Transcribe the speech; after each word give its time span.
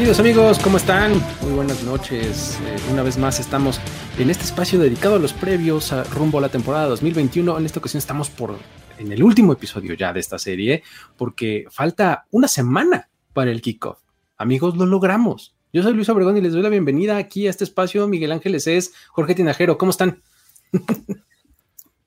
Bienvenidos 0.00 0.20
amigos, 0.20 0.58
¿cómo 0.60 0.78
están? 0.78 1.12
Muy 1.42 1.52
buenas 1.52 1.82
noches. 1.82 2.58
Eh, 2.64 2.76
una 2.90 3.02
vez 3.02 3.18
más 3.18 3.38
estamos 3.38 3.78
en 4.18 4.30
este 4.30 4.44
espacio 4.44 4.78
dedicado 4.78 5.16
a 5.16 5.18
los 5.18 5.34
previos 5.34 5.92
a 5.92 6.04
rumbo 6.04 6.38
a 6.38 6.40
la 6.40 6.48
temporada 6.48 6.86
2021. 6.86 7.58
En 7.58 7.66
esta 7.66 7.80
ocasión 7.80 7.98
estamos 7.98 8.30
por 8.30 8.58
en 8.96 9.12
el 9.12 9.22
último 9.22 9.52
episodio 9.52 9.92
ya 9.92 10.14
de 10.14 10.20
esta 10.20 10.38
serie 10.38 10.82
porque 11.18 11.66
falta 11.70 12.24
una 12.30 12.48
semana 12.48 13.10
para 13.34 13.50
el 13.50 13.60
kickoff. 13.60 13.98
Amigos, 14.38 14.74
lo 14.78 14.86
logramos. 14.86 15.54
Yo 15.70 15.82
soy 15.82 15.92
Luis 15.92 16.08
Obregón 16.08 16.38
y 16.38 16.40
les 16.40 16.54
doy 16.54 16.62
la 16.62 16.70
bienvenida 16.70 17.18
aquí 17.18 17.46
a 17.46 17.50
este 17.50 17.64
espacio. 17.64 18.08
Miguel 18.08 18.32
Ángeles 18.32 18.68
es 18.68 18.94
Jorge 19.08 19.34
Tinajero. 19.34 19.76
¿Cómo 19.76 19.90
están? 19.90 20.22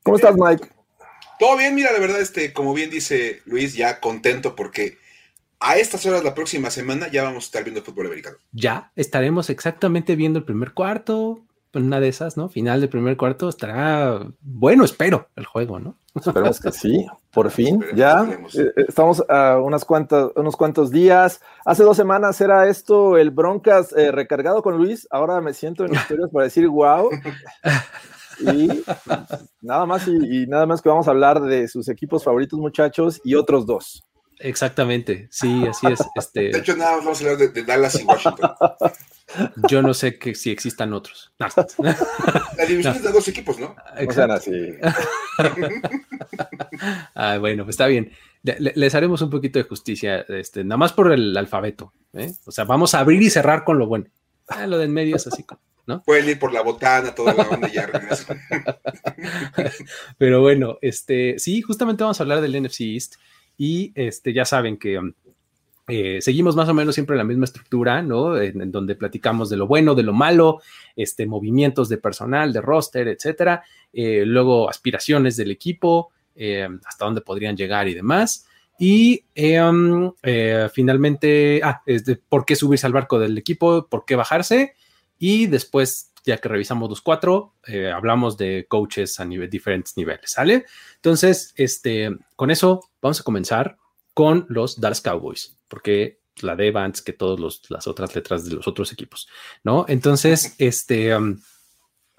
¿Cómo 0.01 0.17
estás, 0.17 0.35
Mike? 0.35 0.67
Todo 1.37 1.57
bien, 1.57 1.75
mira, 1.75 1.93
de 1.93 1.99
verdad, 1.99 2.21
este, 2.21 2.53
como 2.53 2.73
bien 2.73 2.89
dice 2.89 3.43
Luis, 3.45 3.75
ya 3.75 3.99
contento 3.99 4.55
porque 4.55 4.97
a 5.59 5.77
estas 5.77 6.05
horas 6.05 6.23
la 6.23 6.33
próxima 6.33 6.69
semana 6.69 7.09
ya 7.11 7.23
vamos 7.23 7.45
a 7.45 7.47
estar 7.47 7.63
viendo 7.63 7.81
fútbol 7.81 8.07
americano. 8.07 8.37
Ya 8.51 8.91
estaremos 8.95 9.49
exactamente 9.49 10.15
viendo 10.15 10.39
el 10.39 10.45
primer 10.45 10.73
cuarto, 10.73 11.41
una 11.73 11.99
de 11.99 12.07
esas, 12.07 12.37
¿no? 12.37 12.49
Final 12.49 12.81
del 12.81 12.89
primer 12.89 13.17
cuarto 13.17 13.49
estará 13.49 14.27
bueno, 14.41 14.85
espero, 14.85 15.27
el 15.35 15.45
juego, 15.45 15.79
¿no? 15.79 15.97
Esperemos 16.15 16.59
que 16.59 16.71
sí, 16.71 17.07
por 17.31 17.49
fin, 17.51 17.83
ya 17.95 18.23
eh, 18.23 18.61
eh, 18.61 18.85
estamos 18.87 19.23
a 19.27 19.59
unas 19.59 19.83
cuantas, 19.83 20.29
unos 20.35 20.55
cuantos 20.55 20.91
días. 20.91 21.41
Hace 21.65 21.83
dos 21.83 21.97
semanas 21.97 22.39
era 22.41 22.67
esto 22.67 23.17
el 23.17 23.31
Broncas 23.31 23.91
eh, 23.93 24.11
recargado 24.11 24.61
con 24.61 24.77
Luis, 24.77 25.07
ahora 25.09 25.41
me 25.41 25.53
siento 25.53 25.85
en 25.85 25.95
historias 25.95 26.29
para 26.31 26.45
decir 26.45 26.67
wow. 26.67 27.09
Y 28.39 28.83
nada 29.61 29.85
más 29.85 30.07
y 30.07 30.47
nada 30.47 30.65
más 30.65 30.81
que 30.81 30.89
vamos 30.89 31.07
a 31.07 31.11
hablar 31.11 31.39
de 31.41 31.67
sus 31.67 31.87
equipos 31.87 32.23
favoritos, 32.23 32.59
muchachos, 32.59 33.21
y 33.23 33.35
otros 33.35 33.67
dos. 33.67 34.03
Exactamente, 34.39 35.27
sí, 35.31 35.65
así 35.67 35.87
es. 35.87 35.99
Este... 36.15 36.49
De 36.49 36.59
hecho, 36.59 36.75
nada 36.75 36.97
más 36.97 37.05
vamos 37.05 37.21
a 37.21 37.31
hablar 37.31 37.53
de, 37.53 37.63
Dallas 37.63 37.99
y 37.99 38.03
Washington. 38.03 38.51
Yo 39.69 39.81
no 39.81 39.93
sé 39.93 40.19
que 40.19 40.35
si 40.35 40.51
existan 40.51 40.93
otros. 40.93 41.33
La 41.37 42.65
división 42.67 42.95
es 42.95 43.03
de 43.03 43.11
dos 43.11 43.27
equipos, 43.27 43.57
¿no? 43.57 43.75
O 44.07 44.11
sea, 44.11 44.25
así. 44.25 44.51
ah, 47.15 47.37
bueno, 47.39 47.63
pues 47.63 47.73
está 47.73 47.87
bien. 47.87 48.11
les 48.43 48.95
haremos 48.95 49.21
un 49.21 49.29
poquito 49.29 49.59
de 49.59 49.65
justicia, 49.65 50.25
este, 50.27 50.63
nada 50.63 50.77
más 50.77 50.93
por 50.93 51.11
el 51.11 51.35
alfabeto. 51.35 51.93
¿eh? 52.13 52.31
O 52.45 52.51
sea, 52.51 52.65
vamos 52.65 52.93
a 52.93 52.99
abrir 52.99 53.21
y 53.21 53.29
cerrar 53.29 53.63
con 53.63 53.79
lo 53.79 53.87
bueno. 53.87 54.05
Ah, 54.47 54.67
lo 54.67 54.77
de 54.77 54.85
en 54.85 54.93
medio 54.93 55.15
es 55.15 55.25
así, 55.25 55.45
¿no? 55.87 56.03
Pueden 56.03 56.29
ir 56.29 56.39
por 56.39 56.53
la 56.53 56.61
botana, 56.61 57.15
toda 57.15 57.33
la 57.33 57.43
onda 57.43 57.67
ya 57.69 57.89
Pero 60.17 60.41
bueno, 60.41 60.77
este, 60.81 61.39
sí, 61.39 61.61
justamente 61.61 62.03
vamos 62.03 62.19
a 62.19 62.23
hablar 62.23 62.41
del 62.41 62.61
NFC 62.61 62.81
East. 62.81 63.15
Y 63.57 63.91
este, 63.95 64.33
ya 64.33 64.45
saben 64.45 64.77
que 64.77 64.97
um, 64.97 65.13
eh, 65.87 66.21
seguimos 66.21 66.55
más 66.55 66.69
o 66.69 66.73
menos 66.73 66.95
siempre 66.95 67.17
la 67.17 67.25
misma 67.25 67.45
estructura, 67.45 68.01
¿no? 68.01 68.39
En, 68.39 68.71
donde 68.71 68.95
platicamos 68.95 69.49
de 69.49 69.57
lo 69.57 69.67
bueno, 69.67 69.95
de 69.95 70.03
lo 70.03 70.13
malo, 70.13 70.61
este, 70.95 71.25
movimientos 71.25 71.89
de 71.89 71.97
personal, 71.97 72.53
de 72.53 72.61
roster, 72.61 73.07
etcétera. 73.09 73.63
Eh, 73.91 74.23
luego 74.25 74.69
aspiraciones 74.69 75.35
del 75.35 75.51
equipo, 75.51 76.11
eh, 76.35 76.67
hasta 76.85 77.05
dónde 77.05 77.21
podrían 77.21 77.57
llegar 77.57 77.87
y 77.89 77.93
demás. 77.93 78.47
Y 78.79 79.23
um, 79.61 80.13
finalmente, 80.73 81.61
ah, 81.63 81.83
por 82.27 82.43
qué 82.43 82.55
subirse 82.55 82.87
al 82.87 82.93
barco 82.93 83.19
del 83.19 83.37
equipo, 83.37 83.87
por 83.87 84.03
qué 84.05 84.15
bajarse. 84.15 84.73
Y 85.19 85.45
después 85.45 86.12
ya 86.25 86.37
que 86.37 86.49
revisamos 86.49 86.89
los 86.89 87.01
cuatro, 87.01 87.55
hablamos 87.93 88.37
de 88.37 88.65
coaches 88.67 89.19
a 89.19 89.25
nivel, 89.25 89.49
diferentes 89.49 89.97
niveles, 89.97 90.31
¿sale? 90.31 90.65
Entonces, 90.95 91.53
este, 91.55 92.11
con 92.35 92.51
eso 92.51 92.81
vamos 93.01 93.19
a 93.19 93.23
comenzar 93.23 93.77
con 94.13 94.45
los 94.49 94.79
Dallas 94.79 95.01
Cowboys, 95.01 95.57
porque 95.67 96.19
la 96.41 96.55
D 96.55 96.71
va 96.71 96.83
antes 96.83 97.01
que 97.01 97.13
todas 97.13 97.61
las 97.69 97.87
otras 97.87 98.15
letras 98.15 98.45
de 98.45 98.55
los 98.55 98.67
otros 98.67 98.91
equipos, 98.91 99.27
¿no? 99.63 99.85
Entonces, 99.87 100.55
este, 100.59 101.15
um, 101.15 101.39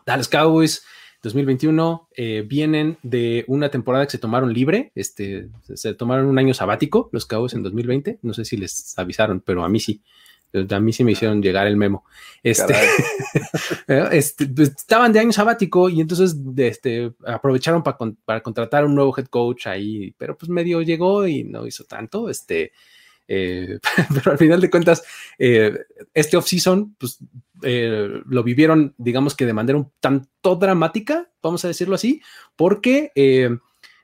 Dallas 0.07 0.29
Cowboys 0.29 0.85
2021 1.23 2.09
eh, 2.17 2.45
vienen 2.47 2.99
de 3.03 3.45
una 3.49 3.71
temporada 3.71 4.05
que 4.05 4.13
se 4.13 4.19
tomaron 4.19 4.53
libre, 4.53 4.93
este, 4.95 5.49
se 5.75 5.95
tomaron 5.95 6.27
un 6.27 6.39
año 6.39 6.53
sabático 6.53 7.09
los 7.13 7.25
Cowboys 7.25 7.55
en 7.55 7.63
2020, 7.63 8.19
no 8.23 8.35
sé 8.35 8.45
si 8.45 8.57
les 8.57 8.97
avisaron, 8.99 9.41
pero 9.41 9.65
a 9.65 9.69
mí 9.69 9.81
sí. 9.81 10.03
A 10.71 10.81
mí 10.81 10.93
sí 10.93 11.05
me 11.05 11.13
hicieron 11.13 11.43
llegar 11.43 11.67
el 11.67 11.77
memo. 11.77 12.05
Este, 12.43 12.75
este 14.13 14.47
pues, 14.47 14.71
estaban 14.71 15.13
de 15.13 15.21
año 15.21 15.33
sabático 15.33 15.89
y 15.89 16.01
entonces 16.01 16.37
este, 16.57 17.13
aprovecharon 17.27 17.83
para, 17.83 17.99
para 18.25 18.43
contratar 18.43 18.85
un 18.85 18.95
nuevo 18.95 19.15
head 19.17 19.27
coach 19.27 19.67
ahí, 19.67 20.15
pero 20.17 20.37
pues 20.37 20.49
medio 20.49 20.83
llegó 20.83 21.27
y 21.27 21.45
no 21.45 21.67
hizo 21.67 21.85
tanto. 21.85 22.29
Este, 22.29 22.73
eh, 23.27 23.79
pero 24.15 24.33
al 24.33 24.39
final 24.39 24.61
de 24.61 24.71
cuentas, 24.71 25.05
eh, 25.39 25.77
este 26.13 26.37
off-season, 26.37 26.95
pues 26.99 27.19
eh, 27.63 28.21
lo 28.27 28.43
vivieron, 28.43 28.95
digamos 28.99 29.35
que 29.35 29.47
de 29.47 29.53
manera 29.53 29.79
un 29.79 29.91
tanto 30.01 30.57
dramática, 30.57 31.31
vamos 31.43 31.65
a 31.65 31.69
decirlo 31.69 31.95
así, 31.95 32.21
porque 32.57 33.11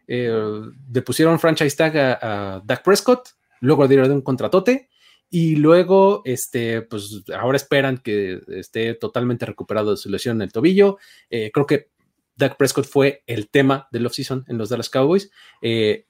le 0.06 1.03
pusieron 1.03 1.39
franchise 1.39 1.77
tag 1.77 1.97
a, 1.97 2.19
a 2.56 2.60
Dak 2.65 2.83
Prescott, 2.83 3.28
luego 3.60 3.87
dieron 3.87 4.10
un 4.10 4.22
contratote 4.22 4.89
y 5.32 5.54
luego, 5.54 6.22
este, 6.24 6.82
pues 6.82 7.22
ahora 7.38 7.56
esperan 7.56 7.98
que 7.98 8.41
esté 8.48 8.94
totalmente 8.94 9.46
recuperado 9.46 9.92
de 9.92 9.96
su 9.96 10.10
lesión 10.10 10.38
en 10.38 10.42
el 10.42 10.52
tobillo. 10.52 10.98
Eh, 11.30 11.52
creo 11.54 11.66
que 11.66 11.91
Dak 12.34 12.56
Prescott 12.56 12.86
fue 12.86 13.22
el 13.28 13.48
tema 13.48 13.86
del 13.92 14.06
offseason 14.06 14.44
en 14.48 14.58
los 14.58 14.70
Dallas 14.70 14.91
Cowboys. 14.91 15.30
Eh, 15.62 16.06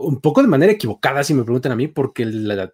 un 0.00 0.20
poco 0.20 0.42
de 0.42 0.48
manera 0.48 0.72
equivocada, 0.72 1.22
si 1.22 1.34
me 1.34 1.44
preguntan 1.44 1.70
a 1.70 1.76
mí, 1.76 1.86
porque 1.86 2.26
la, 2.26 2.72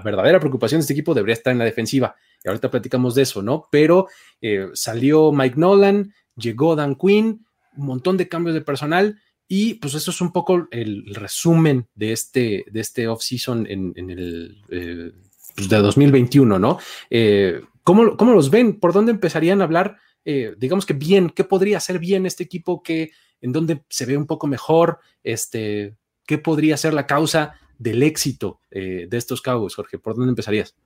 verdadera 0.00 0.40
preocupación 0.40 0.80
de 0.80 0.82
este 0.82 0.94
equipo 0.94 1.12
debería 1.12 1.34
estar 1.34 1.52
en 1.52 1.58
la 1.58 1.64
defensiva. 1.66 2.16
Y 2.42 2.48
ahorita 2.48 2.70
platicamos 2.70 3.14
de 3.14 3.22
eso, 3.22 3.42
¿no? 3.42 3.68
Pero 3.70 4.08
eh, 4.40 4.68
salió 4.72 5.32
Mike 5.32 5.56
Nolan, 5.58 6.14
llegó 6.34 6.76
Dan 6.76 6.94
Quinn, 6.94 7.46
un 7.76 7.86
montón 7.86 8.16
de 8.16 8.28
cambios 8.28 8.54
de 8.54 8.62
personal. 8.62 9.20
Y 9.48 9.74
pues 9.74 9.94
eso 9.94 10.10
es 10.10 10.20
un 10.20 10.32
poco 10.32 10.66
el 10.70 11.14
resumen 11.14 11.86
de 11.94 12.12
este, 12.12 12.64
de 12.70 12.80
este 12.80 13.06
off-season 13.06 13.66
en, 13.68 13.94
el 13.96 15.14
pues, 15.56 15.68
de 15.68 15.78
2021, 15.78 16.58
¿no? 16.58 16.78
Eh, 17.10 17.60
¿cómo, 17.82 18.04
los 18.04 18.50
ven? 18.50 18.78
¿Por 18.78 18.92
dónde 18.92 19.12
empezarían 19.12 19.60
a 19.60 19.64
hablar? 19.64 19.96
Eh, 20.24 20.54
digamos 20.58 20.86
que 20.86 20.94
bien, 20.94 21.30
¿qué 21.30 21.44
podría 21.44 21.80
ser 21.80 21.98
bien 21.98 22.26
este 22.26 22.44
equipo? 22.44 22.82
¿Qué, 22.82 23.10
¿En 23.40 23.52
dónde 23.52 23.84
se 23.88 24.06
ve 24.06 24.16
un 24.16 24.26
poco 24.26 24.46
mejor? 24.46 24.98
Este, 25.22 25.96
¿Qué 26.26 26.38
podría 26.38 26.76
ser 26.76 26.94
la 26.94 27.06
causa 27.06 27.54
del 27.78 28.02
éxito 28.02 28.60
eh, 28.70 29.06
de 29.08 29.16
estos 29.16 29.40
Cowboys, 29.40 29.74
Jorge? 29.74 29.98
¿Por 29.98 30.14
dónde 30.14 30.30
empezarías? 30.30 30.76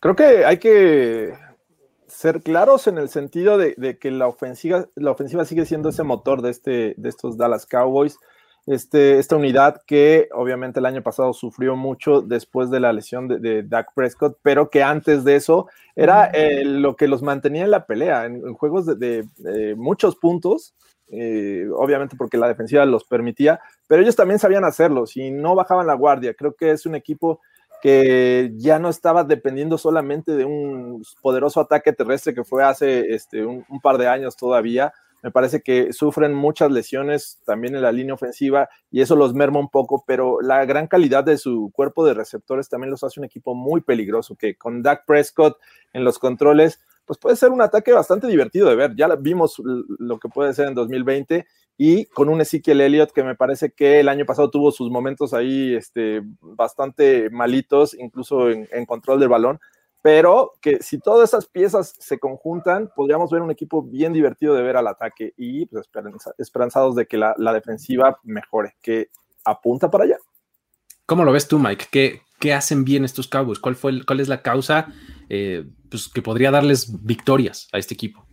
Creo 0.00 0.14
que 0.14 0.44
hay 0.44 0.58
que 0.58 1.32
ser 2.06 2.42
claros 2.42 2.86
en 2.86 2.98
el 2.98 3.08
sentido 3.08 3.58
de, 3.58 3.98
que 3.98 4.10
la 4.10 4.28
ofensiva, 4.28 4.88
la 4.94 5.10
ofensiva 5.10 5.44
sigue 5.44 5.66
siendo 5.66 5.88
ese 5.88 6.02
motor 6.02 6.42
de, 6.42 6.50
este, 6.50 6.94
de 6.96 7.08
estos 7.08 7.36
Dallas 7.36 7.66
Cowboys 7.66 8.18
este, 8.66 9.20
esta 9.20 9.36
unidad 9.36 9.82
que 9.86 10.28
obviamente 10.32 10.80
el 10.80 10.86
año 10.86 11.02
pasado 11.02 11.32
sufrió 11.32 11.76
mucho 11.76 12.20
después 12.20 12.68
de 12.68 12.80
la 12.80 12.92
lesión 12.92 13.28
de, 13.28 13.62
Dak 13.62 13.94
Prescott, 13.94 14.38
pero 14.42 14.70
que 14.70 14.82
antes 14.82 15.22
de 15.22 15.36
eso 15.36 15.68
era 15.94 16.26
eh, 16.26 16.64
lo 16.64 16.96
que 16.96 17.06
los 17.06 17.22
mantenía 17.22 17.64
en 17.64 17.70
la 17.70 17.86
pelea, 17.86 18.26
en, 18.26 18.54
juegos 18.54 18.98
de, 18.98 19.24
muchos 19.76 20.16
puntos, 20.16 20.74
eh, 21.08 21.68
obviamente 21.76 22.16
porque 22.16 22.38
la 22.38 22.48
defensiva 22.48 22.84
los 22.84 23.04
permitía, 23.04 23.60
pero 23.86 24.02
ellos 24.02 24.16
también 24.16 24.40
sabían 24.40 24.64
hacerlo, 24.64 25.04
y 25.14 25.30
no 25.30 25.54
bajaban 25.54 25.86
la 25.86 25.94
guardia. 25.94 26.34
Creo 26.34 26.54
que 26.54 26.72
es 26.72 26.86
un 26.86 26.96
equipo 26.96 27.40
que 27.80 28.50
ya 28.56 28.80
no 28.80 28.88
estaba 28.88 29.22
dependiendo 29.22 29.78
solamente 29.78 30.32
de 30.32 30.44
un 30.44 31.04
poderoso 31.22 31.60
ataque 31.60 31.92
terrestre 31.92 32.34
que 32.34 32.42
fue 32.42 32.64
hace 32.64 33.14
este, 33.14 33.46
un 33.46 33.80
par 33.80 33.96
de 33.96 34.08
años 34.08 34.36
todavía, 34.36 34.92
me 35.26 35.32
parece 35.32 35.60
que 35.60 35.92
sufren 35.92 36.34
muchas 36.34 36.70
lesiones 36.70 37.42
también 37.44 37.74
en 37.74 37.82
la 37.82 37.90
línea 37.90 38.14
ofensiva 38.14 38.68
y 38.92 39.00
eso 39.00 39.16
los 39.16 39.34
merma 39.34 39.58
un 39.58 39.68
poco, 39.68 40.04
pero 40.06 40.40
la 40.40 40.64
gran 40.64 40.86
calidad 40.86 41.24
de 41.24 41.36
su 41.36 41.72
cuerpo 41.74 42.06
de 42.06 42.14
receptores 42.14 42.68
también 42.68 42.92
los 42.92 43.02
hace 43.02 43.18
un 43.18 43.24
equipo 43.24 43.52
muy 43.52 43.80
peligroso, 43.80 44.36
que 44.36 44.54
con 44.54 44.84
Dak 44.84 45.04
Prescott 45.04 45.58
en 45.92 46.04
los 46.04 46.20
controles, 46.20 46.78
pues 47.04 47.18
puede 47.18 47.34
ser 47.34 47.50
un 47.50 47.60
ataque 47.60 47.92
bastante 47.92 48.28
divertido 48.28 48.68
de 48.68 48.76
ver. 48.76 48.94
Ya 48.94 49.08
vimos 49.16 49.60
lo 49.98 50.20
que 50.20 50.28
puede 50.28 50.54
ser 50.54 50.68
en 50.68 50.74
2020 50.74 51.44
y 51.76 52.04
con 52.04 52.28
un 52.28 52.40
Ezekiel 52.40 52.80
Elliott 52.80 53.10
que 53.10 53.24
me 53.24 53.34
parece 53.34 53.72
que 53.72 53.98
el 53.98 54.08
año 54.08 54.26
pasado 54.26 54.48
tuvo 54.48 54.70
sus 54.70 54.92
momentos 54.92 55.34
ahí 55.34 55.74
este, 55.74 56.22
bastante 56.40 57.30
malitos, 57.30 57.94
incluso 57.94 58.48
en, 58.48 58.86
control 58.86 59.18
del 59.18 59.28
balón, 59.28 59.58
pero 60.06 60.52
que 60.62 60.78
si 60.84 61.00
todas 61.00 61.30
esas 61.30 61.46
piezas 61.46 61.96
se 61.98 62.20
conjuntan, 62.20 62.92
podríamos 62.94 63.28
ver 63.28 63.42
un 63.42 63.50
equipo 63.50 63.82
bien 63.82 64.12
divertido 64.12 64.54
de 64.54 64.62
ver 64.62 64.76
al 64.76 64.86
ataque 64.86 65.34
y 65.36 65.66
pues, 65.66 65.84
esperanzados 66.38 66.94
de 66.94 67.06
que 67.08 67.16
la, 67.16 67.34
defensiva 67.52 68.16
mejore, 68.22 68.76
que 68.80 69.08
apunta 69.44 69.90
para 69.90 70.04
allá. 70.04 70.18
¿Cómo 71.06 71.24
lo 71.24 71.32
ves 71.32 71.48
tú, 71.48 71.58
Mike? 71.58 71.86
¿Qué, 71.90 72.22
qué 72.38 72.54
hacen 72.54 72.84
bien 72.84 73.04
estos 73.04 73.26
Cowboys? 73.26 73.58
¿Cuál, 73.58 73.74
fue 73.74 74.04
¿Cuál 74.06 74.20
es 74.20 74.28
la 74.28 74.42
causa 74.42 74.86
eh, 75.28 75.64
pues, 75.90 76.08
que 76.08 76.22
podría 76.22 76.52
darles 76.52 77.04
victorias 77.04 77.66
a 77.72 77.78
este 77.78 77.94
equipo? 77.94 78.24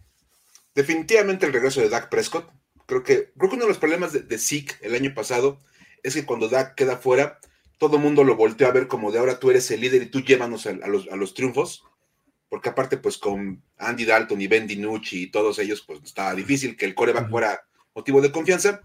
Definitivamente 0.75 1.47
el 1.47 1.53
regreso 1.53 1.81
de 1.81 1.89
Dak 1.89 2.07
Prescott 2.07 2.51
creo 2.85 3.01
que, 3.01 3.31
creo 3.35 3.49
que 3.49 3.55
uno 3.55 3.65
de 3.65 3.69
los 3.69 3.79
problemas 3.79 4.13
de, 4.13 4.21
de 4.21 4.37
Zeke 4.37 4.75
el 4.81 4.93
año 4.93 5.11
pasado 5.15 5.57
es 6.03 6.13
que 6.13 6.23
cuando 6.23 6.49
Dak 6.49 6.75
queda 6.75 6.97
fuera, 6.97 7.39
todo 7.77 7.97
el 7.97 8.03
mundo 8.03 8.23
lo 8.23 8.35
volteó 8.35 8.67
a 8.67 8.71
ver 8.71 8.87
como 8.87 9.11
de 9.11 9.19
ahora 9.19 9.39
tú 9.39 9.51
eres 9.51 9.69
el 9.71 9.81
líder 9.81 10.03
y 10.03 10.05
tú 10.07 10.21
llévanos 10.21 10.65
a, 10.65 10.73
los, 10.73 11.07
a 11.09 11.15
los, 11.15 11.33
triunfos, 11.33 11.83
porque 12.49 12.69
aparte 12.69 12.97
pues 12.97 13.17
con 13.17 13.61
Andy 13.77 14.05
Dalton 14.05 14.41
y 14.41 14.47
Ben 14.47 14.67
DiNucci 14.67 15.23
y 15.23 15.31
todos 15.31 15.59
ellos 15.59 15.83
pues 15.85 15.99
estaba 16.03 16.33
difícil 16.35 16.77
que 16.77 16.85
el 16.85 16.95
coreback 16.95 17.29
fuera 17.29 17.65
motivo 17.95 18.21
de 18.21 18.31
confianza. 18.31 18.81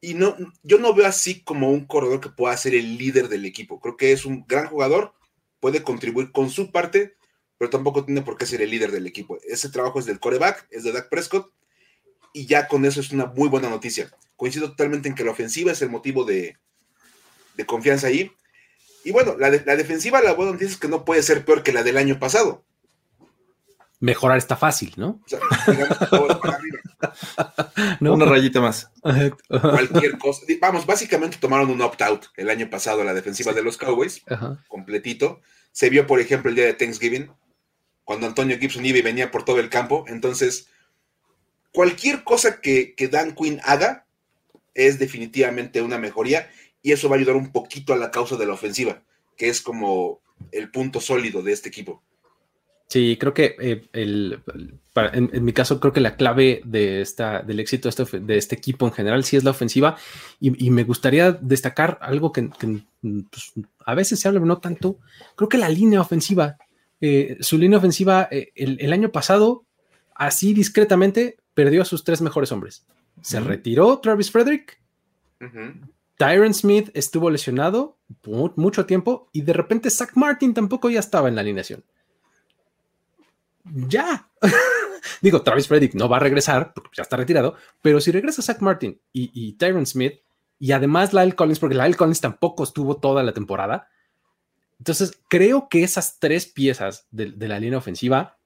Y 0.00 0.14
no, 0.14 0.36
yo 0.62 0.78
no 0.78 0.94
veo 0.94 1.06
así 1.06 1.42
como 1.42 1.70
un 1.70 1.86
corredor 1.86 2.20
que 2.20 2.28
pueda 2.28 2.56
ser 2.56 2.74
el 2.74 2.98
líder 2.98 3.28
del 3.28 3.44
equipo. 3.44 3.80
Creo 3.80 3.96
que 3.96 4.12
es 4.12 4.24
un 4.24 4.44
gran 4.46 4.66
jugador, 4.66 5.14
puede 5.60 5.82
contribuir 5.82 6.32
con 6.32 6.50
su 6.50 6.70
parte, 6.70 7.16
pero 7.58 7.70
tampoco 7.70 8.04
tiene 8.04 8.22
por 8.22 8.36
qué 8.36 8.46
ser 8.46 8.60
el 8.60 8.70
líder 8.70 8.90
del 8.90 9.06
equipo. 9.06 9.38
Ese 9.48 9.70
trabajo 9.70 9.98
es 9.98 10.06
del 10.06 10.20
coreback, 10.20 10.66
es 10.70 10.84
de 10.84 10.92
Dak 10.92 11.08
Prescott, 11.08 11.50
y 12.32 12.46
ya 12.46 12.68
con 12.68 12.84
eso 12.84 13.00
es 13.00 13.12
una 13.12 13.26
muy 13.26 13.48
buena 13.48 13.70
noticia. 13.70 14.10
Coincido 14.36 14.70
totalmente 14.70 15.08
en 15.08 15.14
que 15.14 15.24
la 15.24 15.30
ofensiva 15.30 15.72
es 15.72 15.80
el 15.80 15.88
motivo 15.88 16.24
de, 16.24 16.58
confianza 17.64 18.08
ahí. 18.08 18.30
Y 19.04 19.12
bueno, 19.12 19.36
la, 19.38 19.50
la, 19.50 19.76
defensiva, 19.76 20.20
la 20.20 20.34
buena 20.34 20.52
noticia 20.52 20.74
es 20.74 20.80
que 20.80 20.88
no 20.88 21.04
puede 21.04 21.22
ser 21.22 21.44
peor 21.44 21.62
que 21.62 21.72
la 21.72 21.84
del 21.84 21.96
año 21.96 22.18
pasado. 22.18 22.64
Mejorar 23.98 24.36
está 24.36 24.56
fácil, 24.56 24.92
¿no? 24.96 25.22
Una 28.00 28.24
rayita 28.26 28.60
más. 28.60 28.90
Cualquier 29.48 30.18
cosa. 30.18 30.42
Vamos, 30.60 30.84
básicamente 30.84 31.38
tomaron 31.38 31.70
un 31.70 31.80
opt-out 31.80 32.26
el 32.36 32.50
año 32.50 32.68
pasado 32.68 33.04
la 33.04 33.14
defensiva 33.14 33.52
de 33.52 33.62
los 33.62 33.78
Cowboys, 33.78 34.22
completito. 34.68 35.40
Se 35.72 35.88
vio, 35.88 36.06
por 36.06 36.20
ejemplo, 36.20 36.50
el 36.50 36.56
día 36.56 36.66
de 36.66 36.74
Thanksgiving, 36.74 37.30
cuando 38.04 38.26
Antonio 38.26 38.58
Gibson 38.58 38.84
iba 38.84 38.98
y 38.98 39.02
venía 39.02 39.30
por 39.30 39.44
todo 39.44 39.60
el 39.60 39.70
campo. 39.70 40.04
Entonces, 40.08 40.68
cualquier 41.72 42.22
cosa 42.22 42.60
que, 42.60 42.94
Dan 43.10 43.34
Quinn 43.34 43.60
haga 43.64 44.06
es 44.74 44.98
definitivamente 44.98 45.80
una 45.80 45.98
mejoría 45.98 46.50
y 46.86 46.92
eso 46.92 47.08
va 47.08 47.16
a 47.16 47.18
ayudar 47.18 47.34
un 47.34 47.50
poquito 47.50 47.92
a 47.92 47.96
la 47.96 48.12
causa 48.12 48.36
de 48.36 48.46
la 48.46 48.52
ofensiva, 48.52 49.02
que 49.36 49.48
es 49.48 49.60
como 49.60 50.20
el 50.52 50.70
punto 50.70 51.00
sólido 51.00 51.42
de 51.42 51.50
este 51.50 51.68
equipo. 51.68 52.00
Sí, 52.86 53.16
creo 53.18 53.34
que 53.34 53.56
eh, 53.58 53.88
el, 53.92 54.40
en, 54.94 55.44
mi 55.44 55.52
caso 55.52 55.80
creo 55.80 55.92
que 55.92 55.98
la 55.98 56.14
clave 56.14 56.62
de 56.64 57.00
esta, 57.00 57.42
del 57.42 57.58
éxito 57.58 57.88
de 57.88 57.90
este, 57.90 58.20
de 58.20 58.36
este 58.36 58.54
equipo 58.54 58.86
en 58.86 58.92
general 58.92 59.24
sí 59.24 59.36
es 59.36 59.42
la 59.42 59.50
ofensiva 59.50 59.96
y, 60.38 60.70
me 60.70 60.84
gustaría 60.84 61.32
destacar 61.32 61.98
algo 62.02 62.30
que, 62.30 62.50
pues, 62.52 63.52
a 63.84 63.94
veces 63.96 64.20
se 64.20 64.28
habla, 64.28 64.38
no 64.38 64.58
tanto. 64.58 65.00
Creo 65.34 65.48
que 65.48 65.58
la 65.58 65.68
línea 65.68 66.00
ofensiva, 66.00 66.56
eh, 67.00 67.36
su 67.40 67.58
línea 67.58 67.78
ofensiva 67.78 68.28
eh, 68.30 68.52
el, 68.54 68.78
el, 68.80 68.92
año 68.92 69.10
pasado, 69.10 69.64
así 70.14 70.54
discretamente, 70.54 71.36
perdió 71.52 71.82
a 71.82 71.84
sus 71.84 72.04
tres 72.04 72.22
mejores 72.22 72.52
hombres. 72.52 72.86
Se 73.22 73.40
retiró 73.40 73.98
Travis 73.98 74.30
Frederick. 74.30 74.80
Tyron 76.16 76.54
Smith 76.54 76.90
estuvo 76.94 77.30
lesionado 77.30 77.98
mucho 78.56 78.86
tiempo 78.86 79.28
y 79.32 79.42
de 79.42 79.52
repente 79.52 79.90
Zach 79.90 80.12
Martin 80.14 80.54
tampoco 80.54 80.88
ya 80.88 81.00
estaba 81.00 81.28
en 81.28 81.34
la 81.34 81.42
alineación. 81.42 81.84
Ya. 83.64 84.30
Digo, 85.20 85.42
Travis 85.42 85.68
Frederick 85.68 85.94
no 85.94 86.08
va 86.08 86.16
a 86.16 86.20
regresar 86.20 86.72
porque 86.72 86.96
ya 86.96 87.02
está 87.02 87.16
retirado, 87.16 87.56
pero 87.82 88.00
si 88.00 88.12
regresa 88.12 88.42
Zach 88.42 88.60
Martin 88.60 89.00
y, 89.12 89.52
Tyron 89.54 89.86
Smith 89.86 90.20
y 90.58 90.72
además 90.72 91.12
Lyle 91.12 91.34
Collins, 91.34 91.58
porque 91.58 91.76
Lyle 91.76 91.96
Collins 91.96 92.20
tampoco 92.20 92.64
estuvo 92.64 92.96
toda 92.96 93.22
la 93.22 93.32
temporada, 93.32 93.88
entonces 94.78 95.20
creo 95.28 95.68
que 95.68 95.82
esas 95.82 96.18
tres 96.18 96.46
piezas 96.46 97.06
de, 97.10 97.32
de 97.32 97.48
la 97.48 97.60
línea 97.60 97.78
ofensiva 97.78 98.38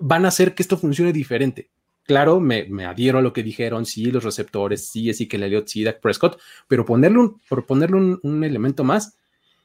van 0.00 0.24
a 0.24 0.28
hacer 0.28 0.54
que 0.54 0.62
esto 0.62 0.78
funcione 0.78 1.12
diferente 1.12 1.70
claro, 2.10 2.40
me, 2.40 2.66
adhiero 2.84 3.18
a 3.18 3.22
lo 3.22 3.32
que 3.32 3.44
dijeron, 3.44 3.86
sí, 3.86 4.10
los 4.10 4.24
receptores, 4.24 4.88
sí, 4.88 5.08
es 5.10 5.24
que 5.28 5.36
Elliott, 5.36 5.68
sí, 5.68 5.84
Dak 5.84 6.00
Prescott, 6.00 6.40
pero 6.66 6.84
ponerle 6.84 7.20
un, 7.20 7.40
por 7.48 7.66
ponerle 7.66 8.18
un, 8.20 8.42
elemento 8.42 8.82
más, 8.82 9.16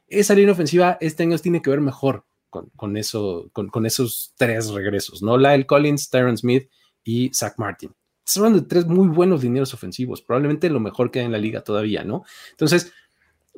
esa 0.07 0.35
línea 0.35 0.51
ofensiva 0.51 0.99
este 1.01 1.23
año 1.23 1.39
tiene 1.39 1.63
que 1.63 1.71
ver 1.71 1.81
mejor 1.81 2.23
con, 2.51 2.97
eso, 2.97 3.49
con, 3.51 3.85
esos 3.87 4.35
tres 4.37 4.69
regresos, 4.69 5.23
¿no? 5.23 5.39
Lyle 5.39 5.65
Collins, 5.65 6.07
Tyron 6.11 6.37
Smith 6.37 6.69
y 7.03 7.33
Zach 7.33 7.55
Martin. 7.57 7.91
Son 8.23 8.53
de 8.53 8.61
tres 8.61 8.85
muy 8.85 9.07
buenos 9.07 9.41
dineros 9.41 9.73
ofensivos, 9.73 10.21
probablemente 10.21 10.69
lo 10.69 10.79
mejor 10.79 11.09
que 11.09 11.21
hay 11.21 11.25
en 11.25 11.31
la 11.31 11.39
liga 11.39 11.61
todavía, 11.61 12.03
¿no? 12.03 12.25
Entonces, 12.51 12.93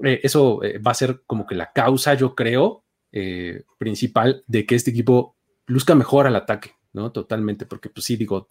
eh, 0.02 0.22
eso 0.24 0.64
eh, 0.64 0.78
va 0.78 0.92
a 0.92 0.94
ser 0.94 1.24
como 1.28 1.46
que 1.46 1.56
la 1.56 1.74
causa, 1.74 2.14
yo 2.14 2.36
creo, 2.36 2.86
eh, 3.12 3.64
principal 3.78 4.46
de 4.48 4.66
que 4.66 4.76
este 4.76 4.92
equipo 4.92 5.36
luzca 5.66 5.94
mejor 5.94 6.26
al 6.26 6.38
ataque, 6.38 6.72
¿no? 6.94 7.12
Totalmente, 7.12 7.66
porque 7.66 7.90
pues 7.90 8.06
sí, 8.06 8.16
digo, 8.16 8.48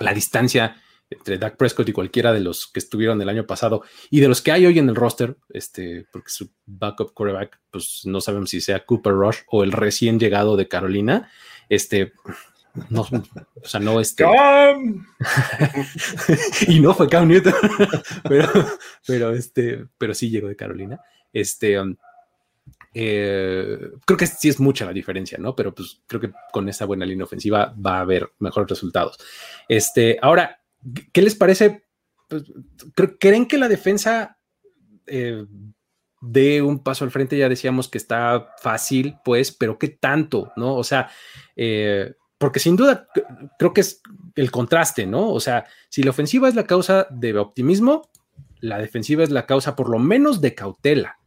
la 0.00 0.12
distancia 0.12 0.76
entre 1.08 1.38
Dak 1.38 1.56
Prescott 1.56 1.88
y 1.88 1.92
cualquiera 1.92 2.32
de 2.32 2.40
los 2.40 2.66
que 2.66 2.80
estuvieron 2.80 3.22
el 3.22 3.28
año 3.28 3.46
pasado 3.46 3.82
y 4.10 4.20
de 4.20 4.28
los 4.28 4.42
que 4.42 4.52
hay 4.52 4.66
hoy 4.66 4.78
en 4.78 4.88
el 4.88 4.96
roster, 4.96 5.36
este, 5.50 6.06
porque 6.10 6.30
su 6.30 6.50
backup 6.66 7.14
quarterback, 7.14 7.60
pues 7.70 8.02
no 8.04 8.20
sabemos 8.20 8.50
si 8.50 8.60
sea 8.60 8.84
Cooper 8.84 9.12
Rush 9.12 9.38
o 9.48 9.62
el 9.62 9.72
recién 9.72 10.18
llegado 10.18 10.56
de 10.56 10.66
Carolina, 10.66 11.30
este, 11.68 12.12
no, 12.90 13.02
o 13.02 13.68
sea, 13.68 13.80
no 13.80 14.00
este. 14.00 14.24
y 16.68 16.80
no 16.80 16.94
fue 16.94 17.08
Cam 17.08 17.28
Newton, 17.28 17.54
pero, 18.28 18.48
pero 19.06 19.32
este, 19.32 19.86
pero 19.96 20.14
sí 20.14 20.30
llegó 20.30 20.48
de 20.48 20.56
Carolina. 20.56 21.00
Este, 21.32 21.80
um, 21.80 21.96
eh, 22.98 23.90
creo 24.06 24.16
que 24.16 24.26
sí 24.26 24.48
es 24.48 24.58
mucha 24.58 24.86
la 24.86 24.94
diferencia, 24.94 25.36
¿no? 25.36 25.54
Pero 25.54 25.74
pues 25.74 26.00
creo 26.06 26.18
que 26.18 26.32
con 26.50 26.66
esa 26.70 26.86
buena 26.86 27.04
línea 27.04 27.24
ofensiva 27.24 27.74
va 27.74 27.98
a 27.98 28.00
haber 28.00 28.32
mejores 28.38 28.70
resultados. 28.70 29.18
Este, 29.68 30.18
ahora, 30.22 30.62
¿qué 31.12 31.20
les 31.20 31.34
parece? 31.34 31.84
Pues, 32.26 32.44
¿Creen 33.20 33.46
que 33.46 33.58
la 33.58 33.68
defensa 33.68 34.38
eh, 35.06 35.44
dé 36.22 36.62
un 36.62 36.82
paso 36.82 37.04
al 37.04 37.10
frente? 37.10 37.36
Ya 37.36 37.50
decíamos 37.50 37.90
que 37.90 37.98
está 37.98 38.54
fácil, 38.62 39.16
pues, 39.22 39.52
pero 39.52 39.78
¿qué 39.78 39.88
tanto, 39.88 40.52
no? 40.56 40.74
O 40.74 40.82
sea, 40.82 41.10
eh, 41.54 42.14
porque 42.38 42.60
sin 42.60 42.76
duda 42.76 43.08
creo 43.58 43.74
que 43.74 43.82
es 43.82 44.00
el 44.36 44.50
contraste, 44.50 45.04
¿no? 45.04 45.32
O 45.32 45.40
sea, 45.40 45.66
si 45.90 46.02
la 46.02 46.12
ofensiva 46.12 46.48
es 46.48 46.54
la 46.54 46.64
causa 46.64 47.06
de 47.10 47.36
optimismo, 47.36 48.08
la 48.60 48.78
defensiva 48.78 49.22
es 49.22 49.30
la 49.30 49.44
causa 49.44 49.76
por 49.76 49.90
lo 49.90 49.98
menos 49.98 50.40
de 50.40 50.54
cautela 50.54 51.18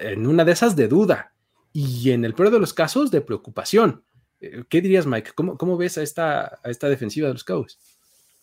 en 0.00 0.26
una 0.26 0.44
de 0.44 0.52
esas 0.52 0.76
de 0.76 0.88
duda 0.88 1.32
y 1.72 2.12
en 2.12 2.24
el 2.24 2.34
peor 2.34 2.50
de 2.50 2.60
los 2.60 2.72
casos 2.72 3.10
de 3.10 3.20
preocupación. 3.20 4.04
Eh, 4.40 4.64
¿Qué 4.68 4.80
dirías, 4.80 5.06
Mike? 5.06 5.32
¿Cómo, 5.34 5.58
cómo 5.58 5.76
ves 5.76 5.98
a 5.98 6.02
esta, 6.02 6.60
a 6.62 6.70
esta 6.70 6.88
defensiva 6.88 7.28
de 7.28 7.34
los 7.34 7.44
Cowboys? 7.44 7.78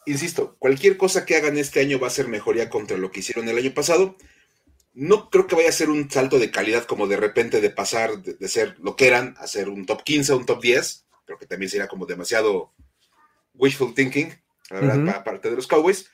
Insisto, 0.06 0.56
cualquier 0.58 0.98
cosa 0.98 1.26
que 1.26 1.36
hagan 1.36 1.58
este 1.58 1.80
año 1.80 2.00
va 2.00 2.08
a 2.08 2.12
ser 2.12 2.28
mejoría 2.28 2.70
contra 2.70 2.98
lo 2.98 3.12
que 3.12 3.20
hicieron 3.20 3.48
el 3.48 3.58
año 3.58 3.74
pasado. 3.74 4.18
No 4.94 5.30
creo 5.30 5.48
que 5.48 5.56
vaya 5.56 5.70
a 5.70 5.74
ser 5.74 5.90
un 5.90 6.10
salto 6.10 6.40
de 6.40 6.52
calidad 6.52 6.86
como 6.86 7.08
de 7.08 7.18
repente 7.18 7.62
de 7.62 7.70
pasar 7.70 8.22
de, 8.22 8.48
ser 8.50 8.78
lo 8.80 8.96
que 8.96 9.08
eran 9.08 9.36
a 9.38 9.48
ser 9.48 9.70
un 9.70 9.86
top 9.86 10.04
15 10.04 10.34
o 10.34 10.38
un 10.38 10.46
top 10.46 10.62
10. 10.62 11.06
Creo 11.26 11.38
que 11.38 11.46
también 11.46 11.70
sería 11.70 11.88
como 11.88 12.06
demasiado 12.06 12.74
wishful 13.54 13.94
thinking, 13.94 14.34
la 14.70 14.80
verdad, 14.80 15.24
parte 15.24 15.50
de 15.50 15.56
los 15.56 15.68
Cowboys. 15.68 16.10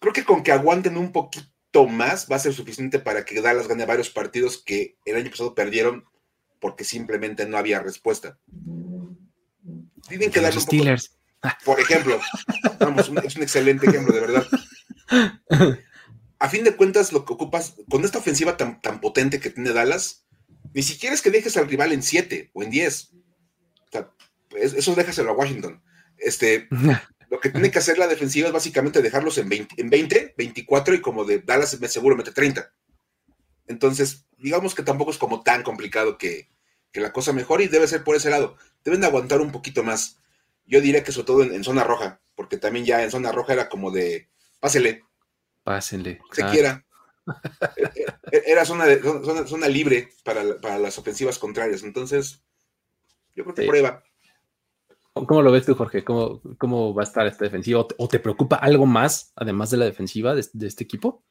Creo 0.00 0.12
que 0.12 0.24
con 0.24 0.42
que 0.42 0.52
aguanten 0.52 0.96
un 0.96 1.12
poquito 1.12 1.46
más 1.86 2.26
va 2.30 2.36
a 2.36 2.40
ser 2.40 2.52
suficiente 2.52 2.98
para 2.98 3.24
que 3.24 3.40
Dallas 3.40 3.68
gane 3.68 3.86
varios 3.86 4.10
partidos 4.10 4.58
que 4.58 4.96
el 5.04 5.16
año 5.16 5.30
pasado 5.30 5.54
perdieron 5.54 6.04
porque 6.60 6.84
simplemente 6.84 7.46
no 7.46 7.56
había 7.56 7.80
respuesta. 7.80 8.38
Tienen 10.08 10.30
que 10.30 10.40
darle 10.40 10.60
Steelers. 10.60 11.16
Por 11.64 11.80
ejemplo, 11.80 12.20
vamos, 12.78 13.10
es 13.24 13.36
un 13.36 13.42
excelente 13.42 13.86
ejemplo, 13.86 14.14
de 14.14 14.20
verdad. 14.20 14.46
A 16.38 16.48
fin 16.48 16.64
de 16.64 16.76
cuentas, 16.76 17.12
lo 17.12 17.24
que 17.24 17.32
ocupas 17.32 17.76
con 17.88 18.04
esta 18.04 18.18
ofensiva 18.18 18.56
tan, 18.56 18.80
tan 18.80 19.00
potente 19.00 19.40
que 19.40 19.50
tiene 19.50 19.72
Dallas, 19.72 20.26
ni 20.74 20.82
siquiera 20.82 21.14
es 21.14 21.22
que 21.22 21.30
dejes 21.30 21.56
al 21.56 21.68
rival 21.68 21.92
en 21.92 22.02
7 22.02 22.50
o 22.52 22.62
en 22.62 22.70
10. 22.70 23.10
O 23.12 23.90
sea, 23.90 24.10
eso 24.56 24.94
déjaselo 24.94 25.30
a 25.30 25.34
Washington. 25.34 25.82
Este, 26.18 26.68
Lo 27.30 27.38
que 27.38 27.50
tiene 27.50 27.70
que 27.70 27.78
hacer 27.78 27.96
la 27.96 28.08
defensiva 28.08 28.48
es 28.48 28.52
básicamente 28.52 29.00
dejarlos 29.00 29.38
en 29.38 29.48
20, 29.48 29.80
en 29.80 29.88
20 29.88 30.34
24 30.36 30.94
y 30.94 31.00
como 31.00 31.24
de 31.24 31.38
Dallas 31.38 31.70
seguro 31.70 32.16
mete 32.16 32.32
30. 32.32 32.72
Entonces, 33.68 34.26
digamos 34.36 34.74
que 34.74 34.82
tampoco 34.82 35.12
es 35.12 35.18
como 35.18 35.42
tan 35.42 35.62
complicado 35.62 36.18
que, 36.18 36.48
que 36.90 37.00
la 37.00 37.12
cosa 37.12 37.32
mejore 37.32 37.64
y 37.64 37.68
debe 37.68 37.86
ser 37.86 38.02
por 38.02 38.16
ese 38.16 38.30
lado. 38.30 38.56
Deben 38.84 39.00
de 39.00 39.06
aguantar 39.06 39.40
un 39.40 39.52
poquito 39.52 39.84
más. 39.84 40.18
Yo 40.66 40.80
diría 40.80 41.04
que 41.04 41.12
sobre 41.12 41.26
todo 41.26 41.42
en, 41.44 41.64
zona 41.64 41.84
roja, 41.84 42.20
porque 42.34 42.56
también 42.56 42.84
ya 42.84 43.02
en 43.02 43.12
zona 43.12 43.30
roja 43.30 43.52
era 43.52 43.68
como 43.68 43.92
de, 43.92 44.28
pásele. 44.58 45.04
Pásenle. 45.62 46.20
Se 46.32 46.44
quiera. 46.46 46.84
E, 47.76 47.84
e, 48.32 48.42
era 48.46 48.64
zona, 48.64 48.86
de, 48.86 49.00
zona, 49.46 49.68
libre 49.68 50.08
para, 50.24 50.42
las 50.78 50.98
ofensivas 50.98 51.38
contrarias. 51.38 51.84
Entonces, 51.84 52.42
yo 53.36 53.44
creo 53.44 53.54
que 53.54 53.66
prueba. 53.66 54.02
¿Cómo 55.26 55.42
lo 55.42 55.52
ves 55.52 55.66
tú, 55.66 55.74
Jorge? 55.74 56.04
¿Cómo, 56.04 56.40
¿Cómo, 56.58 56.94
va 56.94 57.02
a 57.02 57.04
estar 57.04 57.26
esta 57.26 57.44
defensiva? 57.44 57.86
¿O 57.98 58.08
te 58.08 58.18
preocupa 58.18 58.56
algo 58.56 58.86
más, 58.86 59.32
además 59.36 59.70
de 59.70 59.76
la 59.76 59.84
defensiva 59.84 60.34
de, 60.34 60.40
este 60.40 60.84
equipo? 60.84 61.22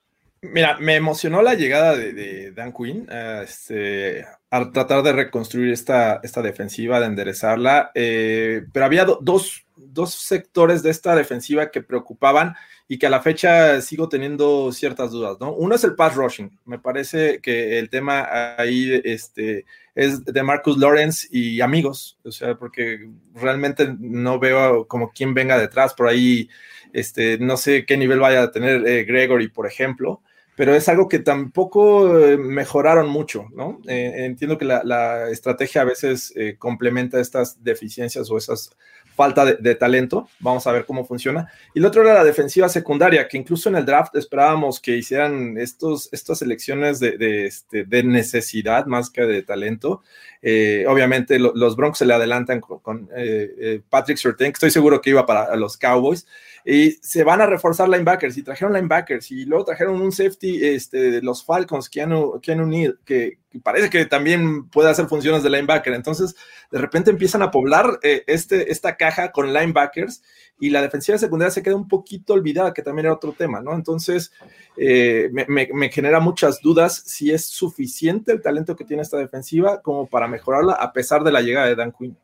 Mira, 0.41 0.77
me 0.79 0.95
emocionó 0.95 1.41
la 1.41 1.55
llegada 1.55 1.97
de, 1.97 2.51
Dan 2.51 2.73
Quinn 2.73 3.07
este, 3.43 4.25
a 4.51 4.71
tratar 4.71 5.03
de 5.03 5.13
reconstruir 5.13 5.71
esta, 5.71 6.19
esta 6.23 6.41
defensiva, 6.41 6.99
de 6.99 7.05
enderezarla, 7.05 7.91
eh, 7.93 8.63
pero 8.73 8.85
había 8.85 9.05
dos, 9.05 9.65
dos 9.75 10.13
sectores 10.13 10.81
de 10.81 10.89
esta 10.89 11.15
defensiva 11.15 11.69
que 11.69 11.83
preocupaban 11.83 12.55
y 12.87 12.97
que 12.97 13.05
a 13.05 13.11
la 13.11 13.21
fecha 13.21 13.79
sigo 13.81 14.09
teniendo 14.09 14.71
ciertas 14.71 15.11
dudas, 15.11 15.37
¿no? 15.39 15.53
Uno 15.53 15.75
es 15.75 15.83
el 15.83 15.93
pass 15.93 16.15
rushing. 16.15 16.57
Me 16.65 16.79
parece 16.79 17.39
que 17.39 17.77
el 17.77 17.91
tema 17.91 18.27
ahí 18.57 18.99
este, 19.03 19.65
es 19.93 20.25
de 20.25 20.43
Marcus 20.43 20.79
Lawrence 20.79 21.27
y 21.29 21.61
amigos, 21.61 22.17
o 22.23 22.31
sea, 22.31 22.55
porque 22.55 23.07
realmente 23.35 23.95
no 23.99 24.39
veo 24.39 24.87
como 24.87 25.11
quién 25.11 25.35
venga 25.35 25.59
detrás 25.59 25.93
por 25.93 26.07
ahí, 26.07 26.49
este, 26.91 27.37
no 27.37 27.55
sé 27.55 27.85
qué 27.85 27.97
nivel 27.97 28.19
vaya 28.19 28.41
a 28.41 28.51
tener 28.51 28.87
eh, 28.87 29.03
Gregory, 29.03 29.49
por 29.49 29.67
ejemplo 29.67 30.23
pero 30.59 30.75
es 30.75 30.89
algo 30.89 31.07
que 31.07 31.19
tampoco 31.19 32.19
eh, 32.19 32.37
mejoraron 32.37 33.07
mucho, 33.07 33.45
¿no? 33.55 33.79
Eh, 33.87 34.25
entiendo 34.25 34.57
que 34.57 34.65
la, 34.65 35.29
estrategia 35.29 35.83
a 35.83 35.85
veces 35.85 36.33
complementa 36.57 37.21
estas 37.21 37.63
deficiencias 37.63 38.29
o 38.29 38.37
esas 38.37 38.71
falta 39.19 39.43
de, 39.43 39.75
talento. 39.75 40.29
Vamos 40.39 40.65
a 40.65 40.71
ver 40.71 40.85
cómo 40.85 41.05
funciona. 41.05 41.51
Y 41.73 41.79
el 41.79 41.85
otro 41.85 42.03
era 42.03 42.13
la 42.13 42.23
defensiva 42.23 42.69
secundaria, 42.69 43.27
que 43.27 43.37
incluso 43.37 43.67
en 43.67 43.75
el 43.75 43.85
draft 43.85 44.15
esperábamos 44.15 44.79
que 44.79 44.95
hicieran 44.95 45.57
estos, 45.57 46.07
estas 46.13 46.41
elecciones 46.41 47.01
de, 47.01 47.45
este, 47.45 47.85
necesidad 48.03 48.85
más 48.85 49.09
que 49.09 49.23
de 49.23 49.43
talento. 49.43 50.03
Eh, 50.41 50.85
obviamente 50.87 51.37
los 51.37 51.75
Broncos 51.75 51.97
se 51.97 52.05
le 52.05 52.13
adelantan 52.13 52.61
con, 52.61 53.09
eh, 53.13 53.53
eh, 53.59 53.81
Patrick 53.89 54.17
Surtain, 54.17 54.53
que 54.53 54.55
estoy 54.55 54.71
seguro 54.71 55.01
que 55.01 55.09
iba 55.09 55.25
para 55.25 55.53
los 55.57 55.75
Cowboys 55.75 56.25
y 56.65 56.91
se 56.91 57.23
van 57.23 57.41
a 57.41 57.45
reforzar 57.45 57.87
linebackers 57.89 58.37
y 58.37 58.43
trajeron 58.43 58.73
linebackers 58.73 59.31
y 59.31 59.45
luego 59.45 59.65
trajeron 59.65 60.01
un 60.01 60.11
safety 60.11 60.65
este, 60.65 61.11
de 61.11 61.21
los 61.21 61.43
Falcons, 61.43 61.89
Keanu, 61.89 62.39
Keanu 62.41 62.65
Neal, 62.65 62.99
que, 63.05 63.39
parece 63.63 63.89
que 63.89 64.05
también 64.05 64.69
puede 64.69 64.89
hacer 64.89 65.07
funciones 65.07 65.41
de 65.41 65.49
linebacker. 65.49 65.93
Entonces, 65.93 66.35
de 66.71 66.77
repente 66.79 67.11
empiezan 67.11 67.41
a 67.41 67.51
poblar 67.51 67.99
eh, 68.03 68.23
este, 68.27 68.71
esta 68.71 68.97
caja 68.97 69.31
con 69.31 69.53
linebackers 69.53 70.21
y 70.59 70.69
la 70.69 70.81
defensiva 70.81 71.17
secundaria 71.17 71.51
se 71.51 71.63
queda 71.63 71.75
un 71.75 71.87
poquito 71.87 72.33
olvidada, 72.33 72.73
que 72.73 72.83
también 72.83 73.05
era 73.05 73.15
otro 73.15 73.33
tema, 73.33 73.61
¿no? 73.61 73.73
Entonces, 73.73 74.31
eh, 74.77 75.29
me, 75.31 75.89
genera 75.89 76.19
muchas 76.19 76.61
dudas 76.61 77.01
si 77.05 77.31
es 77.31 77.45
suficiente 77.45 78.31
el 78.31 78.41
talento 78.41 78.75
que 78.75 78.85
tiene 78.85 79.01
esta 79.01 79.17
defensiva 79.17 79.81
como 79.81 80.07
para 80.07 80.27
mejorarla 80.27 80.73
a 80.73 80.91
pesar 80.91 81.23
de 81.23 81.31
la 81.31 81.41
llegada 81.41 81.67
de 81.67 81.75
Dan 81.75 81.93
Quinn. 81.97 82.17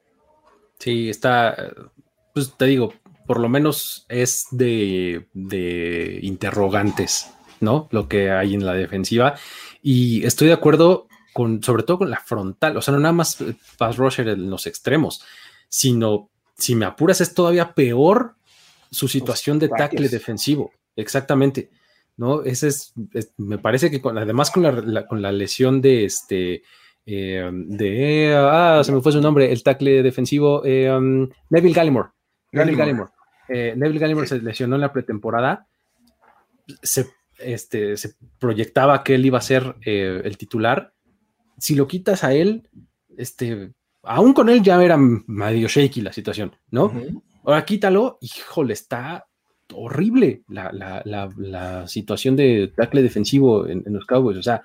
Sí, 0.77 1.10
está, 1.10 1.74
pues 2.34 2.54
te 2.58 2.65
digo, 2.65 2.94
por 3.25 3.39
lo 3.39 3.50
menos 3.50 4.05
es 4.10 4.48
de, 4.51 5.27
interrogantes, 6.22 7.32
¿no? 7.60 7.88
Lo 7.91 8.08
que 8.08 8.32
hay 8.32 8.53
en 8.53 8.65
la 8.65 8.74
defensiva. 8.74 9.36
Y 9.82 10.25
estoy 10.25 10.48
de 10.48 10.53
acuerdo 10.53 11.08
con, 11.34 11.62
sobre 11.63 11.84
todo 11.84 12.00
con 12.00 12.10
la 12.10 12.20
frontal, 12.20 12.77
o 12.77 12.82
sea, 12.82 12.94
no 12.94 13.00
nada 13.00 13.13
más 13.13 13.38
pass 13.77 13.98
rusher 13.98 14.27
en 14.29 14.50
los 14.50 14.67
extremos, 14.67 15.24
sino, 15.70 16.29
si 16.58 16.75
me 16.75 16.86
apuras, 16.86 17.22
es 17.22 17.34
todavía 17.34 17.74
peor 17.74 18.36
su 18.91 19.08
situación 19.08 19.60
de 19.60 19.70
tackle 19.70 20.08
defensivo. 20.08 20.72
Exactamente. 20.96 21.70
¿no? 22.17 22.44
Ese 22.44 22.67
es, 22.67 22.94
me 23.38 23.58
parece 23.58 23.91
que 23.91 24.01
además 24.03 24.51
con 24.51 24.63
la, 24.63 25.05
con 25.08 25.22
la 25.22 25.32
lesión 25.32 25.82
de 25.82 26.05
este, 26.05 26.63
eh, 27.05 27.50
de, 27.51 28.36
ah, 28.36 28.82
se 28.84 28.91
me 28.91 29.01
fue 29.01 29.12
su 29.12 29.22
nombre, 29.22 29.51
el 29.51 29.63
tackle 29.63 30.01
defensivo, 30.01 30.65
eh, 30.65 30.91
um, 30.91 31.29
Neville 31.50 31.75
Gallimore. 31.75 32.10
Neville 32.56 32.78
Gallimore 32.78 33.12
eh, 33.48 33.74
Neville 33.76 34.00
Gallimore 34.00 34.28
se 34.28 34.42
lesionó 34.42 34.76
en 34.76 34.82
la 34.82 34.94
pretemporada, 34.94 35.68
se, 36.82 37.08
este, 37.38 37.98
se 37.98 38.16
proyectaba 38.40 39.04
que 39.04 39.16
él 39.16 39.26
iba 39.26 39.38
a 39.38 39.42
ser 39.42 39.76
eh, 39.86 40.22
el 40.24 40.38
titular. 40.38 40.94
Si 41.58 41.76
lo 41.76 41.88
quitas 41.88 42.24
a 42.24 42.34
él, 42.34 42.68
este, 43.18 43.74
aún 44.04 44.34
con 44.34 44.50
él 44.50 44.62
ya 44.62 44.84
era 44.84 44.98
medio 44.98 45.68
shaky 45.68 46.02
la 46.02 46.14
situación, 46.14 46.56
¿no? 46.72 46.92
Ahora 47.44 47.66
quítalo, 47.66 48.18
híjole, 48.22 48.74
está 48.74 49.28
horrible 49.74 50.44
la, 50.48 51.86
situación 51.88 52.36
de 52.36 52.74
tackle 52.76 53.04
defensivo 53.04 53.68
en, 53.68 53.84
los 53.86 54.06
Cowboys. 54.06 54.38
O 54.38 54.44
sea, 54.44 54.64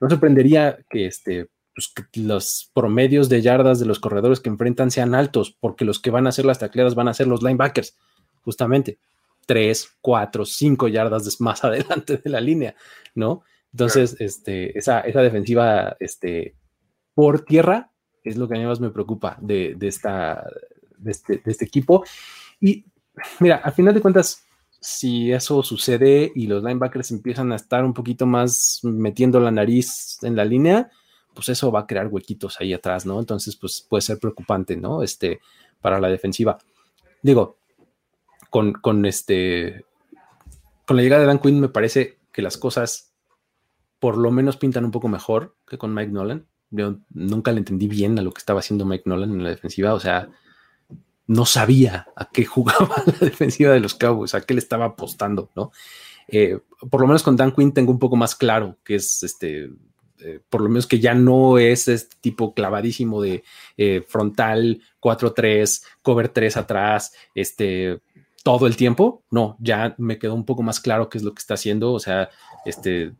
no 0.00 0.08
sorprendería 0.08 0.78
que, 0.88 1.06
este, 1.06 1.48
pues, 1.74 1.88
que 1.88 2.20
los 2.20 2.70
promedios 2.72 3.28
de 3.28 3.42
yardas 3.42 3.80
de 3.80 3.86
los 3.86 3.98
corredores 3.98 4.40
que 4.40 4.48
enfrentan 4.48 4.90
sean 4.90 5.14
altos, 5.14 5.56
porque 5.58 5.84
los 5.84 6.00
que 6.00 6.10
van 6.10 6.26
a 6.26 6.30
hacer 6.30 6.44
las 6.44 6.58
tacleadas 6.58 6.94
van 6.94 7.08
a 7.08 7.14
ser 7.14 7.26
los 7.26 7.42
linebackers 7.42 7.96
justamente 8.42 8.98
tres, 9.46 9.90
cuatro, 10.00 10.44
cinco 10.44 10.88
yardas 10.88 11.40
más 11.40 11.64
adelante 11.64 12.18
de 12.18 12.30
la 12.30 12.40
línea, 12.40 12.74
¿no? 13.14 13.42
Entonces, 13.72 14.16
este, 14.20 14.78
esa, 14.78 15.00
esa 15.00 15.20
defensiva 15.20 15.96
este, 15.98 16.54
por 17.12 17.44
tierra 17.44 17.90
es 18.22 18.36
lo 18.36 18.48
que 18.48 18.54
a 18.54 18.58
mí 18.58 18.64
más 18.64 18.80
me 18.80 18.90
preocupa 18.90 19.36
de, 19.40 19.76
esta, 19.80 20.46
este, 21.04 21.42
de, 21.44 21.50
este, 21.50 21.64
equipo. 21.64 22.04
Y 22.60 22.84
mira, 23.40 23.56
al 23.56 23.72
final 23.72 23.92
de 23.92 24.00
cuentas, 24.00 24.44
si 24.80 25.32
eso 25.32 25.62
sucede 25.64 26.30
y 26.36 26.46
los 26.46 26.62
linebackers 26.62 27.10
empiezan 27.10 27.50
a 27.50 27.56
estar 27.56 27.84
un 27.84 27.94
poquito 27.94 28.26
más 28.26 28.78
metiendo 28.84 29.40
la 29.40 29.50
nariz 29.50 30.18
en 30.22 30.36
la 30.36 30.44
línea, 30.44 30.90
pues 31.34 31.48
eso 31.48 31.70
va 31.72 31.80
a 31.80 31.86
crear 31.86 32.06
huequitos 32.06 32.60
ahí 32.60 32.72
atrás, 32.72 33.04
¿no? 33.04 33.18
Entonces, 33.18 33.56
pues 33.56 33.84
puede 33.88 34.02
ser 34.02 34.18
preocupante, 34.18 34.76
¿no? 34.76 35.02
Este, 35.02 35.40
para 35.80 36.00
la 36.00 36.08
defensiva. 36.08 36.58
Digo, 37.22 37.58
con, 38.50 39.04
este, 39.04 39.84
con 40.86 40.96
la 40.96 41.02
llegada 41.02 41.22
de 41.22 41.26
Dan 41.26 41.40
Quinn 41.40 41.60
me 41.60 41.68
parece 41.68 42.18
que 42.30 42.40
las 42.40 42.56
cosas 42.56 43.12
por 43.98 44.16
lo 44.16 44.30
menos 44.30 44.56
pintan 44.56 44.84
un 44.84 44.90
poco 44.90 45.08
mejor 45.08 45.56
que 45.66 45.78
con 45.78 45.92
Mike 45.92 46.12
Nolan. 46.12 46.46
Yo 46.70 46.98
nunca 47.10 47.52
le 47.52 47.58
entendí 47.58 47.88
bien 47.88 48.18
a 48.18 48.22
lo 48.22 48.32
que 48.32 48.38
estaba 48.38 48.60
haciendo 48.60 48.84
Mike 48.84 49.04
Nolan 49.06 49.32
en 49.32 49.42
la 49.42 49.50
defensiva, 49.50 49.94
o 49.94 50.00
sea, 50.00 50.28
no 51.26 51.46
sabía 51.46 52.06
a 52.14 52.30
qué 52.30 52.44
jugaba 52.46 53.02
la 53.06 53.18
defensiva 53.18 53.72
de 53.72 53.80
los 53.80 53.94
Cowboys, 53.94 54.34
a 54.34 54.42
qué 54.42 54.54
le 54.54 54.60
estaba 54.60 54.84
apostando, 54.84 55.50
¿no? 55.56 55.72
Eh, 56.28 56.58
por 56.90 57.00
lo 57.00 57.06
menos 57.06 57.22
con 57.22 57.36
Dan 57.36 57.52
Quinn 57.52 57.72
tengo 57.72 57.92
un 57.92 57.98
poco 57.98 58.16
más 58.16 58.34
claro 58.34 58.78
que 58.84 58.94
es 58.96 59.22
este, 59.22 59.70
eh, 60.24 60.40
por 60.48 60.62
lo 60.62 60.68
menos 60.68 60.86
que 60.86 61.00
ya 61.00 61.14
no 61.14 61.58
es 61.58 61.86
este 61.86 62.16
tipo 62.20 62.54
clavadísimo 62.54 63.20
de 63.20 63.44
eh, 63.76 64.02
frontal 64.08 64.80
4-3, 65.00 65.84
cover 66.00 66.30
3 66.30 66.56
atrás, 66.56 67.12
este, 67.34 68.00
todo 68.42 68.66
el 68.66 68.76
tiempo. 68.76 69.22
No, 69.30 69.56
ya 69.60 69.94
me 69.98 70.18
quedó 70.18 70.34
un 70.34 70.46
poco 70.46 70.62
más 70.62 70.80
claro 70.80 71.10
qué 71.10 71.18
es 71.18 71.24
lo 71.24 71.34
que 71.34 71.40
está 71.40 71.54
haciendo. 71.54 71.92
O 71.92 72.00
sea, 72.00 72.30
este, 72.64 73.12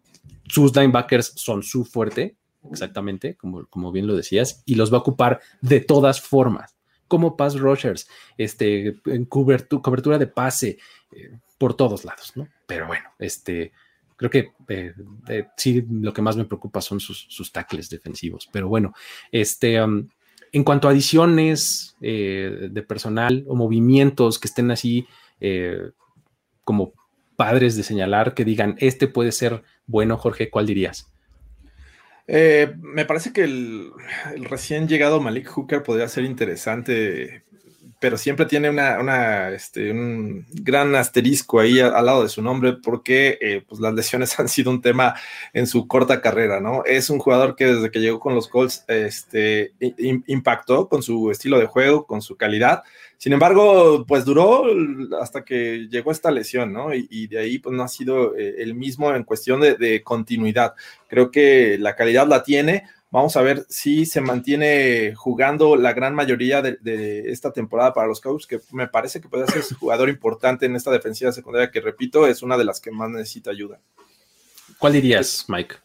sus 0.49 0.75
linebackers 0.75 1.33
son 1.37 1.63
su 1.63 1.85
fuerte, 1.85 2.37
exactamente, 2.71 3.35
como, 3.37 3.67
como 3.67 3.93
bien 3.93 4.07
lo 4.07 4.17
decías, 4.17 4.63
y 4.65 4.77
los 4.77 4.93
va 4.93 4.99
a 4.99 5.01
ocupar 5.01 5.41
de 5.61 5.81
todas 5.81 6.23
formas, 6.23 6.75
como 7.07 7.37
pass 7.37 7.59
rushers, 7.59 8.09
este, 8.39 8.97
en 9.05 9.27
cobertura, 9.27 9.83
cobertura 9.83 10.19
de 10.19 10.27
pase, 10.27 10.79
eh, 11.13 11.39
por 11.59 11.75
todos 11.75 12.05
lados, 12.05 12.33
¿no? 12.35 12.49
Pero 12.67 12.87
bueno, 12.87 13.11
este, 13.19 13.73
creo 14.17 14.31
que 14.31 14.53
eh, 14.69 14.95
eh, 15.29 15.47
sí, 15.57 15.85
lo 15.89 16.13
que 16.13 16.23
más 16.23 16.37
me 16.37 16.45
preocupa 16.45 16.81
son 16.81 17.01
sus, 17.01 17.27
sus 17.29 17.53
tackles 17.53 17.89
defensivos. 17.91 18.49
Pero 18.53 18.69
bueno, 18.69 18.95
este, 19.33 19.83
um, 19.83 20.09
en 20.53 20.65
cuanto 20.65 20.89
a 20.89 20.93
adiciones 20.93 21.97
eh, 22.01 22.69
de 22.71 22.83
personal 22.83 23.45
o 23.49 23.57
movimientos 23.57 24.39
que 24.39 24.49
estén 24.49 24.71
así 24.71 25.07
como 26.65 26.95
padres 27.37 27.77
de 27.77 27.83
señalar, 27.83 28.33
que 28.33 28.47
digan, 28.47 28.77
este 28.79 29.09
puede 29.09 29.31
ser 29.31 29.63
bueno, 29.87 30.17
Jorge, 30.17 30.49
¿cuál 30.49 30.65
dirías? 30.65 31.13
Me 32.27 33.05
parece 33.05 33.35
que 33.35 33.45
el, 33.45 33.91
recién 34.49 34.89
llegado 34.89 35.21
Malik 35.21 35.49
Hooker 35.49 35.83
podría 35.83 36.09
ser 36.09 36.25
interesante 36.25 37.45
pero 38.05 38.19
siempre 38.19 38.45
tiene 38.45 38.69
una, 38.69 39.49
este, 39.49 39.91
un 39.91 40.45
gran 40.53 40.95
asterisco 40.95 41.59
ahí 41.59 41.81
al, 41.81 42.05
lado 42.05 42.23
de 42.23 42.29
su 42.29 42.43
nombre 42.43 42.75
porque 42.75 43.39
eh, 43.41 43.65
pues 43.67 43.81
las 43.81 43.95
lesiones 43.95 44.39
han 44.39 44.47
sido 44.47 44.71
un 44.71 44.83
tema 44.83 45.15
en 45.55 45.67
su 45.67 45.89
corta 45.89 46.21
carrera, 46.21 46.61
¿no? 46.61 46.85
Es 46.85 47.09
un 47.09 47.19
jugador 47.19 47.57
que 47.57 47.65
desde 47.65 47.91
que 47.91 48.01
llegó 48.01 48.21
con 48.21 48.35
los 48.35 48.47
Colts 48.47 48.85
este, 48.89 49.73
impactó 50.27 50.87
con 50.87 51.03
su 51.03 51.31
estilo 51.31 51.59
de 51.59 51.65
juego, 51.65 52.05
con 52.05 52.21
su 52.21 52.37
calidad. 52.37 52.83
Sin 53.17 53.33
embargo, 53.33 54.05
pues 54.07 54.27
duró 54.27 54.65
hasta 55.19 55.43
que 55.43 55.89
llegó 55.91 56.13
esta 56.13 56.31
lesión, 56.31 56.75
¿no? 56.75 56.93
Y, 56.93 57.27
de 57.29 57.39
ahí 57.39 57.59
pues 57.59 57.75
no 57.75 57.85
ha 57.85 57.89
sido 57.89 58.37
eh, 58.37 58.57
el 58.59 58.75
mismo 58.75 59.15
en 59.15 59.25
cuestión 59.25 59.63
de 59.63 60.03
continuidad. 60.05 60.75
Creo 61.09 61.31
que 61.31 61.79
la 61.79 61.97
calidad 61.97 62.29
la 62.29 62.43
tiene, 62.43 62.85
Vamos 63.15 63.37
a 63.37 63.43
ver 63.43 63.65
si 63.69 64.07
se 64.07 64.21
mantiene 64.21 65.15
jugando 65.15 65.77
la 65.77 65.93
gran 65.93 66.17
mayoría 66.17 66.61
de, 66.61 67.31
esta 67.31 67.53
temporada 67.53 67.95
para 67.95 68.09
los 68.09 68.21
Cowboys, 68.21 68.45
que 68.45 68.59
me 68.73 68.89
parece 68.89 69.21
que 69.21 69.29
puede 69.29 69.47
ser 69.47 69.63
un 69.71 69.79
jugador 69.79 70.09
importante 70.09 70.67
en 70.67 70.75
esta 70.75 70.91
defensiva 70.91 71.31
secundaria, 71.31 71.71
que 71.71 71.81
repito, 71.81 72.27
es 72.27 72.43
una 72.43 72.59
de 72.59 72.65
las 72.65 72.81
que 72.81 72.91
más 72.91 73.09
necesita 73.09 73.53
ayuda. 73.53 73.81
¿Cuál 74.79 74.95
dirías, 74.95 75.45
Mike? 75.47 75.77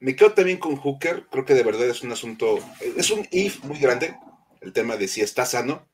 Me 0.00 0.16
quedo 0.16 0.32
también 0.32 0.58
con 0.58 0.74
Hooker, 0.74 1.26
creo 1.30 1.44
que 1.44 1.54
de 1.54 1.62
verdad 1.62 1.84
es 1.84 2.02
un 2.02 2.10
asunto, 2.10 2.58
es 2.96 3.12
un 3.12 3.28
if 3.30 3.62
muy 3.62 3.78
grande, 3.78 4.16
el 4.60 4.72
tema 4.72 4.96
de 4.96 5.06
si 5.06 5.20
está 5.20 5.46
sano. 5.46 5.86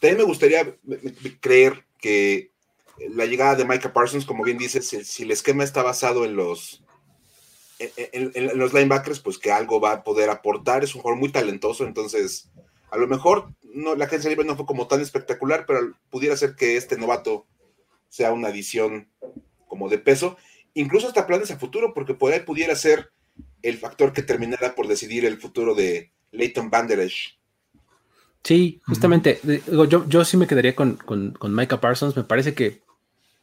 También 0.00 0.18
me 0.18 0.24
gustaría 0.24 0.76
creer 1.40 1.86
que 1.98 2.50
la 3.08 3.24
llegada 3.24 3.54
de 3.54 3.64
Micah 3.64 3.94
Parsons, 3.94 4.26
como 4.26 4.44
bien 4.44 4.58
dices, 4.58 4.86
si, 4.86 5.22
el 5.22 5.30
esquema 5.30 5.64
está 5.64 5.82
basado 5.82 6.26
en 6.26 6.36
los, 6.36 6.84
en, 7.78 8.58
los 8.58 8.72
linebackers, 8.72 9.20
pues 9.20 9.38
que 9.38 9.52
algo 9.52 9.80
va 9.80 9.92
a 9.92 10.04
poder 10.04 10.30
aportar. 10.30 10.84
Es 10.84 10.94
un 10.94 11.02
jugador 11.02 11.20
muy 11.20 11.30
talentoso, 11.30 11.86
entonces 11.86 12.50
a 12.90 12.96
lo 12.96 13.06
mejor 13.06 13.48
no, 13.62 13.94
la 13.94 14.04
agencia 14.04 14.30
libre 14.30 14.46
no 14.46 14.56
fue 14.56 14.66
como 14.66 14.86
tan 14.86 15.00
espectacular, 15.00 15.64
pero 15.66 15.94
pudiera 16.10 16.36
ser 16.36 16.54
que 16.54 16.76
este 16.76 16.96
novato 16.96 17.46
sea 18.08 18.32
una 18.32 18.48
adición 18.48 19.08
como 19.66 19.88
de 19.88 19.98
peso, 19.98 20.36
incluso 20.74 21.08
hasta 21.08 21.26
planes 21.26 21.50
a 21.50 21.58
futuro, 21.58 21.92
porque 21.94 22.14
por 22.14 22.32
ahí 22.32 22.40
pudiera 22.40 22.76
ser 22.76 23.10
el 23.62 23.78
factor 23.78 24.12
que 24.12 24.22
terminara 24.22 24.74
por 24.74 24.86
decidir 24.86 25.24
el 25.24 25.40
futuro 25.40 25.74
de 25.74 26.12
Leighton 26.30 26.70
Banderesh 26.70 27.38
Sí, 28.44 28.82
justamente. 28.84 29.40
yo, 29.88 30.06
yo 30.06 30.24
sí 30.24 30.36
me 30.36 30.46
quedaría 30.46 30.76
con, 30.76 30.96
con, 30.96 31.54
Micah 31.54 31.80
Parsons. 31.80 32.14
Me 32.14 32.24
parece 32.24 32.52
que 32.52 32.82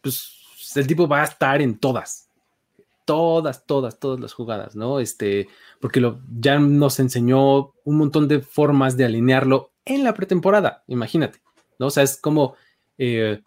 pues, 0.02 0.32
el 0.76 0.86
tipo 0.86 1.08
va 1.08 1.22
a 1.22 1.26
estar 1.26 1.60
en 1.60 1.80
todas. 1.80 2.30
Todas, 3.06 3.66
todas, 3.66 4.00
todas 4.00 4.20
las 4.20 4.34
jugadas, 4.34 4.76
¿no? 4.76 5.00
Este, 5.00 5.48
porque 5.80 6.00
lo, 6.00 6.22
ya 6.40 6.60
nos 6.60 7.00
enseñó 7.00 7.74
un 7.84 7.98
montón 7.98 8.28
de 8.28 8.40
formas 8.42 8.98
de 8.98 9.06
alinearlo 9.06 9.72
en 9.86 10.04
la 10.04 10.14
pretemporada, 10.14 10.84
imagínate, 10.88 11.42
¿no? 11.80 11.88
O 11.88 11.90
sea, 11.90 12.04
es 12.04 12.18
como 12.18 12.56
eh, 12.98 13.42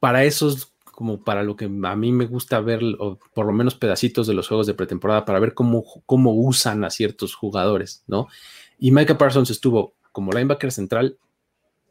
para 0.00 0.24
esos, 0.24 0.74
como 0.84 1.24
para 1.24 1.42
lo 1.42 1.56
que 1.56 1.64
a 1.64 1.96
mí 1.96 2.12
me 2.12 2.26
gusta 2.26 2.60
ver, 2.60 2.82
o 2.98 3.18
por 3.34 3.46
lo 3.46 3.52
menos 3.52 3.74
pedacitos 3.74 4.26
de 4.26 4.34
los 4.34 4.48
juegos 4.48 4.66
de 4.66 4.74
pretemporada, 4.74 5.24
para 5.24 5.40
ver 5.40 5.54
cómo, 5.54 5.84
cómo 6.04 6.34
usan 6.34 6.84
a 6.84 6.90
ciertos 6.90 7.34
jugadores, 7.34 8.04
¿no? 8.06 8.28
Y 8.78 8.90
Micah 8.90 9.16
Parsons 9.16 9.50
estuvo 9.50 9.94
como 10.12 10.32
linebacker 10.32 10.70
central, 10.70 11.18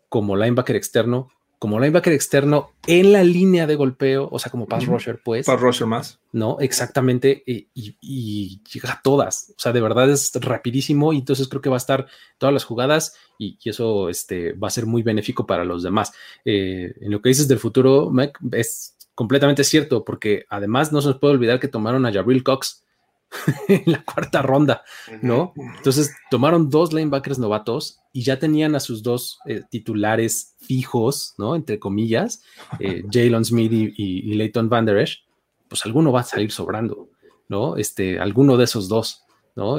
como 0.10 0.36
linebacker 0.38 0.76
externo, 0.76 1.30
como 1.60 1.80
linebacker 1.80 2.14
externo 2.14 2.72
en 2.88 3.12
la 3.12 3.24
línea 3.24 3.68
de 3.68 3.76
golpeo, 3.76 4.30
o 4.32 4.40
sea, 4.40 4.52
como 4.52 4.68
pass 4.68 4.86
rusher, 4.86 5.22
pues. 5.24 5.46
Pass 5.46 5.60
rusher 5.60 5.88
más. 5.88 6.20
No, 6.32 6.58
exactamente, 6.60 7.44
y, 7.46 8.62
llega 8.72 8.92
a 8.92 9.02
todas, 9.02 9.52
o 9.52 9.60
sea, 9.60 9.72
de 9.72 9.82
verdad 9.82 10.10
es 10.10 10.32
rapidísimo 10.36 11.14
y 11.14 11.20
entonces 11.20 11.48
creo 11.48 11.62
que 11.62 11.70
va 11.70 11.78
a 11.78 11.78
estar 11.78 12.08
todas 12.38 12.54
las 12.54 12.66
jugadas 12.66 13.16
y, 13.38 13.58
eso 13.66 14.10
este, 14.10 14.54
va 14.54 14.68
a 14.68 14.72
ser 14.72 14.86
muy 14.86 15.04
benéfico 15.04 15.46
para 15.46 15.66
los 15.66 15.84
demás. 15.84 16.14
Eh, 16.44 16.94
en 17.02 17.12
lo 17.12 17.22
que 17.22 17.30
dices 17.30 17.48
del 17.48 17.60
futuro, 17.60 18.10
Mac, 18.10 18.38
es 18.52 18.96
completamente 19.16 19.64
cierto, 19.64 20.04
porque 20.04 20.46
además 20.50 20.92
no 20.92 21.02
se 21.02 21.08
nos 21.08 21.20
puede 21.20 21.34
olvidar 21.34 21.60
que 21.60 21.68
tomaron 21.68 22.06
a 22.06 22.14
Jabril 22.14 22.44
Cox, 22.44 22.85
en 23.68 23.84
la 23.86 24.04
cuarta 24.04 24.42
ronda, 24.42 24.84
¿no? 25.22 25.54
Entonces 25.78 26.16
tomaron 26.30 26.70
dos 26.70 26.94
linebackers 26.94 27.40
novatos 27.40 28.00
y 28.14 28.24
ya 28.24 28.40
tenían 28.40 28.76
a 28.76 28.80
sus 28.80 29.04
dos 29.04 29.40
eh, 29.46 29.62
titulares 29.70 30.56
fijos, 30.60 31.36
¿no? 31.38 31.56
Entre 31.56 31.80
comillas, 31.80 32.44
eh, 32.80 33.04
Jalen 33.12 33.46
Smith 33.46 33.72
y, 33.72 34.34
Leighton 34.36 34.70
Van 34.70 34.86
Der 34.86 34.98
Esch, 34.98 35.26
pues 35.68 35.86
alguno 35.86 36.12
va 36.12 36.22
a 36.22 36.24
salir 36.24 36.52
sobrando, 36.52 37.10
¿no? 37.50 37.78
Este, 37.78 38.20
alguno 38.20 38.58
de 38.58 38.66
esos 38.66 38.88
dos, 38.88 39.24
¿no? 39.56 39.78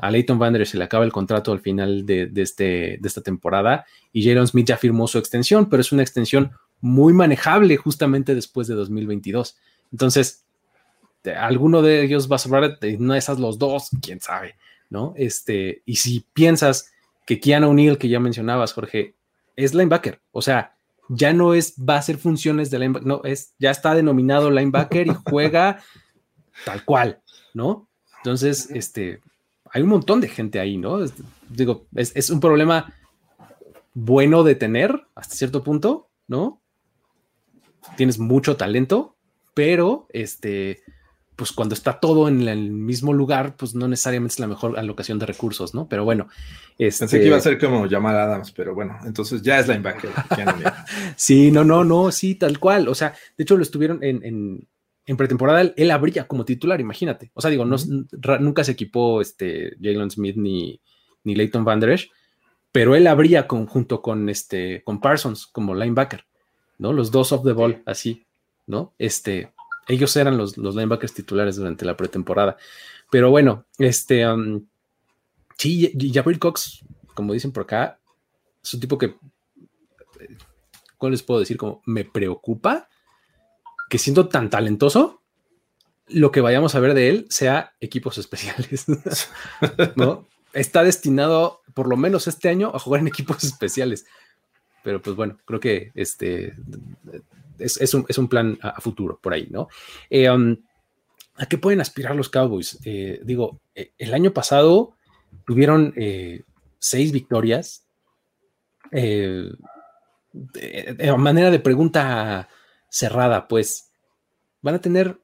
a 0.00 0.12
Leighton 0.12 0.38
Van 0.38 0.52
Der 0.52 0.62
Esch 0.62 0.72
se 0.72 0.78
le 0.78 0.84
acaba 0.84 1.04
el 1.04 1.12
contrato 1.12 1.50
al 1.50 1.60
final 1.60 2.06
de, 2.06 2.30
este, 2.36 2.98
de 3.00 3.08
esta 3.08 3.20
temporada 3.20 3.84
y 4.12 4.24
Jalen 4.24 4.46
Smith 4.46 4.66
ya 4.66 4.76
firmó 4.76 5.08
su 5.08 5.18
extensión, 5.18 5.68
pero 5.68 5.80
es 5.80 5.90
una 5.92 6.02
extensión 6.02 6.52
muy 6.80 7.12
manejable 7.12 7.76
justamente 7.76 8.34
después 8.34 8.68
de 8.68 8.74
2022. 8.74 9.56
Entonces, 9.90 10.44
alguno 11.36 11.82
de 11.82 12.02
ellos 12.04 12.30
va 12.30 12.36
a 12.36 12.38
sobrar, 12.38 12.78
no 12.98 13.14
esas 13.14 13.38
los 13.38 13.58
dos, 13.58 13.90
quién 14.00 14.20
sabe, 14.20 14.56
¿no? 14.90 15.14
Este, 15.16 15.82
y 15.84 15.96
si 15.96 16.20
piensas 16.32 16.92
que 17.26 17.40
Keanu 17.40 17.70
O'Neill, 17.70 17.98
que 17.98 18.08
ya 18.08 18.20
mencionabas, 18.20 18.72
Jorge, 18.72 19.14
es 19.56 19.74
linebacker, 19.74 20.20
o 20.32 20.42
sea, 20.42 20.74
ya 21.08 21.32
no 21.32 21.54
es, 21.54 21.74
va 21.76 21.94
a 21.94 21.98
hacer 21.98 22.18
funciones 22.18 22.70
de 22.70 22.78
linebacker, 22.78 23.06
no, 23.06 23.20
es, 23.24 23.54
ya 23.58 23.70
está 23.70 23.94
denominado 23.94 24.50
linebacker 24.50 25.06
y 25.06 25.16
juega 25.24 25.82
tal 26.64 26.84
cual, 26.84 27.20
¿no? 27.54 27.88
Entonces, 28.18 28.70
este, 28.70 29.20
hay 29.70 29.82
un 29.82 29.88
montón 29.88 30.20
de 30.20 30.28
gente 30.28 30.60
ahí, 30.60 30.76
¿no? 30.76 31.00
digo, 31.48 31.86
es, 31.94 32.12
es 32.14 32.30
un 32.30 32.40
problema 32.40 32.92
bueno 33.94 34.44
de 34.44 34.54
tener 34.54 35.06
hasta 35.14 35.34
cierto 35.34 35.62
punto, 35.62 36.08
¿no? 36.26 36.60
Tienes 37.96 38.18
mucho 38.18 38.56
talento, 38.56 39.16
pero 39.54 40.06
este, 40.10 40.82
pues 41.38 41.52
cuando 41.52 41.76
está 41.76 42.00
todo 42.00 42.26
en 42.26 42.48
el 42.48 42.72
mismo 42.72 43.12
lugar, 43.12 43.54
pues 43.56 43.72
no 43.72 43.86
necesariamente 43.86 44.32
es 44.32 44.40
la 44.40 44.48
mejor 44.48 44.76
alocación 44.76 45.20
de 45.20 45.26
recursos, 45.26 45.72
¿no? 45.72 45.88
Pero 45.88 46.04
bueno. 46.04 46.26
Este... 46.76 47.04
Pensé 47.04 47.20
que 47.20 47.26
iba 47.26 47.36
a 47.36 47.40
ser 47.40 47.60
como 47.60 47.86
llamar 47.86 48.16
a 48.16 48.24
Adams, 48.24 48.50
pero 48.50 48.74
bueno, 48.74 48.98
entonces 49.04 49.40
ya 49.40 49.60
es 49.60 49.68
linebacker. 49.68 50.10
sí, 51.16 51.52
no, 51.52 51.62
no, 51.62 51.84
no, 51.84 52.10
sí, 52.10 52.34
tal 52.34 52.58
cual. 52.58 52.88
O 52.88 52.94
sea, 52.96 53.14
de 53.36 53.44
hecho 53.44 53.56
lo 53.56 53.62
estuvieron 53.62 54.02
en, 54.02 54.66
en, 55.06 55.16
pretemporada, 55.16 55.72
él, 55.76 55.90
abría 55.92 56.26
como 56.26 56.44
titular, 56.44 56.80
imagínate. 56.80 57.30
O 57.34 57.40
sea, 57.40 57.52
digo, 57.52 57.64
no, 57.64 57.76
nunca 58.40 58.64
se 58.64 58.72
equipó 58.72 59.20
este 59.20 59.76
Jalen 59.80 60.10
Smith 60.10 60.36
ni, 60.36 60.80
ni 61.22 61.36
Leighton 61.36 61.64
Van 61.64 61.78
Der 61.78 61.90
Esch, 61.90 62.10
pero 62.72 62.96
él 62.96 63.06
abría 63.06 63.46
junto 63.48 64.02
con, 64.02 64.28
este, 64.28 64.82
con 64.82 65.00
Parsons 65.00 65.46
como 65.46 65.72
linebacker, 65.72 66.24
¿no? 66.78 66.92
Los 66.92 67.12
dos 67.12 67.30
off 67.30 67.44
the 67.44 67.52
ball, 67.52 67.80
así, 67.86 68.26
¿no? 68.66 68.92
Este, 68.98 69.52
ellos 69.88 70.14
eran 70.16 70.36
los, 70.36 70.56
los 70.56 70.76
linebackers 70.76 71.14
titulares 71.14 71.56
durante 71.56 71.84
la 71.84 71.96
pretemporada. 71.96 72.56
Pero 73.10 73.30
bueno, 73.30 73.64
este, 73.78 74.28
um, 74.28 74.66
sí, 75.56 75.92
Jabril 76.12 76.38
Cox, 76.38 76.84
como 77.14 77.32
dicen 77.32 77.52
por 77.52 77.64
acá, 77.64 77.98
es 78.62 78.74
un 78.74 78.80
tipo 78.80 78.98
que, 78.98 79.16
¿cómo 80.98 81.10
les 81.10 81.22
puedo 81.22 81.40
decir? 81.40 81.56
Como 81.56 81.82
me 81.86 82.04
preocupa 82.04 82.88
que 83.88 83.98
siendo 83.98 84.28
tan 84.28 84.50
talentoso, 84.50 85.22
lo 86.06 86.30
que 86.30 86.42
vayamos 86.42 86.74
a 86.74 86.80
ver 86.80 86.92
de 86.92 87.08
él 87.08 87.26
sea 87.30 87.74
equipos 87.80 88.18
especiales. 88.18 88.86
¿No? 89.96 90.28
Está 90.52 90.82
destinado, 90.82 91.62
por 91.74 91.88
lo 91.88 91.96
menos 91.96 92.26
este 92.28 92.50
año, 92.50 92.70
a 92.74 92.78
jugar 92.78 93.00
en 93.00 93.08
equipos 93.08 93.42
especiales. 93.44 94.04
Pero 94.82 95.00
pues 95.00 95.16
bueno, 95.16 95.38
creo 95.46 95.60
que 95.60 95.92
este 95.94 96.54
es, 97.58 97.94
un, 97.94 98.28
plan 98.28 98.58
a, 98.62 98.80
futuro 98.80 99.18
por 99.20 99.32
ahí, 99.32 99.48
¿no? 99.50 99.68
Eh, 100.10 100.30
um, 100.30 100.56
¿A 101.36 101.46
qué 101.46 101.58
pueden 101.58 101.80
aspirar 101.80 102.16
los 102.16 102.28
Cowboys? 102.28 102.78
Eh, 102.84 103.20
digo, 103.22 103.60
eh, 103.74 103.92
el 103.98 104.12
año 104.12 104.32
pasado 104.32 104.96
tuvieron 105.46 105.94
seis 106.78 107.12
victorias. 107.12 107.86
de, 108.90 109.56
manera 111.16 111.50
de 111.50 111.60
pregunta 111.60 112.48
cerrada, 112.88 113.46
pues, 113.46 113.92
¿van 114.62 114.74
a 114.74 114.80
tener 114.80 115.20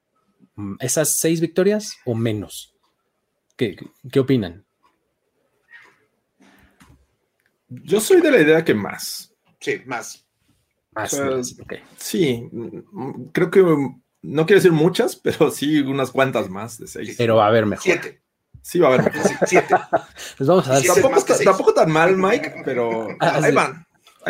mm, 0.55 0.77
esas 0.81 1.19
seis 1.19 1.41
victorias 1.41 1.97
o 2.05 2.15
menos? 2.15 2.75
¿Qué, 3.57 3.77
qué 4.11 4.21
opinan? 4.21 4.65
Yo 7.69 8.01
soy 8.01 8.21
de 8.21 8.31
la 8.31 8.41
idea 8.41 8.65
que 8.65 8.75
más. 8.75 9.35
Sí, 9.61 9.83
más. 9.87 10.24
Sí, 11.97 12.49
creo 13.33 13.51
que 13.51 13.61
no 14.23 14.47
quiero 14.47 14.61
decir 14.61 14.73
muchas, 14.73 15.17
pero 15.17 15.51
sí 15.51 15.81
unas 15.81 16.11
cuantas 16.11 16.49
más 16.49 16.79
de 16.79 16.87
seis. 16.87 17.15
Pero 17.17 17.37
va 17.37 17.45
a 17.45 17.49
haber 17.49 17.67
mejor. 17.67 17.83
Siete. 17.85 18.23
Sí, 18.63 18.79
va 18.79 18.89
a 18.89 18.95
haber 18.95 19.13
mejor. 19.13 19.31
Siete. 19.47 19.75
Pues 20.37 20.49
vamos 20.49 20.69
a 20.69 20.81
tampoco, 21.45 21.75
tan 21.75 21.91
mal, 21.91 22.17
Mike, 22.17 22.63
pero 22.65 23.09
ah, 23.21 23.41
ahí, 23.43 23.53
van, 23.53 23.87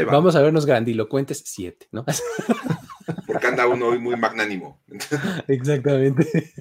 Vamos 0.06 0.34
a 0.34 0.42
vernos 0.42 0.66
grandilocuentes, 0.66 1.42
siete, 1.46 1.86
¿no? 1.92 2.04
Porque 3.26 3.46
anda 3.46 3.66
uno 3.66 3.88
hoy 3.88 3.98
muy 3.98 4.16
magnánimo. 4.16 4.82
Exactamente. 5.48 6.52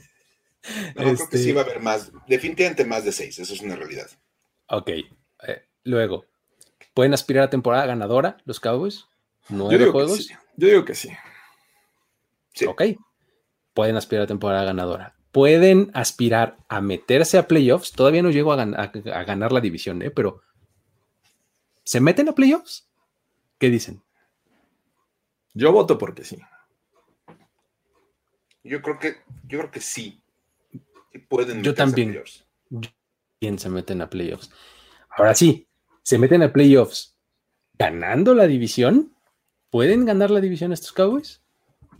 No, 0.95 1.01
creo 1.01 1.11
que 1.11 1.37
sí 1.37 1.49
este 1.49 1.53
va 1.53 1.61
a 1.61 1.63
haber 1.65 1.81
más, 1.81 2.11
definitivamente 2.27 2.85
más 2.85 3.03
de 3.03 3.11
seis, 3.11 3.37
eso 3.39 3.53
es 3.53 3.61
una 3.61 3.75
realidad. 3.75 4.07
Ok, 4.67 4.89
eh, 4.89 5.67
luego, 5.83 6.25
¿pueden 6.93 7.13
aspirar 7.13 7.45
a 7.45 7.49
temporada 7.49 7.85
ganadora 7.85 8.37
los 8.45 8.59
Cowboys? 8.59 9.07
¿Nueve 9.49 9.87
juegos? 9.87 10.29
Yo 10.55 10.67
digo 10.67 10.85
que 10.85 10.95
sí. 10.95 11.09
sí. 12.53 12.65
Ok. 12.65 12.83
Pueden 13.73 13.95
aspirar 13.97 14.23
a 14.23 14.27
temporada 14.27 14.63
ganadora. 14.63 15.15
Pueden 15.31 15.89
aspirar 15.93 16.57
a 16.67 16.79
meterse 16.81 17.37
a 17.37 17.47
playoffs. 17.47 17.91
Todavía 17.91 18.21
no 18.21 18.29
llego 18.29 18.53
a, 18.53 18.55
ganar 18.55 19.51
la 19.51 19.61
división, 19.61 20.01
¿eh? 20.01 20.11
pero 20.11 20.41
¿se 21.83 21.99
meten 21.99 22.29
a 22.29 22.35
playoffs? 22.35 22.87
¿Qué 23.57 23.69
dicen? 23.69 24.03
Yo 25.53 25.71
voto 25.71 25.97
porque 25.97 26.23
sí. 26.23 26.37
Yo 28.63 28.81
creo 28.81 28.99
que, 28.99 29.17
yo 29.47 29.59
creo 29.59 29.71
que 29.71 29.81
sí. 29.81 30.21
pueden 31.27 31.63
yo 31.63 31.73
también. 31.73 32.21
se 33.57 33.69
meten 33.69 34.01
a 34.01 34.09
playoffs. 34.09 34.51
Ahora 35.09 35.35
sí, 35.35 35.67
se 36.01 36.17
meten 36.17 36.43
a 36.43 36.53
playoffs 36.53 37.15
ganando 37.73 38.33
la 38.33 38.47
división. 38.47 39.12
¿Pueden 39.73 40.05
ganar 40.05 40.29
la 40.29 40.39
división 40.39 40.71
estos 40.71 40.91
Cowboys? 40.91 41.41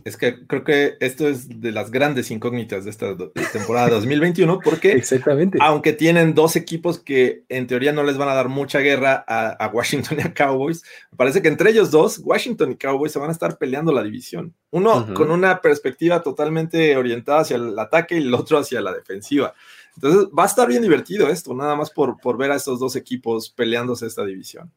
Es 0.04 0.16
que 0.16 0.46
creo 0.46 0.62
que 0.62 0.96
esto 1.00 1.26
es 1.26 1.60
de 1.60 1.72
las 1.72 1.90
grandes 1.90 2.30
incógnitas 2.30 2.84
de 2.84 2.90
esta 2.90 3.16
temporada 3.52 3.88
2021, 3.88 4.60
porque 4.62 4.92
Exactamente. 4.92 5.58
aunque 5.60 5.92
tienen 5.92 6.34
dos 6.34 6.54
equipos 6.54 7.00
que 7.00 7.42
en 7.48 7.66
teoría 7.66 7.90
no 7.90 8.04
les 8.04 8.16
van 8.16 8.28
a 8.28 8.34
dar 8.34 8.48
mucha 8.48 8.78
guerra 8.78 9.24
a, 9.26 9.68
Washington 9.74 10.18
y 10.20 10.22
a 10.22 10.32
Cowboys, 10.32 10.84
parece 11.16 11.42
que 11.42 11.48
entre 11.48 11.70
ellos 11.70 11.90
dos, 11.90 12.20
Washington 12.22 12.70
y 12.70 12.76
Cowboys 12.76 13.10
se 13.10 13.18
van 13.18 13.30
a 13.30 13.32
estar 13.32 13.58
peleando 13.58 13.90
la 13.90 14.04
división. 14.04 14.54
Uno 14.70 15.12
con 15.12 15.32
una 15.32 15.60
perspectiva 15.60 16.22
totalmente 16.22 16.96
orientada 16.96 17.40
hacia 17.40 17.56
el 17.56 17.76
ataque 17.76 18.14
y 18.14 18.18
el 18.22 18.34
otro 18.34 18.58
hacia 18.58 18.80
la 18.80 18.92
defensiva. 18.92 19.52
Entonces 19.96 20.28
va 20.28 20.44
a 20.44 20.46
estar 20.46 20.68
bien 20.68 20.82
divertido 20.82 21.26
esto, 21.26 21.52
nada 21.54 21.74
más 21.74 21.90
por, 21.90 22.20
por 22.20 22.36
ver 22.36 22.52
a 22.52 22.54
estos 22.54 22.78
dos 22.78 22.94
equipos 22.94 23.50
peleándose 23.50 24.06
esta 24.06 24.24
división. 24.24 24.70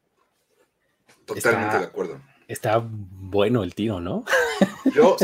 Totalmente 1.24 1.78
de 1.78 1.84
acuerdo 1.84 2.18
está 2.48 2.82
bueno 2.82 3.62
el 3.62 3.74
tiro, 3.74 4.00
¿no? 4.00 4.24
Yo, 4.94 5.16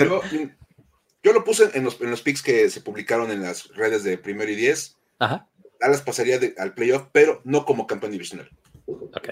yo, 1.22 1.32
lo 1.32 1.42
puse 1.42 1.70
en 1.76 1.84
los, 1.84 2.00
en 2.00 2.10
los 2.10 2.20
picks 2.20 2.42
que 2.42 2.68
se 2.68 2.82
publicaron 2.82 3.30
en 3.30 3.42
las 3.42 3.68
redes 3.74 4.04
de 4.04 4.18
primero 4.18 4.52
y 4.52 4.54
diez. 4.54 4.96
Ajá. 5.18 5.48
Dallas 5.80 6.02
pasaría 6.02 6.38
al 6.58 6.74
playoff, 6.74 7.06
pero 7.12 7.40
no 7.44 7.64
como 7.64 7.87
campeón 7.87 8.12
divisional. 8.12 8.50
Ok, 8.87 9.28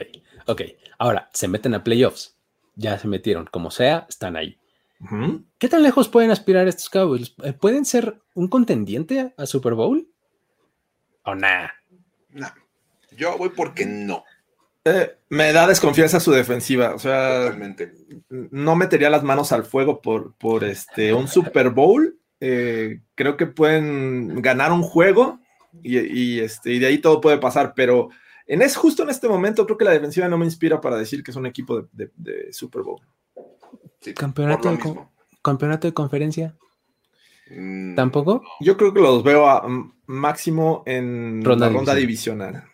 ok. 0.47 0.63
Ahora, 0.99 1.29
se 1.35 1.49
meten 1.49 1.75
a 1.75 1.85
playoffs. 1.85 2.35
Ya 2.77 2.99
se 2.99 3.09
metieron, 3.09 3.47
como 3.47 3.71
sea, 3.71 4.07
están 4.09 4.37
ahí. 4.37 4.59
¿Qué 5.59 5.69
tan 5.69 5.83
lejos 5.83 6.09
pueden 6.09 6.31
aspirar 6.31 6.69
estos 6.69 6.89
Cowboys? 6.89 7.35
Eh, 7.43 7.53
¿Pueden 7.53 7.85
ser 7.85 8.23
un 8.35 8.49
contendiente 8.49 9.35
a 9.37 9.47
Super 9.47 9.75
Bowl? 9.75 10.09
¿O 11.25 11.35
nada? 11.35 11.75
No. 12.31 12.47
Yo 13.11 13.37
voy 13.37 13.51
porque 13.51 13.85
no. 13.85 14.25
Eh, 14.85 15.17
me 15.29 15.53
da 15.53 15.67
desconfianza 15.67 16.19
su 16.19 16.33
defensiva. 16.33 16.95
O 16.95 16.99
sea, 16.99 17.57
no 18.29 18.77
metería 18.77 19.11
las 19.11 19.23
manos 19.23 19.53
al 19.53 19.65
fuego 19.65 20.01
por, 20.01 20.35
por 20.35 20.65
este, 20.65 21.15
un 21.15 21.29
Super 21.29 21.71
Bowl. 21.71 22.19
Eh, 22.41 23.01
creo 23.15 23.37
que 23.37 23.47
pueden 23.47 24.43
ganar 24.43 24.73
un 24.73 24.83
juego 24.83 25.39
y, 25.83 26.41
este, 26.41 26.73
y 26.73 26.79
de 26.81 26.87
ahí 26.87 26.99
todo 26.99 27.21
puede 27.21 27.39
pasar, 27.39 27.73
pero 27.75 28.11
en 28.47 28.63
es 28.63 28.77
justo 28.77 29.05
en 29.05 29.11
este 29.11 29.29
momento 29.29 29.65
creo 29.65 29.79
que 29.79 29.85
la 29.85 29.93
defensiva 29.93 30.29
no 30.29 30.37
me 30.37 30.45
inspira 30.45 30.81
para 30.81 30.97
decir 30.97 31.23
que 31.23 31.31
es 31.31 31.37
un 31.37 31.47
equipo 31.47 31.89
de, 31.93 32.53
Super 32.53 32.83
Bowl. 32.83 33.01
¿Campeonato, 34.17 34.71
de, 34.71 34.79
¿Campeonato 35.41 35.87
de 35.87 35.95
conferencia? 35.95 36.57
Mm, 37.49 37.95
¿Tampoco? 37.95 38.43
Yo 38.61 38.77
creo 38.77 38.93
que 38.93 39.01
los 39.01 39.23
veo 39.23 39.49
a, 39.49 39.65
máximo 40.07 40.83
en 40.85 41.43
la 41.45 41.69
ronda 41.69 41.95
divisional. 41.95 42.72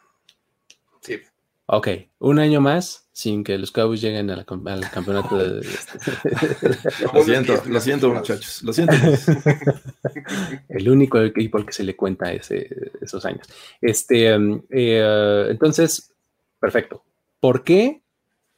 Ok, 1.71 1.89
un 2.21 2.39
año 2.39 2.63
más 2.63 3.11
sin 3.13 3.45
que 3.45 3.59
los 3.59 3.71
Cowboys 3.73 4.01
lleguen 4.01 4.31
al 4.31 4.47
campeonato 4.47 5.37
de... 5.37 5.57
lo 7.13 7.23
siento, 7.23 7.63
lo 7.67 7.81
siento 7.81 8.09
muchachos, 8.09 8.63
lo 8.63 8.73
siento. 8.73 8.95
El 10.71 10.89
único 10.89 11.21
equipo 11.21 11.59
al 11.59 11.67
que 11.67 11.75
se 11.75 11.85
le 11.85 11.95
cuenta 11.95 12.33
ese, 12.33 12.93
esos 13.03 13.23
años. 13.27 13.47
Este, 13.83 14.35
um, 14.35 14.63
eh, 14.71 15.49
entonces, 15.51 16.15
perfecto. 16.59 17.05
¿Por 17.39 17.65
qué, 17.65 18.01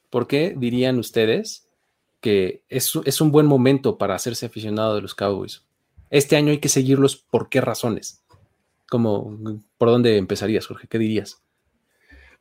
¿Por 0.09 0.29
qué 0.29 0.55
dirían 0.57 0.97
ustedes 1.01 1.67
que 2.21 2.63
es, 2.69 2.93
es 3.05 3.21
un 3.21 3.33
buen 3.33 3.47
momento 3.47 3.99
para 3.99 4.15
hacerse 4.15 4.47
aficionado 4.47 4.95
de 4.95 5.03
los 5.03 5.17
Cowboys? 5.17 5.65
Este 6.11 6.37
año 6.37 6.53
hay 6.53 6.59
que 6.59 6.69
seguirlos, 6.69 7.17
¿por 7.17 7.49
qué 7.49 7.61
razones? 7.61 8.23
Como, 8.89 9.37
¿Por 9.79 9.89
dónde 9.89 10.17
empezarías, 10.17 10.69
Jorge? 10.69 10.87
¿Qué 10.87 10.99
dirías? 10.99 11.43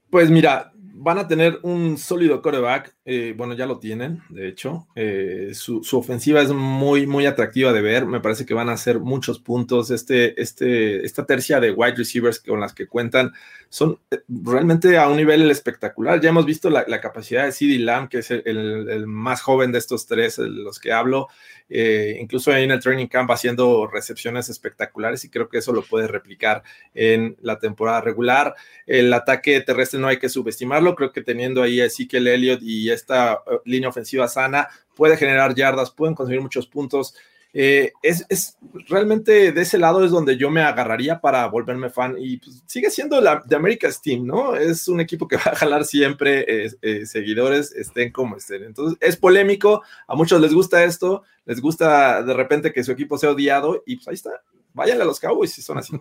Pues 0.09 0.31
mira, 0.31 0.73
van 1.01 1.17
a 1.17 1.27
tener 1.29 1.59
un 1.63 1.97
sólido 1.97 2.41
coreback, 2.41 2.93
eh, 3.05 3.33
bueno, 3.35 3.53
ya 3.53 3.65
lo 3.65 3.79
tienen, 3.79 4.21
de 4.27 4.49
hecho, 4.49 4.85
eh, 4.95 5.51
su, 5.53 5.81
ofensiva 5.93 6.41
es 6.41 6.51
muy, 6.51 7.07
muy 7.07 7.25
atractiva 7.25 7.71
de 7.71 7.81
ver, 7.81 8.05
me 8.05 8.19
parece 8.19 8.45
que 8.45 8.53
van 8.53 8.67
a 8.67 8.73
hacer 8.73 8.99
muchos 8.99 9.39
puntos, 9.39 9.91
este, 9.91 10.39
este, 10.41 11.05
esta 11.05 11.25
tercia 11.25 11.61
de 11.61 11.71
wide 11.71 11.95
receivers 11.95 12.41
con 12.41 12.59
las 12.59 12.73
que 12.73 12.87
cuentan 12.87 13.31
son 13.69 13.97
eh, 14.11 14.19
realmente 14.27 14.97
a 14.97 15.07
un 15.07 15.15
nivel 15.15 15.49
espectacular, 15.49 16.19
ya 16.19 16.29
hemos 16.29 16.45
visto 16.45 16.69
la, 16.69 16.85
capacidad 16.99 17.45
de 17.45 17.53
CD 17.53 17.79
Lamb, 17.79 18.09
que 18.09 18.17
es 18.17 18.31
el, 18.31 19.07
más 19.07 19.41
joven 19.41 19.71
de 19.71 19.79
estos 19.79 20.05
tres, 20.05 20.35
de 20.35 20.49
los 20.49 20.79
que 20.79 20.91
hablo, 20.91 21.29
incluso 21.69 22.53
en 22.53 22.71
el 22.71 22.79
training 22.79 23.07
camp 23.07 23.29
haciendo 23.29 23.87
recepciones 23.87 24.49
espectaculares 24.49 25.23
y 25.23 25.29
creo 25.29 25.47
que 25.47 25.59
eso 25.59 25.71
lo 25.71 25.83
puede 25.83 26.07
replicar 26.07 26.63
en 26.95 27.37
la 27.41 27.59
temporada 27.59 28.01
regular, 28.01 28.55
el 28.87 29.13
ataque 29.13 29.61
terrestre 29.61 29.99
no 29.99 30.07
hay 30.07 30.17
que 30.17 30.29
subestimarlo, 30.29 30.88
Creo 30.95 31.11
que 31.11 31.21
teniendo 31.21 31.61
ahí 31.61 31.81
a 31.81 31.85
Ezekiel 31.85 32.27
Elliott 32.27 32.61
y 32.61 32.89
esta 32.89 33.41
eh, 33.45 33.59
línea 33.65 33.89
ofensiva 33.89 34.27
sana, 34.27 34.67
puede 34.95 35.17
generar 35.17 35.55
yardas, 35.55 35.91
pueden 35.91 36.15
conseguir 36.15 36.41
muchos 36.41 36.67
puntos. 36.67 37.15
Eh, 37.51 37.93
es, 38.03 38.57
realmente 38.87 39.51
de 39.51 39.61
ese 39.61 39.79
lado 39.79 40.05
es 40.05 40.11
donde 40.11 40.37
yo 40.37 40.51
me 40.51 40.61
agarraría 40.61 41.19
para 41.19 41.47
volverme 41.47 41.89
fan 41.89 42.15
y 42.19 42.37
pues, 42.37 42.63
sigue 42.67 42.91
siendo 42.91 43.19
la 43.21 43.41
de 43.43 43.55
America's 43.55 44.01
Team, 44.01 44.27
¿no? 44.27 44.55
Es 44.55 44.87
un 44.87 44.99
equipo 44.99 45.27
que 45.27 45.37
va 45.37 45.53
a 45.53 45.55
jalar 45.55 45.85
siempre 45.85 46.45
eh, 46.47 47.05
seguidores, 47.07 47.71
estén 47.71 48.11
como 48.11 48.37
estén. 48.37 48.63
Entonces 48.63 48.97
es 49.01 49.17
polémico, 49.17 49.81
a 50.07 50.15
muchos 50.15 50.39
les 50.39 50.53
gusta 50.53 50.83
esto, 50.83 51.23
les 51.45 51.59
gusta 51.59 52.21
de 52.21 52.33
repente 52.33 52.71
que 52.71 52.83
su 52.83 52.91
equipo 52.91 53.17
sea 53.17 53.31
odiado 53.31 53.83
y 53.85 53.95
pues 53.95 54.07
ahí 54.09 54.15
está, 54.15 54.43
váyanle 54.73 55.03
a 55.03 55.07
los 55.07 55.19
Cowboys 55.19 55.51
si 55.51 55.61
son 55.61 55.77
así. 55.77 55.93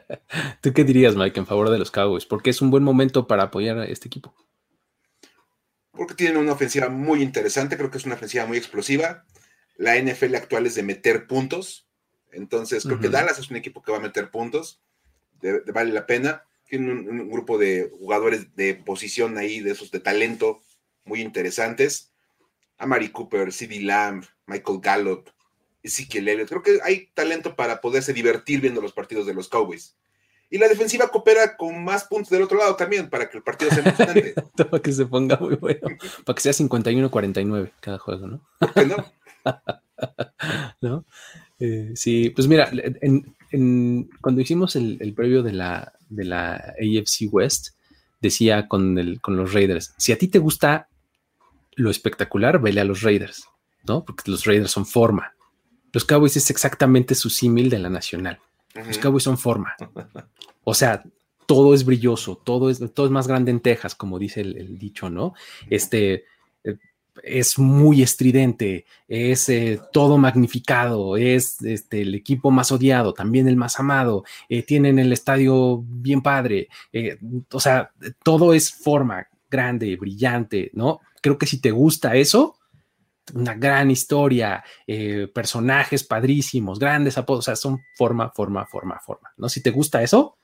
¿Tú 0.60 0.72
qué 0.72 0.84
dirías, 0.84 1.16
Mike, 1.16 1.40
en 1.40 1.46
favor 1.46 1.70
de 1.70 1.78
los 1.78 1.90
Cowboys? 1.90 2.26
Porque 2.26 2.50
es 2.50 2.60
un 2.62 2.70
buen 2.70 2.82
momento 2.82 3.26
para 3.26 3.44
apoyar 3.44 3.78
a 3.78 3.84
este 3.86 4.08
equipo. 4.08 4.34
Porque 5.92 6.14
tienen 6.14 6.36
una 6.36 6.52
ofensiva 6.52 6.88
muy 6.88 7.22
interesante, 7.22 7.76
creo 7.76 7.90
que 7.90 7.98
es 7.98 8.04
una 8.04 8.16
ofensiva 8.16 8.46
muy 8.46 8.58
explosiva. 8.58 9.24
La 9.76 10.00
NFL 10.00 10.34
actual 10.34 10.66
es 10.66 10.74
de 10.74 10.82
meter 10.82 11.26
puntos, 11.26 11.86
entonces 12.32 12.84
creo 12.84 13.00
que 13.00 13.08
Dallas 13.08 13.38
es 13.38 13.50
un 13.50 13.56
equipo 13.56 13.82
que 13.82 13.92
va 13.92 13.98
a 13.98 14.02
meter 14.02 14.30
puntos, 14.30 14.82
vale 15.72 15.92
la 15.92 16.06
pena. 16.06 16.44
Tiene 16.68 16.92
un, 16.92 17.30
grupo 17.30 17.58
de 17.58 17.90
jugadores 17.98 18.54
de 18.56 18.74
posición 18.74 19.38
ahí, 19.38 19.60
de 19.60 19.70
esos 19.70 19.90
de 19.90 20.00
talento 20.00 20.60
muy 21.04 21.20
interesantes. 21.20 22.12
Amari 22.78 23.10
Cooper, 23.10 23.52
CD 23.52 23.80
Lamb, 23.80 24.24
Michael 24.46 24.80
Gallup, 24.82 25.30
Ezekiel 25.86 26.28
Elliott. 26.28 26.48
Creo 26.48 26.62
que 26.62 26.78
hay 26.82 27.08
talento 27.14 27.54
para 27.56 27.80
poderse 27.80 28.12
divertir 28.12 28.60
viendo 28.60 28.80
los 28.80 28.92
partidos 28.92 29.26
de 29.26 29.34
los 29.34 29.48
Cowboys. 29.48 29.96
Y 30.48 30.58
la 30.58 30.68
defensiva 30.68 31.08
coopera 31.08 31.56
con 31.56 31.82
más 31.84 32.04
puntos 32.04 32.30
del 32.30 32.42
otro 32.42 32.58
lado 32.58 32.76
también 32.76 33.10
para 33.10 33.28
que 33.28 33.38
el 33.38 33.42
partido 33.42 33.70
sea 33.70 33.82
emocionante. 33.82 34.34
para 34.70 34.82
que 34.82 34.92
se 34.92 35.06
ponga 35.06 35.36
muy 35.38 35.56
bueno. 35.56 35.80
Para 36.24 36.34
que 36.34 36.42
sea 36.42 36.52
51-49 36.52 37.72
cada 37.80 37.98
juego, 37.98 38.26
¿no? 38.28 38.40
¿Por 38.58 38.72
qué 38.72 38.86
no? 38.86 39.12
¿No? 40.80 41.04
Eh, 41.58 41.92
sí, 41.94 42.30
pues 42.30 42.46
mira, 42.46 42.70
cuando 44.20 44.40
hicimos 44.40 44.76
el, 44.76 45.14
previo 45.16 45.42
de 45.42 45.52
la, 45.52 45.92
de 46.08 46.24
la 46.24 46.54
AFC 46.54 47.32
West, 47.32 47.70
decía 48.20 48.68
con, 48.68 48.98
el, 48.98 49.20
con 49.20 49.36
los 49.36 49.52
Raiders, 49.52 49.94
si 49.96 50.12
a 50.12 50.18
ti 50.18 50.28
te 50.28 50.38
gusta 50.38 50.88
lo 51.74 51.90
espectacular, 51.90 52.60
vele 52.60 52.80
a 52.80 52.84
los 52.84 53.02
Raiders, 53.02 53.48
¿no? 53.84 54.04
Porque 54.04 54.30
los 54.30 54.44
Raiders 54.44 54.70
son 54.70 54.86
forma. 54.86 55.35
Los 55.96 56.04
Cowboys 56.04 56.36
es 56.36 56.50
exactamente 56.50 57.14
su 57.14 57.30
símil 57.30 57.70
de 57.70 57.78
la 57.78 57.88
nacional. 57.88 58.38
Los 58.74 58.98
Cowboys 58.98 59.22
son 59.22 59.38
forma. 59.38 59.74
O 60.68 60.74
sea, 60.74 61.02
todo 61.46 61.72
es 61.74 61.84
brilloso, 61.84 62.36
todo 62.36 62.68
es, 62.68 62.82
todo 62.92 63.06
es 63.06 63.12
más 63.12 63.28
grande 63.28 63.52
en 63.52 63.60
Texas, 63.60 63.94
como 63.94 64.18
dice 64.18 64.40
el, 64.40 64.78
dicho, 64.78 65.08
¿no? 65.08 65.32
Este 65.70 66.24
eh, 66.64 66.76
es 67.22 67.56
muy 67.56 68.02
estridente, 68.02 68.84
es 69.06 69.48
eh, 69.48 69.80
todo 69.92 70.18
magnificado, 70.18 71.16
es 71.16 71.62
este, 71.62 72.02
el 72.02 72.16
equipo 72.16 72.50
más 72.50 72.72
odiado, 72.72 73.14
también 73.14 73.46
el 73.46 73.56
más 73.56 73.78
amado, 73.78 74.24
eh, 74.48 74.64
tienen 74.64 74.98
el 74.98 75.12
estadio 75.12 75.84
bien 75.86 76.20
padre, 76.20 76.68
o 77.52 77.60
sea, 77.60 77.92
todo 78.24 78.52
es 78.52 78.72
forma 78.72 79.28
grande, 79.48 79.96
brillante, 79.96 80.72
¿no? 80.74 81.00
Creo 81.22 81.38
que 81.38 81.46
si 81.46 81.60
te 81.60 81.70
gusta 81.70 82.16
eso, 82.16 82.58
una 83.34 83.54
gran 83.54 83.90
historia, 83.90 84.64
eh, 84.86 85.28
personajes 85.32 86.04
padrísimos, 86.04 86.78
grandes 86.78 87.18
apodos, 87.18 87.40
o 87.40 87.42
sea, 87.42 87.56
son 87.56 87.80
forma, 87.96 88.30
forma, 88.30 88.66
forma, 88.66 89.00
forma, 89.00 89.32
¿no? 89.36 89.48
Si 89.48 89.62
te 89.62 89.70
gusta 89.70 90.02
eso, 90.02 90.36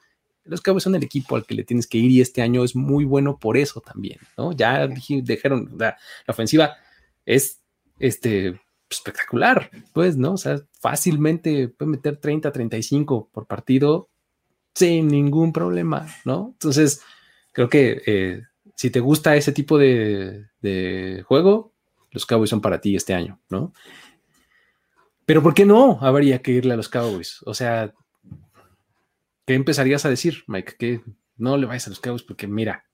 los 0.44 0.60
Cowboys 0.60 0.82
son 0.82 0.94
el 0.94 1.04
equipo 1.04 1.36
al 1.36 1.46
que 1.46 1.54
le 1.54 1.64
tienes 1.64 1.86
que 1.86 1.98
ir 1.98 2.10
y 2.10 2.20
este 2.20 2.42
año 2.42 2.64
es 2.64 2.74
muy 2.74 3.04
bueno 3.04 3.38
por 3.38 3.56
eso 3.56 3.80
también, 3.80 4.18
¿no? 4.36 4.52
Ya 4.52 4.86
dijeron, 4.86 5.70
la, 5.78 5.96
ofensiva 6.26 6.76
es 7.24 7.60
este, 7.98 8.60
espectacular, 8.90 9.70
pues, 9.92 10.16
¿no? 10.16 10.32
O 10.32 10.36
sea, 10.36 10.60
fácilmente 10.80 11.68
puede 11.68 11.92
meter 11.92 12.16
30, 12.16 12.50
35 12.50 13.28
por 13.32 13.46
partido 13.46 14.08
sin 14.74 15.08
ningún 15.08 15.52
problema, 15.52 16.08
¿no? 16.24 16.50
Entonces, 16.54 17.02
creo 17.52 17.68
que 17.68 18.02
eh, 18.06 18.42
si 18.74 18.90
te 18.90 19.00
gusta 19.00 19.36
ese 19.36 19.52
tipo 19.52 19.78
de, 19.78 20.46
de 20.60 21.22
juego, 21.26 21.71
los 22.12 22.26
Cowboys 22.26 22.50
son 22.50 22.60
para 22.60 22.80
ti 22.80 22.94
este 22.94 23.14
año, 23.14 23.40
¿no? 23.50 23.72
Pero 25.26 25.42
¿por 25.42 25.54
qué 25.54 25.64
no 25.64 25.98
habría 26.00 26.42
que 26.42 26.52
irle 26.52 26.74
a 26.74 26.76
los 26.76 26.88
Cowboys? 26.88 27.40
O 27.44 27.54
sea, 27.54 27.92
¿qué 29.46 29.54
empezarías 29.54 30.04
a 30.04 30.10
decir, 30.10 30.44
Mike? 30.46 30.76
¿Qué, 30.78 31.00
no 31.36 31.56
le 31.56 31.66
vayas 31.66 31.86
a 31.86 31.90
los 31.90 32.00
Cowboys 32.00 32.22
porque 32.22 32.46
mira. 32.46 32.84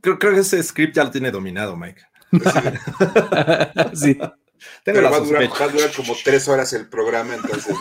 Creo, 0.00 0.18
que 0.18 0.40
ese 0.40 0.62
script 0.62 0.96
ya 0.96 1.04
lo 1.04 1.10
tiene 1.10 1.30
dominado, 1.30 1.76
Mike. 1.76 2.02
sí. 3.94 4.18
Pero 4.82 5.02
va 5.02 5.16
a, 5.16 5.20
durar, 5.20 5.50
como 5.94 6.16
tres 6.24 6.48
horas 6.48 6.72
el 6.72 6.88
programa, 6.88 7.34
entonces 7.34 7.76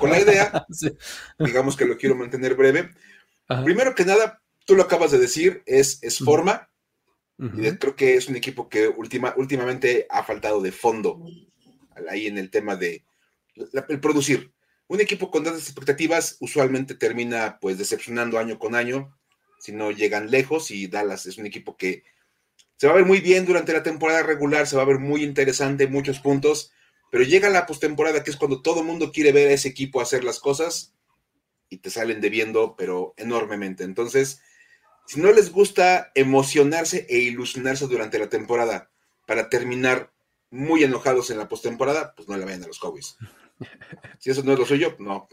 con 0.00 0.10
la 0.10 0.20
idea, 0.20 0.66
digamos 1.38 1.76
que 1.76 1.86
lo 1.86 1.96
quiero 1.96 2.16
mantener 2.16 2.56
breve. 2.56 2.90
Primero 3.64 3.94
que 3.94 4.04
nada, 4.04 4.42
tú 4.66 4.74
lo 4.74 4.82
acabas 4.82 5.12
de 5.12 5.18
decir, 5.18 5.62
es, 5.66 6.02
es 6.02 6.18
forma. 6.18 6.68
Y 7.38 7.70
creo 7.76 7.94
que 7.96 8.16
es 8.16 8.28
un 8.28 8.36
equipo 8.36 8.68
que 8.68 8.88
última, 8.88 9.34
últimamente 9.36 10.06
ha 10.08 10.22
faltado 10.22 10.62
de 10.62 10.72
fondo 10.72 11.22
ahí 12.08 12.26
en 12.26 12.38
el 12.38 12.50
tema 12.50 12.76
de 12.76 13.04
el 13.88 14.00
producir. 14.00 14.52
Un 14.88 15.00
equipo 15.00 15.30
con 15.30 15.44
tantas 15.44 15.64
expectativas 15.64 16.36
usualmente 16.40 16.94
termina 16.94 17.58
pues 17.60 17.76
decepcionando 17.76 18.38
año 18.38 18.58
con 18.58 18.74
año 18.74 19.16
si 19.58 19.72
no 19.72 19.90
llegan 19.90 20.30
lejos 20.30 20.70
y 20.70 20.86
Dallas 20.86 21.26
es 21.26 21.38
un 21.38 21.46
equipo 21.46 21.76
que 21.76 22.04
se 22.76 22.86
va 22.86 22.92
a 22.92 22.96
ver 22.96 23.06
muy 23.06 23.20
bien 23.20 23.46
durante 23.46 23.72
la 23.72 23.82
temporada 23.82 24.22
regular, 24.22 24.66
se 24.66 24.76
va 24.76 24.82
a 24.82 24.86
ver 24.86 24.98
muy 24.98 25.24
interesante, 25.24 25.86
muchos 25.86 26.20
puntos, 26.20 26.72
pero 27.10 27.24
llega 27.24 27.48
la 27.48 27.66
postemporada 27.66 28.22
que 28.22 28.30
es 28.30 28.36
cuando 28.36 28.62
todo 28.62 28.80
el 28.80 28.86
mundo 28.86 29.12
quiere 29.12 29.32
ver 29.32 29.48
a 29.48 29.52
ese 29.52 29.68
equipo 29.68 30.00
hacer 30.00 30.24
las 30.24 30.40
cosas 30.40 30.94
y 31.68 31.78
te 31.78 31.90
salen 31.90 32.20
debiendo, 32.20 32.76
pero 32.76 33.14
enormemente. 33.16 33.84
Entonces, 33.84 34.40
si 35.06 35.20
no 35.20 35.32
les 35.32 35.52
gusta 35.52 36.10
emocionarse 36.14 37.06
e 37.08 37.18
ilusionarse 37.18 37.86
durante 37.86 38.18
la 38.18 38.28
temporada 38.28 38.90
para 39.26 39.48
terminar 39.48 40.12
muy 40.50 40.84
enojados 40.84 41.30
en 41.30 41.38
la 41.38 41.48
postemporada, 41.48 42.14
pues 42.14 42.28
no 42.28 42.36
le 42.36 42.44
vayan 42.44 42.64
a 42.64 42.66
los 42.66 42.78
Cowboys. 42.78 43.16
Si 44.18 44.30
eso 44.30 44.42
no 44.42 44.52
es 44.52 44.58
lo 44.58 44.66
suyo, 44.66 44.96
no. 44.98 45.28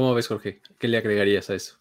¿Cómo 0.00 0.14
ves, 0.14 0.28
Jorge? 0.28 0.62
¿Qué 0.78 0.88
le 0.88 0.96
agregarías 0.96 1.50
a 1.50 1.54
eso? 1.54 1.76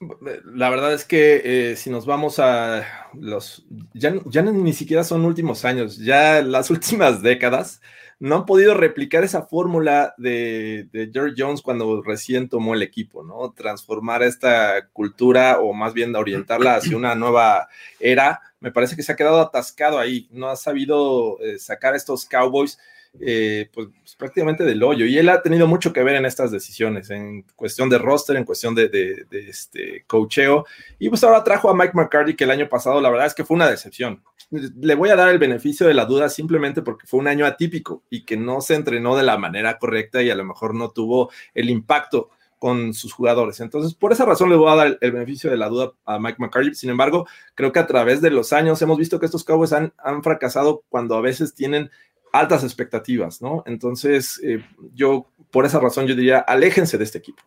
La 0.53 0.69
verdad 0.69 0.93
es 0.93 1.05
que 1.05 1.71
eh, 1.71 1.75
si 1.77 1.89
nos 1.89 2.05
vamos 2.05 2.37
a 2.39 2.85
los... 3.13 3.65
Ya, 3.93 4.11
ni 4.11 4.73
siquiera 4.73 5.05
son 5.05 5.23
últimos 5.23 5.63
años, 5.63 5.95
ya 5.99 6.41
las 6.41 6.69
últimas 6.69 7.21
décadas 7.21 7.79
no 8.19 8.35
han 8.35 8.45
podido 8.45 8.73
replicar 8.73 9.23
esa 9.23 9.43
fórmula 9.43 10.15
de, 10.17 10.89
George 11.13 11.35
Jones 11.37 11.61
cuando 11.61 12.01
recién 12.01 12.49
tomó 12.49 12.73
el 12.73 12.83
equipo, 12.83 13.23
¿no? 13.23 13.53
Transformar 13.53 14.21
esta 14.21 14.89
cultura 14.91 15.61
o 15.61 15.71
más 15.71 15.93
bien 15.93 16.13
orientarla 16.13 16.75
hacia 16.75 16.97
una 16.97 17.15
nueva 17.15 17.69
era. 18.01 18.41
Me 18.59 18.73
parece 18.73 18.97
que 18.97 19.03
se 19.03 19.13
ha 19.13 19.15
quedado 19.15 19.39
atascado 19.39 19.97
ahí, 19.97 20.27
no 20.33 20.49
ha 20.49 20.57
sabido 20.57 21.39
eh, 21.39 21.57
sacar 21.57 21.95
estos 21.95 22.25
Cowboys 22.25 22.79
eh, 23.19 23.69
pues, 23.73 23.87
prácticamente 24.17 24.63
del 24.63 24.83
hoyo. 24.83 25.05
Y 25.05 25.17
él 25.17 25.29
ha 25.29 25.41
tenido 25.41 25.67
mucho 25.67 25.91
que 25.91 26.03
ver 26.03 26.15
en 26.15 26.25
estas 26.25 26.51
decisiones, 26.51 27.09
en 27.09 27.43
cuestión 27.55 27.89
de 27.89 27.97
roster, 27.97 28.35
en 28.35 28.43
cuestión 28.43 28.75
de, 28.75 28.87
de, 28.87 29.25
este 29.31 30.03
cocheo. 30.05 30.65
Y 30.99 31.09
pues 31.09 31.23
ahora 31.23 31.43
trajo 31.43 31.69
a 31.69 31.75
Mike 31.75 31.93
McCarthy, 31.95 32.35
que 32.35 32.43
el 32.43 32.51
año 32.51 32.69
pasado 32.69 33.01
la 33.01 33.09
verdad 33.09 33.27
es 33.27 33.33
que 33.33 33.45
fue 33.45 33.55
una 33.55 33.69
decepción. 33.69 34.23
Le 34.51 34.95
voy 34.95 35.09
a 35.09 35.15
dar 35.15 35.29
el 35.29 35.39
beneficio 35.39 35.87
de 35.87 35.93
la 35.93 36.05
duda 36.05 36.29
simplemente 36.29 36.81
porque 36.81 37.07
fue 37.07 37.19
un 37.19 37.27
año 37.27 37.45
atípico 37.45 38.03
y 38.09 38.25
que 38.25 38.37
no 38.37 38.61
se 38.61 38.75
entrenó 38.75 39.15
de 39.15 39.23
la 39.23 39.37
manera 39.37 39.77
correcta 39.77 40.21
y 40.23 40.29
a 40.29 40.35
lo 40.35 40.45
mejor 40.45 40.73
no 40.73 40.91
tuvo 40.91 41.31
el 41.53 41.69
impacto 41.69 42.29
con 42.59 42.93
sus 42.93 43.13
jugadores. 43.13 43.59
Entonces, 43.61 43.95
por 43.95 44.11
esa 44.11 44.25
razón 44.25 44.49
le 44.49 44.57
voy 44.57 44.71
a 44.71 44.75
dar 44.75 44.97
el, 44.99 45.11
beneficio 45.11 45.49
de 45.49 45.57
la 45.57 45.69
duda 45.69 45.93
a 46.05 46.19
Mike 46.19 46.37
McCarthy. 46.39 46.75
Sin 46.75 46.89
embargo, 46.89 47.25
creo 47.55 47.71
que 47.71 47.79
a 47.79 47.87
través 47.87 48.21
de 48.21 48.29
los 48.29 48.53
años 48.53 48.81
hemos 48.81 48.97
visto 48.97 49.19
que 49.19 49.25
estos 49.25 49.45
Cowboys 49.45 49.71
han, 49.71 49.93
han 49.97 50.21
fracasado 50.21 50.83
cuando 50.89 51.15
a 51.15 51.21
veces 51.21 51.55
tienen 51.55 51.89
altas 52.31 52.63
expectativas, 52.63 53.41
¿no? 53.41 53.63
Entonces, 53.65 54.39
eh, 54.43 54.63
yo, 54.93 55.27
por 55.51 55.65
esa 55.65 55.79
razón, 55.79 56.07
yo 56.07 56.15
diría, 56.15 56.39
aléjense 56.39 56.97
de 56.97 57.03
este 57.03 57.17
equipo. 57.17 57.43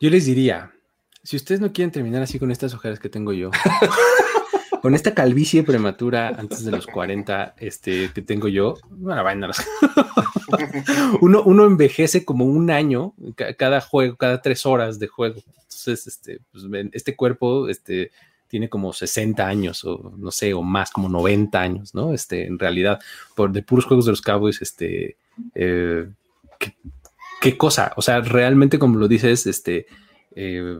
Yo 0.00 0.10
les 0.10 0.26
diría, 0.26 0.72
si 1.22 1.36
ustedes 1.36 1.60
no 1.60 1.72
quieren 1.72 1.90
terminar 1.90 2.22
así 2.22 2.38
con 2.38 2.50
estas 2.50 2.74
ojeras 2.74 3.00
que 3.00 3.08
tengo 3.08 3.32
yo, 3.32 3.50
con 4.82 4.94
esta 4.94 5.14
calvicie 5.14 5.62
prematura 5.62 6.28
antes 6.28 6.64
de 6.64 6.70
los 6.70 6.86
40 6.86 7.54
este, 7.58 8.12
que 8.12 8.20
tengo 8.20 8.48
yo, 8.48 8.74
bueno, 8.90 9.24
vayan 9.24 9.50
uno, 11.22 11.42
uno 11.42 11.64
envejece 11.64 12.24
como 12.24 12.44
un 12.44 12.70
año 12.70 13.14
cada 13.56 13.80
juego, 13.80 14.16
cada 14.16 14.42
tres 14.42 14.66
horas 14.66 14.98
de 14.98 15.06
juego. 15.06 15.36
Entonces, 15.46 16.06
este, 16.06 16.40
pues, 16.52 16.64
este 16.92 17.16
cuerpo, 17.16 17.68
este, 17.68 18.10
tiene 18.54 18.68
como 18.68 18.92
60 18.92 19.44
años 19.44 19.84
o 19.84 20.14
no 20.16 20.30
sé, 20.30 20.54
o 20.54 20.62
más, 20.62 20.92
como 20.92 21.08
90 21.08 21.60
años, 21.60 21.92
¿no? 21.92 22.14
Este, 22.14 22.46
en 22.46 22.56
realidad, 22.56 23.00
por 23.34 23.50
de 23.50 23.64
puros 23.64 23.84
juegos 23.84 24.04
de 24.04 24.12
los 24.12 24.22
Cowboys, 24.22 24.62
este, 24.62 25.16
eh, 25.56 26.06
¿qué, 27.40 27.56
cosa, 27.56 27.92
o 27.96 28.02
sea, 28.02 28.20
realmente 28.20 28.78
como 28.78 28.96
lo 28.96 29.08
dices, 29.08 29.48
este, 29.48 29.86
eh, 30.36 30.78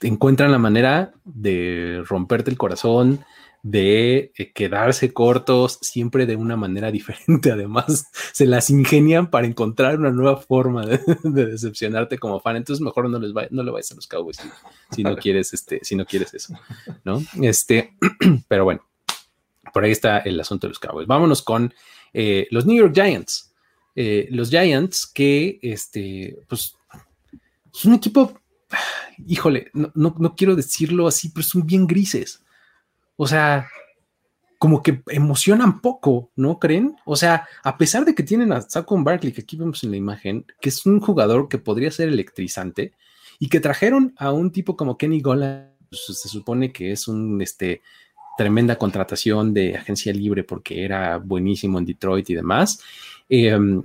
encuentran 0.00 0.50
la 0.50 0.58
manera 0.58 1.12
de 1.24 2.02
romperte 2.04 2.50
el 2.50 2.58
corazón, 2.58 3.24
de 3.70 4.32
eh, 4.36 4.52
quedarse 4.52 5.12
cortos 5.12 5.78
siempre 5.82 6.24
de 6.24 6.36
una 6.36 6.56
manera 6.56 6.90
diferente. 6.92 7.52
Además, 7.52 8.06
se 8.32 8.46
las 8.46 8.70
ingenian 8.70 9.30
para 9.30 9.46
encontrar 9.46 9.98
una 9.98 10.10
nueva 10.10 10.38
forma 10.38 10.86
de, 10.86 11.00
decepcionarte 11.22 12.18
como 12.18 12.40
fan. 12.40 12.56
Entonces, 12.56 12.82
mejor 12.82 13.08
no 13.08 13.18
les 13.18 13.32
no 13.50 13.62
le 13.62 13.70
vayas 13.70 13.92
a 13.92 13.94
los 13.94 14.06
Cowboys 14.06 14.38
si, 14.90 15.02
no 15.02 15.16
quieres, 15.22 15.52
este, 15.52 15.80
si 15.82 15.96
no 15.96 16.06
quieres 16.06 16.32
eso, 16.34 16.54
¿no? 17.04 17.22
Este, 17.42 17.94
pero 18.48 18.64
bueno, 18.64 18.86
por 19.72 19.84
ahí 19.84 19.90
está 19.90 20.18
el 20.18 20.40
asunto 20.40 20.66
de 20.66 20.70
los 20.70 20.78
Cowboys. 20.78 21.06
Vámonos 21.06 21.42
con 21.42 21.74
eh, 22.12 22.46
los 22.50 22.64
New 22.66 22.76
York 22.76 22.94
Giants. 22.94 23.52
Eh, 23.94 24.28
los 24.30 24.50
Giants 24.50 25.06
que, 25.06 25.58
este, 25.60 26.38
pues, 26.48 26.76
es 27.74 27.84
un 27.84 27.94
equipo, 27.94 28.40
híjole, 29.26 29.70
no, 29.74 29.92
no 29.94 30.36
quiero 30.36 30.56
decirlo 30.56 31.06
así, 31.06 31.30
pero 31.30 31.44
son 31.44 31.66
bien 31.66 31.86
grises 31.86 32.42
o 33.18 33.26
sea, 33.26 33.68
como 34.58 34.82
que 34.82 35.02
emocionan 35.08 35.80
poco, 35.80 36.30
¿no 36.36 36.58
creen? 36.58 36.96
O 37.04 37.16
sea, 37.16 37.46
a 37.64 37.76
pesar 37.76 38.04
de 38.04 38.14
que 38.14 38.22
tienen 38.22 38.52
a 38.52 38.60
Saquon 38.60 39.02
Barkley, 39.02 39.32
que 39.32 39.42
aquí 39.42 39.56
vemos 39.56 39.82
en 39.82 39.90
la 39.90 39.96
imagen, 39.96 40.46
que 40.60 40.68
es 40.68 40.86
un 40.86 41.00
jugador 41.00 41.48
que 41.48 41.58
podría 41.58 41.90
ser 41.90 42.08
electrizante, 42.08 42.92
y 43.40 43.48
que 43.48 43.60
trajeron 43.60 44.14
a 44.16 44.32
un 44.32 44.52
tipo 44.52 44.76
como 44.76 44.96
Kenny 44.96 45.20
Gola, 45.20 45.72
pues, 45.90 46.04
se 46.06 46.28
supone 46.28 46.72
que 46.72 46.92
es 46.92 47.08
un 47.08 47.42
este, 47.42 47.82
tremenda 48.36 48.76
contratación 48.76 49.52
de 49.52 49.76
agencia 49.76 50.12
libre 50.12 50.44
porque 50.44 50.84
era 50.84 51.18
buenísimo 51.18 51.78
en 51.78 51.84
Detroit 51.84 52.30
y 52.30 52.34
demás. 52.34 52.80
Em, 53.28 53.82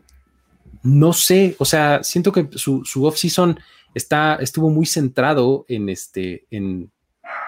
no 0.84 1.12
sé, 1.12 1.56
o 1.58 1.65
sea, 1.65 2.04
siento 2.04 2.32
que 2.32 2.50
su, 2.54 2.86
su 2.86 3.04
off-season 3.06 3.60
estuvo 3.96 4.69
muy 4.69 4.86
centrado 4.86 5.65
en 5.67 5.89
este, 5.89 6.46
en 6.52 6.91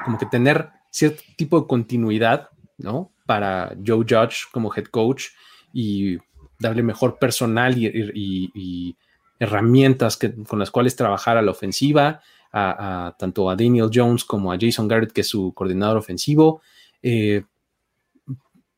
como 0.03 0.17
que 0.17 0.25
tener 0.25 0.69
cierto 0.95 1.23
tipo 1.35 1.59
de 1.59 1.67
continuidad, 1.67 2.49
¿no? 2.77 3.11
Para 3.25 3.75
Joe 3.85 4.05
Judge 4.07 4.45
como 4.51 4.73
head 4.73 4.85
coach 4.85 5.25
y 5.73 6.17
darle 6.57 6.83
mejor 6.83 7.19
personal 7.19 7.75
y, 7.77 8.95
herramientas 9.37 10.17
con 10.47 10.59
las 10.59 10.71
cuales 10.71 10.95
trabajar 10.95 11.35
a 11.35 11.41
la 11.41 11.51
ofensiva, 11.51 12.21
a, 12.53 13.13
tanto 13.19 13.49
a 13.49 13.57
Daniel 13.57 13.89
Jones 13.93 14.23
como 14.23 14.53
a 14.53 14.57
Jason 14.57 14.87
Garrett, 14.87 15.11
que 15.11 15.21
es 15.21 15.27
su 15.27 15.53
coordinador 15.53 15.97
ofensivo. 15.97 16.61
Eh, 17.03 17.43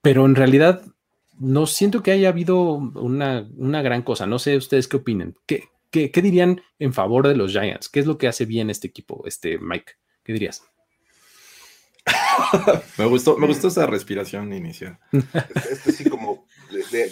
pero 0.01 0.25
en 0.25 0.33
realidad 0.33 0.81
no 1.39 1.67
siento 1.67 2.01
que 2.01 2.09
haya 2.09 2.29
habido 2.29 2.71
una, 2.71 3.45
gran 3.83 4.01
cosa. 4.01 4.25
No 4.25 4.39
sé 4.39 4.57
ustedes 4.57 4.87
qué 4.87 4.97
opinen. 4.97 5.35
¿Qué, 5.45 5.65
¿Qué, 5.91 6.09
qué, 6.09 6.23
dirían 6.23 6.61
en 6.79 6.93
favor 6.93 7.27
de 7.27 7.35
los 7.35 7.51
Giants? 7.51 7.87
¿Qué 7.87 7.99
es 7.99 8.07
lo 8.07 8.17
que 8.17 8.27
hace 8.27 8.45
bien 8.45 8.71
este 8.71 8.87
equipo, 8.87 9.21
este 9.27 9.59
Mike? 9.59 9.93
¿Qué 10.23 10.33
dirías? 10.33 10.63
Me 12.97 13.05
gustó, 13.05 13.37
me 13.37 13.47
gustó 13.47 13.67
esa 13.67 13.85
respiración 13.85 14.53
inicial. 14.53 14.99
Esto 15.71 15.91
sí 15.91 16.09
como 16.09 16.47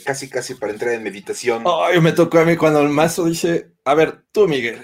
casi 0.03 0.29
casi 0.29 0.55
para 0.55 0.73
entrar 0.73 0.93
en 0.93 1.03
meditación. 1.03 1.63
Ay, 1.65 1.99
me 2.01 2.11
tocó 2.11 2.39
a 2.39 2.45
mí 2.45 2.55
cuando 2.55 2.81
el 2.81 2.89
maestro 2.89 3.25
dice, 3.25 3.71
a 3.83 3.93
ver, 3.93 4.23
tú 4.31 4.47
Miguel. 4.47 4.83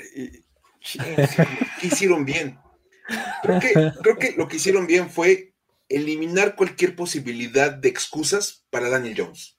¿Qué 0.81 1.87
hicieron 1.87 2.25
bien? 2.25 2.59
Creo 3.43 3.59
que, 3.59 3.91
creo 4.01 4.17
que 4.17 4.33
lo 4.37 4.47
que 4.47 4.57
hicieron 4.57 4.87
bien 4.87 5.09
fue 5.09 5.53
eliminar 5.89 6.55
cualquier 6.55 6.95
posibilidad 6.95 7.71
de 7.71 7.89
excusas 7.89 8.65
para 8.69 8.89
Daniel 8.89 9.15
Jones. 9.17 9.57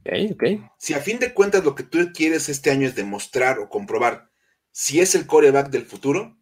Okay, 0.00 0.32
okay. 0.32 0.64
Si 0.78 0.94
a 0.94 1.00
fin 1.00 1.18
de 1.18 1.34
cuentas 1.34 1.64
lo 1.64 1.74
que 1.74 1.82
tú 1.82 1.98
quieres 2.14 2.48
este 2.48 2.70
año 2.70 2.86
es 2.88 2.94
demostrar 2.94 3.58
o 3.58 3.68
comprobar 3.68 4.30
si 4.72 5.00
es 5.00 5.14
el 5.14 5.26
coreback 5.26 5.68
del 5.68 5.84
futuro, 5.84 6.38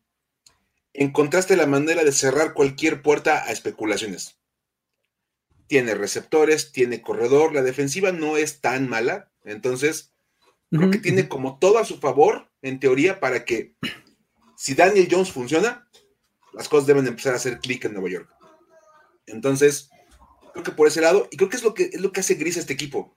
encontraste 0.99 1.57
la 1.57 1.67
manera 1.67 2.03
de 2.03 2.11
cerrar 2.11 2.55
cualquier 2.55 3.03
puerta 3.03 3.45
a 3.45 3.53
especulaciones. 3.53 4.37
Tiene 5.69 5.95
receptores, 5.95 6.73
tiene 6.73 7.03
corredor, 7.03 7.55
la 7.55 7.63
defensiva 7.63 8.11
no 8.11 8.37
es 8.37 8.61
tan 8.61 8.89
mala, 8.89 9.31
entonces 9.45 10.13
creo 10.71 10.91
que 10.91 10.99
tiene 10.99 11.29
como 11.29 11.59
todo 11.59 11.79
a 11.79 11.85
su 11.85 11.99
favor, 11.99 12.51
en 12.63 12.81
teoría, 12.81 13.21
para 13.21 13.45
que 13.45 13.77
si 14.57 14.75
Daniel 14.75 15.09
Jones 15.09 15.31
funciona, 15.31 15.89
las 16.53 16.69
cosas 16.69 16.89
deben 16.89 17.07
empezar 17.07 17.35
a 17.35 17.37
hacer 17.37 17.61
clic 17.61 17.85
en 17.85 17.93
Nueva 17.93 18.11
York. 18.11 18.31
Entonces, 19.27 19.91
creo 20.53 20.65
que 20.65 20.73
por 20.73 20.89
ese 20.89 21.01
lado, 21.01 21.29
y 21.31 21.37
creo 21.37 21.49
que 21.49 21.57
es 21.59 21.63
lo 21.63 21.75
que, 21.75 21.91
es 21.93 22.01
lo 22.01 22.11
que 22.11 22.21
hace 22.21 22.35
gris 22.35 22.57
a 22.57 22.61
este 22.61 22.73
equipo, 22.73 23.15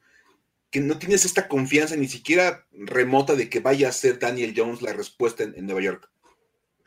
que 0.70 0.82
no 0.82 1.00
tienes 1.00 1.26
esta 1.26 1.48
confianza 1.48 1.96
ni 1.96 2.08
siquiera 2.08 2.68
remota 2.72 3.36
de 3.36 3.50
que 3.50 3.60
vaya 3.60 3.90
a 3.90 3.94
ser 3.94 4.20
Daniel 4.20 4.54
Jones 4.56 4.84
la 4.84 4.94
respuesta 4.94 5.44
en 5.44 5.66
Nueva 5.66 5.82
York 5.82 6.11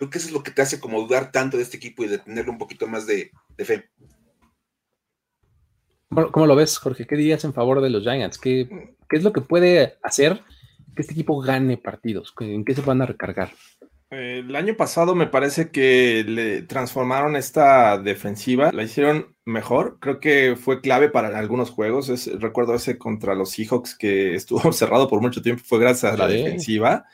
Creo 0.04 0.10
que 0.10 0.18
eso 0.18 0.26
es 0.26 0.34
lo 0.34 0.42
que 0.42 0.50
te 0.50 0.60
hace 0.60 0.80
como 0.80 1.00
dudar 1.00 1.32
tanto 1.32 1.56
de 1.56 1.62
este 1.62 1.78
equipo 1.78 2.04
y 2.04 2.08
de 2.08 2.18
tenerle 2.18 2.50
un 2.50 2.58
poquito 2.58 2.86
más 2.86 3.06
de, 3.06 3.30
fe. 3.56 3.88
¿Cómo, 6.30 6.46
lo 6.46 6.54
ves, 6.54 6.76
Jorge? 6.76 7.06
¿Qué 7.06 7.16
dirías 7.16 7.42
en 7.44 7.54
favor 7.54 7.80
de 7.80 7.88
los 7.88 8.02
Giants? 8.02 8.36
¿Qué, 8.36 8.68
¿Qué, 9.08 9.16
es 9.16 9.22
lo 9.22 9.32
que 9.32 9.40
puede 9.40 9.96
hacer 10.02 10.42
que 10.94 11.00
este 11.00 11.14
equipo 11.14 11.40
gane 11.40 11.78
partidos? 11.78 12.34
¿En 12.38 12.66
qué 12.66 12.74
se 12.74 12.82
van 12.82 13.00
a 13.00 13.06
recargar? 13.06 13.52
El 14.10 14.54
año 14.54 14.76
pasado 14.76 15.14
me 15.14 15.26
parece 15.26 15.70
que 15.70 16.22
le 16.28 16.60
transformaron 16.60 17.34
esta 17.34 17.96
defensiva, 17.96 18.72
la 18.72 18.82
hicieron 18.82 19.33
mejor. 19.46 19.98
Creo 20.00 20.20
que 20.20 20.56
fue 20.56 20.80
clave 20.80 21.10
para 21.10 21.38
algunos 21.38 21.70
juegos. 21.70 22.30
recuerdo 22.38 22.74
ese 22.74 22.96
contra 22.96 23.34
los 23.34 23.50
Seahawks 23.50 23.94
que 23.94 24.34
estuvo 24.34 24.72
cerrado 24.72 25.08
por 25.08 25.20
mucho 25.20 25.42
tiempo, 25.42 25.62
fue 25.64 25.78
gracias 25.78 26.12
a 26.12 26.16
la 26.16 26.28
defensiva. 26.28 27.04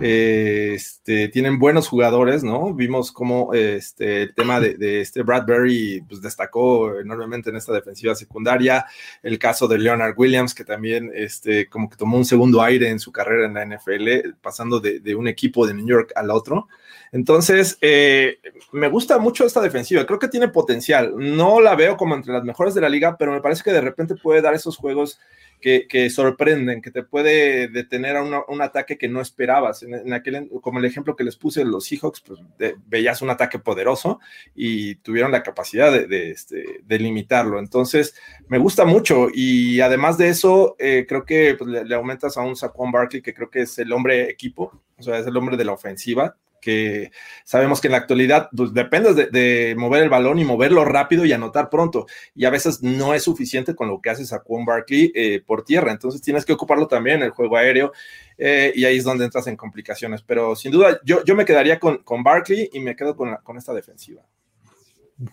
este, 0.00 1.28
tienen 1.28 1.58
buenos 1.58 1.88
jugadores, 1.88 2.44
¿no? 2.44 2.72
Vimos 2.74 3.10
cómo 3.10 3.52
este, 3.52 4.22
el 4.22 4.34
tema 4.34 4.60
de, 4.60 5.00
este 5.00 5.22
Bradbury 5.22 6.04
pues, 6.08 6.22
destacó 6.22 6.98
enormemente 6.98 7.50
en 7.50 7.56
esta 7.56 7.72
defensiva 7.72 8.14
secundaria. 8.14 8.86
El 9.22 9.38
caso 9.38 9.66
de 9.66 9.78
Leonard 9.78 10.14
Williams, 10.16 10.54
que 10.54 10.64
también 10.64 11.10
este, 11.14 11.68
como 11.68 11.90
que 11.90 11.96
tomó 11.96 12.16
un 12.16 12.24
segundo 12.24 12.62
aire 12.62 12.88
en 12.88 13.00
su 13.00 13.10
carrera 13.10 13.46
en 13.46 13.54
la 13.54 13.76
NFL, 13.76 14.36
pasando 14.40 14.78
de, 14.78 15.00
de 15.00 15.14
un 15.14 15.26
equipo 15.26 15.66
de 15.66 15.74
New 15.74 15.86
York 15.86 16.12
al 16.14 16.30
otro. 16.30 16.68
Entonces, 17.12 17.76
eh, 17.82 18.38
me 18.72 18.88
gusta 18.88 19.18
mucho 19.18 19.44
esta 19.44 19.60
defensiva, 19.60 20.06
creo 20.06 20.18
que 20.18 20.28
tiene 20.28 20.48
potencial. 20.48 21.12
No 21.14 21.60
la 21.60 21.71
veo 21.74 21.96
como 21.96 22.14
entre 22.14 22.32
las 22.32 22.44
mejores 22.44 22.74
de 22.74 22.80
la 22.80 22.88
liga, 22.88 23.16
pero 23.18 23.32
me 23.32 23.40
parece 23.40 23.62
que 23.62 23.72
de 23.72 23.80
repente 23.80 24.14
puede 24.14 24.42
dar 24.42 24.54
esos 24.54 24.76
juegos 24.76 25.18
que, 25.62 26.10
sorprenden, 26.10 26.82
que 26.82 26.90
te 26.90 27.04
puede 27.04 27.68
detener 27.68 28.16
a 28.16 28.22
un 28.22 28.62
ataque 28.62 28.98
que 28.98 29.08
no 29.08 29.20
esperabas. 29.20 29.84
En, 29.84 30.12
aquel, 30.12 30.50
como 30.60 30.80
el 30.80 30.84
ejemplo 30.84 31.14
que 31.14 31.22
les 31.22 31.36
puse 31.36 31.64
los 31.64 31.84
Seahawks, 31.86 32.20
pues 32.20 32.40
veías 32.86 33.22
un 33.22 33.30
ataque 33.30 33.60
poderoso 33.60 34.18
y 34.56 34.96
tuvieron 34.96 35.30
la 35.30 35.42
capacidad 35.42 35.92
de, 35.92 36.30
este, 36.32 36.82
limitarlo. 36.88 37.60
Entonces, 37.60 38.14
me 38.48 38.58
gusta 38.58 38.84
mucho 38.84 39.28
y 39.32 39.80
además 39.80 40.18
de 40.18 40.28
eso, 40.28 40.74
eh, 40.78 41.06
creo 41.08 41.24
que 41.24 41.54
pues, 41.56 41.70
le, 41.70 41.84
le, 41.84 41.94
aumentas 41.94 42.36
a 42.36 42.42
un 42.42 42.56
Saquon 42.56 42.90
Barkley, 42.90 43.22
que 43.22 43.32
creo 43.32 43.48
que 43.48 43.60
es 43.60 43.78
el 43.78 43.92
hombre 43.92 44.28
equipo, 44.28 44.82
o 44.98 45.02
sea, 45.02 45.18
es 45.18 45.26
el 45.26 45.36
hombre 45.36 45.56
de 45.56 45.64
la 45.64 45.72
ofensiva 45.72 46.36
que 46.62 47.10
sabemos 47.44 47.80
que 47.80 47.88
en 47.88 47.92
la 47.92 47.98
actualidad 47.98 48.48
pues, 48.56 48.72
depende 48.72 49.26
de, 49.26 49.74
mover 49.76 50.04
el 50.04 50.08
balón 50.08 50.38
y 50.38 50.44
moverlo 50.44 50.84
rápido 50.86 51.26
y 51.26 51.32
anotar 51.32 51.68
pronto. 51.68 52.06
Y 52.34 52.46
a 52.46 52.50
veces 52.50 52.82
no 52.82 53.12
es 53.12 53.24
suficiente 53.24 53.74
con 53.74 53.88
lo 53.88 54.00
que 54.00 54.08
haces 54.08 54.32
a 54.32 54.40
Quan 54.40 54.64
Barkley 54.64 55.12
eh, 55.14 55.42
por 55.44 55.64
tierra. 55.64 55.92
Entonces 55.92 56.22
tienes 56.22 56.46
que 56.46 56.54
ocuparlo 56.54 56.86
también 56.86 57.16
en 57.18 57.24
el 57.24 57.30
juego 57.30 57.56
aéreo 57.56 57.92
eh, 58.38 58.72
y 58.74 58.84
ahí 58.84 58.96
es 58.96 59.04
donde 59.04 59.26
entras 59.26 59.46
en 59.48 59.56
complicaciones. 59.56 60.22
Pero 60.22 60.56
sin 60.56 60.72
duda, 60.72 61.00
yo, 61.04 61.24
yo 61.24 61.34
me 61.34 61.44
quedaría 61.44 61.78
con, 61.78 61.98
con 61.98 62.22
Barkley 62.22 62.70
y 62.72 62.80
me 62.80 62.96
quedo 62.96 63.16
con, 63.16 63.36
con 63.42 63.58
esta 63.58 63.74
defensiva. 63.74 64.22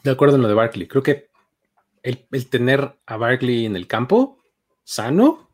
De 0.04 0.12
acuerdo 0.12 0.36
en 0.36 0.42
lo 0.42 0.48
de 0.48 0.56
Barkley. 0.56 0.88
Creo 0.88 1.04
que 1.04 1.30
el, 2.04 2.26
el 2.32 2.50
tener 2.50 2.98
a 3.06 3.18
Barkley 3.18 3.65
en 3.65 3.76
el 3.76 3.88
campo 3.88 4.39
sano 4.84 5.50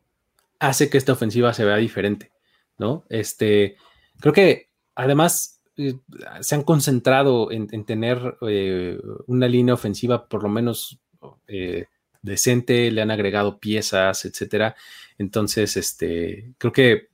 hace 0.60 0.90
que 0.90 0.98
esta 0.98 1.14
ofensiva 1.14 1.54
se 1.54 1.66
vea 1.66 1.76
diferente, 1.76 2.32
¿no? 2.78 3.06
Este, 3.10 3.78
creo 4.20 4.34
que 4.34 4.70
además 4.96 5.55
eh, 5.78 5.98
se 6.42 6.56
han 6.56 6.64
concentrado 6.64 7.52
en, 7.52 7.68
tener 7.86 8.38
eh, 8.48 8.98
una 9.28 9.48
línea 9.48 9.74
ofensiva 9.74 10.28
por 10.28 10.44
lo 10.44 10.50
menos 10.50 11.00
eh, 11.48 11.88
decente, 12.22 12.92
le 12.92 13.02
han 13.02 13.12
agregado 13.12 13.60
piezas, 13.60 14.26
etcétera. 14.26 14.76
Entonces, 15.18 15.78
este, 15.78 16.54
creo 16.58 16.72
que 16.72 17.10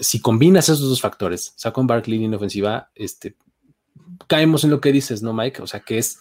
si 0.00 0.20
combinas 0.20 0.68
esos 0.68 0.88
dos 0.88 1.00
factores, 1.00 1.52
saco 1.56 1.80
un 1.80 1.86
Barkley 1.86 2.18
línea 2.18 2.36
ofensiva, 2.36 2.90
este, 2.94 3.36
caemos 4.26 4.64
en 4.64 4.70
lo 4.70 4.80
que 4.80 4.92
dices, 4.92 5.22
¿no, 5.22 5.32
Mike? 5.32 5.62
O 5.62 5.66
sea, 5.66 5.80
que 5.80 5.98
es 5.98 6.18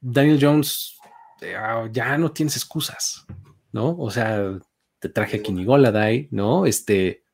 Daniel 0.00 0.38
Jones, 0.40 0.96
ah, 1.56 1.88
ya 1.92 2.16
no 2.18 2.32
tienes 2.32 2.56
excusas, 2.56 3.26
¿no? 3.72 3.96
O 3.98 4.10
sea, 4.10 4.58
te 4.98 5.08
traje 5.08 5.38
a 5.38 5.42
Kinigoladay, 5.42 6.28
¿no? 6.30 6.66
Este, 6.66 7.24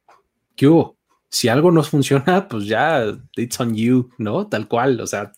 ¿qué 0.54 0.66
hubo? 0.66 0.95
Si 1.36 1.48
algo 1.48 1.70
no 1.70 1.82
funciona, 1.82 2.48
pues 2.48 2.66
ya, 2.66 3.04
it's 3.36 3.60
on 3.60 3.74
you, 3.74 4.10
¿no? 4.16 4.48
Tal 4.48 4.68
cual, 4.68 5.00
o 5.00 5.06
sea. 5.06 5.32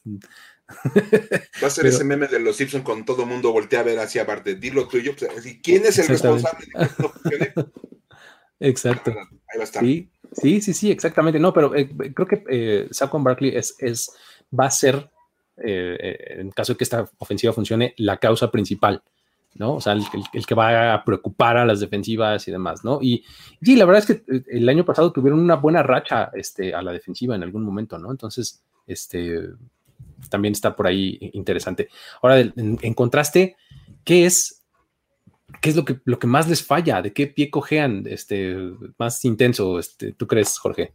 Va 1.62 1.66
a 1.66 1.70
ser 1.70 1.86
ese 1.86 2.04
meme 2.04 2.28
de 2.28 2.38
los 2.38 2.56
Simpsons 2.56 2.84
con 2.84 3.04
todo 3.04 3.24
mundo 3.24 3.52
voltea 3.52 3.80
a 3.80 3.84
ver 3.84 3.98
hacia 3.98 4.22
aparte, 4.22 4.54
dilo 4.54 4.86
tuyo, 4.86 5.14
pues, 5.16 5.58
¿quién 5.62 5.84
es 5.86 5.98
el 5.98 6.08
responsable 6.08 6.66
de 6.66 6.72
que 6.72 7.02
no 7.02 7.08
funcione? 7.08 7.54
Exacto. 8.60 9.10
Ahí 9.10 9.56
va 9.56 9.60
a 9.60 9.64
estar. 9.64 9.82
Sí, 9.82 10.10
sí, 10.32 10.60
sí, 10.60 10.74
sí 10.74 10.90
exactamente. 10.90 11.38
No, 11.38 11.52
pero 11.52 11.74
eh, 11.74 11.88
creo 12.14 12.28
que 12.28 12.44
eh, 12.50 12.88
Saquon 12.90 13.24
Barkley 13.24 13.56
es, 13.56 13.74
es, 13.78 14.12
va 14.58 14.66
a 14.66 14.70
ser, 14.70 15.10
eh, 15.64 16.36
en 16.38 16.50
caso 16.50 16.74
de 16.74 16.76
que 16.76 16.84
esta 16.84 17.08
ofensiva 17.18 17.52
funcione, 17.52 17.94
la 17.96 18.18
causa 18.18 18.50
principal 18.50 19.02
¿no? 19.54 19.74
O 19.74 19.80
sea, 19.80 19.94
el, 19.94 20.46
que 20.46 20.54
va 20.54 20.94
a 20.94 21.04
preocupar 21.04 21.56
a 21.56 21.64
las 21.64 21.80
defensivas 21.80 22.46
y 22.46 22.50
demás, 22.50 22.84
¿no? 22.84 23.00
Y 23.02 23.24
sí, 23.60 23.76
la 23.76 23.84
verdad 23.84 24.04
es 24.04 24.06
que 24.06 24.34
eh, 24.34 24.44
el 24.48 24.68
año 24.68 24.84
pasado 24.84 25.12
tuvieron 25.12 25.40
una 25.40 25.56
buena 25.56 25.82
racha 25.82 26.30
este, 26.34 26.74
a 26.74 26.82
la 26.82 26.92
defensiva 26.92 27.34
en 27.34 27.42
algún 27.42 27.64
momento, 27.64 27.98
¿no? 27.98 28.10
Entonces, 28.10 28.62
este, 28.86 29.40
también 30.30 30.52
está 30.52 30.74
por 30.74 30.86
ahí 30.86 31.18
interesante. 31.32 31.88
Ahora, 32.22 32.40
en, 32.40 32.94
contraste, 32.94 33.56
¿qué 34.04 34.26
es, 34.26 34.62
qué 35.60 35.70
es 35.70 35.76
lo, 35.76 35.84
que, 35.84 36.00
lo 36.04 36.18
que 36.18 36.26
más 36.26 36.48
les 36.48 36.64
falla? 36.64 37.02
¿De 37.02 37.12
qué 37.12 37.26
pie 37.26 37.50
cojean 37.50 38.04
este, 38.06 38.56
más 38.98 39.24
intenso, 39.24 39.78
este, 39.78 40.12
tú 40.12 40.26
crees, 40.26 40.58
Jorge? 40.58 40.94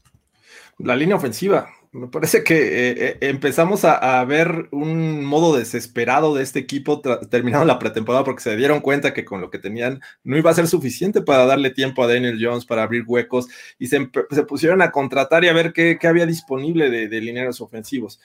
La 0.79 0.95
línea 0.95 1.15
ofensiva. 1.15 1.69
Me 1.93 2.07
parece 2.07 2.43
que 2.43 2.55
eh, 2.55 2.95
eh, 2.97 3.17
empezamos 3.21 3.85
a, 3.85 4.25
ver 4.25 4.67
un 4.71 5.23
modo 5.23 5.55
desesperado 5.55 6.33
de 6.33 6.41
este 6.41 6.57
equipo 6.57 7.01
terminando 7.29 7.65
la 7.67 7.77
pretemporada 7.77 8.23
porque 8.23 8.41
se 8.41 8.57
dieron 8.57 8.81
cuenta 8.81 9.13
que 9.13 9.23
con 9.23 9.41
lo 9.41 9.51
que 9.51 9.59
tenían 9.59 10.01
no 10.23 10.35
iba 10.35 10.49
a 10.49 10.55
ser 10.55 10.67
suficiente 10.67 11.21
para 11.21 11.45
darle 11.45 11.69
tiempo 11.69 12.03
a 12.03 12.07
Daniel 12.07 12.39
Jones 12.41 12.65
para 12.65 12.81
abrir 12.81 13.03
huecos 13.05 13.47
y 13.77 13.87
se, 13.87 14.01
pusieron 14.47 14.81
a 14.81 14.89
contratar 14.89 15.43
y 15.43 15.49
a 15.49 15.53
ver 15.53 15.71
qué, 15.71 15.99
había 16.01 16.25
disponible 16.25 16.89
de, 16.89 17.07
de 17.07 17.21
lineros 17.21 17.61
ofensivos. 17.61 18.19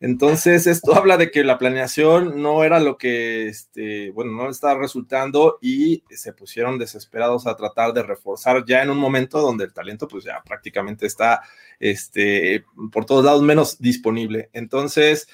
Entonces, 0.00 0.66
esto 0.66 0.94
habla 0.96 1.16
de 1.16 1.30
que 1.30 1.44
la 1.44 1.58
planeación 1.58 2.42
no 2.42 2.64
era 2.64 2.80
lo 2.80 2.98
que, 2.98 3.48
este, 3.48 4.10
bueno, 4.10 4.32
no 4.32 4.50
estaba 4.50 4.78
resultando 4.78 5.58
y 5.60 6.02
se 6.10 6.32
pusieron 6.32 6.78
desesperados 6.78 7.46
a 7.46 7.56
tratar 7.56 7.92
de 7.92 8.02
reforzar 8.02 8.64
ya 8.66 8.82
en 8.82 8.90
un 8.90 8.98
momento 8.98 9.40
donde 9.40 9.64
el 9.64 9.72
talento, 9.72 10.08
pues 10.08 10.24
ya 10.24 10.42
prácticamente 10.44 11.06
está, 11.06 11.42
este, 11.78 12.64
por 12.92 13.04
todos 13.06 13.24
lados 13.24 13.42
menos 13.42 13.78
disponible. 13.78 14.50
Entonces, 14.52 15.28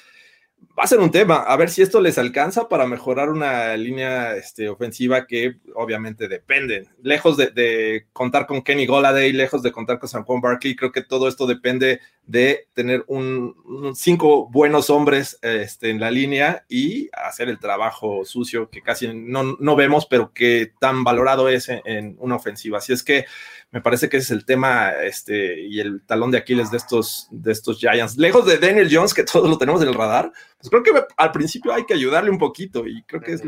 va 0.77 0.83
a 0.83 0.87
ser 0.87 0.99
un 0.99 1.11
tema. 1.11 1.37
A 1.37 1.55
ver 1.57 1.69
si 1.69 1.81
esto 1.81 2.01
les 2.01 2.17
alcanza 2.17 2.67
para 2.67 2.87
mejorar 2.87 3.29
una 3.29 3.75
línea 3.77 4.35
este, 4.35 4.69
ofensiva 4.69 5.27
que 5.27 5.57
obviamente 5.75 6.27
depende. 6.27 6.87
Lejos 7.01 7.37
de, 7.37 8.07
contar 8.13 8.47
con 8.47 8.61
Kenny 8.61 8.85
Goladay, 8.85 9.33
lejos 9.33 9.61
de 9.63 9.71
contar 9.71 9.99
con 9.99 10.09
San 10.09 10.23
Juan 10.23 10.41
Barkley, 10.41 10.75
creo 10.75 10.91
que 10.91 11.03
todo 11.03 11.27
esto 11.27 11.45
depende 11.45 11.99
de 12.25 12.67
tener 12.73 13.03
un, 13.07 13.93
cinco 13.95 14.49
buenos 14.49 14.89
hombres 14.89 15.37
este, 15.41 15.89
en 15.89 15.99
la 15.99 16.11
línea 16.11 16.65
y 16.69 17.09
hacer 17.13 17.49
el 17.49 17.59
trabajo 17.59 18.25
sucio 18.25 18.69
que 18.69 18.81
casi 18.81 19.07
no, 19.13 19.57
no 19.59 19.75
vemos, 19.75 20.05
pero 20.05 20.31
que 20.33 20.71
tan 20.79 21.03
valorado 21.03 21.49
es 21.49 21.69
en 21.69 22.15
una 22.19 22.35
ofensiva. 22.35 22.77
Así 22.77 22.93
es 22.93 23.03
que 23.03 23.25
me 23.71 23.79
parece 23.79 24.09
que 24.09 24.17
ese 24.17 24.25
es 24.25 24.31
el 24.31 24.45
tema 24.45 24.91
este, 24.91 25.61
y 25.61 25.79
el 25.79 26.01
talón 26.05 26.29
de 26.29 26.37
Aquiles 26.37 26.71
de 26.71 26.77
estos, 26.77 27.27
de 27.31 27.53
estos 27.53 27.79
Giants. 27.79 28.17
Lejos 28.17 28.45
de 28.45 28.57
Daniel 28.57 28.89
Jones, 28.91 29.13
que 29.13 29.23
todos 29.31 29.49
lo 29.49 29.57
tenemos 29.57 29.81
en 29.81 29.87
el 29.87 29.93
radar, 29.93 30.31
pues 30.59 30.69
creo 30.69 30.83
que 30.83 31.05
al 31.15 31.31
principio 31.31 31.73
hay 31.73 31.85
que 31.85 31.93
ayudarle 31.93 32.29
un 32.29 32.37
poquito 32.37 32.85
y 32.85 33.01
creo 33.03 33.21
que 33.21 33.33
es 33.33 33.41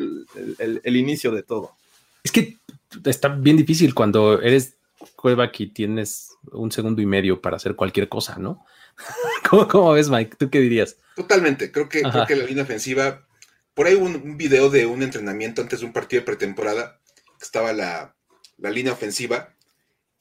el, 0.59 0.95
inicio 0.95 1.31
de 1.31 1.43
todo. 1.43 1.75
Es 2.23 2.31
que 2.31 2.57
está 3.03 3.27
bien 3.27 3.57
difícil 3.57 3.93
cuando 3.93 4.41
eres 4.41 4.77
quarterback 5.17 5.59
y 5.59 5.67
tienes 5.67 6.29
un 6.53 6.71
segundo 6.71 7.01
y 7.01 7.05
medio 7.05 7.41
para 7.41 7.57
hacer 7.57 7.75
cualquier 7.75 8.07
cosa, 8.07 8.37
¿no? 8.37 8.65
¿Cómo, 9.69 9.91
ves, 9.91 10.09
Mike? 10.09 10.37
¿Tú 10.37 10.49
qué 10.49 10.61
dirías? 10.61 10.97
Totalmente. 11.17 11.71
Creo 11.71 11.89
que, 11.89 12.01
creo 12.01 12.25
que 12.25 12.35
la 12.35 12.45
línea 12.45 12.63
ofensiva. 12.63 13.27
Por 13.73 13.87
ahí 13.87 13.95
un, 13.95 14.15
un, 14.15 14.37
video 14.37 14.69
de 14.69 14.85
un 14.85 15.01
entrenamiento 15.01 15.61
antes 15.61 15.79
de 15.79 15.85
un 15.87 15.93
partido 15.93 16.21
de 16.21 16.27
pretemporada, 16.27 16.99
que 17.39 17.43
estaba 17.43 17.73
la, 17.73 18.15
la 18.57 18.69
línea 18.69 18.93
ofensiva 18.93 19.53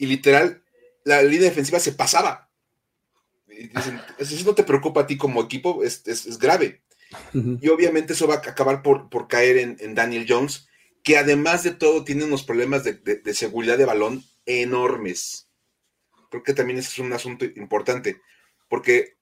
y 0.03 0.07
literal, 0.07 0.65
la 1.05 1.23
línea 1.23 1.49
defensiva 1.49 1.79
se 1.79 1.93
pasaba. 1.93 2.51
Y 3.47 3.69
dicen, 3.69 4.01
eso 4.19 4.45
no 4.45 4.53
te 4.53 4.65
preocupa 4.65 5.03
a 5.03 5.07
ti 5.07 5.17
como 5.17 5.41
equipo, 5.41 5.85
es, 5.85 6.03
grave. 6.41 6.83
Y 7.33 7.69
obviamente 7.69 8.15
eso 8.15 8.27
va 8.27 8.35
a 8.35 8.39
acabar 8.39 8.83
por, 8.83 9.09
por 9.11 9.29
caer 9.29 9.77
en, 9.79 9.95
Daniel 9.95 10.27
Jones, 10.29 10.67
que 11.05 11.19
además 11.19 11.63
de 11.63 11.71
todo 11.71 12.03
tiene 12.03 12.25
unos 12.25 12.43
problemas 12.43 12.83
de, 12.83 13.21
seguridad 13.33 13.79
de 13.79 13.85
balón 13.85 14.25
enormes. 14.45 15.49
Creo 16.31 16.43
que 16.43 16.55
también 16.55 16.81
ese 16.81 16.89
es 16.89 16.99
un 16.99 17.13
asunto 17.13 17.45
importante, 17.45 18.21
porque 18.69 19.19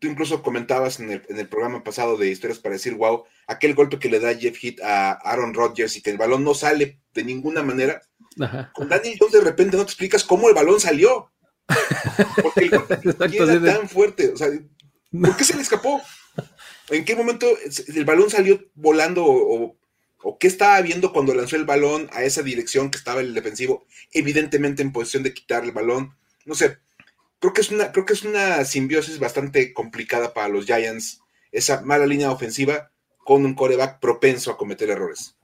tú 0.00 0.08
incluso 0.08 0.42
comentabas 0.42 0.98
en 0.98 1.12
el, 1.12 1.22
en 1.28 1.38
el, 1.38 1.46
programa 1.46 1.84
pasado 1.84 2.16
de 2.16 2.30
historias 2.30 2.58
para 2.58 2.72
decir, 2.72 2.94
wow, 2.94 3.24
aquel 3.46 3.74
golpe 3.74 3.98
que 3.98 4.08
le 4.08 4.18
da 4.18 4.34
Jeff 4.34 4.56
Heath 4.60 4.80
a 4.82 5.12
Aaron 5.12 5.54
Rodgers 5.54 5.96
y 5.96 6.02
que 6.02 6.10
el 6.10 6.16
balón 6.16 6.42
no 6.42 6.54
sale 6.54 6.98
de 7.12 7.22
ninguna 7.22 7.62
manera, 7.62 8.00
con 8.72 8.88
Daniel 8.88 9.18
Jones 9.20 9.32
de 9.32 9.40
repente 9.42 9.76
no 9.76 9.84
te 9.84 9.90
explicas 9.90 10.24
cómo 10.24 10.48
el 10.48 10.54
balón 10.54 10.80
salió. 10.80 11.30
Porque 12.42 12.64
el, 12.64 13.32
era 13.62 13.74
tan 13.78 13.88
fuerte, 13.88 14.30
o 14.30 14.36
sea, 14.36 14.48
¿por 15.12 15.36
qué 15.36 15.44
se 15.44 15.54
le 15.54 15.62
escapó? 15.62 16.00
¿En 16.88 17.04
qué 17.04 17.14
momento 17.14 17.46
el 17.94 18.04
balón 18.04 18.30
salió 18.30 18.58
volando 18.74 19.24
o, 19.24 19.76
o, 20.22 20.38
qué 20.38 20.48
estaba 20.48 20.80
viendo 20.80 21.12
cuando 21.12 21.34
lanzó 21.34 21.56
el 21.56 21.66
balón 21.66 22.08
a 22.12 22.24
esa 22.24 22.42
dirección 22.42 22.90
que 22.90 22.98
estaba 22.98 23.20
el 23.20 23.34
defensivo, 23.34 23.86
evidentemente 24.12 24.82
en 24.82 24.92
posición 24.92 25.22
de 25.22 25.34
quitar 25.34 25.62
el 25.62 25.72
balón? 25.72 26.16
No 26.46 26.54
sé, 26.54 26.78
creo 27.40 27.52
que 27.52 27.62
es 27.62 27.70
una, 27.70 27.90
creo 27.90 28.06
que 28.06 28.12
es 28.12 28.22
una 28.22 28.64
simbiosis 28.64 29.18
bastante 29.18 29.72
complicada 29.72 30.32
para 30.32 30.48
los 30.48 30.66
Giants, 30.66 31.22
esa 31.50 31.80
mala 31.82 32.06
línea 32.06 32.30
ofensiva 32.30 32.92
con 33.18 33.44
un 33.44 33.54
coreback 33.54 34.00
propenso 34.00 34.52
a 34.52 34.56
cometer 34.56 34.90
errores. 34.90 35.36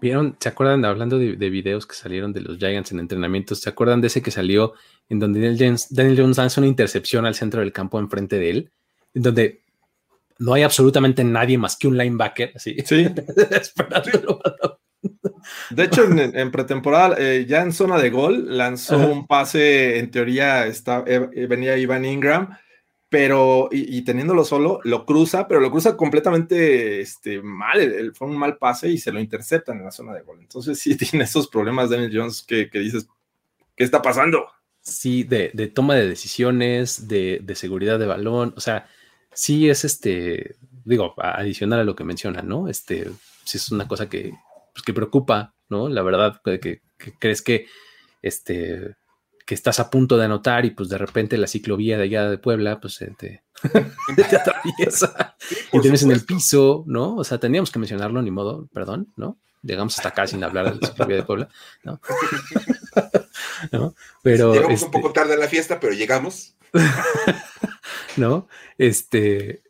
¿Vieron? 0.00 0.36
¿Se 0.40 0.48
acuerdan, 0.48 0.84
hablando 0.84 1.18
de, 1.18 1.50
videos 1.50 1.86
que 1.86 1.96
salieron 1.96 2.32
de 2.32 2.40
los 2.40 2.58
Giants 2.58 2.92
en 2.92 3.00
entrenamientos? 3.00 3.60
¿Se 3.60 3.68
acuerdan 3.68 4.00
de 4.00 4.06
ese 4.06 4.22
que 4.22 4.30
salió 4.30 4.74
en 5.08 5.18
donde 5.18 5.40
Daniel 5.40 5.58
Jones, 5.58 5.88
Daniel 5.90 6.20
Jones 6.20 6.36
lanza 6.36 6.60
una 6.60 6.68
intercepción 6.68 7.26
al 7.26 7.34
centro 7.34 7.60
del 7.60 7.72
campo 7.72 7.98
enfrente 7.98 8.38
de 8.38 8.50
él? 8.50 8.70
En 9.14 9.22
donde 9.22 9.62
no 10.38 10.54
hay 10.54 10.62
absolutamente 10.62 11.24
nadie 11.24 11.58
más 11.58 11.76
que 11.76 11.88
un 11.88 11.98
linebacker, 11.98 12.52
así. 12.54 12.76
Sí. 12.84 13.08
De 15.70 15.84
hecho, 15.84 16.04
en, 16.04 16.50
pretemporada, 16.50 17.16
eh, 17.18 17.46
ya 17.46 17.62
en 17.62 17.72
zona 17.72 17.98
de 17.98 18.10
gol, 18.10 18.56
lanzó 18.56 18.98
un 18.98 19.26
pase, 19.26 19.98
en 19.98 20.10
teoría 20.10 20.66
está, 20.66 21.04
eh, 21.06 21.46
venía 21.46 21.76
Ivan 21.76 22.04
Ingram, 22.04 22.56
pero 23.08 23.68
y, 23.72 24.02
teniéndolo 24.02 24.44
solo, 24.44 24.80
lo 24.84 25.06
cruza, 25.06 25.48
pero 25.48 25.60
lo 25.60 25.70
cruza 25.70 25.96
completamente 25.96 27.00
este, 27.00 27.40
mal, 27.40 28.12
fue 28.14 28.28
un 28.28 28.36
mal 28.36 28.58
pase 28.58 28.88
y 28.90 28.98
se 28.98 29.12
lo 29.12 29.20
interceptan 29.20 29.78
en 29.78 29.84
la 29.84 29.90
zona 29.90 30.12
de 30.12 30.22
gol. 30.22 30.38
Entonces 30.40 30.78
sí 30.78 30.96
tiene 30.96 31.24
esos 31.24 31.48
problemas 31.48 31.90
Daniel 31.90 32.12
Jones 32.12 32.42
que, 32.42 32.68
dices, 32.72 33.08
¿qué 33.76 33.84
está 33.84 34.02
pasando? 34.02 34.46
Sí, 34.80 35.22
de, 35.22 35.50
toma 35.74 35.94
de 35.94 36.08
decisiones, 36.08 37.08
de, 37.08 37.42
seguridad 37.54 37.98
de 37.98 38.06
balón, 38.06 38.54
o 38.56 38.60
sea, 38.60 38.86
sí 39.32 39.68
es 39.68 39.84
este, 39.84 40.56
digo, 40.84 41.14
adicional 41.18 41.80
a 41.80 41.84
lo 41.84 41.94
que 41.94 42.04
menciona, 42.04 42.42
¿no? 42.42 42.68
Este, 42.68 43.08
sí 43.44 43.56
es 43.56 43.70
una 43.70 43.88
cosa 43.88 44.08
que, 44.08 44.34
pues, 44.78 44.84
que 44.84 44.94
preocupa, 44.94 45.54
¿no? 45.68 45.88
La 45.88 46.02
verdad, 46.02 46.40
que, 46.44 46.60
que 46.60 46.80
crees 47.18 47.42
que 47.42 47.66
este 48.22 48.96
que 49.48 49.54
estás 49.54 49.80
a 49.80 49.88
punto 49.88 50.18
de 50.18 50.26
anotar 50.26 50.66
y 50.66 50.72
pues 50.72 50.90
de 50.90 50.98
repente 50.98 51.38
la 51.38 51.46
ciclovía 51.46 51.96
de 51.96 52.04
allá 52.04 52.28
de 52.28 52.36
Puebla, 52.36 52.80
pues 52.80 52.98
te, 52.98 53.42
te 54.28 54.36
atraviesa 54.36 55.36
y 55.72 55.80
tienes 55.80 56.02
en 56.02 56.10
el 56.10 56.26
piso, 56.26 56.84
¿no? 56.86 57.16
O 57.16 57.24
sea, 57.24 57.38
teníamos 57.38 57.70
que 57.70 57.78
mencionarlo, 57.78 58.20
ni 58.20 58.30
modo, 58.30 58.68
perdón, 58.74 59.10
¿no? 59.16 59.38
Llegamos 59.62 59.96
hasta 59.96 60.10
acá 60.10 60.26
sin 60.26 60.44
hablar 60.44 60.66
de 60.66 60.78
la 60.78 60.86
ciclovía 60.86 61.16
de 61.16 61.22
Puebla, 61.22 61.48
¿no? 61.82 61.98
Pero, 64.22 64.52
llegamos 64.52 64.82
un 64.82 64.90
poco 64.90 65.08
este 65.08 65.20
tarde 65.20 65.34
a 65.34 65.38
la 65.38 65.48
fiesta, 65.48 65.80
pero 65.80 65.94
llegamos. 65.94 66.54
¿No? 68.16 68.48
Este, 68.76 69.62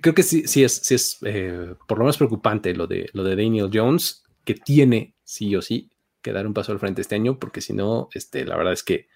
creo 0.00 0.14
que 0.14 0.22
sí, 0.22 0.46
sí 0.46 0.64
es, 0.64 0.74
sí 0.74 0.94
es 0.94 1.18
eh, 1.24 1.74
por 1.86 1.98
lo 1.98 2.04
menos 2.04 2.18
preocupante 2.18 2.74
lo 2.74 2.86
de, 2.86 3.08
lo 3.12 3.24
de 3.24 3.36
Daniel 3.36 3.70
Jones, 3.72 4.22
que 4.44 4.54
tiene 4.54 5.14
sí 5.24 5.54
o 5.56 5.62
sí 5.62 5.90
que 6.20 6.32
dar 6.32 6.46
un 6.46 6.54
paso 6.54 6.72
al 6.72 6.78
frente 6.78 7.00
este 7.02 7.16
año, 7.16 7.38
porque 7.38 7.60
si 7.60 7.72
no, 7.72 8.08
este, 8.14 8.44
la 8.44 8.56
verdad 8.56 8.72
es 8.72 8.82
que, 8.82 9.08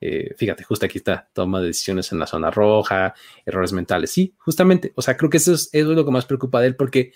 eh, 0.00 0.34
fíjate, 0.36 0.64
justo 0.64 0.86
aquí 0.86 0.98
está, 0.98 1.28
toma 1.32 1.60
de 1.60 1.66
decisiones 1.66 2.12
en 2.12 2.20
la 2.20 2.26
zona 2.26 2.50
roja, 2.50 3.14
errores 3.44 3.72
mentales. 3.72 4.10
Sí, 4.12 4.34
justamente, 4.38 4.92
o 4.94 5.02
sea, 5.02 5.16
creo 5.16 5.28
que 5.28 5.38
eso 5.38 5.54
es, 5.54 5.68
eso 5.72 5.90
es 5.90 5.96
lo 5.96 6.04
que 6.04 6.12
más 6.12 6.24
preocupa 6.24 6.60
de 6.60 6.68
él, 6.68 6.76
porque 6.76 7.12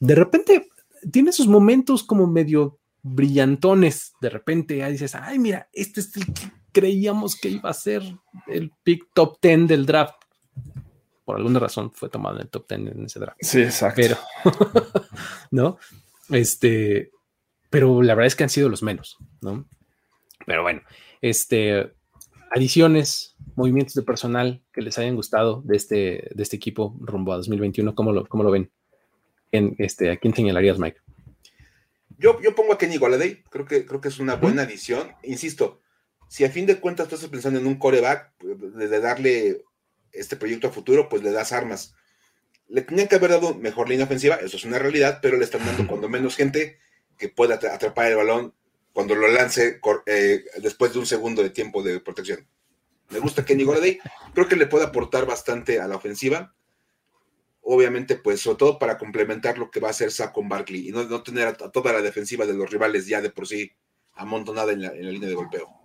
de 0.00 0.14
repente 0.14 0.68
tiene 1.12 1.30
esos 1.30 1.46
momentos 1.46 2.02
como 2.02 2.26
medio 2.26 2.80
brillantones, 3.02 4.12
de 4.20 4.28
repente 4.28 4.82
ahí 4.82 4.92
dices, 4.92 5.14
ay, 5.14 5.38
mira, 5.38 5.68
este 5.72 6.00
es 6.00 6.16
el 6.16 6.26
que 6.26 6.50
creíamos 6.72 7.36
que 7.36 7.48
iba 7.48 7.70
a 7.70 7.74
ser 7.74 8.02
el 8.48 8.72
pick 8.82 9.08
top 9.14 9.38
10 9.40 9.68
del 9.68 9.86
draft. 9.86 10.14
Por 11.30 11.36
alguna 11.36 11.60
razón 11.60 11.92
fue 11.92 12.08
tomado 12.08 12.34
en 12.34 12.42
el 12.42 12.48
top 12.48 12.68
10 12.68 12.96
en 12.96 13.04
ese 13.04 13.20
draft. 13.20 13.38
Sí, 13.40 13.62
exacto. 13.62 14.02
Pero, 14.02 14.18
¿no? 15.52 15.78
Este, 16.28 17.12
pero 17.70 18.02
la 18.02 18.16
verdad 18.16 18.26
es 18.26 18.34
que 18.34 18.42
han 18.42 18.50
sido 18.50 18.68
los 18.68 18.82
menos, 18.82 19.16
¿no? 19.40 19.64
Pero 20.44 20.62
bueno, 20.62 20.82
este, 21.20 21.92
adiciones, 22.50 23.36
movimientos 23.54 23.94
de 23.94 24.02
personal 24.02 24.60
que 24.72 24.82
les 24.82 24.98
hayan 24.98 25.14
gustado 25.14 25.62
de 25.64 25.76
este, 25.76 26.30
de 26.34 26.42
este 26.42 26.56
equipo 26.56 26.96
rumbo 26.98 27.32
a 27.32 27.36
2021, 27.36 27.94
¿cómo 27.94 28.10
lo, 28.10 28.26
cómo 28.26 28.42
lo 28.42 28.50
ven? 28.50 28.72
En, 29.52 29.76
este, 29.78 30.10
¿A 30.10 30.16
quién 30.16 30.34
señalarías, 30.34 30.80
Mike? 30.80 30.98
Yo, 32.18 32.40
yo 32.42 32.56
pongo 32.56 32.72
a 32.72 32.78
Kenny 32.78 32.96
Goladay, 32.96 33.44
creo 33.50 33.66
que, 33.66 33.86
creo 33.86 34.00
que 34.00 34.08
es 34.08 34.18
una 34.18 34.34
buena 34.34 34.62
adición. 34.62 35.12
Insisto, 35.22 35.80
si 36.28 36.44
a 36.44 36.50
fin 36.50 36.66
de 36.66 36.80
cuentas 36.80 37.06
tú 37.06 37.14
estás 37.14 37.30
pensando 37.30 37.60
en 37.60 37.68
un 37.68 37.76
coreback, 37.76 38.36
de 38.40 39.00
darle 39.00 39.62
este 40.12 40.36
proyecto 40.36 40.68
a 40.68 40.72
futuro, 40.72 41.08
pues 41.08 41.22
le 41.22 41.30
das 41.32 41.52
armas. 41.52 41.94
Le 42.68 42.82
tenían 42.82 43.08
que 43.08 43.16
haber 43.16 43.30
dado 43.30 43.54
mejor 43.54 43.88
línea 43.88 44.04
ofensiva, 44.04 44.36
eso 44.36 44.56
es 44.56 44.64
una 44.64 44.78
realidad, 44.78 45.18
pero 45.20 45.36
le 45.36 45.44
están 45.44 45.64
dando 45.64 45.86
cuando 45.86 46.08
menos 46.08 46.36
gente 46.36 46.78
que 47.18 47.28
pueda 47.28 47.56
atrapar 47.56 48.06
el 48.06 48.16
balón 48.16 48.54
cuando 48.92 49.14
lo 49.14 49.28
lance 49.28 49.80
eh, 50.06 50.44
después 50.58 50.92
de 50.92 50.98
un 50.98 51.06
segundo 51.06 51.42
de 51.42 51.50
tiempo 51.50 51.82
de 51.82 52.00
protección. 52.00 52.46
Me 53.10 53.18
gusta 53.18 53.44
Kenny 53.44 53.64
Golladay, 53.64 53.98
creo 54.34 54.48
que 54.48 54.56
le 54.56 54.66
puede 54.66 54.84
aportar 54.84 55.26
bastante 55.26 55.80
a 55.80 55.88
la 55.88 55.96
ofensiva. 55.96 56.54
Obviamente, 57.62 58.16
pues, 58.16 58.40
sobre 58.40 58.58
todo 58.58 58.78
para 58.78 58.98
complementar 58.98 59.58
lo 59.58 59.70
que 59.70 59.80
va 59.80 59.88
a 59.88 59.90
hacer 59.90 60.10
Saquon 60.10 60.48
Barkley 60.48 60.88
y 60.88 60.92
no, 60.92 61.22
tener 61.22 61.48
a, 61.48 61.54
toda 61.54 61.92
la 61.92 62.02
defensiva 62.02 62.46
de 62.46 62.54
los 62.54 62.70
rivales 62.70 63.06
ya 63.06 63.20
de 63.20 63.30
por 63.30 63.46
sí 63.46 63.72
amontonada 64.14 64.72
en 64.72 64.82
la 64.82 64.92
línea 64.92 65.28
de 65.28 65.34
golpeo. 65.34 65.79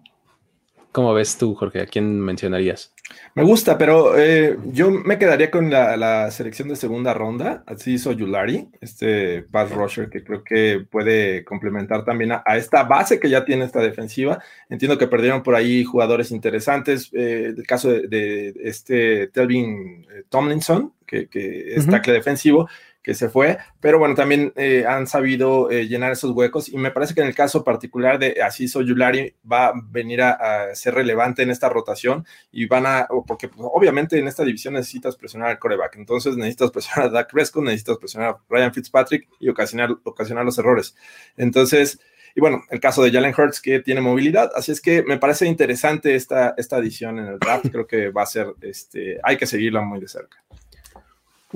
¿Cómo 0.95 1.13
ves 1.13 1.37
tú, 1.37 1.55
Jorge? 1.55 1.81
¿A 1.81 1.87
quién 1.87 2.21
mencionarías? 2.21 2.93
Me 3.33 3.43
gusta, 3.43 3.77
pero 3.77 4.17
eh, 4.17 4.57
yo 4.71 4.89
me 4.91 5.19
quedaría 5.19 5.51
con 5.51 5.69
la, 5.69 6.31
selección 6.31 6.69
de 6.69 6.77
segunda 6.77 7.13
ronda. 7.13 7.65
Así 7.67 7.95
hizo 7.95 8.13
Yulari, 8.13 8.69
este 8.79 9.41
pass 9.41 9.71
rusher 9.71 10.09
que 10.09 10.23
creo 10.23 10.41
que 10.41 10.87
puede 10.89 11.43
complementar 11.43 12.05
también 12.05 12.31
a, 12.31 12.43
esta 12.55 12.83
base 12.83 13.19
que 13.19 13.29
ya 13.29 13.43
tiene 13.43 13.65
esta 13.65 13.81
defensiva. 13.81 14.41
Entiendo 14.69 14.97
que 14.97 15.07
perdieron 15.07 15.43
por 15.43 15.55
ahí 15.55 15.83
jugadores 15.83 16.31
interesantes. 16.31 17.09
Eh, 17.11 17.53
el 17.57 17.67
caso 17.67 17.89
de, 17.89 18.53
este 18.63 19.27
Telvin 19.27 20.07
eh, 20.09 20.23
Tomlinson, 20.29 20.93
que, 21.05 21.27
es 21.75 21.87
tackle 21.87 22.13
defensivo, 22.13 22.69
que 23.05 23.13
se 23.13 23.29
fue, 23.29 23.59
pero 23.79 23.99
bueno, 23.99 24.15
también 24.15 24.51
eh, 24.55 24.83
han 24.87 25.05
sabido 25.05 25.69
eh, 25.69 25.87
llenar 25.87 26.11
esos 26.11 26.31
huecos 26.31 26.69
y 26.69 26.77
me 26.77 26.89
parece 26.89 27.13
que 27.13 27.21
en 27.21 27.27
el 27.27 27.35
caso 27.35 27.63
particular 27.63 28.17
de 28.17 28.41
Asiso 28.41 28.81
Yulari 28.81 29.35
va 29.49 29.67
a 29.67 29.73
venir 29.91 30.23
a, 30.23 30.73
ser 30.73 30.95
relevante 30.95 31.43
en 31.43 31.51
esta 31.51 31.69
rotación 31.69 32.25
y 32.51 32.65
van 32.65 32.87
a, 32.87 33.07
porque 33.27 33.47
pues, 33.47 33.69
obviamente 33.71 34.17
en 34.17 34.27
esta 34.27 34.43
división 34.43 34.73
necesitas 34.73 35.15
presionar 35.15 35.49
al 35.51 35.59
coreback, 35.59 35.97
entonces 35.97 36.35
necesitas 36.35 36.71
presionar 36.73 37.09
a 37.09 37.11
Dak 37.11 37.31
Prescott, 37.31 37.63
necesitas 37.63 37.97
presionar 37.97 38.29
a 38.29 38.37
Ryan 38.49 38.73
Fitzpatrick 38.73 39.29
y 39.39 39.49
ocasionar, 39.49 39.91
ocasionar 40.03 40.43
los 40.43 40.57
errores. 40.57 40.95
Entonces, 41.37 41.99
y 42.33 42.39
bueno, 42.39 42.63
el 42.71 42.79
caso 42.79 43.03
de 43.03 43.11
Jalen 43.11 43.35
Hurts 43.37 43.61
que 43.61 43.81
tiene 43.81 44.01
movilidad, 44.01 44.49
así 44.55 44.71
es 44.71 44.81
que 44.81 45.03
me 45.03 45.19
parece 45.19 45.45
interesante 45.45 46.15
esta, 46.15 46.55
esta 46.57 46.77
adición 46.77 47.19
en 47.19 47.27
el 47.27 47.37
draft, 47.37 47.67
creo 47.71 47.85
que 47.85 48.09
va 48.09 48.23
a 48.23 48.25
ser, 48.25 48.47
este, 48.61 49.19
hay 49.21 49.37
que 49.37 49.45
seguirla 49.45 49.81
muy 49.81 49.99
de 49.99 50.07
cerca 50.07 50.43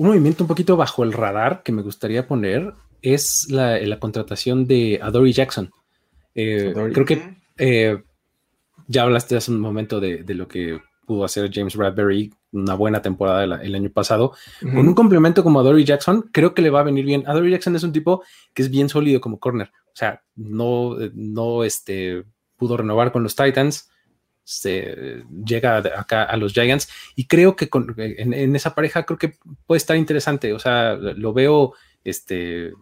un 0.00 0.06
movimiento 0.06 0.44
un 0.44 0.48
poquito 0.48 0.78
bajo 0.78 1.04
el 1.04 1.12
radar 1.12 1.62
que 1.62 1.72
me 1.72 1.82
gustaría 1.82 2.26
poner 2.26 2.72
es 3.02 3.48
la, 3.50 3.98
contratación 3.98 4.66
de 4.66 4.98
Adory 5.02 5.34
Jackson. 5.34 5.70
Eh, 6.34 6.72
creo 6.94 7.04
que 7.04 7.36
eh, 7.58 8.02
ya 8.86 9.02
hablaste 9.02 9.36
hace 9.36 9.50
un 9.50 9.60
momento 9.60 10.00
de, 10.00 10.24
lo 10.28 10.48
que 10.48 10.80
pudo 11.04 11.22
hacer 11.22 11.50
James 11.52 11.76
Bradbury, 11.76 12.32
una 12.52 12.76
buena 12.76 13.02
temporada 13.02 13.44
el, 13.44 13.74
año 13.74 13.90
pasado. 13.90 14.32
Con 14.62 14.88
un 14.88 14.94
complemento 14.94 15.44
como 15.44 15.60
Adory 15.60 15.84
Jackson, 15.84 16.30
creo 16.32 16.54
que 16.54 16.62
le 16.62 16.70
va 16.70 16.80
a 16.80 16.84
venir 16.84 17.04
bien. 17.04 17.24
Adory 17.26 17.50
Jackson 17.50 17.76
es 17.76 17.82
un 17.82 17.92
tipo 17.92 18.24
que 18.54 18.62
es 18.62 18.70
bien 18.70 18.88
sólido 18.88 19.20
como 19.20 19.38
corner. 19.38 19.70
O 19.84 19.96
sea, 19.96 20.22
no, 20.34 20.96
no 21.12 21.62
este, 21.62 22.24
pudo 22.56 22.78
renovar 22.78 23.12
con 23.12 23.22
los 23.22 23.36
Titans 23.36 23.89
se 24.44 25.24
llega 25.44 25.78
acá 25.78 26.24
a 26.24 26.36
los 26.36 26.52
Giants 26.52 26.88
y 27.14 27.26
creo 27.26 27.56
que 27.56 27.68
en, 27.96 28.56
esa 28.56 28.74
pareja 28.74 29.04
creo 29.04 29.18
que 29.18 29.34
puede 29.66 29.78
estar 29.78 29.96
interesante, 29.96 30.52
o 30.52 30.58
sea, 30.58 30.94
lo 30.94 31.32
veo 31.32 31.74
este 32.04 32.72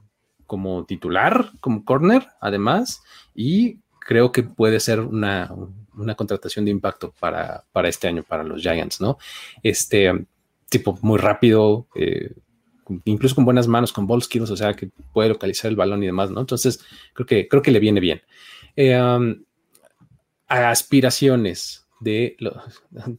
como 0.47 0.87
titular, 0.87 1.53
como 1.61 1.85
corner, 1.85 2.27
además, 2.41 3.03
y 3.35 3.81
creo 4.01 4.33
que 4.33 4.43
puede 4.43 4.81
ser 4.81 5.01
una, 5.01 5.55
contratación 6.17 6.65
de 6.65 6.71
impacto 6.71 7.13
para, 7.21 7.65
para, 7.71 7.89
este 7.89 8.09
año, 8.09 8.23
para 8.23 8.43
los 8.43 8.63
Giants, 8.63 9.01
¿no? 9.01 9.19
Este 9.63 10.27
tipo 10.71 10.99
muy 11.03 11.19
rápido, 11.19 11.87
eh, 11.95 12.33
incluso 13.05 13.35
con 13.35 13.45
buenas 13.45 13.69
manos, 13.69 13.93
con 13.93 14.07
ball 14.07 14.23
o 14.23 14.57
sea, 14.57 14.75
que 14.75 14.91
puede 15.13 15.29
localizar 15.29 15.71
el 15.71 15.77
balón 15.77 16.03
y 16.03 16.07
demás, 16.07 16.31
¿no? 16.31 16.41
Entonces, 16.41 16.81
creo 17.13 17.27
que, 17.27 17.47
creo 17.47 17.61
que 17.61 17.71
le 17.71 17.81
viene 17.81 18.01
bien. 18.01 18.23
Eh, 18.75 18.99
um, 18.99 19.45
aspiraciones 20.49 21.87
de 22.01 22.37
los. 22.39 22.57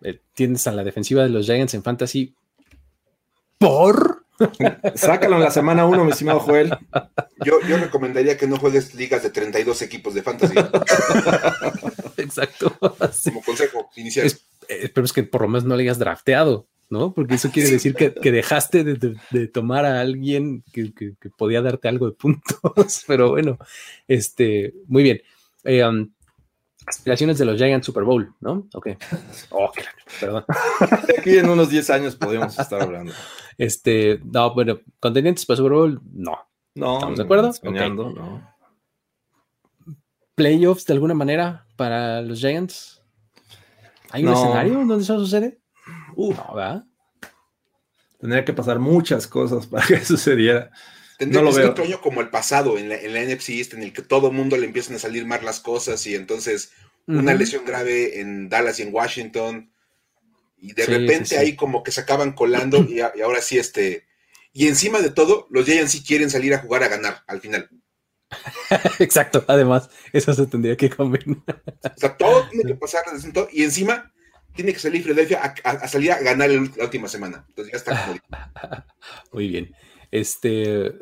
Eh, 0.00 0.20
tienes 0.32 0.64
a 0.68 0.70
la 0.70 0.84
defensiva 0.84 1.24
de 1.24 1.28
los 1.28 1.46
Giants 1.46 1.74
en 1.74 1.82
fantasy 1.82 2.32
por. 3.58 4.24
Sácalo 4.94 5.34
en 5.34 5.42
la 5.42 5.50
semana 5.50 5.84
1, 5.86 6.04
mi 6.04 6.12
estimado 6.12 6.38
Joel. 6.38 6.70
Yo, 7.44 7.60
yo 7.68 7.76
recomendaría 7.78 8.36
que 8.36 8.46
no 8.46 8.58
juegues 8.58 8.94
ligas 8.94 9.24
de 9.24 9.30
32 9.30 9.82
equipos 9.82 10.14
de 10.14 10.22
fantasy. 10.22 10.54
exacto. 12.16 12.72
Como 12.78 13.42
consejo 13.42 13.90
inicial. 13.96 14.30
pero 14.94 15.04
es 15.04 15.12
que 15.12 15.24
por 15.24 15.42
lo 15.42 15.48
menos 15.48 15.64
no 15.64 15.74
le 15.74 15.82
hayas 15.82 15.98
drafteado, 15.98 16.68
¿no? 16.88 17.12
Porque 17.12 17.34
eso 17.34 17.50
quiere 17.50 17.70
decir 17.70 17.96
que, 17.96 18.30
dejaste 18.30 18.84
de, 18.84 19.48
tomar 19.48 19.84
a 19.84 20.00
alguien 20.00 20.62
que, 20.72 20.92
podía 21.36 21.60
darte 21.60 21.88
algo 21.88 22.06
de 22.06 22.12
puntos. 22.12 23.02
Pero 23.08 23.30
bueno, 23.30 23.58
este, 24.06 24.72
muy 24.86 25.02
bien. 25.02 25.20
Eh, 25.64 25.84
um, 25.84 26.10
aspiraciones 26.86 27.38
de 27.38 27.44
los 27.44 27.56
Giants 27.56 27.86
Super 27.86 28.04
Bowl, 28.04 28.34
¿no? 28.40 28.68
Ok. 28.74 28.88
Oh, 29.50 29.70
perdón. 30.20 30.44
Aquí 31.18 31.38
en 31.38 31.48
unos 31.48 31.70
10 31.70 31.90
años 31.90 32.16
podemos 32.16 32.58
estar 32.58 32.82
hablando. 32.82 33.12
Este, 33.56 34.20
no, 34.24 34.54
bueno, 34.54 34.80
contendientes 35.00 35.44
para 35.46 35.56
Super 35.56 35.72
Bowl, 35.72 36.00
no. 36.12 36.38
No. 36.74 36.94
¿Estamos 36.94 37.18
de 37.18 37.24
acuerdo? 37.24 37.52
Soñando, 37.52 38.10
no. 38.10 38.54
Playoffs 40.34 40.86
de 40.86 40.92
alguna 40.92 41.14
manera 41.14 41.66
para 41.76 42.22
los 42.22 42.38
Giants. 42.38 43.02
¿Hay 44.10 44.24
un 44.24 44.32
escenario 44.32 44.74
donde 44.74 45.02
eso 45.02 45.18
sucede? 45.18 45.60
Uh, 46.14 46.32
no, 46.32 46.54
¿verdad? 46.54 46.84
Tendría 48.18 48.44
que 48.44 48.52
pasar 48.52 48.78
muchas 48.78 49.26
cosas 49.26 49.66
para 49.66 49.86
que 49.86 50.04
sucediera. 50.04 50.70
Tendría 51.18 51.42
no 51.42 51.48
que 51.48 51.56
ser 51.56 51.66
otro 51.66 51.84
año 51.84 52.00
como 52.00 52.20
el 52.20 52.30
pasado 52.30 52.78
en 52.78 52.88
la, 52.88 52.94
en 52.94 53.12
la 53.12 53.22
NFC 53.22 53.50
East, 53.50 53.74
en 53.74 53.82
el 53.82 53.92
que 53.92 54.02
todo 54.02 54.28
el 54.28 54.34
mundo 54.34 54.56
le 54.56 54.66
empiezan 54.66 54.94
a 54.94 55.00
salir 55.00 55.26
mal 55.26 55.44
las 55.44 55.58
cosas 55.58 56.06
y 56.06 56.14
entonces 56.14 56.70
una 57.08 57.34
lesión 57.34 57.64
grave 57.64 58.20
en 58.20 58.48
Dallas 58.48 58.78
y 58.78 58.82
en 58.82 58.94
Washington. 58.94 59.72
Y 60.58 60.74
de 60.74 60.86
repente 60.86 61.38
ahí 61.38 61.56
como 61.56 61.82
que 61.82 61.90
se 61.90 62.02
acaban 62.02 62.32
colando 62.32 62.78
y, 62.84 63.00
ahora 63.00 63.40
sí 63.40 63.58
este... 63.58 64.06
Y 64.52 64.68
encima 64.68 65.00
de 65.00 65.10
todo, 65.10 65.46
los 65.50 65.66
Giants 65.66 65.92
sí 65.92 66.04
quieren 66.04 66.30
salir 66.30 66.54
a 66.54 66.58
jugar 66.58 66.82
a 66.82 66.88
ganar 66.88 67.22
al 67.26 67.40
final. 67.40 67.68
Exacto, 68.98 69.44
además, 69.48 69.90
eso 70.12 70.32
se 70.34 70.46
tendría 70.46 70.76
que 70.76 70.90
combinar. 70.90 71.62
O 71.84 71.98
sea, 71.98 72.16
todo 72.16 72.48
tiene 72.48 72.64
que 72.64 72.74
pasar 72.74 73.02
y 73.52 73.64
encima 73.64 74.12
tiene 74.54 74.72
que 74.72 74.80
salir 74.80 75.02
Philadelphia 75.02 75.54
a, 75.64 75.88
salir 75.88 76.12
a 76.12 76.20
ganar 76.20 76.50
la 76.50 76.84
última 76.84 77.08
semana. 77.08 77.44
Entonces 77.48 77.72
ya 77.72 77.78
está. 77.78 78.86
Muy 79.32 79.48
bien. 79.48 79.74
Este, 80.10 80.92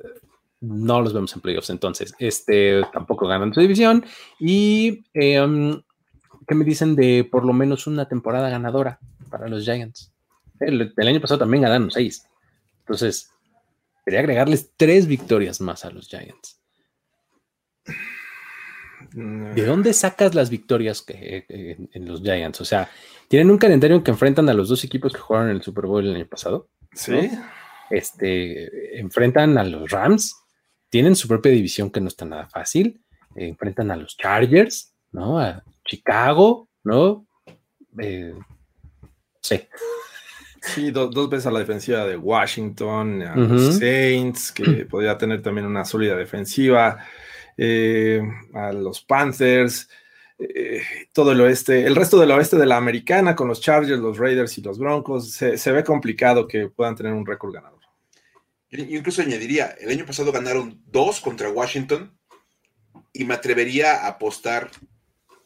no 0.61 1.01
los 1.01 1.13
vemos 1.13 1.35
en 1.35 1.43
playoffs, 1.43 1.71
entonces, 1.71 2.15
este, 2.19 2.83
tampoco 2.93 3.27
ganan 3.27 3.53
su 3.53 3.61
división. 3.61 4.05
Y, 4.41 5.05
em, 5.15 5.81
¿qué 6.47 6.55
me 6.55 6.65
dicen 6.65 6.97
de 6.97 7.29
por 7.31 7.45
lo 7.45 7.53
menos 7.53 7.87
una 7.87 8.09
temporada 8.09 8.49
ganadora 8.49 8.99
para 9.31 9.49
los 9.49 9.65
Giants? 9.65 10.13
El, 10.61 10.93
año 10.97 11.21
pasado 11.21 11.41
también 11.41 11.63
ganaron 11.63 11.91
seis. 11.91 12.27
Entonces, 12.81 13.31
quería 14.05 14.21
agregarles 14.21 14.73
tres 14.77 15.07
victorias 15.07 15.61
más 15.61 15.85
a 15.85 15.91
los 15.91 16.09
Giants. 16.09 16.61
¿De 19.13 19.65
dónde 19.65 19.93
sacas 19.93 20.35
las 20.35 20.51
victorias 20.51 21.03
que, 21.03 21.47
en 21.49 22.07
los 22.07 22.23
Giants? 22.23 22.61
O 22.61 22.65
sea, 22.65 22.91
tienen 23.29 23.51
un 23.51 23.59
calendario 23.59 23.97
en 23.97 24.03
que 24.03 24.11
enfrentan 24.11 24.49
a 24.49 24.55
los 24.55 24.69
dos 24.69 24.85
equipos 24.85 25.13
que 25.13 25.21
jugaron 25.21 25.51
en 25.51 25.57
el 25.57 25.63
Super 25.63 25.87
Bowl 25.87 26.05
el 26.05 26.15
año 26.15 26.27
pasado. 26.27 26.69
Sí. 26.93 27.31
Este, 27.91 28.99
enfrentan 28.99 29.59
a 29.59 29.65
los 29.65 29.91
Rams, 29.91 30.35
tienen 30.89 31.17
su 31.17 31.29
propia 31.29 31.53
división 31.53 31.91
que 31.91 32.01
no 32.01 32.09
está 32.09 32.25
nada 32.25 32.49
fácil. 32.49 33.01
enfrentan 33.35 33.91
a 33.91 33.97
los 33.97 34.17
Chargers, 34.17 34.95
¿no? 35.13 35.39
A 35.39 35.63
Chicago, 35.85 36.69
¿no? 36.85 37.27
Eh, 38.01 38.35
sí. 39.41 39.61
Sí, 40.63 40.91
dos 40.91 41.31
veces 41.31 41.47
a 41.47 41.53
la 41.53 41.61
defensiva 41.61 42.05
de 42.05 42.17
Washington, 42.17 43.23
a 43.23 43.37
los 43.37 43.77
Saints, 43.79 44.51
que 44.51 44.65
podría 44.91 45.17
tener 45.17 45.41
también 45.41 45.67
una 45.67 45.85
sólida 45.85 46.17
defensiva, 46.17 46.99
eh, 47.57 48.21
a 48.53 48.73
los 48.73 49.01
Panthers. 49.01 49.89
Eh, 50.39 50.83
todo 51.13 51.33
el 51.33 51.41
oeste, 51.41 51.87
el 51.87 51.97
resto 51.97 52.19
del 52.19 52.31
oeste 52.31 52.57
de 52.57 52.67
la 52.67 52.77
americana 52.77 53.35
con 53.35 53.49
los 53.49 53.61
Chargers, 53.61 54.01
los 54.01 54.19
Raiders 54.19 54.59
y 54.59 54.63
los 54.63 54.79
Broncos, 54.79 55.33
se, 55.33 55.73
ve 55.73 55.83
complicado 55.83 56.47
que 56.47 56.69
puedan 56.69 56.95
tener 56.95 57.13
un 57.13 57.25
récord 57.25 57.55
ganador. 57.55 57.81
Yo 58.71 58.85
incluso 58.85 59.23
añadiría, 59.23 59.69
el 59.81 59.91
año 59.91 60.05
pasado 60.05 60.33
ganaron 60.33 60.83
dos 60.87 61.21
contra 61.21 61.51
Washington 61.51 62.19
y 63.15 63.25
me 63.25 63.35
atrevería 63.35 64.05
a 64.05 64.09
apostar 64.09 64.71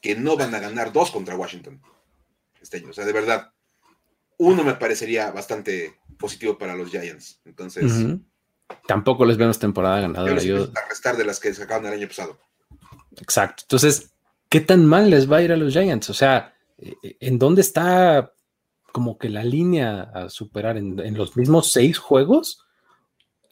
que 0.02 0.16
no 0.16 0.36
van 0.36 0.54
a 0.54 0.58
ganar 0.58 0.92
dos 0.92 1.12
contra 1.12 1.36
Washington 1.36 1.80
este 2.60 2.78
año. 2.78 2.90
O 2.90 2.92
sea, 2.92 3.04
de 3.04 3.12
verdad, 3.12 3.52
uno 4.38 4.64
me 4.64 4.74
parecería 4.74 5.30
bastante 5.30 6.00
positivo 6.18 6.58
para 6.58 6.74
los 6.74 6.90
Giants. 6.90 7.40
Entonces... 7.44 7.92
Tampoco 8.86 9.24
les 9.24 9.36
vemos 9.36 9.58
temporada 9.58 10.00
ganadora. 10.00 10.40
Yo... 10.42 10.70
A 10.74 10.88
restar 10.88 11.16
de 11.16 11.24
las 11.24 11.38
que 11.38 11.52
sacaron 11.54 11.86
el 11.86 11.92
año 11.92 12.08
pasado. 12.08 12.38
Exacto. 13.16 13.64
Entonces, 13.64 14.12
¿qué 14.50 14.60
tan 14.60 14.84
mal 14.84 15.08
les 15.08 15.30
va 15.30 15.38
a 15.38 15.42
ir 15.42 15.52
a 15.52 15.56
los 15.56 15.72
Giants? 15.72 16.10
O 16.10 16.14
sea, 16.14 16.54
eh, 16.76 16.94
eh, 17.02 17.16
¿en 17.20 17.38
dónde 17.38 17.62
está 17.62 18.34
como 18.92 19.16
que 19.16 19.30
la 19.30 19.44
línea 19.44 20.02
a 20.02 20.28
superar? 20.28 20.76
¿En, 20.76 21.16
los 21.16 21.36
mismos 21.36 21.72
seis 21.72 21.96
juegos? 21.96 22.66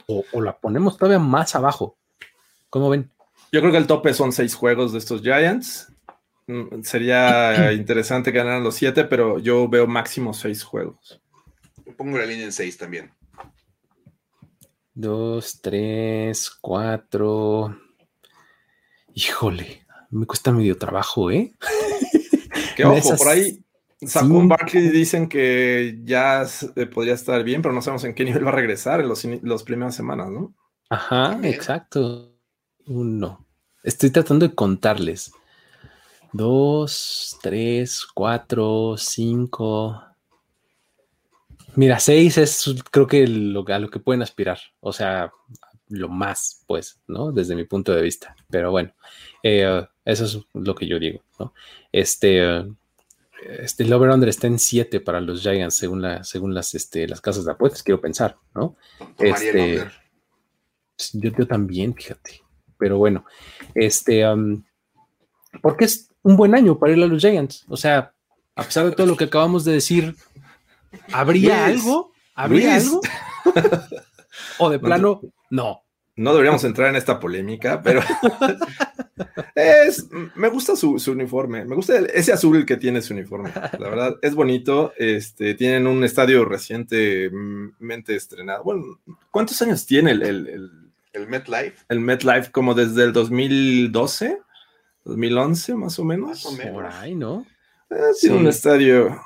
O, 0.07 0.41
la 0.43 0.59
ponemos 0.59 0.99
todavía 0.99 1.19
más 1.19 1.55
abajo? 1.55 1.99
¿Cómo 2.69 2.91
ven? 2.91 3.11
Yo 3.53 3.61
creo 3.61 3.73
que 3.73 3.79
el 3.79 3.87
tope 3.87 4.13
son 4.13 4.33
seis 4.33 4.55
juegos 4.55 4.93
de 4.93 4.99
estos 4.99 5.23
Giants. 5.23 5.93
Mm, 6.47 6.83
sería 6.83 7.73
interesante 7.73 8.31
ganar 8.33 8.61
los 8.61 8.75
siete, 8.75 9.05
pero 9.05 9.39
yo 9.39 9.69
veo 9.69 9.87
máximo 9.87 10.35
seis 10.35 10.65
juegos. 10.65 11.23
pongo 11.97 12.19
la 12.19 12.27
línea 12.27 12.47
en 12.47 12.53
seis 12.53 12.77
también. 12.77 13.13
Dos, 14.95 15.61
tres, 15.63 16.51
cuatro. 16.61 17.79
Híjole, 19.15 19.87
me 20.11 20.27
cuesta 20.27 20.53
medio 20.53 20.77
trabajo, 20.77 21.31
¿eh? 21.31 21.55
Que 22.77 22.85
ojo, 22.85 23.17
por 23.17 23.29
ahí 23.29 23.61
Saquon 24.01 24.49
Barkley 24.49 24.89
dicen 24.89 25.29
que 25.29 25.99
ya 26.05 26.47
eh, 26.77 26.87
podría 26.87 27.15
estar 27.15 27.43
bien, 27.43 27.63
pero 27.63 27.75
no 27.75 27.83
sabemos 27.83 28.05
en 28.05 28.15
qué 28.15 28.25
nivel 28.25 28.47
va 28.47 28.51
a 28.51 28.55
regresar 28.55 29.01
en 29.01 29.09
las 29.43 29.63
primeras 29.65 29.97
semanas, 29.97 30.31
¿no? 30.31 30.55
Ajá, 30.89 31.39
exacto. 31.43 32.33
Uno. 32.87 33.45
Estoy 33.83 34.11
tratando 34.11 34.47
de 34.47 34.55
contarles. 34.55 35.33
Dos, 36.33 37.39
tres, 37.43 38.07
cuatro, 38.15 38.95
cinco. 38.97 40.01
Mira, 41.75 41.99
seis 41.99 42.39
es 42.39 42.75
creo 42.91 43.07
que 43.07 43.27
lo, 43.27 43.65
a 43.67 43.79
lo 43.79 43.91
que 43.91 43.99
pueden 43.99 44.23
aspirar. 44.23 44.59
O 44.81 44.93
sea, 44.93 45.33
lo 45.89 46.09
más, 46.09 46.65
pues, 46.67 47.01
¿no? 47.09 47.33
Desde 47.33 47.57
mi 47.57 47.65
punto 47.65 47.93
de 47.93 48.03
vista. 48.03 48.37
Pero 48.49 48.71
bueno, 48.71 48.93
eh, 49.43 49.85
eso 50.09 50.25
es 50.25 50.39
lo 50.55 50.75
que 50.75 50.87
yo 50.87 50.99
digo, 50.99 51.21
¿no? 51.39 51.53
Este, 51.93 52.65
este 53.43 53.85
el 53.85 53.93
over-under 53.93 54.29
está 54.31 54.47
en 54.47 54.59
7 54.59 55.01
para 55.01 55.21
los 55.21 55.43
Giants 55.43 55.75
según, 55.75 56.01
la, 56.01 56.25
según 56.25 56.55
las, 56.55 56.75
este, 56.75 57.07
las 57.07 57.21
casas 57.21 57.45
de 57.45 57.53
apuestas, 57.53 57.83
quiero 57.83 58.01
pensar, 58.01 58.39
¿no? 58.55 58.77
Este, 59.19 59.85
yo, 61.13 61.31
yo, 61.37 61.47
también, 61.47 61.95
fíjate. 61.95 62.41
Pero 62.79 62.97
bueno, 62.97 63.27
este, 63.75 64.25
porque 65.61 65.85
es 65.85 66.11
un 66.23 66.39
buen 66.39 66.55
año 66.55 66.79
para 66.79 66.93
ir 66.95 67.03
a 67.03 67.07
los 67.07 67.21
Giants. 67.21 67.67
O 67.69 67.77
sea, 67.77 68.15
a 68.55 68.63
pesar 68.63 68.87
de 68.87 68.93
todo 68.93 69.07
lo 69.07 69.17
que 69.17 69.25
acabamos 69.25 69.65
de 69.67 69.73
decir, 69.73 70.17
¿habría 71.13 71.67
algo? 71.67 72.13
¿Habría 72.35 72.77
algo? 72.77 73.03
o 74.59 74.71
de 74.71 74.79
plano, 74.79 75.21
no. 75.51 75.83
No 76.19 76.33
deberíamos 76.33 76.65
entrar 76.65 76.89
en 76.89 76.97
esta 76.97 77.21
polémica, 77.21 77.81
pero 77.81 78.01
es, 79.55 80.09
me 80.35 80.49
gusta 80.49 80.75
su, 80.75 81.01
uniforme, 81.07 81.65
me 81.65 81.77
gusta 81.77 81.97
ese 81.99 82.33
azul 82.33 82.67
que 82.67 82.77
tiene 82.77 83.01
su 83.03 83.15
uniforme, 83.15 83.53
la 83.55 83.89
verdad 83.89 84.17
es 84.21 84.35
bonito, 84.35 84.93
este, 84.97 85.55
tienen 85.55 85.87
un 85.87 86.03
estadio 86.03 86.45
recientemente 86.45 88.17
estrenado, 88.17 88.65
bueno, 88.65 88.99
¿cuántos 89.31 89.63
años 89.63 89.87
tiene 89.87 90.11
el, 90.11 90.23
el, 90.23 90.91
el, 91.13 91.29
MetLife? 91.29 91.77
El 91.89 92.01
MetLife 92.01 92.51
como 92.51 92.75
desde 92.75 93.05
el 93.05 93.13
2012, 93.13 94.41
2011 95.05 95.75
más 95.77 95.99
o 96.01 96.05
menos. 96.05 96.29
Más 96.29 96.47
o 96.47 96.53
menos. 96.53 96.75
Por 96.75 96.87
ahí, 96.87 97.15
¿no? 97.15 97.47
Eh, 97.91 97.97
tiene 98.21 98.37
un 98.37 98.49
estadio, 98.49 99.21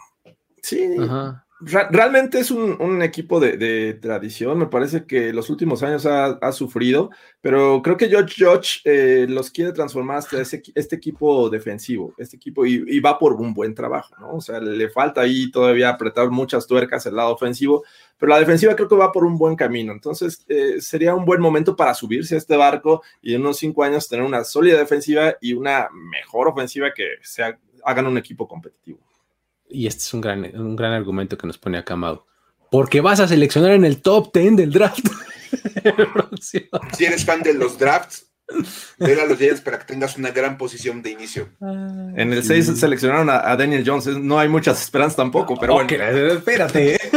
sí, 0.61 0.95
Ajá 1.01 1.43
realmente 1.64 2.38
es 2.40 2.50
un, 2.50 3.02
equipo 3.02 3.40
de, 3.40 3.94
tradición. 3.94 4.58
Me 4.58 4.66
parece 4.66 5.04
que 5.04 5.32
los 5.32 5.50
últimos 5.50 5.82
años 5.82 6.06
ha, 6.06 6.52
sufrido, 6.52 7.10
pero 7.40 7.80
creo 7.82 7.96
que 7.96 8.08
George 8.08 8.34
George 8.36 8.80
eh, 8.84 9.26
los 9.28 9.50
quiere 9.50 9.72
transformar 9.72 10.18
hasta 10.18 10.40
este 10.40 10.96
equipo 10.96 11.48
defensivo, 11.50 12.14
este 12.18 12.36
equipo, 12.36 12.66
y, 12.66 13.00
va 13.00 13.18
por 13.18 13.34
un 13.34 13.54
buen 13.54 13.74
trabajo, 13.74 14.14
¿no? 14.20 14.34
O 14.34 14.40
sea, 14.40 14.60
le 14.60 14.88
falta 14.90 15.22
ahí 15.22 15.50
todavía 15.50 15.88
apretar 15.88 16.30
muchas 16.30 16.66
tuercas 16.66 17.06
el 17.06 17.16
lado 17.16 17.32
ofensivo, 17.32 17.84
pero 18.18 18.30
la 18.30 18.38
defensiva 18.38 18.74
creo 18.74 18.88
que 18.88 18.96
va 18.96 19.12
por 19.12 19.24
un 19.24 19.38
buen 19.38 19.56
camino. 19.56 19.92
Entonces, 19.92 20.44
eh, 20.48 20.80
sería 20.80 21.14
un 21.14 21.24
buen 21.24 21.40
momento 21.40 21.74
para 21.76 21.94
subirse 21.94 22.34
a 22.34 22.38
este 22.38 22.56
barco 22.56 23.02
y 23.20 23.34
en 23.34 23.40
unos 23.40 23.58
cinco 23.58 23.82
años 23.82 24.08
tener 24.08 24.24
una 24.24 24.44
sólida 24.44 24.78
defensiva 24.78 25.36
y 25.40 25.54
una 25.54 25.88
mejor 25.92 26.48
ofensiva 26.48 26.92
que 26.94 27.06
hagan 27.84 28.06
un 28.06 28.18
equipo 28.18 28.46
competitivo 28.46 29.00
y 29.72 29.86
este 29.86 30.00
es 30.00 30.14
un 30.14 30.20
gran, 30.20 30.44
un 30.58 30.76
gran 30.76 30.92
argumento 30.92 31.36
que 31.36 31.46
nos 31.46 31.58
pone 31.58 31.78
acá 31.78 31.96
Mau, 31.96 32.24
porque 32.70 33.00
vas 33.00 33.20
a 33.20 33.28
seleccionar 33.28 33.72
en 33.72 33.84
el 33.84 34.00
top 34.00 34.32
10 34.32 34.56
del 34.56 34.72
draft. 34.72 35.06
si 36.40 37.04
eres 37.04 37.24
fan 37.24 37.42
de 37.42 37.54
los 37.54 37.78
drafts, 37.78 38.32
ver 38.98 39.20
a 39.20 39.26
los 39.26 39.38
Giants 39.38 39.60
para 39.60 39.78
que 39.78 39.84
tengas 39.86 40.16
una 40.16 40.30
gran 40.30 40.56
posición 40.56 41.02
de 41.02 41.10
inicio. 41.10 41.48
Ah, 41.60 42.12
en 42.16 42.32
el 42.32 42.42
6 42.42 42.78
seleccionaron 42.78 43.28
a, 43.30 43.56
Daniel 43.56 43.84
Jones. 43.86 44.06
No 44.06 44.38
hay 44.38 44.48
muchas 44.48 44.82
esperanzas 44.82 45.16
tampoco, 45.16 45.56
pero 45.58 45.74
bueno. 45.74 45.90
Espérate. 45.90 46.94
¿eh? 46.94 46.98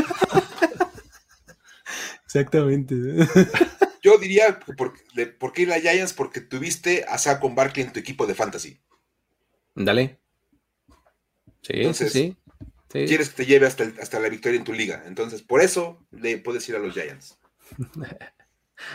Exactamente. 2.26 2.96
Yo 4.02 4.18
diría, 4.18 4.60
¿por, 4.60 4.94
¿por, 5.40 5.54
qué 5.54 5.66
la 5.66 5.80
Giants? 5.80 6.14
Porque 6.14 6.42
tuviste 6.42 7.06
a 7.08 7.18
Saquon 7.18 7.56
Barkley 7.56 7.86
en 7.86 7.94
tu 7.94 8.00
equipo 8.00 8.28
de 8.28 8.36
fantasy. 8.36 8.80
Dale. 9.74 10.20
Sí, 11.62 11.94
sí, 11.94 12.38
sí, 13.02 13.06
Quieres 13.08 13.30
que 13.30 13.36
te 13.36 13.46
lleve 13.46 13.68
hasta, 13.68 13.92
hasta 14.02 14.20
la 14.20 14.30
victoria 14.30 14.58
en 14.58 14.64
tu 14.64 14.74
liga. 14.74 15.04
Entonces, 15.08 15.42
por 15.42 15.62
eso 15.62 16.06
le 16.12 16.38
puedes 16.38 16.68
ir 16.70 16.76
a 16.76 16.80
los 16.80 16.94
Giants. 16.94 17.38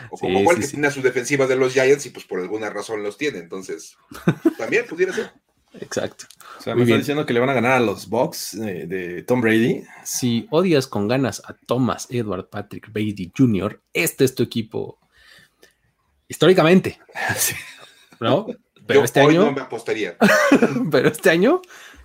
O 0.09 0.17
como 0.19 0.43
cual 0.43 0.59
que 0.59 0.67
tiene 0.67 0.91
su 0.91 1.01
defensiva 1.01 1.47
de 1.47 1.55
los 1.55 1.73
Giants 1.73 2.05
y 2.05 2.09
pues 2.09 2.25
por 2.25 2.39
alguna 2.39 2.69
razón 2.69 3.03
los 3.03 3.17
tiene. 3.17 3.39
Entonces, 3.39 3.95
también 4.57 4.85
pudiera 4.87 5.13
ser. 5.13 5.31
Exacto. 5.79 6.25
O 6.59 6.61
sea, 6.61 6.75
me 6.75 6.83
está 6.83 6.97
diciendo 6.97 7.25
que 7.25 7.33
le 7.33 7.39
van 7.39 7.49
a 7.49 7.53
ganar 7.53 7.71
a 7.73 7.79
los 7.79 8.09
Bucks 8.09 8.59
de, 8.59 9.23
Tom 9.23 9.41
Brady. 9.41 9.83
Si 10.03 10.47
odias 10.51 10.85
con 10.85 11.07
ganas 11.07 11.41
a 11.45 11.53
Thomas 11.53 12.07
Edward 12.09 12.49
Patrick 12.49 12.91
Brady 12.91 13.31
Jr., 13.35 13.81
este 13.93 14.25
es 14.25 14.35
tu 14.35 14.43
equipo 14.43 14.99
históricamente. 16.27 16.99
¿No? 18.19 18.47
Pero 18.85 19.03
este 19.03 19.21
año. 19.21 19.45
No 19.45 19.51
me 19.53 19.61
apostaría. 19.61 20.17
pero 20.91 21.07
este 21.07 21.29
año 21.29 21.61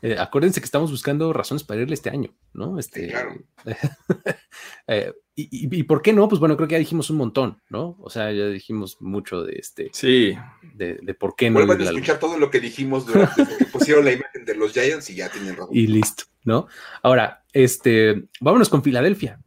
eh, 0.07 0.17
acuérdense 0.21 0.61
que 0.61 0.67
estamos 0.67 0.93
buscando 0.93 1.33
razones 1.33 1.65
para 1.65 1.81
irle 1.81 1.95
este 1.95 2.11
año, 2.11 2.33
¿no? 2.55 2.79
Este, 2.79 3.09
claro. 3.09 3.35
Eh, 4.89 5.13
y, 5.35 5.83
por 5.83 6.01
qué 6.01 6.13
no? 6.15 6.29
Pues 6.29 6.39
bueno, 6.39 6.57
creo 6.57 6.69
que 6.69 6.75
ya 6.75 6.79
dijimos 6.79 7.11
un 7.11 7.17
montón, 7.19 7.61
¿no? 7.69 7.97
O 8.01 8.09
sea, 8.09 8.33
ya 8.33 8.47
dijimos 8.47 8.97
mucho 9.01 9.43
de 9.43 9.57
este. 9.57 9.91
Sí. 9.93 10.35
De, 10.75 10.97
por 11.19 11.35
qué 11.35 11.51
no. 11.51 11.55
Vuelvan 11.55 11.81
a 11.81 11.85
escuchar 11.85 12.19
todo 12.19 12.39
lo 12.39 12.51
que 12.51 12.61
dijimos 12.61 13.05
durante 13.05 13.45
que 13.45 13.65
pusieron 13.67 14.05
la 14.05 14.13
imagen 14.13 14.45
de 14.47 14.55
los 14.55 14.73
Giants 14.73 15.11
y 15.11 15.17
ya 15.17 15.29
tienen 15.29 15.57
razón. 15.57 15.77
Y 15.77 15.89
listo, 15.89 16.25
¿no? 16.45 16.69
Ahora, 17.03 17.45
este, 17.53 18.29
vámonos 18.41 18.71
con 18.71 18.83
Filadelfia. 18.83 19.41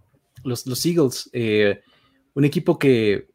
Los, 0.43 0.67
los 0.67 0.85
Eagles, 0.85 1.29
eh, 1.33 1.81
un 2.33 2.45
equipo 2.45 2.77
que, 2.77 3.29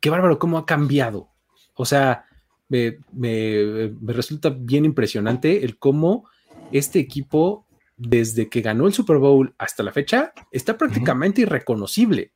qué 0.00 0.10
bárbaro, 0.10 0.38
cómo 0.38 0.58
ha 0.58 0.66
cambiado. 0.66 1.28
O 1.74 1.84
sea, 1.84 2.24
me, 2.68 2.98
me, 3.12 3.92
me 4.00 4.12
resulta 4.14 4.48
bien 4.50 4.84
impresionante 4.84 5.64
el 5.64 5.78
cómo 5.78 6.24
este 6.72 6.98
equipo, 6.98 7.66
desde 7.96 8.48
que 8.48 8.60
ganó 8.60 8.86
el 8.86 8.92
Super 8.92 9.18
Bowl 9.18 9.54
hasta 9.58 9.82
la 9.82 9.92
fecha, 9.92 10.32
está 10.50 10.76
prácticamente 10.76 11.42
irreconocible. 11.42 12.32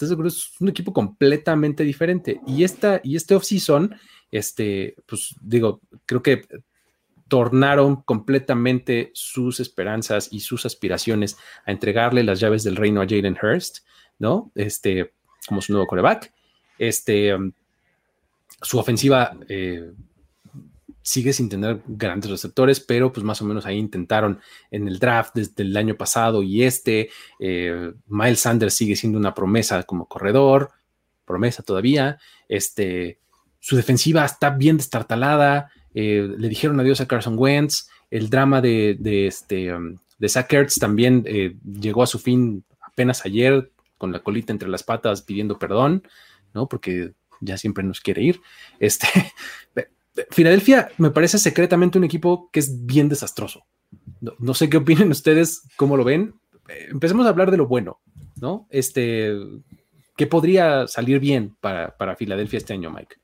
es 0.00 0.60
un 0.60 0.68
equipo 0.68 0.92
completamente 0.92 1.84
diferente. 1.84 2.40
Y, 2.46 2.64
esta, 2.64 3.00
y 3.02 3.16
este 3.16 3.34
off-season, 3.34 3.94
este, 4.30 4.96
pues 5.06 5.34
digo, 5.40 5.80
creo 6.06 6.22
que 6.22 6.42
tornaron 7.28 8.02
completamente 8.02 9.10
sus 9.14 9.60
esperanzas 9.60 10.28
y 10.30 10.40
sus 10.40 10.66
aspiraciones 10.66 11.36
a 11.64 11.72
entregarle 11.72 12.22
las 12.22 12.40
llaves 12.40 12.64
del 12.64 12.76
reino 12.76 13.00
a 13.00 13.06
Jalen 13.08 13.38
Hurst, 13.42 13.78
¿no? 14.18 14.52
Este, 14.54 15.12
como 15.46 15.60
su 15.60 15.72
nuevo 15.72 15.86
coreback. 15.86 16.32
Este, 16.78 17.34
um, 17.34 17.52
su 18.60 18.78
ofensiva 18.78 19.36
eh, 19.48 19.90
sigue 21.04 21.34
sin 21.34 21.50
tener 21.50 21.82
grandes 21.86 22.30
receptores, 22.30 22.80
pero 22.80 23.12
pues 23.12 23.22
más 23.24 23.40
o 23.42 23.44
menos 23.44 23.66
ahí 23.66 23.76
intentaron 23.76 24.40
en 24.70 24.88
el 24.88 24.98
draft 24.98 25.34
desde 25.34 25.62
el 25.62 25.76
año 25.76 25.96
pasado 25.96 26.42
y 26.42 26.64
este. 26.64 27.10
Eh, 27.38 27.92
Miles 28.06 28.40
Sanders 28.40 28.72
sigue 28.74 28.96
siendo 28.96 29.18
una 29.18 29.34
promesa 29.34 29.82
como 29.82 30.06
corredor, 30.08 30.70
promesa 31.26 31.62
todavía. 31.62 32.18
Este, 32.48 33.18
su 33.60 33.76
defensiva 33.76 34.24
está 34.24 34.48
bien 34.50 34.78
destartalada. 34.78 35.70
Eh, 35.92 36.26
le 36.38 36.48
dijeron 36.48 36.80
adiós 36.80 37.02
a 37.02 37.06
Carson 37.06 37.38
Wentz. 37.38 37.90
El 38.10 38.30
drama 38.30 38.62
de, 38.62 38.96
este, 39.26 39.74
um, 39.74 39.98
de 40.18 40.28
Zach 40.30 40.50
Ertz 40.54 40.76
también 40.76 41.22
eh, 41.26 41.54
llegó 41.64 42.02
a 42.02 42.06
su 42.06 42.18
fin 42.18 42.64
apenas 42.80 43.26
ayer, 43.26 43.70
con 43.98 44.10
la 44.10 44.20
colita 44.20 44.52
entre 44.52 44.70
las 44.70 44.82
patas 44.82 45.20
pidiendo 45.20 45.58
perdón, 45.58 46.08
¿no? 46.54 46.66
Porque 46.66 47.12
ya 47.40 47.58
siempre 47.58 47.84
nos 47.84 48.00
quiere 48.00 48.22
ir. 48.22 48.40
Este, 48.78 49.06
Filadelfia 50.30 50.90
me 50.98 51.10
parece 51.10 51.38
secretamente 51.38 51.98
un 51.98 52.04
equipo 52.04 52.50
que 52.52 52.60
es 52.60 52.86
bien 52.86 53.08
desastroso. 53.08 53.64
No, 54.38 54.54
sé 54.54 54.70
qué 54.70 54.78
opinen 54.78 55.10
ustedes, 55.10 55.62
cómo 55.76 55.96
lo 55.96 56.04
ven. 56.04 56.34
Eh, 56.68 56.88
empecemos 56.90 57.26
a 57.26 57.30
hablar 57.30 57.50
de 57.50 57.56
lo 57.56 57.66
bueno, 57.66 58.00
¿no? 58.36 58.66
Este, 58.70 59.32
¿qué 60.16 60.26
podría 60.26 60.86
salir 60.86 61.20
bien 61.20 61.56
para, 61.60 62.16
Filadelfia 62.16 62.58
este 62.58 62.72
año, 62.72 62.90
Mike? 62.90 63.16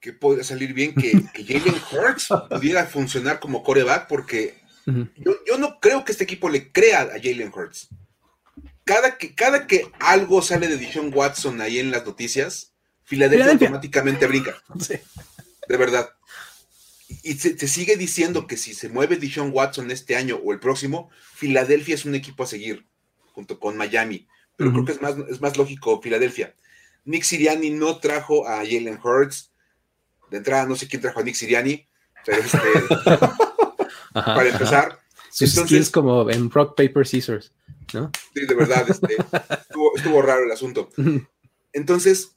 ¿Qué 0.00 0.12
podría 0.12 0.44
salir 0.44 0.74
bien? 0.74 0.94
Que, 0.94 1.12
Jalen 1.44 1.80
Hurts 1.92 2.28
pudiera 2.50 2.86
funcionar 2.86 3.40
como 3.40 3.62
coreback, 3.62 4.08
porque 4.08 4.58
yo, 4.86 5.58
no 5.58 5.78
creo 5.80 6.04
que 6.04 6.12
este 6.12 6.24
equipo 6.24 6.48
le 6.48 6.72
crea 6.72 7.02
a 7.02 7.20
Jalen 7.22 7.52
Hurts. 7.54 7.88
Cada 8.84 9.16
que, 9.16 9.34
cada 9.34 9.66
que 9.66 9.86
algo 9.98 10.42
sale 10.42 10.68
de 10.68 10.76
Dishon 10.76 11.10
Watson 11.14 11.60
ahí 11.60 11.78
en 11.78 11.90
las 11.90 12.04
noticias, 12.04 12.73
Filadelfia, 13.04 13.52
automáticamente 13.52 14.26
brinca. 14.26 14.54
De 15.68 15.76
verdad. 15.76 16.10
Y 17.22 17.34
se, 17.34 17.56
sigue 17.68 17.96
diciendo 17.96 18.46
que 18.46 18.56
si 18.56 18.74
se 18.74 18.88
mueve 18.88 19.16
Dishon 19.16 19.50
Watson 19.52 19.90
este 19.90 20.16
año 20.16 20.40
o 20.42 20.52
el 20.52 20.60
próximo, 20.60 21.10
Filadelfia 21.34 21.94
es 21.94 22.04
un 22.04 22.14
equipo 22.14 22.42
a 22.42 22.46
seguir, 22.46 22.86
junto 23.32 23.58
con 23.58 23.76
Miami. 23.76 24.26
Pero 24.56 24.72
creo 24.72 24.84
que 24.84 24.92
es 24.92 25.02
más, 25.02 25.16
es 25.28 25.40
más 25.40 25.56
lógico 25.56 26.00
Filadelfia. 26.00 26.54
Nick 27.04 27.22
Siriani 27.22 27.70
no 27.70 27.98
trajo 27.98 28.46
a 28.48 28.58
Jalen 28.58 28.98
Hurts. 29.02 29.50
De 30.30 30.38
entrada, 30.38 30.66
no 30.66 30.76
sé 30.76 30.88
quién 30.88 31.02
trajo 31.02 31.20
a 31.20 31.22
Nick 31.22 31.34
Siriani, 31.34 31.86
pero 32.24 32.38
este, 32.38 32.58
para 34.12 34.48
empezar. 34.48 34.98
es 35.38 35.90
como 35.90 36.28
en 36.30 36.50
Rock, 36.50 36.76
Paper, 36.76 37.06
Scissors, 37.06 37.52
¿no? 37.92 38.10
Sí, 38.34 38.46
de 38.46 38.54
verdad, 38.54 38.88
este, 38.88 39.16
estuvo, 39.16 39.96
estuvo 39.96 40.22
raro 40.22 40.44
el 40.44 40.50
asunto. 40.50 40.90
Entonces, 41.72 42.33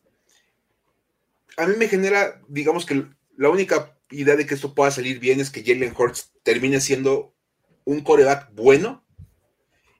a 1.57 1.65
mí 1.65 1.75
me 1.75 1.87
genera, 1.89 2.41
digamos 2.47 2.85
que 2.85 3.05
la 3.35 3.49
única 3.49 3.99
idea 4.11 4.35
de 4.35 4.45
que 4.45 4.53
esto 4.53 4.73
pueda 4.73 4.91
salir 4.91 5.19
bien 5.19 5.39
es 5.39 5.49
que 5.49 5.63
Jalen 5.63 5.93
Hurts 5.97 6.31
termine 6.43 6.79
siendo 6.79 7.35
un 7.83 8.01
coreback 8.01 8.53
bueno 8.53 9.05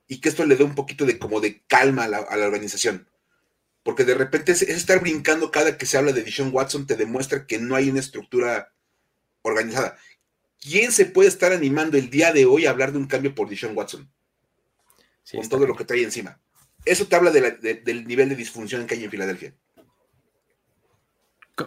y 0.07 0.21
que 0.21 0.29
esto 0.29 0.45
le 0.45 0.55
dé 0.55 0.63
un 0.63 0.75
poquito 0.75 1.05
de 1.05 1.19
como 1.19 1.41
de 1.41 1.63
calma 1.67 2.05
a 2.05 2.07
la, 2.07 2.47
organización. 2.47 3.09
Porque 3.83 4.05
de 4.05 4.15
repente 4.15 4.51
es, 4.51 4.61
estar 4.61 5.01
brincando 5.01 5.51
cada 5.51 5.77
que 5.77 5.85
se 5.85 5.97
habla 5.97 6.13
de 6.13 6.23
Dishon 6.23 6.53
Watson 6.53 6.87
te 6.87 6.95
demuestra 6.95 7.45
que 7.45 7.57
no 7.59 7.75
hay 7.75 7.89
una 7.89 7.99
estructura 7.99 8.73
organizada. 9.41 9.97
¿Quién 10.61 10.91
se 10.91 11.05
puede 11.05 11.29
estar 11.29 11.51
animando 11.51 11.97
el 11.97 12.09
día 12.09 12.31
de 12.33 12.45
hoy 12.45 12.65
a 12.65 12.69
hablar 12.69 12.91
de 12.91 12.99
un 12.99 13.07
cambio 13.07 13.35
por 13.35 13.49
Dishon 13.49 13.75
Watson? 13.75 14.09
con 15.29 15.49
todo 15.49 15.67
lo 15.67 15.75
que 15.75 15.83
trae 15.83 16.03
encima. 16.03 16.39
Eso 16.85 17.05
te 17.05 17.17
habla 17.17 17.31
del 17.31 18.07
nivel 18.07 18.29
de 18.29 18.35
disfunción 18.35 18.87
que 18.87 18.95
hay 18.95 19.03
en 19.03 19.11
Filadelfia. 19.11 19.53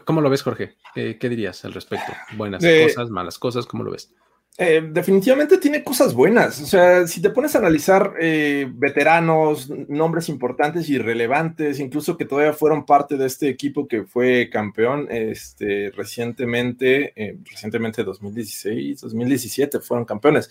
¿Cómo 0.05 0.20
lo 0.20 0.30
ves, 0.30 0.43
Jorge? 0.43 0.76
¿Qué, 0.95 1.28
dirías 1.28 1.64
al 1.64 1.72
respecto? 1.72 2.12
¿Buenas 2.36 2.62
eh, 2.62 2.84
cosas, 2.84 3.11
malas 3.11 3.38
cosas? 3.38 3.66
¿Cómo 3.66 3.82
lo 3.82 3.91
ves? 3.91 4.12
Eh, 4.57 4.82
definitivamente 4.93 5.59
tiene 5.59 5.82
cosas 5.82 6.14
buenas. 6.14 6.61
O 6.61 6.66
sea, 6.66 7.07
si 7.07 7.20
te 7.20 7.30
pones 7.30 7.55
a 7.55 7.59
analizar 7.59 8.14
eh, 8.20 8.70
veteranos, 8.72 9.68
nombres 9.88 10.28
importantes 10.28 10.88
y 10.91 10.99
relevantes, 10.99 11.80
incluso 11.80 12.16
que 12.16 12.24
todavía 12.24 12.53
fueron 12.53 12.84
parte 12.84 13.16
de 13.16 13.26
este 13.26 13.49
equipo 13.49 13.88
que 13.88 14.05
fue 14.05 14.49
campeón 14.51 15.09
este, 15.11 15.91
recientemente, 15.97 17.41
recientemente 17.45 18.05
2016, 18.05 19.01
2017 19.01 19.80
fueron 19.80 20.05
campeones. 20.05 20.51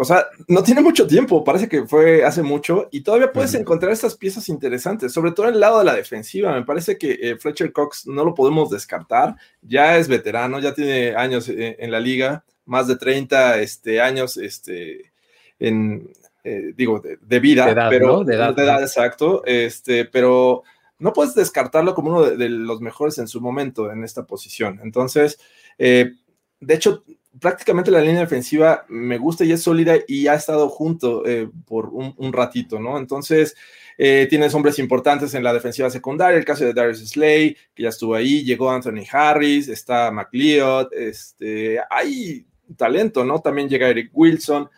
O 0.00 0.04
sea, 0.04 0.26
no 0.46 0.62
tiene 0.62 0.80
mucho 0.80 1.08
tiempo, 1.08 1.42
parece 1.42 1.68
que 1.68 1.84
fue 1.84 2.24
hace 2.24 2.40
mucho 2.44 2.88
y 2.92 3.00
todavía 3.00 3.32
puedes 3.32 3.54
encontrar 3.54 3.90
estas 3.90 4.16
piezas 4.16 4.48
interesantes, 4.48 5.12
sobre 5.12 5.32
todo 5.32 5.48
en 5.48 5.54
el 5.54 5.60
lado 5.60 5.80
de 5.80 5.84
la 5.84 5.94
defensiva. 5.96 6.54
Me 6.54 6.64
parece 6.64 6.96
que 6.96 7.18
eh, 7.20 7.36
Fletcher 7.36 7.72
Cox 7.72 8.06
no 8.06 8.24
lo 8.24 8.32
podemos 8.32 8.70
descartar, 8.70 9.34
ya 9.60 9.98
es 9.98 10.06
veterano, 10.06 10.60
ya 10.60 10.72
tiene 10.72 11.16
años 11.16 11.48
eh, 11.48 11.76
en 11.80 11.90
la 11.90 11.98
liga, 11.98 12.44
más 12.64 12.86
de 12.86 12.94
30 12.94 13.58
este, 13.58 14.00
años 14.00 14.36
este, 14.36 15.10
en, 15.58 16.08
eh, 16.44 16.72
digo, 16.76 17.00
de, 17.00 17.40
vida, 17.40 17.66
de 17.66 17.72
edad, 17.72 17.90
pero 17.90 18.22
de 18.22 18.34
edad, 18.36 18.80
exacto, 18.80 19.42
este, 19.46 20.04
pero 20.04 20.62
no 21.00 21.12
puedes 21.12 21.34
descartarlo 21.34 21.96
como 21.96 22.10
uno 22.10 22.22
de, 22.22 22.48
los 22.48 22.80
mejores 22.80 23.18
en 23.18 23.26
su 23.26 23.40
momento 23.40 23.90
en 23.90 24.04
esta 24.04 24.24
posición. 24.24 24.78
Entonces, 24.80 25.40
de 25.76 26.74
hecho, 26.74 27.02
prácticamente 27.40 27.90
la 27.90 28.00
línea 28.00 28.20
defensiva 28.20 28.84
me 28.88 29.18
gusta 29.18 29.44
y 29.44 29.52
es 29.52 29.62
sólida 29.62 29.96
y 30.06 30.26
ha 30.26 30.34
estado 30.34 30.68
junto 30.68 31.26
eh, 31.26 31.48
por 31.66 31.86
un, 31.86 32.32
ratito, 32.32 32.78
¿no? 32.78 32.98
Entonces, 32.98 33.56
eh, 33.96 34.26
tienes 34.28 34.54
hombres 34.54 34.78
importantes 34.78 35.34
en 35.34 35.42
la 35.42 35.52
defensiva 35.52 35.90
secundaria, 35.90 36.38
el 36.38 36.44
caso 36.44 36.64
de 36.64 36.72
Darius 36.72 37.08
Slay, 37.08 37.56
que 37.74 37.82
ya 37.82 37.88
estuvo 37.90 38.14
ahí, 38.14 38.44
llegó 38.44 38.70
Anthony 38.70 39.04
Harris, 39.10 39.68
está 39.68 40.10
McLeod, 40.10 40.92
este, 40.92 41.78
hay 41.90 42.46
talento, 42.76 43.24
¿no? 43.24 43.40
También 43.40 43.68
llega 43.68 43.88
Eric 43.88 44.10
Wilson. 44.12 44.68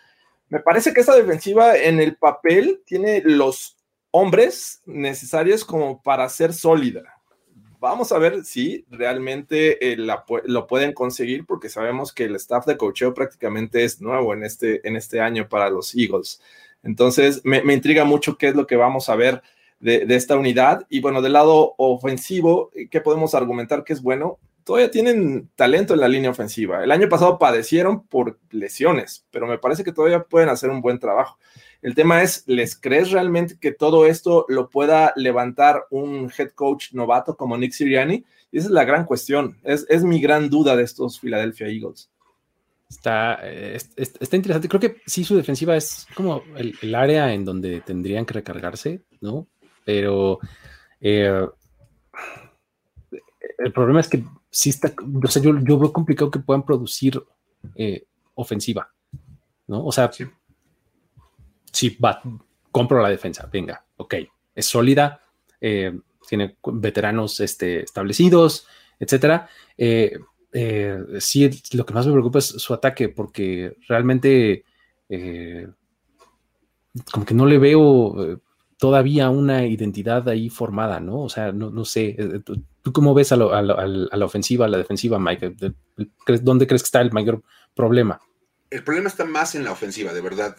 Me 0.48 0.60
parece 0.60 0.92
que 0.92 1.00
esta 1.00 1.14
defensiva 1.14 1.76
en 1.76 2.00
el 2.00 2.16
papel 2.16 2.82
tiene 2.84 3.22
los 3.24 3.76
hombres 4.10 4.82
necesarios 4.86 5.64
como 5.64 6.02
para 6.02 6.28
ser 6.28 6.52
sólida 6.52 7.19
vamos 7.80 8.12
a 8.12 8.18
ver 8.18 8.44
si 8.44 8.84
realmente 8.90 9.92
eh, 9.92 9.96
lo 9.96 10.66
pueden 10.66 10.92
conseguir, 10.92 11.46
porque 11.46 11.70
sabemos 11.70 12.12
que 12.12 12.24
el 12.24 12.36
staff 12.36 12.66
de 12.66 12.76
cocheo 12.76 13.14
prácticamente 13.14 13.82
es 13.82 14.00
nuevo 14.00 14.34
en 14.34 14.44
este, 14.44 14.86
en 14.86 14.96
este 14.96 15.20
año 15.20 15.48
para 15.48 15.70
los 15.70 15.94
Eagles. 15.96 16.40
Entonces, 16.82 17.40
me, 17.44 17.58
intriga 17.72 18.04
mucho 18.04 18.36
qué 18.36 18.48
es 18.48 18.54
lo 18.54 18.66
que 18.66 18.76
vamos 18.76 19.08
a 19.08 19.16
ver 19.16 19.42
de, 19.80 20.04
de, 20.06 20.14
esta 20.14 20.36
unidad. 20.36 20.86
Y 20.90 21.00
bueno, 21.00 21.22
del 21.22 21.32
lado 21.32 21.74
ofensivo, 21.78 22.70
¿qué 22.90 23.00
podemos 23.00 23.34
argumentar 23.34 23.82
que 23.82 23.94
es 23.94 24.02
bueno? 24.02 24.38
Todavía 24.64 24.90
tienen 24.90 25.48
talento 25.56 25.94
en 25.94 26.00
la 26.00 26.08
línea 26.08 26.30
ofensiva. 26.30 26.84
El 26.84 26.92
año 26.92 27.08
pasado 27.08 27.38
padecieron 27.38 28.06
por 28.06 28.38
lesiones, 28.50 29.26
pero 29.30 29.46
me 29.46 29.58
parece 29.58 29.84
que 29.84 29.92
todavía 29.92 30.22
pueden 30.22 30.50
hacer 30.50 30.70
un 30.70 30.82
buen 30.82 30.98
trabajo. 30.98 31.38
El 31.82 31.94
tema 31.94 32.22
es, 32.22 32.44
¿les 32.46 32.78
crees 32.78 33.10
realmente 33.10 33.56
que 33.58 33.72
todo 33.72 34.06
esto 34.06 34.44
lo 34.48 34.68
pueda 34.68 35.12
levantar 35.16 35.86
un 35.90 36.30
head 36.36 36.50
coach 36.50 36.92
novato 36.92 37.36
como 37.36 37.56
Nick 37.56 37.72
Siriani? 37.72 38.24
Y 38.52 38.58
esa 38.58 38.68
es 38.68 38.72
la 38.72 38.84
gran 38.84 39.06
cuestión. 39.06 39.56
Es, 39.64 40.02
mi 40.02 40.20
gran 40.20 40.50
duda 40.50 40.76
de 40.76 40.82
estos 40.82 41.20
Philadelphia 41.20 41.68
Eagles. 41.68 42.10
Está, 42.88 43.38
eh, 43.42 43.78
está 43.96 44.36
interesante. 44.36 44.68
Creo 44.68 44.80
que 44.80 44.96
sí, 45.06 45.24
su 45.24 45.36
defensiva 45.36 45.76
es 45.76 46.06
como 46.14 46.42
el, 46.56 46.94
área 46.94 47.32
en 47.32 47.44
donde 47.44 47.80
tendrían 47.80 48.26
que 48.26 48.34
recargarse, 48.34 49.02
¿no? 49.20 49.46
Pero 49.84 50.40
eh, 51.00 51.46
el 53.58 53.72
problema 53.72 54.00
es 54.00 54.08
que 54.08 54.24
sí 54.50 54.70
está, 54.70 54.92
o 55.22 55.28
sea, 55.28 55.40
yo, 55.40 55.58
yo 55.60 55.78
veo 55.78 55.92
complicado 55.92 56.30
que 56.30 56.40
puedan 56.40 56.64
producir 56.64 57.22
eh, 57.76 58.04
ofensiva, 58.34 58.90
¿no? 59.68 59.84
O 59.84 59.92
sea, 59.92 60.10
sí, 60.12 60.24
va, 62.02 62.22
compro 62.70 63.02
la 63.02 63.08
defensa, 63.08 63.48
venga, 63.52 63.84
ok, 63.96 64.14
es 64.54 64.66
sólida, 64.66 65.20
eh, 65.60 65.98
tiene 66.28 66.56
veteranos 66.64 67.40
este, 67.40 67.82
establecidos, 67.82 68.66
etcétera. 68.98 69.48
Eh, 69.76 70.18
eh, 70.52 70.98
sí, 71.18 71.50
lo 71.72 71.84
que 71.84 71.94
más 71.94 72.06
me 72.06 72.12
preocupa 72.12 72.38
es 72.38 72.46
su 72.46 72.74
ataque, 72.74 73.08
porque 73.08 73.76
realmente 73.88 74.64
como 77.12 77.26
que 77.26 77.34
no 77.34 77.46
le 77.46 77.58
veo 77.58 78.40
todavía 78.78 79.28
una 79.28 79.66
identidad 79.66 80.28
ahí 80.28 80.48
formada, 80.48 81.00
¿no? 81.00 81.22
O 81.22 81.28
sea, 81.28 81.50
no, 81.50 81.84
sé, 81.84 82.16
¿tú, 82.44 82.92
cómo 82.92 83.12
ves 83.12 83.32
a, 83.32 83.36
la 83.36 84.24
ofensiva, 84.24 84.66
a 84.66 84.68
la 84.68 84.78
defensiva, 84.78 85.18
Mike? 85.18 85.56
¿Dónde 86.42 86.66
crees 86.68 86.82
que 86.82 86.86
está 86.86 87.00
el 87.00 87.12
mayor 87.12 87.42
problema? 87.74 88.20
El 88.70 88.84
problema 88.84 89.08
está 89.08 89.24
más 89.24 89.56
en 89.56 89.64
la 89.64 89.72
ofensiva, 89.72 90.12
de 90.12 90.20
verdad 90.20 90.56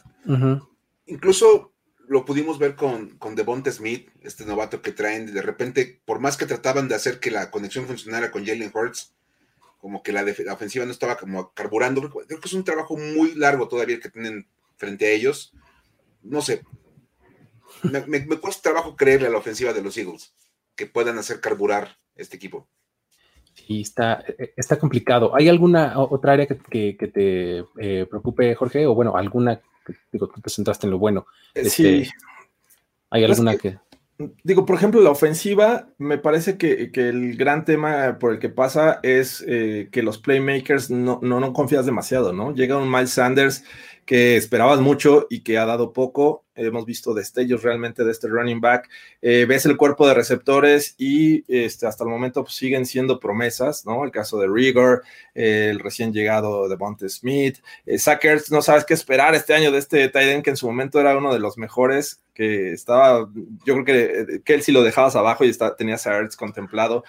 incluso 1.12 1.74
lo 2.08 2.26
pudimos 2.26 2.60
ver 2.60 2.76
con, 2.76 3.18
con 3.18 3.36
Smith, 3.72 4.10
este 4.22 4.46
novato 4.46 4.82
que 4.82 4.92
traen, 4.92 5.34
de 5.34 5.42
repente, 5.42 6.02
por 6.06 6.20
más 6.20 6.36
que 6.36 6.46
trataban 6.46 6.88
de 6.88 6.96
hacer 6.96 7.20
que 7.20 7.32
la 7.32 7.52
conexión 7.52 7.86
funcionara 7.86 8.32
con 8.32 8.46
Jalen 8.46 8.72
Hurts, 8.74 9.14
como 9.78 10.04
que 10.04 10.12
la, 10.12 10.24
ofensiva 10.52 10.86
no 10.86 10.92
estaba 10.92 11.18
como 11.18 11.54
carburando. 11.54 12.02
Creo 12.02 12.40
que 12.40 12.48
es 12.48 12.54
un 12.54 12.64
trabajo 12.64 12.98
muy 12.98 13.34
largo 13.36 13.68
todavía 13.68 14.00
que 14.00 14.10
tienen 14.10 14.48
frente 14.78 15.06
a 15.06 15.12
ellos. 15.12 15.54
No 16.22 16.42
sé. 16.42 16.64
Me, 17.84 18.26
cuesta 18.40 18.62
trabajo 18.72 18.96
creerle 18.96 19.28
a 19.28 19.32
la 19.32 19.38
ofensiva 19.38 19.74
de 19.74 19.82
los 19.82 19.98
Eagles 19.98 20.34
que 20.76 20.86
puedan 20.86 21.18
hacer 21.18 21.40
carburar 21.40 21.98
este 22.16 22.36
equipo. 22.36 22.68
Sí, 23.54 23.82
está, 23.82 24.24
está 24.56 24.78
complicado. 24.78 25.36
¿Hay 25.36 25.50
alguna 25.50 25.98
otra 25.98 26.34
área 26.34 26.46
que, 26.46 26.56
te 26.96 27.60
eh, 27.80 28.06
preocupe, 28.08 28.54
Jorge? 28.56 28.86
O 28.86 28.94
bueno, 28.94 29.16
alguna 29.16 29.62
digo, 30.12 30.28
tú 30.28 30.42
te 30.42 30.50
centraste 30.50 30.88
en 30.88 30.92
lo 30.92 31.00
bueno. 31.00 31.26
Eh, 31.54 31.70
sí. 31.70 32.02
Este, 32.02 32.14
¿Hay 33.10 33.24
alguna 33.24 33.58
que, 33.58 33.78
Digo, 34.44 34.66
por 34.66 34.76
ejemplo, 34.76 35.02
la 35.02 35.10
ofensiva, 35.10 35.88
me 35.98 36.18
parece 36.18 36.58
que, 36.58 36.92
el 36.94 37.36
gran 37.38 37.66
tema 37.66 38.18
por 38.20 38.34
el 38.34 38.40
que 38.40 38.50
pasa 38.50 39.00
es 39.04 39.44
eh, 39.48 39.90
que 39.92 40.04
los 40.04 40.18
playmakers 40.18 40.90
no, 40.90 41.20
no, 41.22 41.40
no 41.40 41.54
confías 41.54 41.86
demasiado, 41.86 42.34
¿no? 42.34 42.54
Llega 42.54 42.78
un 42.78 42.90
Miles 42.90 43.12
Sanders 43.12 43.64
que 44.06 44.36
esperabas 44.36 44.80
mucho 44.80 45.28
y 45.30 45.42
que 45.42 45.58
ha 45.58 45.66
dado 45.66 45.94
poco. 45.94 46.44
Hemos 46.54 46.86
visto 46.86 47.14
destellos 47.14 47.64
realmente 47.64 48.04
de 48.04 48.12
este 48.12 48.28
running 48.28 48.60
back. 48.60 48.90
Eh, 49.22 49.46
ves 49.48 49.66
el 49.66 49.78
cuerpo 49.78 50.08
de 50.08 50.14
receptores 50.14 50.96
y 50.98 51.44
este, 51.48 51.88
hasta 51.88 52.04
el 52.04 52.10
momento 52.10 52.44
pues, 52.44 52.56
siguen 52.56 52.86
siendo 52.86 53.20
promesas, 53.20 53.86
¿no? 53.86 54.04
El 54.04 54.12
caso 54.12 54.40
de 54.40 54.48
Rigor, 54.48 55.04
el 55.34 55.80
recién 55.80 56.12
llegado 56.12 56.68
de 56.68 56.76
Bonte 56.76 57.08
Smith, 57.08 57.60
eh, 57.86 57.98
Sackers, 57.98 58.52
no 58.52 58.62
sabes 58.62 58.86
qué 58.86 58.94
esperar 58.94 59.34
este 59.34 59.54
año 59.54 59.72
de 59.72 59.78
este 59.80 60.08
Titan 60.08 60.42
que 60.42 60.50
en 60.50 60.58
su 60.58 60.68
momento 60.68 61.00
era 61.00 61.18
uno 61.18 61.34
de 61.34 61.40
los 61.40 61.58
mejores, 61.58 62.22
que 62.34 62.72
estaba, 62.72 63.30
yo 63.66 63.84
creo 63.84 63.86
que, 63.86 64.54
él 64.54 64.62
sí 64.62 64.72
lo 64.72 64.84
dejabas 64.84 65.16
abajo 65.16 65.44
y 65.44 65.50
está, 65.50 65.76
tenías 65.76 66.08
a 66.08 66.18
Ertz 66.18 66.36
contemplado, 66.36 67.04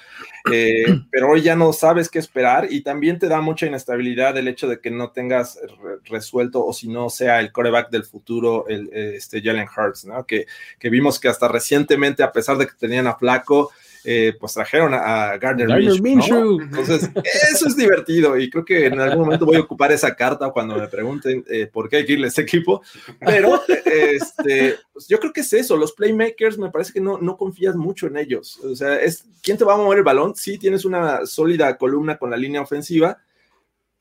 eh, 0.52 0.84
pero 1.10 1.30
hoy 1.30 1.42
ya 1.42 1.54
no 1.54 1.72
sabes 1.72 2.08
qué 2.08 2.18
esperar 2.18 2.68
y 2.70 2.82
también 2.82 3.18
te 3.18 3.28
da 3.28 3.40
mucha 3.40 3.66
inestabilidad 3.66 4.36
el 4.36 4.48
hecho 4.48 4.68
de 4.68 4.80
que 4.80 4.90
no 4.90 5.10
tengas 5.12 5.58
resuelto 6.04 6.64
o 6.64 6.72
si 6.82 6.88
no 6.88 7.08
sea 7.08 7.38
el 7.38 7.52
coreback 7.52 7.90
del 7.90 8.02
futuro, 8.02 8.66
el, 8.68 8.90
este 8.92 9.40
Jalen 9.40 9.68
Hurts, 9.68 10.04
¿no? 10.04 10.26
Que, 10.26 10.46
que 10.80 10.90
vimos 10.90 11.20
que 11.20 11.28
hasta 11.28 11.46
recientemente, 11.46 12.24
a 12.24 12.32
pesar 12.32 12.58
de 12.58 12.66
que 12.66 12.72
tenían 12.76 13.06
a 13.06 13.14
Flaco, 13.14 13.70
eh, 14.04 14.34
pues 14.40 14.54
trajeron 14.54 14.94
a, 14.94 15.36
Gardner, 15.38 15.68
Minshew, 16.00 16.60
Entonces, 16.60 17.08
eso 17.52 17.68
es 17.68 17.76
divertido 17.76 18.36
y 18.36 18.50
creo 18.50 18.64
que 18.64 18.86
en 18.86 18.98
algún 18.98 19.26
momento 19.26 19.46
voy 19.46 19.56
a 19.56 19.60
ocupar 19.60 19.92
esa 19.92 20.16
carta 20.16 20.50
cuando 20.50 20.74
me 20.74 20.88
pregunten 20.88 21.44
eh, 21.48 21.68
por 21.72 21.88
qué 21.88 21.98
hay 21.98 22.04
que 22.04 22.14
irle 22.14 22.24
a 22.24 22.28
este 22.28 22.42
equipo. 22.42 22.82
Pero 23.20 23.62
este, 23.68 24.76
pues 24.92 25.06
yo 25.06 25.20
creo 25.20 25.32
que 25.32 25.42
es 25.42 25.52
eso. 25.52 25.76
Los 25.76 25.92
playmakers 25.92 26.58
me 26.58 26.70
parece 26.70 26.92
que 26.92 27.00
no, 27.00 27.18
no 27.18 27.36
confías 27.36 27.76
mucho 27.76 28.08
en 28.08 28.16
ellos. 28.16 28.58
O 28.64 28.74
sea, 28.74 28.96
es 28.96 29.24
quién 29.40 29.56
te 29.56 29.64
va 29.64 29.74
a 29.74 29.76
mover 29.78 29.98
el 29.98 30.04
balón. 30.04 30.34
Sí, 30.34 30.58
tienes 30.58 30.84
una 30.84 31.24
sólida 31.24 31.76
columna 31.76 32.18
con 32.18 32.30
la 32.30 32.36
línea 32.36 32.60
ofensiva, 32.60 33.18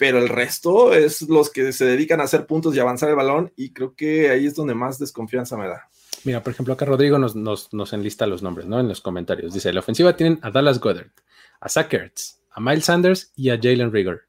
pero 0.01 0.17
el 0.17 0.29
resto 0.29 0.95
es 0.95 1.21
los 1.29 1.51
que 1.51 1.71
se 1.71 1.85
dedican 1.85 2.21
a 2.21 2.23
hacer 2.23 2.47
puntos 2.47 2.75
y 2.75 2.79
avanzar 2.79 3.09
el 3.09 3.15
balón 3.15 3.53
y 3.55 3.71
creo 3.71 3.93
que 3.93 4.31
ahí 4.31 4.47
es 4.47 4.55
donde 4.55 4.73
más 4.73 4.97
desconfianza 4.97 5.55
me 5.57 5.67
da. 5.67 5.91
Mira, 6.23 6.41
por 6.41 6.53
ejemplo, 6.53 6.73
acá 6.73 6.85
Rodrigo 6.85 7.19
nos, 7.19 7.35
nos, 7.35 7.93
enlista 7.93 8.25
los 8.25 8.41
nombres, 8.41 8.65
¿no? 8.65 8.79
En 8.79 8.87
los 8.87 8.99
comentarios. 8.99 9.53
Dice, 9.53 9.71
la 9.71 9.81
ofensiva 9.81 10.17
tienen 10.17 10.39
a 10.41 10.49
Dallas 10.49 10.79
Goddard, 10.79 11.11
a 11.59 11.69
Zach 11.69 11.93
Ertz, 11.93 12.41
a 12.49 12.59
Miles 12.59 12.85
Sanders 12.85 13.31
y 13.35 13.51
a 13.51 13.59
Jalen 13.61 13.91
Rigor. 13.91 14.23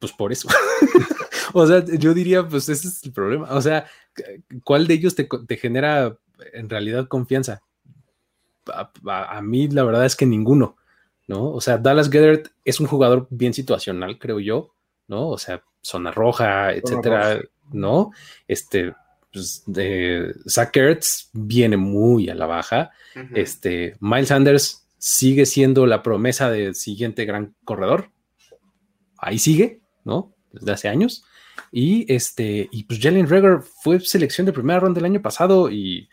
Pues 0.00 0.10
por 0.10 0.32
eso. 0.32 0.48
o 1.52 1.64
sea, 1.68 1.84
yo 1.84 2.12
diría, 2.12 2.48
pues 2.48 2.68
ese 2.68 2.88
es 2.88 3.04
el 3.04 3.12
problema. 3.12 3.46
O 3.52 3.62
sea, 3.62 3.86
¿cuál 4.64 4.88
de 4.88 4.94
ellos 4.94 5.14
te, 5.14 5.28
genera 5.56 6.18
en 6.52 6.68
realidad 6.68 7.06
confianza? 7.06 7.62
A, 8.66 9.40
mí 9.40 9.68
la 9.68 9.84
verdad 9.84 10.04
es 10.04 10.16
que 10.16 10.26
ninguno, 10.26 10.78
¿no? 11.30 11.52
O 11.52 11.60
sea, 11.60 11.78
Dallas 11.78 12.10
Goddard 12.10 12.50
es 12.64 12.80
un 12.80 12.88
jugador 12.88 13.28
bien 13.30 13.54
situacional, 13.54 14.18
creo 14.18 14.40
yo, 14.40 14.74
¿no? 15.06 15.28
O 15.28 15.38
sea, 15.38 15.62
zona 15.80 16.10
roja, 16.10 16.72
etcétera, 16.72 17.40
¿no? 17.70 18.10
Este, 18.48 18.94
pues, 19.32 19.62
de 19.64 20.34
viene 21.32 21.76
muy 21.76 22.28
a 22.30 22.34
la 22.34 22.46
baja. 22.46 22.90
Este, 23.32 23.96
Miles 24.00 24.26
Sanders 24.26 24.88
sigue 24.98 25.46
siendo 25.46 25.86
la 25.86 26.02
promesa 26.02 26.50
del 26.50 26.74
siguiente 26.74 27.24
gran 27.26 27.54
corredor. 27.64 28.10
Ahí 29.16 29.38
sigue, 29.38 29.82
¿no? 30.04 30.34
Desde 30.50 30.72
hace 30.72 30.88
años. 30.88 31.24
Y 31.70 32.12
este, 32.12 32.68
y 32.72 32.82
pues 32.82 32.98
Jalen 33.00 33.28
Rager 33.28 33.60
fue 33.84 34.00
selección 34.00 34.46
de 34.46 34.52
primera 34.52 34.80
ronda 34.80 34.98
del 34.98 35.04
año 35.04 35.22
pasado 35.22 35.70
y 35.70 36.08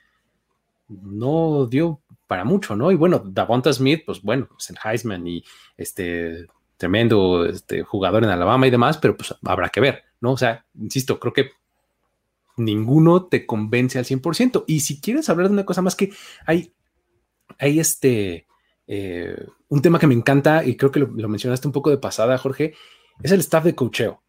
no 0.87 1.65
dio 1.65 2.01
para 2.27 2.43
mucho, 2.43 2.75
¿no? 2.75 2.91
Y 2.91 2.95
bueno, 2.95 3.23
Davonta 3.25 3.71
Smith, 3.73 4.03
pues 4.05 4.21
bueno, 4.21 4.49
es 4.57 4.69
el 4.69 4.77
Heisman 4.83 5.25
y 5.25 5.43
este 5.77 6.47
tremendo 6.77 7.45
este, 7.45 7.81
jugador 7.81 8.23
en 8.23 8.29
Alabama 8.29 8.67
y 8.67 8.69
demás, 8.69 8.97
pero 8.97 9.17
pues 9.17 9.33
habrá 9.43 9.69
que 9.69 9.81
ver, 9.81 10.03
¿no? 10.21 10.33
O 10.33 10.37
sea, 10.37 10.65
insisto, 10.75 11.19
creo 11.19 11.33
que 11.33 11.51
ninguno 12.57 13.25
te 13.25 13.45
convence 13.45 13.97
al 13.97 14.05
100%. 14.05 14.63
Y 14.67 14.81
si 14.81 15.01
quieres 15.01 15.29
hablar 15.29 15.47
de 15.47 15.53
una 15.53 15.65
cosa 15.65 15.81
más 15.81 15.95
que 15.95 16.11
hay, 16.45 16.73
hay 17.57 17.79
este, 17.79 18.47
eh, 18.85 19.45
un 19.69 19.81
tema 19.81 19.99
que 19.99 20.07
me 20.07 20.13
encanta 20.13 20.63
y 20.63 20.75
creo 20.75 20.91
que 20.91 20.99
lo, 20.99 21.29
mencionaste 21.29 21.67
un 21.67 21.73
poco 21.73 21.89
de 21.89 21.97
pasada, 21.97 22.37
Jorge, 22.37 22.73
es 23.23 23.31
el 23.31 23.39
staff 23.39 23.63
de 23.63 23.75
cocheo. 23.75 24.21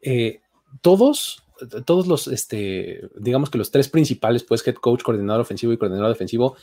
Eh, 0.00 0.40
todos, 0.80 1.44
todos 1.84 2.06
los, 2.06 2.28
este, 2.28 3.08
digamos 3.16 3.50
que 3.50 3.58
los 3.58 3.70
tres 3.70 3.88
principales, 3.88 4.44
pues 4.44 4.66
head 4.66 4.74
coach, 4.74 5.02
coordinador 5.02 5.40
ofensivo 5.40 5.72
y 5.72 5.78
coordinador 5.78 6.10
defensivo, 6.10 6.56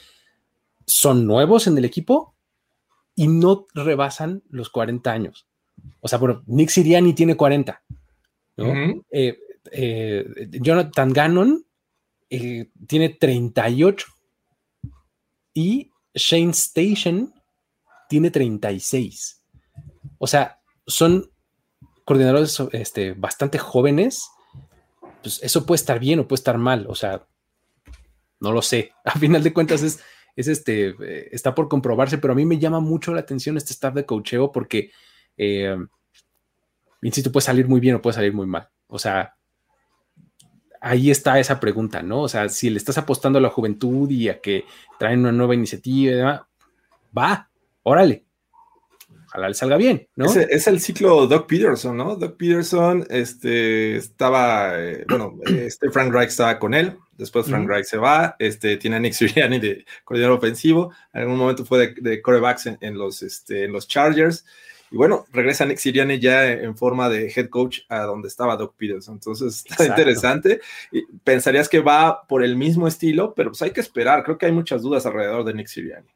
son 0.90 1.28
nuevos 1.28 1.68
en 1.68 1.78
el 1.78 1.86
equipo 1.86 2.36
y 3.16 3.28
no 3.28 3.68
rebasan 3.76 4.42
los 4.50 4.70
40 4.70 5.12
años. 5.12 5.48
O 6.02 6.08
sea, 6.08 6.18
bueno, 6.18 6.44
Nick 6.48 6.70
Siriani 6.70 7.14
tiene 7.14 7.38
40, 7.38 7.84
¿no? 8.58 9.04
eh, 9.12 9.38
Jonathan 10.52 11.14
Gannon 11.14 11.66
eh, 12.30 12.72
tiene 12.88 13.10
38 13.10 14.08
y 15.54 15.92
Shane 16.16 16.52
Station 16.52 17.34
tiene 18.10 18.32
36. 18.32 19.44
O 20.18 20.26
sea, 20.26 20.60
son 20.88 21.30
coordinadores 22.04 22.60
este, 22.72 23.14
bastante 23.14 23.60
jóvenes. 23.60 24.28
Pues 25.22 25.40
eso 25.44 25.66
puede 25.68 25.78
estar 25.78 26.00
bien 26.00 26.20
o 26.20 26.28
puede 26.28 26.40
estar 26.40 26.58
mal. 26.58 26.88
O 26.90 26.96
sea, 26.96 27.28
no 28.40 28.52
lo 28.52 28.64
sé. 28.64 28.92
A 29.06 29.20
final 29.20 29.44
de 29.44 29.54
cuentas 29.54 29.84
es, 29.84 30.00
es 30.36 30.48
este, 30.48 30.90
eh, 30.90 31.30
está 31.32 31.56
por 31.56 31.68
comprobarse, 31.68 32.18
pero 32.18 32.34
a 32.34 32.36
mí 32.36 32.46
me 32.46 32.60
llama 32.60 32.80
mucho 32.80 33.14
la 33.14 33.22
atención 33.22 33.58
este 33.58 33.74
staff 33.74 33.94
de 33.94 34.06
cocheo 34.06 34.52
porque, 34.52 34.92
eh, 35.38 35.76
insisto, 37.02 37.32
puede 37.32 37.46
salir 37.46 37.68
muy 37.68 37.80
bien 37.80 37.96
o 37.96 38.02
puede 38.02 38.16
salir 38.16 38.34
muy 38.34 38.48
mal. 38.48 38.70
O 38.88 39.00
sea, 39.00 39.36
ahí 40.82 41.12
está 41.12 41.40
esa 41.40 41.60
pregunta, 41.60 42.02
¿no? 42.02 42.22
O 42.22 42.28
sea, 42.28 42.50
si 42.50 42.70
le 42.70 42.78
estás 42.78 42.98
apostando 42.98 43.40
a 43.40 43.42
la 43.42 43.50
juventud 43.50 44.10
y 44.10 44.30
a 44.30 44.40
que 44.40 44.66
traen 44.98 45.20
una 45.20 45.32
nueva 45.32 45.56
iniciativa 45.56 46.48
va, 47.18 47.50
órale. 47.84 48.26
Ojalá 49.30 49.48
le 49.48 49.54
salga 49.54 49.78
bien, 49.78 50.08
¿no? 50.16 50.26
Es, 50.26 50.66
el 50.66 50.80
ciclo 50.80 51.28
Doug 51.28 51.46
Peterson, 51.46 51.96
¿no? 51.96 52.16
Doug 52.16 52.36
Peterson 52.36 53.06
este, 53.12 53.96
estaba, 53.96 54.72
eh, 54.80 55.06
bueno, 55.08 55.38
este 55.46 55.92
Frank 55.92 56.12
Reich 56.12 56.30
estaba 56.30 56.58
con 56.58 56.74
él, 56.74 56.98
después 57.16 57.46
Frank 57.46 57.68
Reich 57.70 57.86
se 57.86 57.98
va, 57.98 58.36
este, 58.40 58.78
tiene 58.78 58.96
a 58.96 59.00
Nick 59.00 59.14
Sirianni 59.14 59.60
de 59.60 59.86
coordinador 60.04 60.40
ofensivo, 60.40 60.92
en 61.14 61.22
algún 61.22 61.38
momento 61.38 61.64
fue 61.64 61.80
de, 61.80 61.96
de 62.02 62.22
corebacks 62.24 62.66
en, 62.82 62.98
los, 62.98 63.22
este, 63.22 63.66
en 63.66 63.72
los 63.72 63.88
Chargers, 63.88 64.46
y 64.92 64.98
bueno, 64.98 65.28
regresa 65.32 65.66
Nick 65.66 65.78
Sirianni 65.78 66.18
ya 66.18 66.52
en 66.52 66.76
forma 66.76 67.08
de 67.10 67.32
head 67.36 67.50
coach 67.50 67.82
a 67.90 68.00
donde 68.00 68.28
estaba 68.28 68.58
Doc 68.58 68.76
Peterson. 68.76 69.16
Entonces 69.16 69.64
está 69.70 69.86
interesante. 69.86 70.62
Y 70.92 71.06
pensarías 71.24 71.70
que 71.70 71.80
va 71.80 72.26
por 72.28 72.44
el 72.44 72.56
mismo 72.56 72.88
estilo, 72.88 73.36
pero 73.36 73.52
pues 73.52 73.62
hay 73.62 73.70
que 73.70 73.82
esperar. 73.82 74.24
Creo 74.24 74.40
que 74.40 74.48
hay 74.48 74.52
muchas 74.52 74.82
dudas 74.82 75.06
alrededor 75.06 75.44
de 75.44 75.54
Nick 75.54 75.68
Sirianni. 75.68 76.10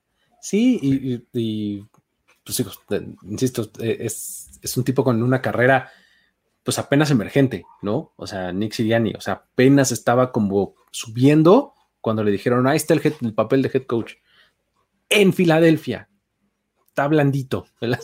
Sí, 0.43 1.23
y, 1.31 1.85
pues 2.43 2.63
insisto, 3.23 3.69
eh, 3.79 3.97
es, 4.01 4.59
es, 4.61 4.77
un 4.77 4.83
tipo 4.83 5.03
con 5.03 5.21
una 5.21 5.41
carrera 5.41 5.91
pues 6.63 6.79
apenas 6.79 7.11
emergente, 7.11 7.65
¿no? 7.81 8.13
O 8.15 8.27
sea, 8.27 8.51
Nick 8.51 8.73
Sirianni, 8.73 9.13
o 9.13 9.21
sea, 9.21 9.33
apenas 9.33 9.91
estaba 9.91 10.31
como 10.31 10.75
subiendo 10.91 11.73
cuando 12.01 12.23
le 12.23 12.31
dijeron, 12.31 12.67
ahí 12.67 12.77
está 12.77 12.93
el, 12.93 13.15
el 13.21 13.33
papel 13.33 13.61
de 13.61 13.71
head 13.73 13.85
coach 13.85 14.13
en 15.09 15.33
Filadelfia. 15.33 16.09
Está 16.87 17.07
blandito, 17.07 17.67
¿verdad? 17.81 17.99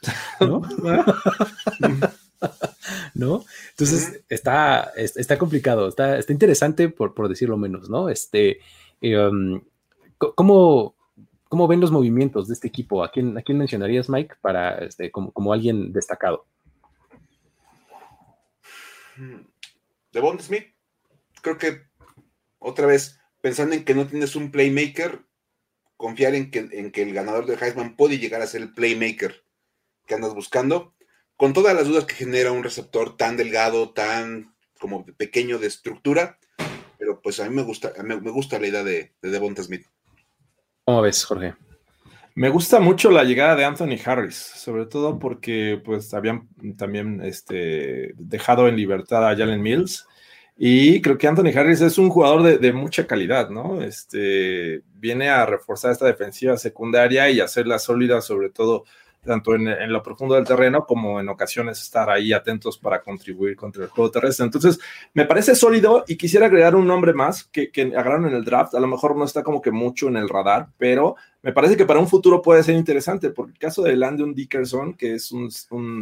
¿no? 0.40 0.62
¿No? 3.14 3.44
Entonces 3.70 4.22
está, 4.28 4.92
está 4.96 5.38
complicado, 5.38 5.88
está, 5.88 6.18
está 6.18 6.32
interesante 6.32 6.88
por, 6.88 7.14
por 7.14 7.28
decirlo 7.28 7.56
menos, 7.56 7.90
¿no? 7.90 8.08
Este, 8.08 8.60
um, 9.02 9.60
¿cómo, 10.18 10.94
¿cómo, 11.48 11.66
ven 11.66 11.80
los 11.80 11.90
movimientos 11.90 12.48
de 12.48 12.54
este 12.54 12.68
equipo? 12.68 13.02
¿A 13.02 13.10
quién, 13.10 13.34
mencionarías, 13.48 14.08
Mike, 14.08 14.36
para 14.40 14.78
este, 14.78 15.10
como, 15.10 15.52
alguien 15.52 15.92
destacado? 15.92 16.46
De 20.12 20.20
Bond 20.20 20.40
Smith, 20.40 20.66
creo 21.42 21.58
que 21.58 21.82
otra 22.58 22.86
vez, 22.86 23.20
pensando 23.40 23.74
en 23.74 23.84
que 23.84 23.94
no 23.94 24.06
tienes 24.06 24.36
un 24.36 24.50
playmaker, 24.50 25.20
confiar 25.96 26.34
en 26.34 26.50
que, 26.50 26.68
en 26.72 26.92
que 26.92 27.02
el 27.02 27.12
ganador 27.12 27.46
de 27.46 27.56
Heisman 27.56 27.96
puede 27.96 28.18
llegar 28.18 28.40
a 28.42 28.46
ser 28.46 28.62
el 28.62 28.72
playmaker 28.72 29.44
que 30.06 30.14
andas 30.14 30.34
buscando, 30.34 30.94
con 31.36 31.52
todas 31.52 31.74
las 31.74 31.86
dudas 31.86 32.04
que 32.04 32.14
genera 32.14 32.52
un 32.52 32.64
receptor 32.64 33.16
tan 33.16 33.36
delgado, 33.36 33.90
tan 33.90 34.54
como 34.80 35.04
pequeño 35.04 35.58
de 35.58 35.66
estructura, 35.66 36.38
pero 36.98 37.20
pues 37.20 37.40
a 37.40 37.48
mí 37.48 37.54
me 37.54 37.62
gusta, 37.62 37.92
me, 38.02 38.16
gusta 38.16 38.58
la 38.58 38.66
idea 38.66 38.84
de, 38.84 39.12
de 39.22 39.30
Devonta 39.30 39.62
Smith. 39.62 39.86
¿Cómo 40.88 41.02
ves, 41.02 41.22
Jorge? 41.22 41.54
Me 42.34 42.48
gusta 42.48 42.80
mucho 42.80 43.10
la 43.10 43.22
llegada 43.22 43.54
de 43.54 43.62
Anthony 43.62 43.98
Harris, 44.02 44.36
sobre 44.36 44.86
todo 44.86 45.18
porque 45.18 45.82
pues 45.84 46.14
habían 46.14 46.48
también 46.78 47.20
este, 47.22 48.14
dejado 48.16 48.68
en 48.68 48.76
libertad 48.76 49.28
a 49.28 49.36
Jalen 49.36 49.60
Mills 49.60 50.06
y 50.56 51.02
creo 51.02 51.18
que 51.18 51.26
Anthony 51.26 51.52
Harris 51.54 51.82
es 51.82 51.98
un 51.98 52.08
jugador 52.08 52.42
de, 52.42 52.56
de, 52.56 52.72
mucha 52.72 53.06
calidad, 53.06 53.50
¿no? 53.50 53.82
Este, 53.82 54.80
viene 54.94 55.28
a 55.28 55.44
reforzar 55.44 55.92
esta 55.92 56.06
defensiva 56.06 56.56
secundaria 56.56 57.28
y 57.28 57.40
hacerla 57.40 57.78
sólida, 57.78 58.22
sobre 58.22 58.48
todo 58.48 58.84
tanto 59.28 59.54
en, 59.54 59.92
lo 59.92 60.02
profundo 60.02 60.34
del 60.34 60.44
terreno 60.44 60.84
como 60.84 61.20
en 61.20 61.28
ocasiones 61.28 61.80
estar 61.80 62.10
ahí 62.10 62.32
atentos 62.32 62.78
para 62.78 63.02
contribuir 63.02 63.54
contra 63.54 63.84
el 63.84 63.90
juego 63.90 64.10
terrestre. 64.10 64.46
Entonces, 64.46 64.80
me 65.14 65.26
parece 65.26 65.54
sólido 65.54 66.04
y 66.08 66.16
quisiera 66.16 66.46
agregar 66.46 66.74
un 66.74 66.86
nombre 66.86 67.12
más 67.12 67.44
que, 67.44 67.70
que 67.70 67.82
agarraron 67.82 68.26
en 68.26 68.34
el 68.34 68.44
draft. 68.44 68.74
A 68.74 68.80
lo 68.80 68.88
mejor 68.88 69.16
no 69.16 69.24
está 69.24 69.42
como 69.42 69.60
que 69.60 69.70
mucho 69.70 70.08
en 70.08 70.16
el 70.16 70.28
radar, 70.28 70.68
pero 70.78 71.16
me 71.42 71.52
parece 71.52 71.76
que 71.76 71.86
para 71.86 72.00
un 72.00 72.08
futuro 72.08 72.42
puede 72.42 72.64
ser 72.64 72.74
interesante, 72.74 73.30
porque 73.30 73.52
el 73.52 73.58
caso 73.58 73.82
de 73.82 73.96
Landon 73.96 74.34
Dickerson, 74.34 74.94
que 74.94 75.14
es 75.14 75.30
un, 75.30 75.48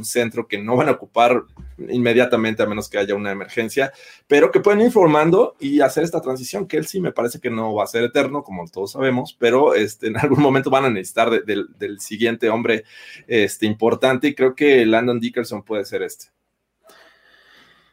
centro 0.03 0.49
que 0.49 0.59
no 0.59 0.77
van 0.77 0.89
a 0.89 0.93
ocupar 0.93 1.43
inmediatamente 1.89 2.63
a 2.63 2.67
menos 2.67 2.89
que 2.89 2.99
haya 2.99 3.15
una 3.15 3.33
emergencia, 3.33 3.93
pero 4.27 4.51
que 4.51 4.61
pueden 4.61 4.81
ir 4.81 4.91
formando 4.91 5.55
y 5.61 5.81
hacer 5.81 6.05
esta 6.05 6.23
transición, 6.23 6.67
que 6.67 6.79
él 6.79 6.87
sí 6.87 7.01
me 7.01 7.13
parece 7.13 7.39
que 7.39 7.51
no 7.51 7.75
va 7.75 7.85
a 7.85 7.89
ser 7.89 8.05
eterno, 8.05 8.43
como 8.43 8.67
todos 8.69 8.93
sabemos, 8.93 9.37
pero 9.39 9.75
este, 9.75 10.07
en 10.07 10.17
algún 10.17 10.41
momento 10.41 10.71
van 10.71 10.87
a 10.87 10.91
necesitar 10.91 11.31
del 11.45 12.01
siguiente 12.01 12.49
hombre 12.49 12.85
este, 13.27 13.67
importante 13.67 14.29
y 14.29 14.35
creo 14.35 14.55
que 14.55 14.87
Landon 14.87 15.21
Dickerson 15.21 15.63
puede 15.63 15.85
ser 15.85 16.03
este. 16.03 16.27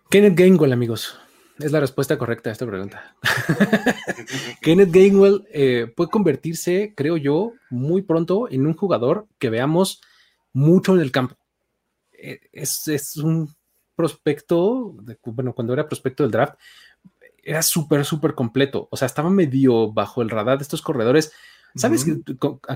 Kenneth 0.10 0.38
Gainwell, 0.38 0.72
amigos. 0.72 1.20
Es 1.60 1.72
la 1.72 1.80
respuesta 1.80 2.18
correcta 2.18 2.50
a 2.50 2.54
esta 2.54 2.66
pregunta. 2.66 3.16
Kenneth 4.62 4.92
Gainwell 4.92 5.48
eh, 5.52 5.92
puede 5.96 6.10
convertirse, 6.10 6.94
creo 6.96 7.18
yo, 7.18 7.54
muy 7.70 8.02
pronto 8.02 8.50
en 8.50 8.66
un 8.66 8.74
jugador 8.74 9.28
que 9.38 9.50
veamos 9.50 10.02
mucho 10.52 10.96
en 10.96 11.02
el 11.02 11.12
campo. 11.12 11.36
Eh, 12.14 12.40
es, 12.52 13.18
un 13.18 13.54
prospecto, 13.96 14.96
bueno, 15.26 15.54
cuando 15.54 15.74
era 15.74 15.88
prospecto 15.88 16.24
del 16.24 16.32
draft, 16.32 16.56
era 17.44 17.62
súper, 17.62 18.04
súper 18.04 18.34
completo. 18.34 18.88
O 18.90 18.98
sea, 18.98 19.06
estaba 19.06 19.30
medio 19.30 19.92
bajo 19.92 20.22
el 20.22 20.30
radar 20.30 20.58
de 20.58 20.64
estos 20.64 20.82
corredores. 20.82 21.34
¿Sabes 21.76 22.06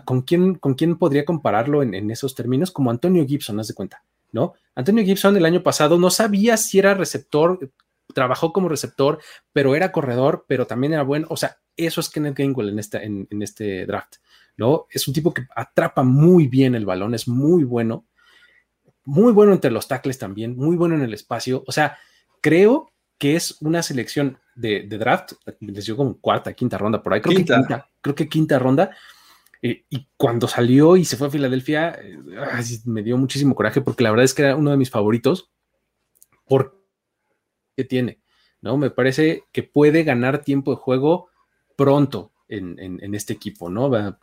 con, 0.06 0.22
quién, 0.22 0.56
con 0.56 0.74
quién 0.74 0.98
podría 0.98 1.24
compararlo 1.24 1.84
en, 1.84 1.94
en, 1.94 2.10
esos 2.12 2.36
términos? 2.36 2.72
Como 2.72 2.90
Antonio 2.90 3.26
Gibson, 3.26 3.60
haz 3.60 3.68
de 3.68 3.76
cuenta, 3.76 4.04
¿no? 4.32 4.54
Antonio 4.74 5.06
Gibson 5.06 5.38
el 5.38 5.46
año 5.46 5.62
pasado 5.62 6.00
no 6.00 6.10
sabía 6.10 6.58
si 6.58 6.80
era 6.80 6.96
receptor 6.96 7.60
trabajó 8.18 8.52
como 8.52 8.68
receptor, 8.68 9.20
pero 9.54 9.76
era 9.76 9.92
corredor, 9.92 10.46
pero 10.48 10.66
también 10.66 10.94
era 10.94 11.04
bueno. 11.04 11.28
O 11.30 11.38
sea, 11.38 11.60
eso 11.76 12.02
es 12.02 12.10
Kenneth 12.10 12.36
Gainwell 12.36 12.70
en, 12.70 12.80
esta, 12.80 13.04
en, 13.04 13.28
este 13.44 13.86
draft, 13.86 14.16
¿no? 14.56 14.88
Es 14.90 15.08
un 15.08 15.14
tipo 15.14 15.32
que 15.32 15.46
atrapa 15.56 16.02
muy 16.02 16.48
bien 16.48 16.74
el 16.74 16.84
balón, 16.84 17.14
es 17.14 17.28
muy 17.28 17.64
bueno, 17.64 18.08
muy 19.06 19.32
bueno 19.34 19.54
entre 19.54 19.70
los 19.70 19.88
tackles 19.88 20.18
también, 20.18 20.58
muy 20.58 20.76
bueno 20.76 20.96
en 20.96 21.04
el 21.04 21.14
espacio. 21.14 21.64
O 21.68 21.72
sea, 21.72 22.00
creo 22.42 22.92
que 23.20 23.36
es 23.36 23.62
una 23.62 23.84
selección 23.84 24.40
de, 24.56 24.88
draft, 24.88 25.34
les 25.60 25.86
digo 25.86 25.98
como 25.98 26.20
cuarta, 26.20 26.54
quinta 26.54 26.80
ronda 26.80 27.04
por 27.04 27.14
ahí, 27.14 27.22
creo 27.22 27.38
que 27.38 27.46
quinta, 27.46 27.88
creo 28.02 28.16
que 28.16 28.28
quinta 28.28 28.58
ronda. 28.58 28.90
Eh, 29.62 29.86
y 29.92 30.08
cuando 30.18 30.48
salió 30.48 30.98
y 30.98 31.06
se 31.06 31.18
fue 31.18 31.28
a 31.28 31.30
Filadelfia, 31.30 32.00
eh, 32.02 32.18
me 32.86 33.04
dio 33.04 33.16
muchísimo 33.16 33.54
coraje 33.54 33.82
porque 33.82 34.02
la 34.02 34.10
verdad 34.10 34.26
es 34.26 34.34
que 34.34 34.42
era 34.42 34.56
uno 34.56 34.72
de 34.72 34.78
mis 34.78 34.90
favoritos. 34.90 35.52
Que 37.78 37.86
tiene, 37.86 38.20
¿no? 38.62 38.76
Me 38.76 38.90
parece 38.90 39.44
que 39.54 39.64
puede 39.64 40.04
ganar 40.04 40.44
tiempo 40.44 40.72
de 40.72 40.78
juego 40.78 41.30
pronto 41.76 42.32
en, 42.50 43.14
este 43.14 43.34
equipo, 43.34 43.70
¿no? 43.70 44.18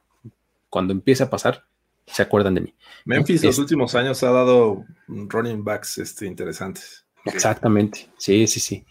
Cuando 0.68 0.92
empiece 0.92 1.22
a 1.22 1.30
pasar, 1.30 1.64
se 2.04 2.22
acuerdan 2.22 2.54
de 2.54 2.62
mí. 2.62 2.74
Memphis 3.04 3.44
los 3.44 3.58
últimos 3.58 3.94
años 3.94 4.22
ha 4.24 4.30
dado 4.30 4.84
running 5.06 5.62
backs 5.62 5.98
este, 5.98 6.26
interesantes. 6.26 7.06
Exactamente, 7.24 8.10
sí, 8.18 8.46
sí, 8.48 8.60
sí. 8.60 8.84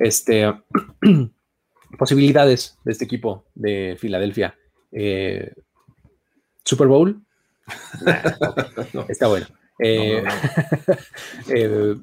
Este, 0.00 0.52
posibilidades 1.98 2.76
de 2.84 2.92
este 2.92 3.04
equipo 3.04 3.44
de 3.54 3.96
Filadelfia. 3.98 4.58
Eh, 4.90 5.54
Super 6.64 6.88
Bowl. 6.88 7.22
Está 9.08 9.28
bueno. 9.28 9.46
Eh, 9.78 10.24
eh, 11.54 11.94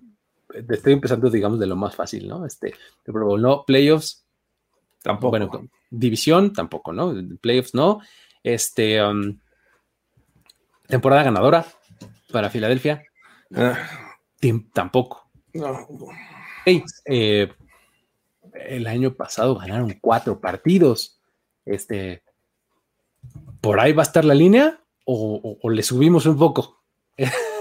estoy 0.70 0.93
empezando, 0.93 1.30
digamos, 1.30 1.60
de 1.60 1.68
lo 1.68 1.76
más 1.76 1.95
fácil, 1.95 2.28
¿no? 2.28 2.45
Este, 2.45 2.74
pero 3.03 3.38
no, 3.38 3.64
playoffs, 3.66 4.26
tampoco. 5.01 5.32
Bueno, 5.32 5.70
división, 5.89 6.53
tampoco, 6.53 6.93
¿no? 6.93 7.14
Playoffs, 7.41 7.74
no. 7.74 8.01
Este, 8.43 9.03
um, 9.03 9.39
temporada 10.88 11.24
ganadora 11.24 11.66
para 12.32 12.49
Filadelfia, 12.49 13.03
ah. 13.56 13.78
tampoco. 14.74 15.30
No. 15.53 15.88
Eh, 16.66 17.51
el 18.53 18.88
año 18.88 19.14
pasado 19.14 19.56
ganaron 19.56 19.97
cuatro 20.01 20.39
partidos. 20.39 21.20
Este, 21.66 22.24
¿por 23.62 23.80
ahí 23.80 23.93
va 23.93 24.03
a 24.03 24.06
estar 24.06 24.26
la 24.26 24.36
línea 24.36 24.80
o, 25.06 25.58
o 25.62 25.70
le 25.70 25.84
subimos 25.84 26.26
un 26.26 26.38
poco? 26.38 26.82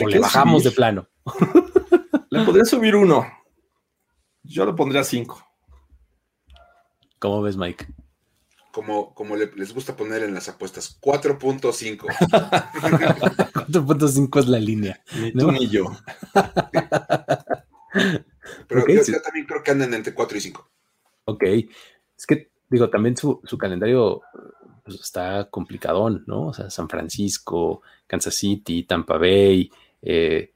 o 0.00 0.08
le 0.08 0.18
bajamos 0.18 0.64
de 0.64 0.70
plano. 0.70 1.08
le 2.30 2.44
podría 2.44 2.64
subir 2.64 2.96
uno. 2.96 3.26
Yo 4.42 4.66
le 4.66 4.72
pondría 4.72 5.04
cinco. 5.04 5.42
¿Cómo 7.18 7.40
ves, 7.42 7.56
Mike? 7.56 7.86
Como, 8.70 9.14
como 9.14 9.36
les 9.36 9.72
gusta 9.72 9.96
poner 9.96 10.22
en 10.24 10.34
las 10.34 10.48
apuestas, 10.48 11.00
4.5. 11.00 12.06
4.5 13.68 14.40
es 14.40 14.48
la 14.48 14.58
línea. 14.58 15.00
Ni 15.16 15.32
tú 15.32 15.50
ni 15.52 15.68
yo. 15.68 15.86
Pero 18.68 18.86
yo, 18.86 19.22
también 19.22 19.46
creo 19.46 19.62
que 19.62 19.70
andan 19.70 19.94
entre 19.94 20.12
4 20.12 20.36
y 20.36 20.40
5. 20.40 20.70
Ok. 21.26 21.44
Es 22.18 22.26
que 22.26 22.50
digo, 22.74 22.90
también 22.90 23.16
su, 23.16 23.40
calendario 23.58 24.22
pues, 24.82 25.00
está 25.00 25.44
complicadón, 25.50 26.24
¿no? 26.26 26.48
O 26.48 26.52
sea, 26.52 26.70
San 26.70 26.88
Francisco, 26.88 27.82
Kansas 28.06 28.34
City, 28.34 28.82
Tampa 28.82 29.16
Bay, 29.16 29.70
eh, 30.02 30.50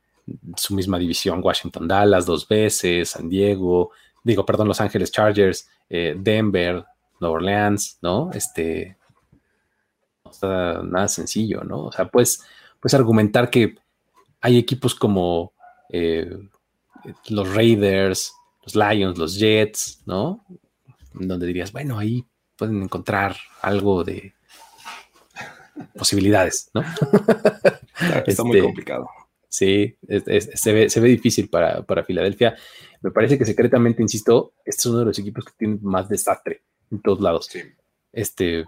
su 0.57 0.75
misma 0.75 0.99
división, 0.99 1.41
Washington 1.43 1.89
Dallas 1.89 2.27
dos 2.27 2.47
veces, 2.47 3.11
San 3.11 3.29
Diego, 3.29 3.93
digo, 4.23 4.45
perdón, 4.45 4.69
Los 4.69 4.81
Ángeles 4.81 5.13
Chargers, 5.13 5.69
eh, 5.89 6.15
Denver, 6.19 6.85
Nueva 7.21 7.37
Orleans, 7.37 7.99
¿no? 8.03 8.31
Este, 8.35 8.97
no 10.25 10.31
está 10.31 10.83
nada 10.83 11.09
sencillo, 11.09 11.63
¿no? 11.65 11.85
O 11.85 11.93
sea, 11.93 12.09
pues, 12.09 12.43
puedes 12.81 12.95
argumentar 12.95 13.49
que 13.49 13.77
hay 14.41 14.59
equipos 14.59 14.95
como 14.95 15.53
eh, 15.89 16.37
los 17.29 17.55
Raiders, 17.55 18.35
los 18.65 18.75
Lions, 18.75 19.17
los 19.17 19.39
Jets, 19.39 20.03
¿no? 20.05 20.45
Donde 21.21 21.47
dirías, 21.47 21.73
bueno, 21.73 21.99
ahí 21.99 22.27
pueden 22.57 22.83
encontrar 22.83 23.37
algo 23.63 24.05
de 24.05 24.35
posibilidades, 25.97 26.71
¿no? 26.75 26.83
Está 28.27 28.45
muy 28.45 28.57
este, 28.57 28.63
complicado. 28.63 29.09
Sí, 29.49 29.97
se, 30.55 30.73
ve, 30.73 31.09
difícil 31.09 31.49
para, 31.49 31.83
para, 31.83 32.05
Filadelfia. 32.05 32.57
Me 33.01 33.11
parece 33.11 33.39
que 33.39 33.45
secretamente, 33.45 34.03
insisto, 34.03 34.55
este 34.65 34.81
es 34.81 34.87
uno 34.87 34.99
de 35.01 35.05
los 35.07 35.19
equipos 35.19 35.45
que 35.45 35.53
tienen 35.57 35.79
más 35.83 36.09
desastre 36.09 36.63
en 36.91 37.01
todos 37.01 37.21
lados. 37.21 37.49
Este, 38.13 38.65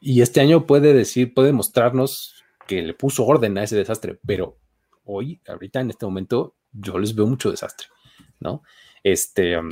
y 0.00 0.22
este 0.22 0.40
año 0.40 0.66
puede 0.66 0.94
decir, 0.94 1.34
puede 1.34 1.52
mostrarnos 1.52 2.44
que 2.66 2.82
le 2.82 2.94
puso 2.94 3.24
orden 3.24 3.58
a 3.58 3.64
ese 3.64 3.76
desastre, 3.76 4.18
pero 4.26 4.58
hoy, 5.04 5.40
ahorita 5.46 5.80
en 5.80 5.90
este 5.90 6.06
momento, 6.06 6.56
yo 6.72 6.98
les 6.98 7.14
veo 7.14 7.26
mucho 7.26 7.50
desastre, 7.50 7.88
¿no? 8.40 8.62
Este, 9.02 9.58
um, 9.58 9.70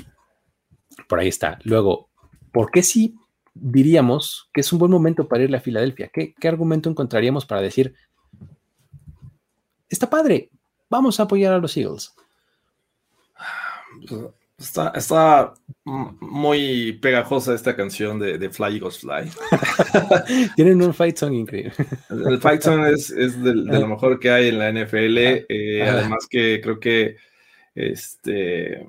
por 1.09 1.21
ahí 1.21 1.29
está. 1.29 1.59
Luego, 1.65 2.10
¿por 2.53 2.71
qué 2.71 2.83
sí 2.83 3.17
diríamos 3.55 4.49
que 4.53 4.61
es 4.61 4.73
un 4.73 4.79
buen 4.79 4.91
momento 4.91 5.29
para 5.29 5.45
irle 5.45 5.57
a 5.57 5.61
Filadelfia? 5.61 6.11
¿Qué, 6.13 6.35
qué 6.39 6.49
argumento 6.49 6.89
encontraríamos 6.89 7.47
para 7.47 7.61
decir, 7.61 7.95
está 9.89 10.09
padre, 10.09 10.51
vamos 10.89 11.21
a 11.21 11.25
apoyar 11.25 11.53
a 11.53 11.59
los 11.59 11.77
Eagles? 11.77 12.15
Está, 14.95 15.55
muy 15.85 16.93
pegajosa 17.01 17.55
esta 17.55 17.75
canción 17.75 18.19
de, 18.19 18.51
Fly 18.51 18.75
Eagles 18.75 18.99
Fly. 18.99 19.31
Tienen 20.57 20.83
un 20.83 20.93
fight 20.93 21.17
song 21.17 21.33
increíble. 21.33 21.73
El 22.11 22.39
fight 22.41 22.61
song 22.61 22.85
es, 22.85 23.09
de, 23.09 23.55
lo 23.55 23.89
mejor 23.89 24.21
que 24.21 24.31
hay 24.31 24.49
en 24.49 24.59
la 24.59 24.71
NFL. 24.71 25.19
Eh, 25.49 25.83
además 25.83 26.27
que 26.29 26.61
creo 26.61 26.79
que 26.79 27.17
este, 27.75 28.87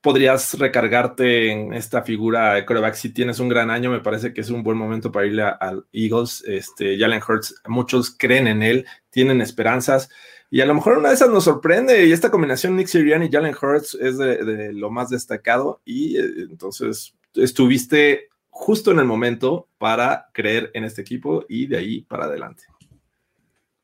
podrías 0.00 0.58
recargarte 0.58 1.50
en 1.50 1.74
esta 1.74 2.02
figura 2.02 2.54
de 2.54 2.64
coreback. 2.64 2.94
Si 2.94 3.10
tienes 3.10 3.38
un 3.38 3.48
gran 3.48 3.70
año, 3.70 3.90
me 3.90 4.00
parece 4.00 4.32
que 4.32 4.40
es 4.40 4.50
un 4.50 4.62
buen 4.62 4.78
momento 4.78 5.12
para 5.12 5.26
irle 5.26 5.42
al 5.42 5.86
Eagles. 5.92 6.42
Este, 6.46 6.98
Jalen 6.98 7.22
Hurts, 7.26 7.62
muchos 7.66 8.10
creen 8.16 8.46
en 8.46 8.62
él, 8.62 8.86
tienen 9.10 9.40
esperanzas. 9.40 10.08
Y 10.50 10.62
a 10.62 10.66
lo 10.66 10.74
mejor 10.74 10.98
una 10.98 11.10
de 11.10 11.14
esas 11.14 11.28
nos 11.28 11.44
sorprende 11.44 12.06
y 12.06 12.12
esta 12.12 12.30
combinación 12.30 12.76
Nick 12.76 12.88
Sirianni 12.88 13.26
y 13.26 13.30
Jalen 13.30 13.54
Hurts 13.54 13.94
es 13.94 14.18
de, 14.18 14.72
lo 14.72 14.90
más 14.90 15.10
destacado 15.10 15.80
y 15.84 16.18
eh, 16.18 16.24
entonces 16.50 17.14
estuviste 17.34 18.30
justo 18.48 18.90
en 18.90 18.98
el 18.98 19.04
momento 19.04 19.68
para 19.78 20.28
creer 20.32 20.70
en 20.74 20.84
este 20.84 21.02
equipo 21.02 21.44
y 21.48 21.66
de 21.66 21.76
ahí 21.76 22.00
para 22.02 22.24
adelante. 22.24 22.64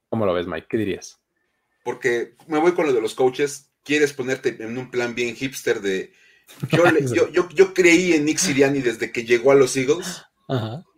¿Cómo 0.09 0.27
lo 0.27 0.35
ves, 0.35 0.47
Mike? 0.47 0.67
¿Qué 0.69 0.77
dirías? 0.77 1.21
Porque 1.85 2.35
me 2.49 2.59
voy 2.59 2.73
con 2.73 2.87
lo 2.87 2.93
de 2.93 3.01
los 3.01 3.14
coaches. 3.14 3.66
Quieres 3.87 4.12
ponerte 4.12 4.57
en 4.59 4.76
un 4.76 4.91
plan 4.91 5.14
bien 5.14 5.34
hipster 5.34 5.80
de... 5.80 6.12
Yo, 7.55 7.72
creí 7.72 8.12
en 8.12 8.24
Nick 8.24 8.39
Sirianni 8.39 8.80
desde 8.80 9.11
que 9.11 9.24
llegó 9.24 9.53
a 9.53 9.55
los 9.55 9.76
Eagles 9.76 10.24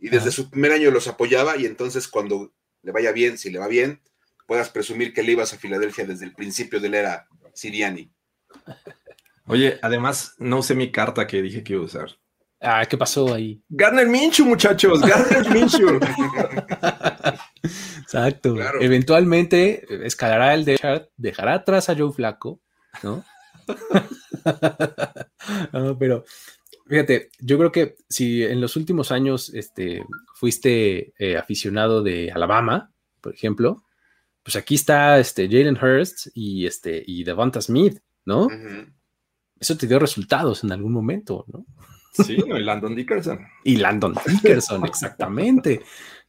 y 0.00 0.08
desde 0.08 0.32
su 0.32 0.50
primer 0.50 0.72
año 0.72 0.90
los 0.90 1.06
apoyaba 1.06 1.56
y 1.56 1.66
entonces 1.66 2.08
cuando 2.08 2.52
le 2.82 2.92
vaya 2.92 3.12
bien, 3.12 3.38
si 3.38 3.50
le 3.50 3.58
va 3.58 3.68
bien, 3.68 4.00
puedas 4.46 4.70
presumir 4.70 5.12
que 5.12 5.22
le 5.22 5.32
ibas 5.32 5.52
a 5.52 5.58
Filadelfia 5.58 6.06
desde 6.06 6.24
el 6.24 6.34
principio 6.34 6.80
de 6.80 6.88
la 6.88 6.98
era 6.98 7.28
Siriani. 7.54 8.10
Oye, 9.46 9.78
además, 9.82 10.34
no 10.38 10.58
usé 10.58 10.74
mi 10.74 10.90
carta 10.90 11.26
que 11.26 11.42
dije 11.42 11.62
que 11.62 11.74
iba 11.74 11.82
a 11.82 11.86
usar. 11.86 12.18
Ah, 12.60 12.84
¿qué 12.86 12.98
pasó 12.98 13.32
ahí? 13.32 13.62
Garner 13.68 14.08
Minshew, 14.08 14.44
muchachos, 14.44 15.00
Garner 15.00 15.48
Minshew. 15.54 16.00
Exacto. 18.02 18.56
Eventualmente 18.80 19.86
escalará 20.06 20.54
el 20.54 20.64
de 20.64 20.78
chart, 20.78 21.08
dejará 21.16 21.54
atrás 21.54 21.88
a 21.88 21.96
Joe 21.96 22.12
Flaco, 22.12 22.60
¿no? 23.02 23.24
pero 25.98 26.24
fíjate, 26.86 27.30
yo 27.40 27.58
creo 27.58 27.72
que 27.72 27.96
si 28.08 28.42
en 28.44 28.60
los 28.60 28.76
últimos 28.76 29.12
años 29.12 29.52
este, 29.54 30.04
fuiste 30.34 31.12
eh, 31.18 31.36
aficionado 31.36 32.02
de 32.02 32.32
Alabama, 32.32 32.92
por 33.20 33.34
ejemplo, 33.34 33.84
pues 34.42 34.56
aquí 34.56 34.76
está 34.76 35.18
este 35.18 35.46
Jalen 35.48 35.76
Hurst 35.76 36.28
y 36.34 36.66
este 36.66 37.02
y 37.06 37.24
Devonta 37.24 37.60
Smith, 37.60 37.98
¿no? 38.24 38.48
Eso 39.60 39.76
te 39.76 39.86
dio 39.86 39.98
resultados 39.98 40.64
en 40.64 40.72
algún 40.72 40.92
momento, 40.92 41.44
¿no? 41.48 41.66
Sí, 42.12 42.36
y 42.36 42.60
Landon 42.60 42.96
Dickerson. 42.96 43.40
y 43.64 43.76
Landon 43.76 44.14
Dickerson, 44.26 44.84
exactamente, 44.86 45.82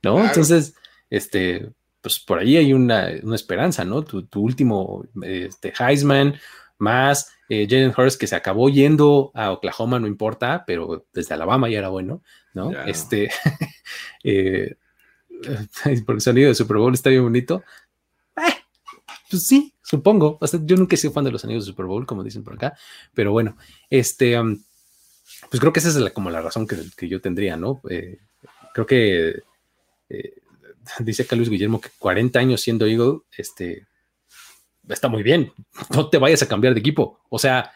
¿no? 0.04 0.24
Entonces, 0.24 0.76
este, 1.10 1.72
pues 2.02 2.20
por 2.20 2.40
ahí 2.40 2.58
hay 2.58 2.74
una, 2.74 3.10
esperanza, 3.10 3.84
¿no? 3.86 4.04
Tu, 4.04 4.28
último, 4.36 5.06
este, 5.22 5.74
Heisman, 5.78 6.36
más 6.78 7.32
eh, 7.50 7.68
Jalen 7.70 7.94
Hurst 7.96 8.20
que 8.20 8.28
se 8.28 8.36
acabó 8.36 8.70
yendo 8.70 9.32
a 9.34 9.52
Oklahoma, 9.52 10.00
no 10.00 10.08
importa, 10.08 10.64
pero 10.66 11.06
desde 11.14 11.34
Alabama 11.34 11.70
ya 11.70 11.80
era 11.80 11.90
bueno, 11.90 12.22
¿no? 12.54 12.72
Este, 12.84 13.30
eh, 14.24 14.76
porque 16.06 16.18
el 16.18 16.22
sonido 16.22 16.50
de 16.50 16.56
Super 16.56 16.78
Bowl 16.78 16.94
está 16.94 17.10
bien 17.10 17.24
bonito, 17.24 17.64
pues 19.30 19.46
sí, 19.46 19.76
supongo. 19.84 20.40
yo 20.64 20.76
nunca 20.76 20.96
he 20.96 20.98
sido 20.98 21.14
fan 21.14 21.24
de 21.24 21.32
los 21.32 21.44
anillos 21.44 21.66
de 21.66 21.72
Super 21.72 21.86
Bowl, 21.86 22.06
como 22.06 22.24
dicen 22.24 22.44
por 22.44 22.56
acá, 22.56 22.76
pero 23.14 23.32
bueno, 23.32 23.58
este, 23.90 24.40
um, 24.40 24.60
pues 25.50 25.60
creo 25.60 25.72
que 25.72 25.80
esa 25.80 25.90
es 25.90 26.14
como 26.14 26.32
la 26.32 26.42
razón 26.42 26.68
que, 26.68 27.08
yo 27.08 27.22
tendría, 27.22 27.56
¿no? 27.56 27.82
Eh, 27.90 28.18
creo 28.74 28.88
que 28.88 29.44
eh, 30.10 30.39
dice 31.00 31.24
acá 31.24 31.36
Luis 31.36 31.50
Guillermo 31.50 31.82
que 31.82 31.90
40 32.00 32.40
años 32.40 32.62
siendo 32.62 32.86
Eagle, 32.86 33.20
este, 33.38 33.88
está 34.88 35.08
muy 35.08 35.24
bien. 35.24 35.54
No 35.94 36.10
te 36.10 36.18
vayas 36.18 36.42
a 36.42 36.48
cambiar 36.48 36.74
de 36.74 36.80
equipo. 36.80 37.20
O 37.30 37.40
sea, 37.40 37.72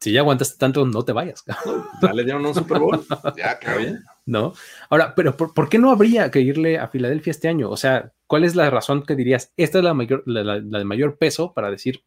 si 0.00 0.12
ya 0.12 0.20
aguantaste 0.20 0.58
tanto, 0.58 0.84
no 0.84 1.04
te 1.04 1.12
vayas. 1.12 1.44
Ya 2.02 2.12
le 2.12 2.24
dieron 2.24 2.44
un 2.44 2.54
Super 2.54 2.80
Bowl. 2.80 3.06
ya, 3.36 3.58
claro. 3.58 3.80
¿No? 4.26 4.54
Ahora, 4.88 5.14
pero 5.14 5.36
¿por, 5.36 5.68
qué 5.68 5.78
no 5.78 5.90
habría 5.90 6.30
que 6.30 6.40
irle 6.40 6.78
a 6.78 6.88
Filadelfia 6.88 7.30
este 7.30 7.48
año? 7.48 7.70
O 7.70 7.76
sea, 7.76 8.12
¿cuál 8.26 8.44
es 8.44 8.56
la 8.56 8.68
razón 8.70 9.04
que 9.04 9.14
dirías? 9.14 9.52
Esta 9.56 9.78
es 9.78 9.84
la, 9.84 9.94
mayor, 9.94 10.22
la, 10.26 10.60
de 10.60 10.84
mayor 10.84 11.18
peso 11.18 11.52
para 11.52 11.70
decir, 11.70 12.04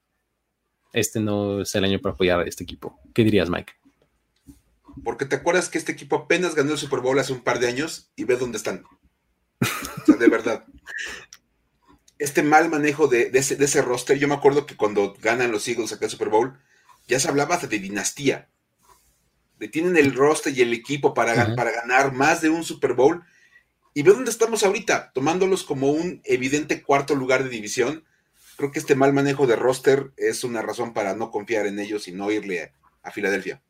este 0.92 1.20
no 1.20 1.62
es 1.62 1.76
el 1.76 1.86
año 1.86 2.00
para 2.00 2.14
apoyar 2.14 2.42
a 2.42 2.44
este 2.44 2.64
equipo. 2.64 3.00
¿Qué 3.14 3.24
dirías, 3.24 3.50
Mike? 3.50 3.74
Porque 5.04 5.26
te 5.26 5.36
acuerdas 5.36 5.70
que 5.70 5.78
este 5.78 5.92
equipo 5.92 6.16
apenas 6.16 6.56
ganó 6.56 6.72
el 6.72 6.78
Super 6.78 7.00
Bowl 7.00 7.20
hace 7.20 7.34
un 7.34 7.42
par 7.42 7.60
de 7.60 7.68
años 7.68 8.12
y 8.16 8.24
ve 8.24 8.38
dónde 8.38 8.58
están. 8.58 8.84
O 9.62 10.06
sea, 10.06 10.16
de 10.16 10.28
verdad. 10.28 10.66
Este 12.18 12.44
mal 12.44 12.70
manejo 12.70 13.08
de, 13.08 13.30
ese, 13.34 13.56
de 13.56 13.66
ese 13.66 13.82
roster, 13.82 14.18
yo 14.18 14.28
me 14.28 14.36
acuerdo 14.36 14.66
que 14.66 14.78
cuando 14.78 15.16
ganan 15.22 15.52
los 15.52 15.68
Eagles 15.68 15.92
acá 15.92 16.06
el 16.06 16.12
Super 16.12 16.30
Bowl, 16.30 16.58
ya 17.08 17.20
se 17.20 17.28
hablaba 17.28 17.58
de 17.58 17.80
dinastía. 17.80 18.50
De 19.60 19.68
tienen 19.68 19.98
el 19.98 20.14
roster 20.14 20.58
y 20.58 20.62
el 20.62 20.74
equipo 20.74 21.14
para, 21.14 21.56
para 21.56 21.72
ganar 21.72 22.14
más 22.14 22.42
de 22.42 22.50
un 22.50 22.64
Super 22.64 22.94
Bowl. 22.94 23.24
Y 23.94 24.04
ve 24.04 24.12
dónde 24.12 24.32
estamos 24.32 24.64
ahorita, 24.64 25.12
tomándolos 25.14 25.64
como 25.64 25.90
un 25.90 26.22
evidente 26.26 26.84
cuarto 26.84 27.16
lugar 27.16 27.44
de 27.44 27.50
división. 27.50 28.04
Creo 28.58 28.72
que 28.72 28.80
este 28.80 28.96
mal 28.96 29.14
manejo 29.14 29.48
de 29.48 29.56
roster 29.56 30.12
es 30.18 30.44
una 30.44 30.62
razón 30.62 30.94
para 30.94 31.16
no 31.16 31.32
confiar 31.32 31.66
en 31.66 31.80
ellos 31.80 32.08
y 32.08 32.12
no 32.12 32.32
irle 32.32 32.74
a, 33.04 33.12
Filadelfia. 33.12 33.62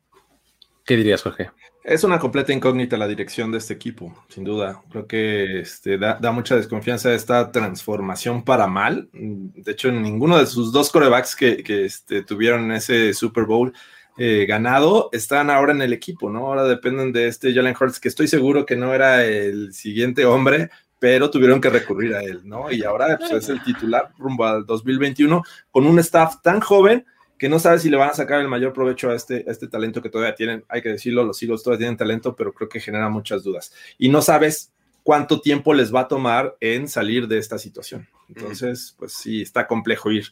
¿Qué 0.86 0.96
dirías, 0.96 1.22
Jorge? 1.22 1.50
Es 1.82 2.04
una 2.04 2.20
completa 2.20 2.52
incógnita 2.52 2.96
la 2.96 3.08
dirección 3.08 3.50
de 3.50 3.58
este 3.58 3.74
equipo, 3.74 4.14
sin 4.28 4.44
duda. 4.44 4.82
Creo 4.88 5.08
que 5.08 5.60
este, 5.60 5.98
da, 5.98 6.32
mucha 6.32 6.54
desconfianza 6.54 7.12
esta 7.12 7.50
transformación 7.50 8.44
para 8.44 8.68
mal. 8.68 9.08
De 9.12 9.72
hecho, 9.72 9.90
ninguno 9.90 10.38
de 10.38 10.46
sus 10.46 10.72
dos 10.72 10.90
corebacks 10.90 11.34
que, 11.34 11.62
este, 11.84 12.22
tuvieron 12.22 12.70
ese 12.70 13.12
Super 13.14 13.44
Bowl 13.44 13.72
eh, 14.16 14.46
ganado 14.48 15.10
están 15.12 15.50
ahora 15.50 15.72
en 15.72 15.82
el 15.82 15.92
equipo, 15.92 16.30
¿no? 16.30 16.46
Ahora 16.46 16.64
dependen 16.64 17.12
de 17.12 17.26
este 17.26 17.52
Jalen 17.52 17.76
Hurts, 17.78 18.00
que 18.00 18.08
estoy 18.08 18.28
seguro 18.28 18.64
que 18.64 18.76
no 18.76 18.94
era 18.94 19.24
el 19.24 19.72
siguiente 19.74 20.24
hombre, 20.24 20.70
pero 21.00 21.30
tuvieron 21.30 21.60
que 21.60 21.68
recurrir 21.68 22.14
a 22.14 22.22
él, 22.22 22.42
¿no? 22.44 22.70
Y 22.70 22.84
ahora 22.84 23.18
pues, 23.18 23.32
es 23.32 23.48
el 23.48 23.62
titular 23.62 24.12
rumbo 24.18 24.44
al 24.44 24.64
2021 24.64 25.42
con 25.70 25.86
un 25.86 25.98
staff 25.98 26.36
tan 26.42 26.60
joven 26.60 27.04
que 27.38 27.48
no 27.48 27.58
sabe 27.58 27.78
si 27.78 27.90
le 27.90 27.96
van 27.96 28.10
a 28.10 28.14
sacar 28.14 28.40
el 28.40 28.48
mayor 28.48 28.72
provecho 28.72 29.10
a 29.10 29.14
este, 29.14 29.48
este 29.50 29.68
talento 29.68 30.00
que 30.00 30.08
todavía 30.08 30.34
tienen. 30.34 30.64
Hay 30.68 30.82
que 30.82 30.88
decirlo, 30.90 31.24
los 31.24 31.42
Eagles 31.42 31.62
todavía 31.62 31.84
tienen 31.84 31.96
talento, 31.96 32.34
pero 32.34 32.52
creo 32.52 32.68
que 32.68 32.80
genera 32.80 33.08
muchas 33.08 33.42
dudas. 33.42 33.72
Y 33.98 34.08
no 34.08 34.22
sabes 34.22 34.72
cuánto 35.02 35.40
tiempo 35.40 35.74
les 35.74 35.94
va 35.94 36.00
a 36.00 36.08
tomar 36.08 36.56
en 36.60 36.88
salir 36.88 37.28
de 37.28 37.38
esta 37.38 37.58
situación. 37.58 38.08
Entonces, 38.28 38.94
pues 38.98 39.12
sí, 39.12 39.42
está 39.42 39.66
complejo 39.66 40.10
ir, 40.10 40.26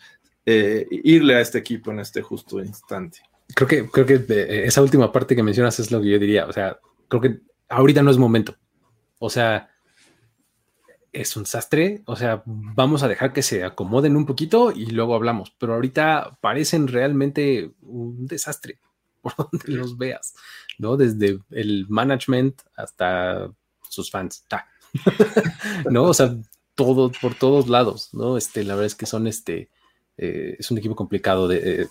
eh, 0.46 0.86
irle 0.90 1.36
a 1.36 1.40
este 1.40 1.58
equipo 1.58 1.90
en 1.90 2.00
este 2.00 2.22
justo 2.22 2.60
instante. 2.60 3.20
Creo 3.54 3.68
que, 3.68 3.88
creo 3.90 4.06
que 4.06 4.64
esa 4.66 4.82
última 4.82 5.12
parte 5.12 5.36
que 5.36 5.42
mencionas 5.42 5.78
es 5.78 5.90
lo 5.90 6.00
que 6.00 6.10
yo 6.10 6.18
diría. 6.18 6.46
O 6.46 6.52
sea, 6.52 6.78
creo 7.08 7.20
que 7.20 7.38
ahorita 7.68 8.02
no 8.02 8.10
es 8.10 8.18
momento. 8.18 8.56
O 9.18 9.30
sea, 9.30 9.73
es 11.14 11.36
un 11.36 11.46
sastre, 11.46 12.02
o 12.06 12.16
sea, 12.16 12.42
vamos 12.44 13.02
a 13.02 13.08
dejar 13.08 13.32
que 13.32 13.42
se 13.42 13.64
acomoden 13.64 14.16
un 14.16 14.26
poquito 14.26 14.72
y 14.72 14.86
luego 14.86 15.14
hablamos, 15.14 15.54
pero 15.58 15.74
ahorita 15.74 16.38
parecen 16.40 16.88
realmente 16.88 17.70
un 17.82 18.26
desastre 18.26 18.78
por 19.22 19.34
donde 19.36 19.72
los 19.72 19.96
veas, 19.96 20.34
¿no? 20.78 20.96
Desde 20.96 21.38
el 21.50 21.86
management 21.88 22.60
hasta 22.76 23.50
sus 23.88 24.10
fans, 24.10 24.44
¿no? 25.90 26.04
O 26.04 26.14
sea, 26.14 26.34
todo, 26.74 27.12
por 27.22 27.34
todos 27.34 27.68
lados, 27.68 28.10
¿no? 28.12 28.36
Este, 28.36 28.64
la 28.64 28.74
verdad 28.74 28.86
es 28.86 28.96
que 28.96 29.06
son, 29.06 29.28
este, 29.28 29.70
eh, 30.18 30.56
es 30.58 30.70
un 30.70 30.78
equipo 30.78 30.96
complicado, 30.96 31.46
de, 31.46 31.88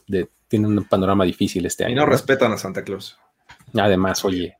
tiene 0.50 0.68
un 0.68 0.84
panorama 0.84 1.24
difícil 1.24 1.66
este 1.66 1.86
año. 1.86 1.94
Y 1.94 1.96
no, 1.96 2.06
respetan 2.06 2.52
a 2.52 2.58
Santa 2.58 2.84
Claus. 2.84 3.18
Además, 3.74 4.24
oye, 4.26 4.58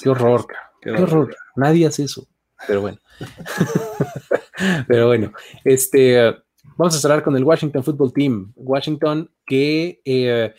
qué 0.00 0.08
horror, 0.08 0.46
qué 0.80 0.92
horror, 0.92 1.36
nadie 1.56 1.86
hace 1.86 2.04
eso, 2.04 2.26
pero 2.66 2.80
bueno. 2.80 2.98
pero 4.88 5.06
bueno, 5.08 5.32
este, 5.64 6.34
vamos 6.76 6.96
a 6.96 7.00
cerrar 7.00 7.22
con 7.22 7.36
el 7.36 7.44
Washington 7.44 7.82
Football 7.82 8.12
Team. 8.12 8.52
Washington 8.56 9.30
que 9.46 10.00
eh, 10.04 10.54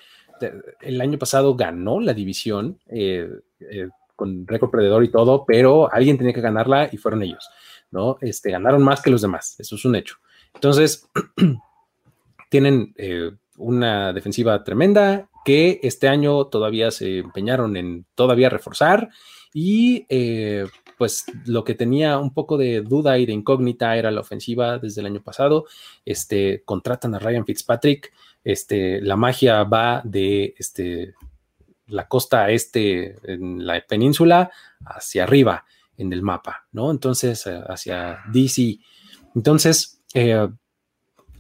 el 0.82 1.02
año 1.02 1.18
pasado 1.18 1.56
ganó 1.56 2.00
la 2.00 2.14
división 2.14 2.80
eh, 2.88 3.30
con 4.16 4.48
récord 4.48 4.72
perdedor 4.72 5.04
y 5.04 5.12
todo, 5.12 5.46
pero 5.46 5.92
alguien 5.94 6.18
tenía 6.18 6.34
que 6.34 6.42
ganarla 6.42 6.90
y 6.92 6.98
fueron 6.98 7.24
ellos. 7.24 7.50
¿no? 7.92 8.18
Este, 8.22 8.52
ganaron 8.52 8.84
más 8.84 9.02
que 9.02 9.10
los 9.10 9.22
demás, 9.22 9.56
eso 9.60 9.76
es 9.76 9.86
un 9.86 9.96
hecho. 9.96 10.16
Entonces, 10.54 11.08
tienen 12.50 12.94
eh, 12.98 13.32
una 13.58 14.14
defensiva 14.14 14.64
tremenda 14.64 15.30
que 15.46 15.80
este 15.84 16.08
año 16.08 16.46
todavía 16.46 16.92
se 16.92 17.20
empeñaron 17.20 17.78
en 17.78 18.06
todavía 18.16 18.50
reforzar 18.50 19.10
y 19.54 20.06
eh, 20.10 20.66
pues 20.98 21.26
lo 21.46 21.64
que 21.64 21.76
tenía 21.76 22.18
un 22.18 22.34
poco 22.34 22.58
de 22.58 22.82
duda 22.82 23.18
y 23.18 23.26
de 23.26 23.34
incógnita 23.34 23.96
era 23.96 24.12
la 24.12 24.22
ofensiva 24.22 24.80
desde 24.80 25.02
el 25.02 25.08
año 25.08 25.22
pasado. 25.22 25.66
Este, 26.06 26.64
contratan 26.66 27.14
a 27.16 27.20
Ryan 27.20 27.46
Fitzpatrick, 27.46 28.12
este, 28.44 29.02
la 29.02 29.16
magia 29.16 29.64
va 29.64 30.02
de 30.04 30.56
este, 30.58 31.14
la 31.88 32.08
costa 32.08 32.50
este 32.50 33.16
en 33.32 33.66
la 33.66 33.80
península 33.82 34.52
hacia 34.86 35.24
arriba 35.24 35.66
en 35.98 36.14
el 36.14 36.22
mapa, 36.22 36.68
¿no? 36.72 36.92
Entonces, 36.92 37.46
eh, 37.48 37.62
hacia 37.68 38.20
DC. 38.32 38.80
Entonces, 39.36 40.02
eh, 40.14 40.48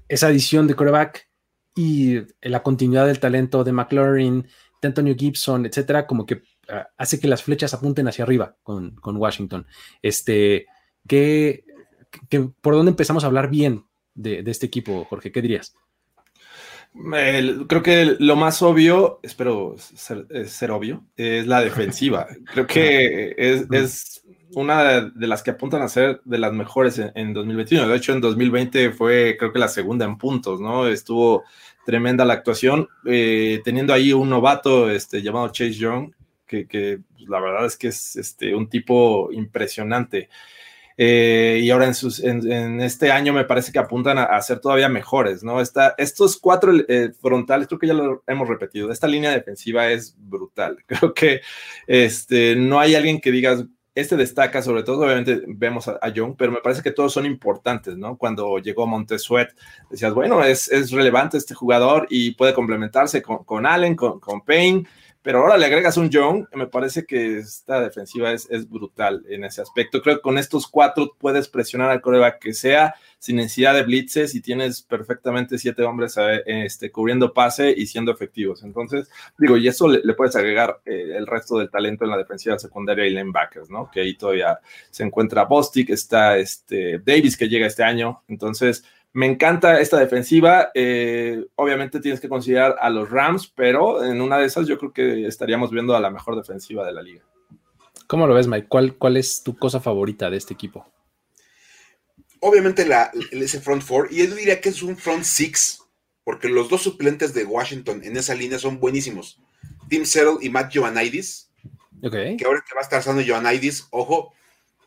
esa 0.07 0.27
adición 0.27 0.67
de 0.67 0.75
coreback 0.75 1.29
y 1.75 2.17
la 2.41 2.63
continuidad 2.63 3.05
del 3.05 3.19
talento 3.19 3.63
de 3.63 3.71
McLaurin, 3.71 4.47
de 4.81 4.87
Antonio 4.87 5.15
Gibson, 5.17 5.65
etcétera, 5.65 6.07
como 6.07 6.25
que 6.25 6.41
hace 6.97 7.19
que 7.19 7.27
las 7.27 7.43
flechas 7.43 7.73
apunten 7.73 8.07
hacia 8.07 8.23
arriba 8.23 8.55
con, 8.63 8.99
Washington. 9.03 9.65
Este, 10.01 10.67
que, 11.07 11.63
¿Por 12.61 12.73
dónde 12.73 12.91
empezamos 12.91 13.23
a 13.23 13.27
hablar 13.27 13.49
bien 13.49 13.85
de, 14.15 14.43
este 14.45 14.65
equipo, 14.65 15.05
Jorge? 15.05 15.31
¿Qué 15.31 15.41
dirías? 15.41 15.75
creo 17.67 17.83
que 17.83 18.15
lo 18.17 18.35
más 18.35 18.63
obvio, 18.63 19.19
espero 19.21 19.75
ser, 19.77 20.71
obvio, 20.71 21.05
es 21.15 21.45
la 21.45 21.61
defensiva. 21.61 22.25
Creo 22.51 22.65
que 22.65 23.35
es 23.37 24.23
una 24.55 25.01
de 25.01 25.27
las 25.27 25.43
que 25.43 25.51
apuntan 25.51 25.81
a 25.81 25.89
ser 25.89 26.21
de 26.25 26.37
las 26.37 26.53
mejores 26.53 26.99
en, 27.13 27.33
2021. 27.33 27.87
De 27.87 27.95
hecho, 27.95 28.13
en 28.13 28.21
2020 28.21 28.91
fue 28.91 29.35
creo 29.37 29.51
que 29.51 29.59
la 29.59 29.67
segunda 29.67 30.05
en 30.05 30.17
puntos, 30.17 30.59
¿no? 30.59 30.87
Estuvo 30.87 31.43
tremenda 31.85 32.25
la 32.25 32.33
actuación, 32.33 32.87
eh, 33.05 33.61
teniendo 33.63 33.93
ahí 33.93 34.11
un 34.13 34.29
novato 34.29 34.89
este, 34.89 35.21
llamado 35.21 35.49
Chase 35.49 35.73
Young, 35.73 36.11
que, 36.47 36.67
que 36.67 36.99
pues, 37.15 37.29
la 37.29 37.39
verdad 37.39 37.65
es 37.65 37.77
que 37.77 37.89
es 37.89 38.15
este, 38.15 38.55
un 38.55 38.69
tipo 38.69 39.31
impresionante. 39.31 40.29
Eh, 40.99 41.59
y 41.61 41.69
ahora 41.69 41.85
en, 41.85 41.93
sus, 41.93 42.23
en, 42.23 42.81
este 42.81 43.11
año 43.11 43.31
me 43.31 43.45
parece 43.45 43.71
que 43.71 43.77
apuntan 43.77 44.17
a, 44.17 44.41
ser 44.41 44.59
todavía 44.59 44.89
mejores, 44.89 45.43
¿no? 45.43 45.61
Esta, 45.61 45.93
estos 45.99 46.37
cuatro 46.37 46.73
eh, 46.87 47.11
frontales, 47.21 47.67
creo 47.67 47.79
que 47.79 47.85
ya 47.85 47.93
lo 47.93 48.23
hemos 48.25 48.47
repetido, 48.47 48.91
esta 48.91 49.07
línea 49.07 49.29
defensiva 49.29 49.91
es 49.91 50.15
brutal. 50.17 50.83
Creo 50.87 51.13
que 51.13 51.41
este, 51.85 52.55
no 52.55 52.79
hay 52.79 52.95
alguien 52.95 53.21
que 53.21 53.31
digas, 53.31 53.65
este 53.93 54.15
destaca, 54.15 54.61
sobre 54.61 54.83
todo, 54.83 55.05
obviamente 55.05 55.41
vemos 55.47 55.87
a, 55.87 56.09
Young, 56.09 56.35
pero 56.37 56.51
me 56.51 56.61
parece 56.61 56.81
que 56.83 56.91
todos 56.91 57.13
son 57.13 57.25
importantes, 57.25 57.97
¿no? 57.97 58.17
Cuando 58.17 58.57
llegó 58.59 58.85
Montesuet, 58.87 59.49
decías, 59.89 60.13
bueno, 60.13 60.43
es, 60.43 60.71
es 60.71 60.91
relevante 60.91 61.37
este 61.37 61.55
jugador 61.55 62.07
y 62.09 62.31
puede 62.35 62.53
complementarse 62.53 63.21
con, 63.21 63.43
con 63.43 63.65
Allen, 63.65 63.95
con, 63.95 64.19
con 64.19 64.41
Payne, 64.41 64.83
pero 65.27 65.39
ahora 65.39 65.57
le 65.57 65.65
agregas 65.65 65.97
un 65.97 66.09
Young, 66.09 66.45
me 66.53 66.67
parece 66.67 67.03
que 67.03 67.39
esta 67.39 67.81
defensiva 67.81 68.31
es, 68.31 68.47
es, 68.49 68.69
brutal 68.69 69.25
en 69.27 69.43
ese 69.43 69.61
aspecto. 69.61 70.01
Creo 70.01 70.15
que 70.15 70.21
con 70.21 70.37
estos 70.37 70.67
cuatro 70.67 71.17
puedes 71.19 71.49
presionar 71.49 71.89
al 71.89 71.99
coreback 71.99 72.39
que 72.39 72.53
sea 72.53 72.95
sin 73.19 73.35
necesidad 73.35 73.73
de 73.73 73.83
blitzes 73.83 74.35
y 74.35 74.41
tienes 74.41 74.81
perfectamente 74.81 75.57
siete 75.57 75.83
hombres 75.83 76.15
eh, 76.17 76.43
este, 76.45 76.93
cubriendo 76.93 77.33
pase 77.33 77.73
y 77.75 77.87
siendo 77.87 78.09
efectivos. 78.09 78.63
Entonces, 78.63 79.09
digo, 79.37 79.57
y 79.57 79.67
eso 79.67 79.89
le, 79.89 80.13
puedes 80.13 80.37
agregar 80.37 80.79
eh, 80.85 81.15
el 81.17 81.27
resto 81.27 81.57
del 81.57 81.69
talento 81.69 82.05
en 82.05 82.11
la 82.11 82.17
defensiva 82.17 82.57
secundaria 82.57 83.05
y 83.05 83.09
linebackers, 83.09 83.69
¿no? 83.69 83.91
Que 83.91 83.99
ahí 83.99 84.15
todavía 84.15 84.61
se 84.91 85.03
encuentra 85.03 85.43
Bostic, 85.43 85.89
está 85.89 86.37
este 86.37 86.99
Davis 86.99 87.35
que 87.35 87.49
llega 87.49 87.67
este 87.67 87.83
año. 87.83 88.23
Entonces, 88.29 88.85
me 89.17 89.25
encanta 89.25 89.81
esta 89.81 89.97
defensiva. 89.97 90.69
Eh, 90.75 91.43
obviamente 91.55 91.99
tienes 91.99 92.19
que 92.19 92.29
considerar 92.29 92.75
a 92.79 92.91
los 92.91 93.09
Rams, 93.09 93.47
pero 93.47 94.03
en 94.03 94.21
una 94.21 94.37
de 94.37 94.45
esas 94.45 94.67
yo 94.67 94.77
creo 94.77 94.93
que 94.93 95.25
estaríamos 95.25 95.71
viendo 95.71 95.95
a 95.95 95.99
la 95.99 96.11
mejor 96.11 96.35
defensiva 96.35 96.85
de 96.85 96.93
la 96.93 97.01
liga. 97.01 97.23
¿Cómo 98.05 98.27
lo 98.27 98.35
ves, 98.35 98.45
Mike? 98.45 98.67
¿Cuál, 98.67 98.95
cuál 98.95 99.17
es 99.17 99.41
tu 99.41 99.57
cosa 99.57 99.79
favorita 99.79 100.29
de 100.29 100.37
este 100.37 100.53
equipo? 100.53 100.85
Obviamente 102.41 102.85
la, 102.85 103.09
ese 103.31 103.59
front 103.59 103.81
four, 103.81 104.07
y 104.11 104.17
yo 104.17 104.35
diría 104.35 104.61
que 104.61 104.69
es 104.69 104.83
un 104.83 104.95
front 104.95 105.23
six, 105.23 105.83
porque 106.23 106.47
los 106.47 106.69
dos 106.69 106.83
suplentes 106.83 107.33
de 107.33 107.43
Washington 107.43 108.01
en 108.03 108.17
esa 108.17 108.35
línea 108.35 108.59
son 108.59 108.79
buenísimos. 108.79 109.41
Tim 109.89 110.05
Settle 110.05 110.37
y 110.41 110.51
Matt 110.51 110.71
Giovannides. 110.71 111.49
Que 112.03 112.45
ahora 112.45 112.63
que 112.63 112.75
va 112.75 112.81
a 112.81 112.99
estar 112.99 113.01
ojo, 113.89 114.33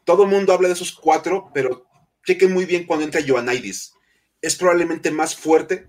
todo 0.04 0.22
el 0.22 0.30
mundo 0.30 0.52
habla 0.52 0.68
de 0.68 0.74
esos 0.74 0.92
cuatro, 0.92 1.50
pero 1.52 1.84
chequen 2.24 2.52
muy 2.52 2.64
bien 2.64 2.86
cuando 2.86 3.04
entra 3.04 3.20
Giovannides 3.20 3.94
es 4.42 4.56
probablemente 4.56 5.10
más 5.10 5.36
fuerte 5.36 5.88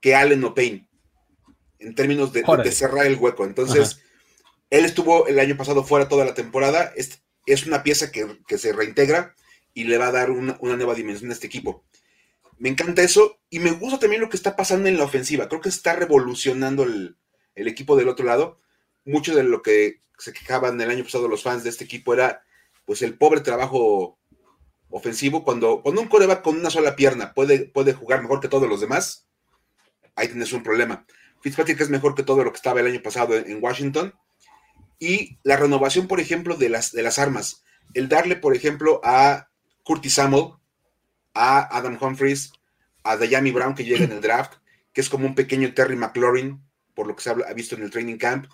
que 0.00 0.14
Allen 0.14 0.44
o 0.44 0.54
Payne 0.54 0.88
en 1.78 1.94
términos 1.94 2.32
de, 2.32 2.44
cerrar 2.72 3.06
el 3.06 3.16
hueco. 3.16 3.44
Entonces, 3.44 4.00
él 4.70 4.84
estuvo 4.84 5.26
el 5.26 5.38
año 5.38 5.56
pasado 5.56 5.84
fuera 5.84 6.08
toda 6.08 6.24
la 6.24 6.34
temporada. 6.34 6.92
Es, 6.96 7.22
es 7.46 7.66
una 7.66 7.82
pieza 7.82 8.10
que, 8.10 8.58
se 8.58 8.72
reintegra 8.72 9.34
y 9.74 9.84
le 9.84 9.98
va 9.98 10.08
a 10.08 10.12
dar 10.12 10.30
una, 10.30 10.56
nueva 10.60 10.94
dimensión 10.94 11.30
a 11.30 11.34
este 11.34 11.46
equipo. 11.46 11.84
Me 12.58 12.68
encanta 12.68 13.02
eso 13.02 13.40
y 13.50 13.58
me 13.58 13.72
gusta 13.72 13.98
también 13.98 14.20
lo 14.20 14.28
que 14.28 14.36
está 14.36 14.54
pasando 14.54 14.88
en 14.88 14.96
la 14.96 15.04
ofensiva. 15.04 15.48
Creo 15.48 15.60
que 15.60 15.68
está 15.68 15.94
revolucionando 15.94 16.84
el, 16.84 17.16
equipo 17.54 17.96
del 17.96 18.08
otro 18.08 18.24
lado. 18.24 18.58
Mucho 19.04 19.34
de 19.34 19.42
lo 19.42 19.62
que 19.62 20.00
se 20.18 20.32
quejaban 20.32 20.80
el 20.80 20.90
año 20.90 21.02
pasado 21.02 21.26
los 21.26 21.42
fans 21.42 21.64
de 21.64 21.70
este 21.70 21.84
equipo 21.84 22.14
era 22.14 22.44
pues 22.84 23.02
el 23.02 23.18
pobre 23.18 23.40
trabajo 23.40 24.18
ofensivo, 24.92 25.42
cuando, 25.42 25.82
cuando 25.82 26.02
un 26.02 26.08
coreback 26.08 26.42
con 26.42 26.56
una 26.56 26.70
sola 26.70 26.94
pierna 26.94 27.32
puede, 27.32 27.66
puede 27.66 27.94
jugar 27.94 28.22
mejor 28.22 28.40
que 28.40 28.48
todos 28.48 28.68
los 28.68 28.80
demás, 28.80 29.26
ahí 30.14 30.28
tienes 30.28 30.52
un 30.52 30.62
problema. 30.62 31.06
Fitzpatrick 31.40 31.80
es 31.80 31.90
mejor 31.90 32.14
que 32.14 32.22
todo 32.22 32.44
lo 32.44 32.52
que 32.52 32.56
estaba 32.56 32.80
el 32.80 32.86
año 32.86 33.02
pasado 33.02 33.34
en, 33.34 33.62
Washington. 33.62 34.14
Y 34.98 35.38
la 35.42 35.56
renovación, 35.56 36.06
por 36.06 36.20
ejemplo, 36.20 36.56
de 36.56 36.68
las, 36.68 36.92
de 36.92 37.02
las 37.02 37.18
armas. 37.18 37.64
El 37.94 38.08
darle, 38.08 38.36
por 38.36 38.54
ejemplo, 38.54 39.00
a 39.02 39.48
Curtis 39.82 40.14
Samuel, 40.14 40.52
a 41.34 41.76
Adam 41.76 41.98
Humphries, 42.00 42.52
a 43.02 43.16
Dayami 43.16 43.50
Brown 43.50 43.74
que 43.74 43.84
llega 43.84 44.04
en 44.04 44.12
el 44.12 44.20
draft, 44.20 44.54
que 44.92 45.00
es 45.00 45.08
como 45.08 45.26
un 45.26 45.34
pequeño 45.34 45.74
Terry 45.74 45.96
McLaurin, 45.96 46.62
por 46.94 47.06
lo 47.06 47.16
que 47.16 47.22
se 47.22 47.30
ha 47.30 47.52
visto 47.54 47.74
en 47.74 47.82
el 47.82 47.90
training 47.90 48.18
camp. 48.18 48.46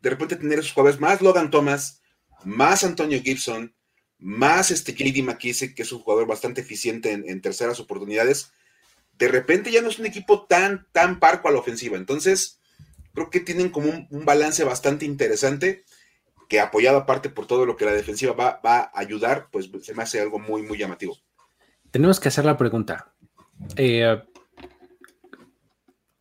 De 0.00 0.10
repente 0.10 0.36
tener 0.36 0.60
esos 0.60 0.72
jugadores 0.72 1.00
más 1.00 1.20
Logan 1.20 1.50
Thomas, 1.50 2.00
más 2.44 2.84
Antonio 2.84 3.20
Gibson, 3.20 3.74
más 4.22 4.70
este 4.70 4.94
JD 4.94 5.24
McKissick, 5.24 5.74
que 5.74 5.82
es 5.82 5.92
un 5.92 5.98
jugador 5.98 6.26
bastante 6.26 6.60
eficiente 6.60 7.12
en, 7.12 7.40
terceras 7.40 7.80
oportunidades, 7.80 8.52
de 9.18 9.28
repente 9.28 9.70
ya 9.70 9.82
no 9.82 9.88
es 9.88 9.98
un 9.98 10.06
equipo 10.06 10.46
tan, 10.46 10.86
tan 10.92 11.18
parco 11.18 11.48
a 11.48 11.50
la 11.50 11.58
ofensiva. 11.58 11.96
Entonces, 11.96 12.60
creo 13.14 13.30
que 13.30 13.40
tienen 13.40 13.70
como 13.70 13.90
un, 14.08 14.24
balance 14.24 14.62
bastante 14.64 15.04
interesante, 15.04 15.84
que 16.48 16.60
apoyado 16.60 16.98
aparte 16.98 17.30
por 17.30 17.46
todo 17.46 17.66
lo 17.66 17.76
que 17.76 17.84
la 17.84 17.92
defensiva 17.92 18.32
va, 18.32 18.60
a 18.62 18.90
ayudar, 18.94 19.48
pues 19.50 19.70
se 19.82 19.94
me 19.94 20.04
hace 20.04 20.20
algo 20.20 20.38
muy, 20.38 20.62
muy 20.62 20.78
llamativo. 20.78 21.16
Tenemos 21.90 22.20
que 22.20 22.28
hacer 22.28 22.44
la 22.44 22.56
pregunta. 22.56 23.12
Eh, 23.76 24.22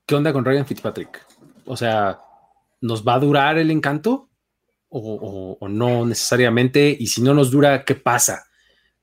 ¿Qué 0.07 0.15
onda 0.15 0.33
con 0.33 0.43
Ryan 0.43 0.65
Fitzpatrick? 0.65 1.25
O 1.65 1.77
sea, 1.77 2.19
¿nos 2.81 3.07
va 3.07 3.13
a 3.13 3.19
durar 3.19 3.57
el 3.59 3.69
encanto? 3.69 4.30
O, 4.91 5.67
no 5.69 6.05
necesariamente? 6.05 6.95
Y 6.99 7.07
si 7.07 7.21
no 7.21 7.33
nos 7.33 7.51
dura, 7.51 7.83
¿qué 7.85 7.95
pasa? 7.95 8.45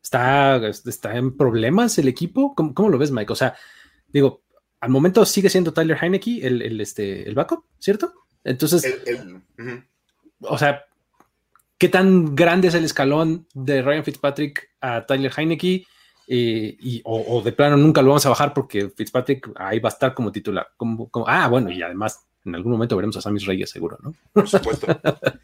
¿Está, 0.03 0.61
está 0.69 1.17
en 1.17 1.37
problemas 1.37 1.99
el 1.99 2.09
equipo? 2.09 2.55
¿Cómo, 2.55 2.89
lo 2.89 2.99
ves, 2.99 3.11
Mike? 3.11 3.33
O 3.33 3.37
sea, 3.37 3.57
digo, 4.09 4.43
al 4.81 4.91
momento 4.91 5.25
sigue 5.25 5.51
siendo 5.51 5.73
Tyler 5.73 5.99
Heineke 6.01 6.47
el, 6.47 6.81
este, 6.81 7.29
el 7.29 7.35
backup, 7.35 7.65
¿cierto? 7.79 8.13
Entonces, 8.45 8.85
o 10.41 10.59
sea, 10.59 10.85
qué 11.79 11.89
tan 11.89 12.35
grande 12.35 12.69
es 12.69 12.75
el 12.75 12.85
escalón 12.85 13.47
de 13.55 13.83
Ryan 13.83 14.05
Fitzpatrick 14.05 14.71
a 14.81 15.07
Tyler 15.07 15.33
Heineke. 15.37 15.87
Eh, 16.31 16.77
y, 16.79 17.01
o, 17.05 17.41
de 17.43 17.53
plano 17.53 17.79
nunca 17.79 18.03
lo 18.03 18.09
vamos 18.09 18.27
a 18.27 18.29
bajar 18.29 18.53
porque 18.53 18.91
Fitzpatrick 18.91 19.51
ahí 19.57 19.79
va 19.79 19.89
a 19.89 19.93
estar 19.93 20.13
como 20.13 20.31
titular. 20.31 20.69
Como, 20.77 21.11
ah, 21.27 21.49
bueno, 21.49 21.71
y 21.71 21.81
además 21.83 22.29
en 22.45 22.55
algún 22.55 22.73
momento 22.73 22.97
veremos 22.97 23.17
a 23.17 23.21
Sammy 23.21 23.41
Reyes, 23.41 23.71
seguro, 23.71 23.99
¿no? 24.03 24.15
Por 24.33 24.49
supuesto. 24.49 24.87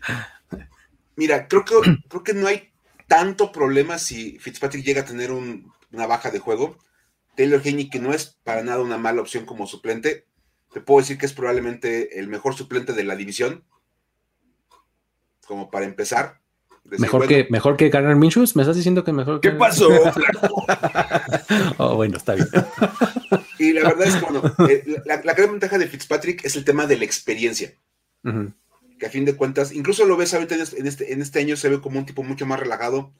Mira, 1.16 1.48
creo 1.48 1.64
que, 1.64 1.74
creo 2.08 2.22
que 2.22 2.34
no 2.34 2.46
hay 2.46 2.72
tanto 3.06 3.52
problema 3.52 3.98
si 3.98 4.38
Fitzpatrick 4.38 4.84
llega 4.84 5.02
a 5.02 5.06
tener 5.06 5.30
una 5.30 6.06
baja 6.06 6.30
de 6.30 6.38
juego. 6.38 6.78
Taylor 7.36 7.60
Haney, 7.64 7.90
que 7.90 7.98
no 7.98 8.12
es 8.12 8.38
para 8.44 8.62
nada 8.62 8.80
una 8.80 8.98
mala 8.98 9.20
opción 9.20 9.44
como 9.44 9.66
suplente, 9.66 10.26
te 10.72 10.80
puedo 10.80 11.00
decir 11.00 11.18
que 11.18 11.26
es 11.26 11.32
probablemente 11.32 12.18
el 12.18 12.28
mejor 12.28 12.54
suplente 12.54 12.92
de 12.92 13.04
la 13.04 13.16
división, 13.16 13.64
como 15.46 15.70
para 15.70 15.84
empezar. 15.84 16.40
mejor, 16.84 17.26
que, 17.26 17.46
mejor 17.50 17.76
que 17.76 17.88
Garner 17.88 18.16
Minshew, 18.16 18.44
¿me 18.54 18.62
estás 18.62 18.76
diciendo 18.76 19.04
que 19.04 19.12
mejor 19.12 19.40
que... 19.40 19.50
¿Qué 19.50 19.56
pasó? 19.56 19.88
oh, 21.78 21.96
bueno, 21.96 22.16
está 22.16 22.34
bien. 22.34 22.48
y 23.58 23.72
la 23.72 23.88
verdad 23.88 24.08
es 24.08 24.16
que, 24.16 24.24
bueno, 24.24 24.42
eh, 24.68 25.02
la, 25.04 25.34
gran 25.34 25.50
ventaja 25.52 25.78
de 25.78 25.86
Fitzpatrick 25.86 26.44
es 26.44 26.56
el 26.56 26.64
tema 26.64 26.86
de 26.86 26.98
la 26.98 27.04
experiencia. 27.04 27.72
Que 28.98 29.06
a 29.06 29.10
fin 29.10 29.24
de 29.24 29.36
cuentas, 29.36 29.72
incluso 29.72 30.04
lo 30.04 30.16
ves 30.16 30.34
ahorita 30.34 30.54
en 30.54 30.86
este, 30.86 31.12
en 31.12 31.22
este 31.22 31.40
año, 31.40 31.56
se 31.56 31.68
ve 31.68 31.80
como 31.80 31.98
un 31.98 32.06
tipo 32.06 32.22
mucho 32.22 32.46
más 32.46 32.60
relajado. 32.60 33.12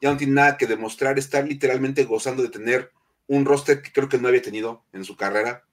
Ya 0.00 0.10
no 0.10 0.16
tiene 0.16 0.34
nada 0.34 0.56
que 0.56 0.66
demostrar, 0.66 1.18
está 1.18 1.42
literalmente 1.42 2.04
gozando 2.04 2.42
de 2.42 2.50
tener 2.50 2.92
un 3.26 3.44
roster 3.44 3.82
que 3.82 3.92
creo 3.92 4.08
que 4.08 4.18
no 4.18 4.28
había 4.28 4.42
tenido 4.42 4.84
en 4.92 5.04
su 5.04 5.16
carrera. 5.16 5.64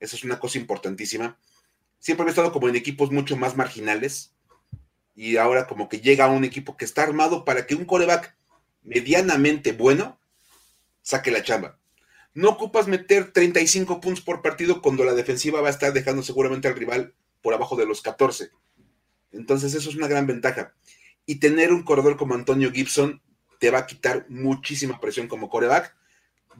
Esa 0.00 0.16
es 0.16 0.24
una 0.24 0.38
cosa 0.38 0.58
importantísima. 0.58 1.38
Siempre 1.98 2.22
había 2.22 2.32
estado 2.32 2.52
como 2.52 2.68
en 2.68 2.76
equipos 2.76 3.10
mucho 3.10 3.36
más 3.36 3.56
marginales. 3.56 4.34
Y 5.14 5.36
ahora 5.36 5.66
como 5.66 5.88
que 5.88 6.00
llega 6.00 6.24
a 6.24 6.30
un 6.30 6.44
equipo 6.44 6.76
que 6.76 6.84
está 6.84 7.02
armado 7.02 7.44
para 7.44 7.66
que 7.66 7.74
un 7.74 7.84
coreback 7.84 8.36
medianamente 8.82 9.72
bueno 9.72 10.18
saque 11.02 11.30
la 11.30 11.42
chamba. 11.42 11.78
No 12.34 12.50
ocupas 12.50 12.88
meter 12.88 13.30
35 13.30 14.00
puntos 14.00 14.24
por 14.24 14.42
partido 14.42 14.82
cuando 14.82 15.04
la 15.04 15.14
defensiva 15.14 15.60
va 15.60 15.68
a 15.68 15.70
estar 15.70 15.92
dejando 15.92 16.22
seguramente 16.22 16.66
al 16.66 16.74
rival 16.74 17.14
por 17.44 17.54
abajo 17.54 17.76
de 17.76 17.86
los 17.86 18.02
14. 18.02 18.50
Entonces 19.30 19.72
eso 19.74 19.88
es 19.88 19.94
una 19.94 20.08
gran 20.08 20.26
ventaja. 20.26 20.74
Y 21.26 21.36
tener 21.36 21.72
un 21.72 21.84
corredor 21.84 22.16
como 22.16 22.34
Antonio 22.34 22.72
Gibson 22.72 23.22
te 23.60 23.70
va 23.70 23.78
a 23.78 23.86
quitar 23.86 24.26
muchísima 24.28 24.98
presión 24.98 25.28
como 25.28 25.48
coreback 25.48 25.94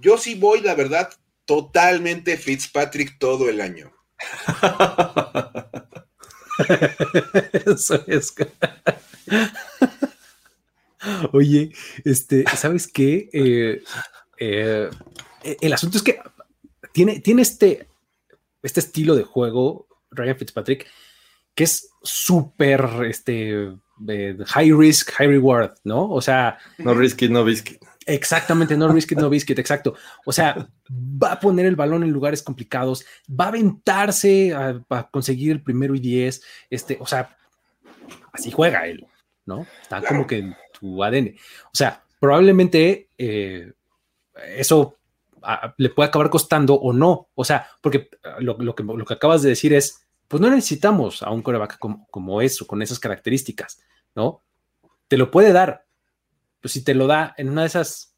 yo 0.01 0.19
sí 0.19 0.35
voy, 0.35 0.61
la 0.61 0.75
verdad, 0.75 1.11
totalmente 1.45 2.37
Fitzpatrick 2.37 3.19
todo 3.19 3.49
el 3.49 3.61
año. 3.61 3.93
Eso 7.67 8.05
es. 8.07 8.35
Oye, 11.33 11.73
este, 12.05 12.45
¿sabes 12.57 12.89
qué? 12.89 13.29
Eh, 13.33 13.83
eh, 14.39 14.91
el 15.61 15.73
asunto 15.73 15.99
es 15.99 16.03
que 16.03 16.21
tiene, 16.93 17.21
tiene 17.21 17.43
este, 17.43 17.89
este 18.63 18.81
estilo 18.81 19.15
de 19.15 19.25
juego, 19.25 19.87
Ryan 20.15 20.37
Fitzpatrick, 20.37 20.87
que 21.55 21.65
es 21.65 21.91
súper 22.03 22.85
este, 23.07 23.73
eh, 24.09 24.37
high 24.47 24.73
risk, 24.73 25.13
high 25.13 25.29
reward, 25.29 25.73
¿no? 25.85 26.11
O 26.11 26.21
sea. 26.21 26.59
No 26.79 26.95
risky, 26.95 27.29
no 27.29 27.45
biscuit. 27.45 27.83
Exactamente, 28.07 28.77
no 28.77 28.89
risk 28.89 29.13
no 29.13 29.31
biscuit, 29.31 29.59
exacto. 29.59 29.95
O 30.27 30.33
sea, 30.33 30.69
va 30.91 31.33
a 31.33 31.41
poner 31.41 31.65
el 31.67 31.77
balón 31.77 32.03
en 32.03 32.11
lugares 32.11 32.43
complicados, 32.43 33.05
va 33.29 33.47
a 33.47 33.49
aventarse 33.49 34.53
a, 34.53 34.83
conseguir 35.11 35.53
el 35.53 35.63
primero 35.63 35.95
y 35.95 36.01
diez. 36.01 36.43
Este, 36.69 36.99
o 37.01 37.07
sea, 37.07 37.37
así 38.33 38.51
juega 38.51 38.87
él, 38.87 39.07
¿no? 39.47 39.67
Está 39.81 40.03
como 40.03 40.27
que 40.27 40.39
en 40.39 40.57
tu 40.79 41.03
ADN. 41.03 41.35
O 41.67 41.75
sea, 41.75 42.05
probablemente 42.21 43.09
eh, 43.17 43.73
eso 44.57 44.99
le 45.79 45.91
puede 45.91 46.09
acabar 46.09 46.31
costando 46.31 46.75
o 46.75 46.93
no. 46.93 47.29
O 47.35 47.45
sea, 47.45 47.69
porque 47.81 48.11
lo, 48.41 48.57
que, 48.75 48.83
lo 48.83 49.05
que 49.05 49.15
acabas 49.15 49.43
de 49.43 49.51
decir 49.51 49.73
es, 49.73 50.04
pues 50.29 50.41
no 50.41 50.51
necesitamos 50.51 51.23
a 51.23 51.31
un 51.31 51.43
coreback 51.43 51.79
como, 51.79 52.07
como 52.09 52.41
eso, 52.41 52.67
con 52.67 52.83
esas 52.83 52.99
características, 52.99 53.81
¿no? 54.15 54.43
Te 55.09 55.17
lo 55.17 55.31
puede 55.31 55.53
dar, 55.53 55.87
pues 56.61 56.73
si 56.73 56.83
te 56.83 56.95
lo 56.95 57.07
da 57.07 57.35
en 57.37 57.51
una 57.51 57.63
de 57.63 57.69
esas, 57.69 58.14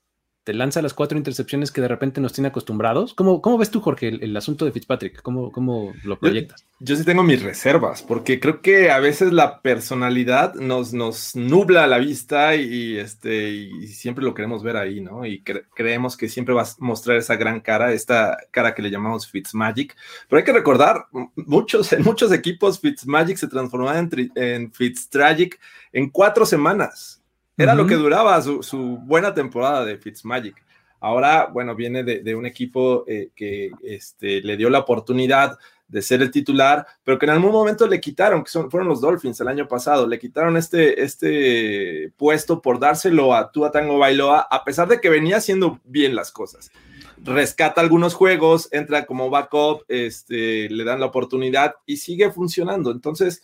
te 0.47 0.55
lanza 0.55 0.81
las 0.81 0.95
cuatro 0.95 1.19
intercepciones 1.19 1.73
que 1.73 1.81
de 1.81 1.89
repente 1.89 2.21
nos 2.21 2.33
tiene 2.33 2.47
acostumbrados. 2.47 3.15
¿Cómo, 3.15 3.43
cómo 3.43 3.59
ves 3.59 3.73
tú, 3.73 3.81
Jorge, 3.81 4.07
el, 4.07 4.37
asunto 4.37 4.65
de 4.65 4.71
Fitzpatrick? 4.71 5.21
¿Cómo, 5.21 5.51
cómo 5.51 5.93
lo 6.05 6.21
proyectas? 6.21 6.65
Yo, 6.79 6.95
sí 6.95 7.03
tengo 7.03 7.25
mis 7.25 7.43
reservas, 7.43 8.05
porque 8.05 8.39
creo 8.39 8.63
que 8.63 8.93
a 8.93 9.01
veces 9.01 9.33
la 9.33 9.61
personalidad 9.61 10.55
nos, 10.55 10.93
nos 10.93 11.35
nubla 11.35 11.89
la 11.89 11.99
vista 11.99 12.55
y, 12.55 12.97
este, 12.97 13.49
y 13.49 13.89
siempre 13.89 14.25
lo 14.25 14.35
queremos 14.35 14.63
ver 14.63 14.77
ahí, 14.77 15.01
¿no? 15.01 15.27
Y 15.27 15.43
creemos 15.43 16.17
que 16.17 16.29
siempre 16.29 16.55
va 16.55 16.63
a 16.63 16.69
mostrar 16.79 17.17
esa 17.17 17.35
gran 17.35 17.59
cara, 17.59 17.93
esta 17.93 18.39
cara 18.53 18.73
que 18.73 18.83
le 18.83 18.93
llamamos 18.93 19.29
Fitzmagic. 19.29 19.97
Pero 20.29 20.39
hay 20.39 20.45
que 20.45 20.53
recordar, 20.53 21.07
muchos, 21.35 21.93
en 21.93 22.05
muchos 22.05 22.31
equipos 22.31 22.79
Fitzmagic 22.79 23.37
se 23.37 23.49
transformaba 23.49 23.99
en, 23.99 24.31
en 24.37 24.73
Fitztragic 24.73 25.59
en 25.93 26.09
cuatro 26.09 26.47
semanas. 26.47 27.21
Era 27.57 27.75
lo 27.75 27.87
que 27.87 27.95
duraba 27.95 28.41
su, 28.43 28.99
buena 29.03 29.33
temporada 29.33 29.85
de 29.85 29.97
Fitzmagic. 29.97 30.63
Ahora, 31.01 31.47
bueno, 31.53 31.75
viene 31.75 32.03
de, 32.03 32.35
un 32.35 32.47
equipo 32.47 33.05
eh, 33.07 33.31
que 33.35 33.71
este, 33.83 34.41
le 34.43 34.57
dio 34.57 34.71
la 34.71 34.81
oportunidad 34.81 35.59
de 35.89 36.03
ser 36.03 36.21
el 36.21 36.31
titular, 36.31 36.85
pero 37.05 37.19
que 37.19 37.27
en 37.27 37.33
algún 37.33 37.53
momento 37.53 37.87
le 37.87 38.01
quitaron, 38.01 38.43
que 38.43 38.51
son, 38.51 38.71
fueron 38.71 38.89
los 38.89 39.01
Dolphins 39.01 39.41
el 39.41 39.49
año 39.49 39.69
pasado, 39.69 40.07
le 40.07 40.19
quitaron 40.19 40.57
este, 40.57 41.03
este 41.03 42.13
puesto 42.17 42.61
por 42.61 42.81
dárselo 42.81 43.35
a 43.35 43.53
Tua 43.53 43.71
Tango 43.71 43.99
Bailoa, 43.99 44.49
a 44.51 44.65
pesar 44.65 44.89
de 44.89 45.01
que 45.01 45.09
venía 45.09 45.37
haciendo 45.37 45.81
bien 45.85 46.17
las 46.17 46.33
cosas. 46.33 46.71
Rescata 47.19 47.81
algunos 47.81 48.15
juegos, 48.15 48.69
entra 48.73 49.07
como 49.07 49.31
backup, 49.31 49.85
este, 49.89 50.69
le 50.69 50.85
dan 50.85 51.01
la 51.01 51.07
oportunidad 51.07 51.75
y 51.87 51.99
sigue 51.99 52.31
funcionando. 52.31 52.91
Entonces, 52.91 53.43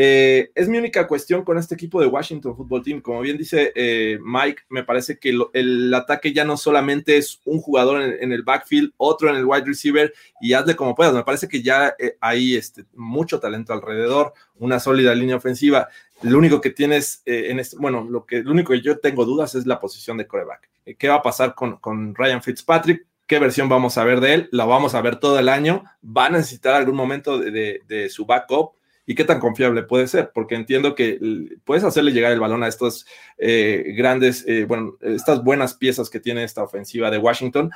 eh, 0.00 0.52
es 0.54 0.68
mi 0.68 0.78
única 0.78 1.08
cuestión 1.08 1.42
con 1.42 1.58
este 1.58 1.74
equipo 1.74 2.00
de 2.00 2.06
Washington 2.06 2.56
Football 2.56 2.84
Team. 2.84 3.00
Como 3.00 3.20
bien 3.20 3.36
dice 3.36 3.72
eh, 3.74 4.16
Mike, 4.22 4.62
me 4.68 4.84
parece 4.84 5.18
que 5.18 5.36
el 5.52 5.92
ataque 5.92 6.32
ya 6.32 6.44
no 6.44 6.56
solamente 6.56 7.16
es 7.16 7.40
un 7.44 7.60
jugador 7.60 8.02
en, 8.02 8.30
el 8.30 8.44
backfield, 8.44 8.92
otro 8.96 9.28
en 9.28 9.34
el 9.34 9.44
wide 9.44 9.64
receiver 9.64 10.14
y 10.40 10.52
hazle 10.52 10.76
como 10.76 10.94
puedas. 10.94 11.12
Me 11.12 11.24
parece 11.24 11.48
que 11.48 11.62
ya 11.64 11.96
eh, 11.98 12.16
hay 12.20 12.54
este, 12.54 12.84
mucho 12.94 13.40
talento 13.40 13.72
alrededor, 13.72 14.34
una 14.54 14.78
sólida 14.78 15.12
línea 15.16 15.34
ofensiva. 15.34 15.88
Lo 16.22 16.38
único 16.38 16.60
que 16.60 16.70
tienes 16.70 17.22
en 17.26 17.58
este, 17.58 17.76
bueno, 17.76 18.06
lo 18.08 18.24
que 18.24 18.42
único 18.42 18.74
que 18.74 18.80
yo 18.80 19.00
tengo 19.00 19.24
dudas 19.24 19.56
es 19.56 19.66
la 19.66 19.80
posición 19.80 20.16
de 20.16 20.28
coreback. 20.28 20.70
¿Qué 20.96 21.08
va 21.08 21.16
a 21.16 21.22
pasar 21.22 21.56
con, 21.56 21.78
con 21.78 22.14
Ryan 22.14 22.40
Fitzpatrick? 22.40 23.04
¿Qué 23.26 23.40
versión 23.40 23.68
vamos 23.68 23.98
a 23.98 24.04
ver 24.04 24.20
de 24.20 24.34
él? 24.34 24.48
La 24.52 24.64
vamos 24.64 24.94
a 24.94 25.02
ver 25.02 25.16
todo 25.16 25.40
el 25.40 25.48
año. 25.48 25.82
Va 26.04 26.26
a 26.26 26.30
necesitar 26.30 26.74
algún 26.74 26.94
momento 26.94 27.36
de, 27.38 27.82
de 27.88 28.08
su 28.10 28.24
backup 28.24 28.77
y 29.08 29.14
qué 29.14 29.24
tan 29.24 29.40
confiable 29.40 29.84
puede 29.84 30.06
ser, 30.06 30.32
porque 30.34 30.54
entiendo 30.54 30.94
que 30.94 31.18
puedes 31.64 31.82
hacerle 31.82 32.12
llegar 32.12 32.30
el 32.30 32.40
balón 32.40 32.62
a 32.62 32.68
estos 32.68 33.06
eh, 33.38 33.94
grandes, 33.96 34.44
eh, 34.46 34.66
bueno, 34.66 34.98
estas 35.00 35.42
buenas 35.42 35.72
piezas 35.72 36.10
que 36.10 36.20
tiene 36.20 36.44
esta 36.44 36.62
ofensiva 36.62 37.10
de 37.10 37.16
Washington, 37.16 37.70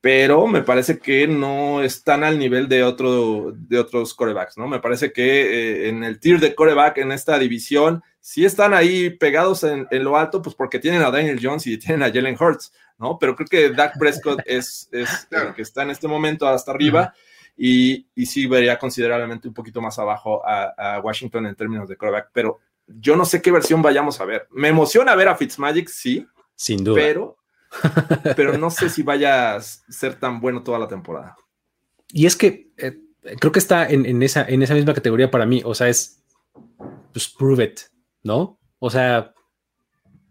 pero 0.00 0.46
me 0.46 0.62
parece 0.62 0.98
que 0.98 1.28
no 1.28 1.82
están 1.82 2.24
al 2.24 2.38
nivel 2.38 2.70
de, 2.70 2.84
otro, 2.84 3.52
de 3.54 3.78
otros 3.78 4.14
corebacks, 4.14 4.56
¿no? 4.56 4.66
Me 4.66 4.80
parece 4.80 5.12
que 5.12 5.24
eh, 5.24 5.88
en 5.90 6.04
el 6.04 6.18
tier 6.18 6.40
de 6.40 6.54
coreback 6.54 6.96
en 6.96 7.12
esta 7.12 7.38
división 7.38 8.02
sí 8.18 8.46
están 8.46 8.72
ahí 8.72 9.10
pegados 9.10 9.64
en, 9.64 9.86
lo 9.90 10.16
alto, 10.16 10.40
pues 10.40 10.56
porque 10.56 10.78
tienen 10.78 11.02
a 11.02 11.10
Daniel 11.10 11.38
Jones 11.40 11.66
y 11.66 11.76
tienen 11.76 12.02
a 12.02 12.10
Jalen 12.10 12.38
Hurts, 12.40 12.72
¿no? 12.96 13.18
Pero 13.18 13.36
creo 13.36 13.46
que 13.46 13.68
Dak 13.74 13.98
Prescott 13.98 14.40
es, 14.46 14.88
es 14.90 15.28
el 15.32 15.52
que 15.52 15.60
está 15.60 15.82
en 15.82 15.90
este 15.90 16.08
momento 16.08 16.48
hasta 16.48 16.72
arriba 16.72 17.12
y, 17.56 18.06
y 18.14 18.26
sí 18.26 18.46
vería 18.46 18.78
considerablemente 18.78 19.48
un 19.48 19.54
poquito 19.54 19.80
más 19.80 19.98
abajo 19.98 20.42
a, 20.44 21.00
Washington 21.02 21.46
en 21.46 21.54
términos 21.54 21.88
de 21.88 21.96
quarterback, 21.96 22.30
pero 22.32 22.60
yo 22.86 23.16
no 23.16 23.24
sé 23.24 23.40
qué 23.40 23.50
versión 23.50 23.82
vayamos 23.82 24.20
a 24.20 24.24
ver. 24.24 24.48
Me 24.50 24.68
emociona 24.68 25.14
ver 25.14 25.28
a 25.28 25.36
Fitzmagic, 25.36 25.88
sí. 25.88 26.26
Sin 26.56 26.84
duda. 26.84 27.00
Pero, 27.00 27.38
pero 28.36 28.58
no 28.58 28.70
sé 28.70 28.88
si 28.88 29.02
vaya 29.02 29.56
a 29.56 29.60
ser 29.60 30.16
tan 30.16 30.40
bueno 30.40 30.62
toda 30.62 30.78
la 30.78 30.88
temporada. 30.88 31.36
Y 32.08 32.26
es 32.26 32.36
que 32.36 32.70
eh, 32.76 32.98
creo 33.38 33.52
que 33.52 33.58
está 33.58 33.88
en, 33.88 34.22
esa, 34.22 34.44
en 34.44 34.62
esa 34.62 34.74
misma 34.74 34.94
categoría 34.94 35.30
para 35.30 35.46
mí. 35.46 35.62
O 35.64 35.74
sea, 35.74 35.88
es 35.88 36.22
pues 37.12 37.28
prove 37.28 37.64
it, 37.64 37.80
¿no? 38.22 38.58
O 38.78 38.90
sea, 38.90 39.32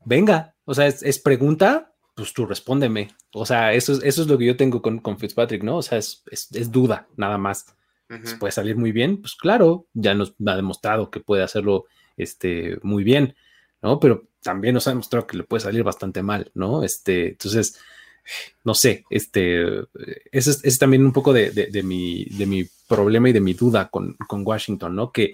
venga. 0.06 0.56
O 0.66 0.74
sea, 0.74 0.88
es 0.88 1.20
pregunta, 1.20 1.91
pues 2.22 2.34
tú 2.34 2.46
respóndeme. 2.46 3.10
O 3.34 3.48
sea, 3.48 3.74
eso 3.74 3.94
es, 3.94 4.04
eso 4.04 4.22
es 4.22 4.28
lo 4.28 4.38
que 4.38 4.46
yo 4.46 4.56
tengo 4.56 4.80
con, 4.80 5.00
con 5.00 5.18
Fitzpatrick, 5.18 5.64
¿no? 5.64 5.78
O 5.78 5.82
sea, 5.82 5.98
es, 5.98 6.22
duda, 6.72 7.08
nada 7.18 7.40
más. 7.40 7.66
puede 8.40 8.52
salir 8.52 8.76
muy 8.78 8.92
bien, 8.92 9.18
pues 9.18 9.34
claro, 9.34 9.88
ya 9.96 10.14
nos 10.14 10.36
ha 10.46 10.56
demostrado 10.56 11.10
que 11.10 11.20
puede 11.20 11.42
hacerlo 11.42 11.86
este, 12.18 12.78
muy 12.84 13.04
bien, 13.04 13.34
¿no? 13.82 14.00
Pero 14.00 14.28
también 14.44 14.76
nos 14.76 14.86
ha 14.86 14.92
demostrado 14.92 15.26
que 15.26 15.36
le 15.36 15.46
puede 15.46 15.62
salir 15.62 15.82
bastante 15.82 16.22
mal, 16.22 16.52
¿no? 16.54 16.84
Este, 16.84 17.30
entonces, 17.30 17.80
no 18.64 18.76
sé, 18.76 19.04
este, 19.10 19.66
ese 20.32 20.52
es, 20.62 20.78
también 20.78 21.04
un 21.04 21.14
poco 21.14 21.34
de, 21.34 21.82
mi, 21.84 22.26
de 22.26 22.46
mi 22.46 22.68
problema 22.88 23.30
y 23.30 23.34
de 23.34 23.42
mi 23.42 23.56
duda 23.56 23.90
con, 23.90 24.14
con 24.28 24.46
Washington, 24.46 24.96
¿no? 24.96 25.12
Que 25.12 25.34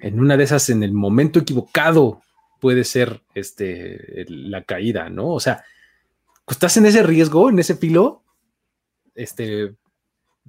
en 0.00 0.18
una 0.18 0.38
de 0.38 0.44
esas, 0.44 0.70
en 0.70 0.82
el 0.82 0.92
momento 0.92 1.40
equivocado, 1.40 2.22
puede 2.64 2.84
ser 2.84 3.20
este, 3.34 4.24
la 4.26 4.64
caída, 4.64 5.10
¿no? 5.10 5.34
O 5.34 5.38
sea, 5.38 5.62
pues, 6.46 6.56
estás 6.56 6.78
en 6.78 6.86
ese 6.86 7.02
riesgo, 7.02 7.50
en 7.50 7.58
ese 7.58 7.74
filo, 7.74 8.22
este, 9.14 9.74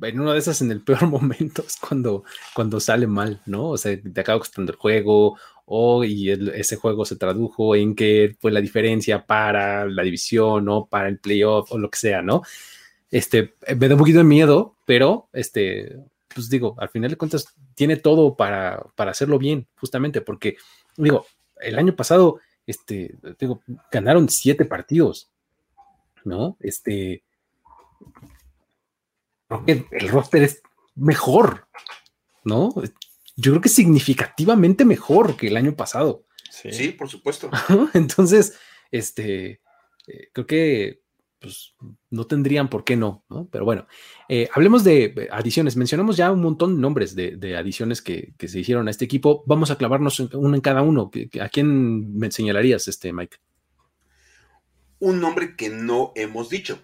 en 0.02 0.20
una 0.22 0.32
de 0.32 0.40
esas 0.40 0.62
en 0.62 0.72
el 0.72 0.82
peor 0.82 1.08
momento 1.10 1.66
es 1.68 1.76
cuando, 1.76 2.24
cuando 2.54 2.80
sale 2.80 3.06
mal, 3.06 3.42
¿no? 3.46 3.68
O 3.72 3.78
sea, 3.78 4.00
te 4.02 4.22
acaba 4.22 4.40
costando 4.40 4.72
el 4.72 4.78
juego 4.78 5.38
o 5.66 6.06
y 6.06 6.32
ese 6.32 6.78
juego 6.78 7.04
se 7.04 7.18
tradujo 7.18 7.76
en 7.76 7.94
que 7.94 8.38
fue 8.40 8.54
la 8.54 8.62
diferencia 8.62 9.26
para 9.26 9.84
la 9.84 10.04
división 10.04 10.70
o 10.70 10.86
para 10.86 11.10
el 11.10 11.20
playoff 11.20 11.70
o 11.74 11.78
lo 11.78 11.90
que 11.90 12.00
sea, 12.00 12.22
¿no? 12.22 12.44
Este, 13.12 13.56
me 13.78 13.90
da 13.90 13.96
un 13.96 14.00
poquito 14.00 14.20
de 14.20 14.24
miedo, 14.24 14.78
pero 14.86 15.28
este, 15.34 15.98
pues 16.34 16.50
digo, 16.50 16.78
al 16.78 16.88
final 16.88 17.10
de 17.10 17.18
cuentas 17.18 17.54
tiene 17.74 17.98
todo 17.98 18.38
para, 18.38 18.86
para 18.96 19.12
hacerlo 19.12 19.38
bien, 19.38 19.68
justamente 19.76 20.22
porque, 20.22 20.56
digo, 20.96 21.26
el 21.62 21.78
año 21.78 21.96
pasado, 21.96 22.40
este, 22.68 23.16
digo, 23.40 23.62
ganaron 23.92 24.30
siete 24.30 24.66
partidos, 24.66 25.30
¿no? 26.24 26.58
Este, 26.60 27.24
el 29.68 30.10
roster 30.10 30.44
es 30.44 30.62
mejor, 30.96 31.68
¿no? 32.44 32.74
Yo 33.36 33.52
creo 33.52 33.62
que 33.62 33.70
significativamente 33.70 34.86
mejor 34.86 35.36
que 35.36 35.48
el 35.48 35.58
año 35.58 35.76
pasado. 35.76 36.26
Sí, 36.50 36.90
por 36.90 37.10
supuesto. 37.10 37.50
Entonces, 37.94 38.58
este, 38.92 39.62
eh, 40.08 40.30
creo 40.32 40.48
que 40.48 41.02
pues, 41.46 41.76
no 42.10 42.26
tendrían 42.26 42.70
por 42.70 42.84
qué 42.84 42.96
no, 42.96 43.24
¿no? 43.30 43.48
Pero 43.52 43.66
bueno, 43.66 43.86
eh, 44.30 44.50
hablemos 44.52 44.84
de 44.84 45.30
adiciones. 45.32 45.76
Mencionamos 45.76 46.18
ya 46.18 46.32
un 46.32 46.42
montón 46.42 46.76
de 46.76 46.82
nombres 46.82 47.14
de, 47.16 47.56
adiciones 47.56 48.02
que, 48.02 48.34
se 48.40 48.60
hicieron 48.60 48.88
a 48.88 48.92
este 48.92 49.06
equipo. 49.06 49.44
Vamos 49.46 49.70
a 49.70 49.78
clavarnos 49.78 50.20
uno 50.20 50.56
en 50.56 50.62
cada 50.62 50.82
uno. 50.82 51.12
¿A 51.40 51.50
quién 51.50 52.18
me 52.18 52.32
señalarías, 52.32 52.88
este, 52.88 53.14
Mike? 53.14 53.38
Un 54.98 55.22
nombre 55.22 55.56
que 55.56 55.70
no 55.70 56.14
hemos 56.16 56.50
dicho. 56.50 56.80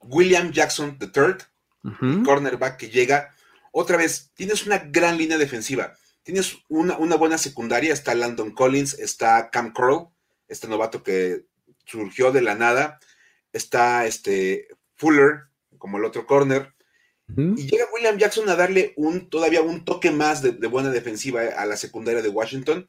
William 0.00 0.50
Jackson 0.50 0.96
III, 0.98 2.22
cornerback 2.24 2.78
que 2.78 2.88
llega. 2.88 3.34
Otra 3.70 3.98
vez, 3.98 4.30
tienes 4.34 4.64
una 4.64 4.78
gran 4.78 5.18
línea 5.18 5.36
defensiva. 5.36 5.92
Tienes 6.22 6.56
una, 6.70 6.96
buena 6.96 7.36
secundaria. 7.36 7.92
Está 7.92 8.14
Landon 8.14 8.52
Collins, 8.52 8.94
está 8.94 9.50
Cam 9.50 9.74
Crow, 9.74 10.10
este 10.48 10.68
novato 10.68 11.02
que 11.02 11.44
surgió 11.84 12.32
de 12.32 12.40
la 12.40 12.54
nada. 12.54 12.98
Está 13.56 14.06
este 14.06 14.68
Fuller, 14.94 15.44
como 15.78 15.98
el 15.98 16.04
otro 16.04 16.26
corner. 16.26 16.74
Y 17.36 17.66
llega 17.66 17.88
William 17.92 18.18
Jackson 18.18 18.48
a 18.48 18.54
darle 18.54 18.92
un, 18.96 19.28
todavía 19.28 19.60
un 19.60 19.84
toque 19.84 20.12
más 20.12 20.42
de, 20.42 20.52
buena 20.68 20.90
defensiva 20.90 21.42
a 21.56 21.66
la 21.66 21.76
secundaria 21.76 22.22
de 22.22 22.28
Washington. 22.28 22.88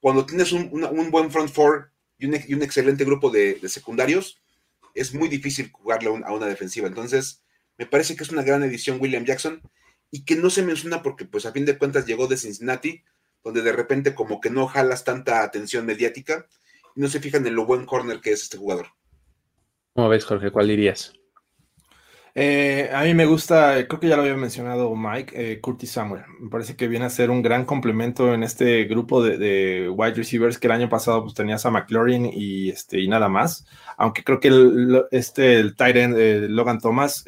Cuando 0.00 0.24
tienes 0.26 0.52
un, 0.52 0.70
buen 1.10 1.30
front 1.32 1.50
four 1.50 1.90
y 2.18 2.26
un, 2.26 2.62
excelente 2.62 3.04
grupo 3.04 3.30
de, 3.30 3.60
secundarios, 3.68 4.40
es 4.94 5.12
muy 5.12 5.28
difícil 5.28 5.72
jugarle 5.72 6.08
a 6.24 6.32
una 6.32 6.46
defensiva. 6.46 6.86
Entonces, 6.86 7.42
me 7.78 7.86
parece 7.86 8.14
que 8.14 8.22
es 8.22 8.30
una 8.30 8.42
gran 8.42 8.62
edición 8.62 9.00
William 9.00 9.24
Jackson 9.24 9.60
y 10.10 10.24
que 10.24 10.36
no 10.36 10.50
se 10.50 10.62
menciona 10.62 11.02
porque, 11.02 11.24
pues, 11.24 11.44
a 11.44 11.52
fin 11.52 11.64
de 11.64 11.78
cuentas 11.78 12.06
llegó 12.06 12.28
de 12.28 12.36
Cincinnati, 12.36 13.02
donde 13.42 13.62
de 13.62 13.72
repente 13.72 14.14
como 14.14 14.40
que 14.40 14.50
no 14.50 14.66
jalas 14.66 15.04
tanta 15.04 15.42
atención 15.42 15.84
mediática 15.84 16.46
y 16.94 17.00
no 17.00 17.08
se 17.08 17.20
fijan 17.20 17.46
en 17.46 17.56
lo 17.56 17.66
buen 17.66 17.86
corner 17.86 18.20
que 18.20 18.32
es 18.32 18.42
este 18.42 18.56
jugador. 18.56 18.88
¿Cómo 19.98 20.10
ves, 20.10 20.24
Jorge? 20.24 20.52
¿Cuál 20.52 20.68
dirías? 20.68 21.12
Eh, 22.32 22.88
a 22.94 23.02
mí 23.02 23.14
me 23.14 23.26
gusta, 23.26 23.84
creo 23.88 23.98
que 23.98 24.06
ya 24.06 24.14
lo 24.14 24.22
había 24.22 24.36
mencionado 24.36 24.94
Mike, 24.94 25.34
eh, 25.34 25.60
Curtis 25.60 25.90
Samuel. 25.90 26.22
Me 26.38 26.48
parece 26.48 26.76
que 26.76 26.86
viene 26.86 27.06
a 27.06 27.10
ser 27.10 27.30
un 27.30 27.42
gran 27.42 27.64
complemento 27.64 28.32
en 28.32 28.44
este 28.44 28.84
grupo 28.84 29.20
de, 29.20 29.90
wide 29.92 30.14
receivers 30.14 30.56
que 30.56 30.68
el 30.68 30.74
año 30.74 30.88
pasado 30.88 31.24
pues, 31.24 31.34
tenías 31.34 31.66
a 31.66 31.72
McLaurin 31.72 32.30
y, 32.32 32.70
este, 32.70 33.00
y 33.00 33.08
nada 33.08 33.28
más. 33.28 33.66
Aunque 33.96 34.22
creo 34.22 34.38
que 34.38 34.46
el, 34.46 35.02
este, 35.10 35.58
el 35.58 35.74
tight 35.74 35.96
end 35.96 36.16
eh, 36.16 36.46
Logan 36.48 36.78
Thomas 36.78 37.24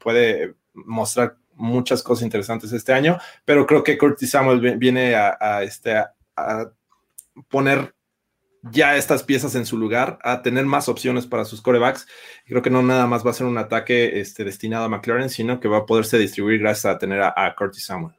puede 0.00 0.56
mostrar 0.74 1.36
muchas 1.54 2.02
cosas 2.02 2.24
interesantes 2.24 2.72
este 2.72 2.92
año, 2.92 3.16
pero 3.44 3.64
creo 3.64 3.84
que 3.84 3.96
Curtis 3.96 4.32
Samuel 4.32 4.76
viene 4.76 5.14
a, 5.14 5.62
este, 5.62 5.94
a 5.94 6.68
poner 7.48 7.94
ya 8.70 8.96
estas 8.96 9.24
piezas 9.24 9.54
en 9.54 9.66
su 9.66 9.76
lugar, 9.76 10.18
a 10.22 10.42
tener 10.42 10.64
más 10.64 10.88
opciones 10.88 11.26
para 11.26 11.44
sus 11.44 11.60
corebacks. 11.60 12.06
Creo 12.46 12.62
que 12.62 12.70
no 12.70 12.82
nada 12.82 13.06
más 13.06 13.26
va 13.26 13.30
a 13.30 13.34
ser 13.34 13.46
un 13.46 13.58
ataque 13.58 14.20
este, 14.20 14.44
destinado 14.44 14.84
a 14.84 14.88
McLaren, 14.88 15.30
sino 15.30 15.58
que 15.58 15.68
va 15.68 15.78
a 15.78 15.86
poderse 15.86 16.18
distribuir 16.18 16.60
gracias 16.60 16.86
a 16.86 16.98
tener 16.98 17.20
a, 17.22 17.54
Curtis 17.56 17.86
Samuel. 17.86 18.14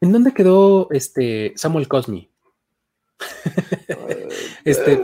¿En 0.00 0.12
dónde 0.12 0.34
quedó 0.34 0.88
este 0.90 1.54
Samuel 1.56 1.88
Cosmi? 1.88 2.30
este, 4.64 5.02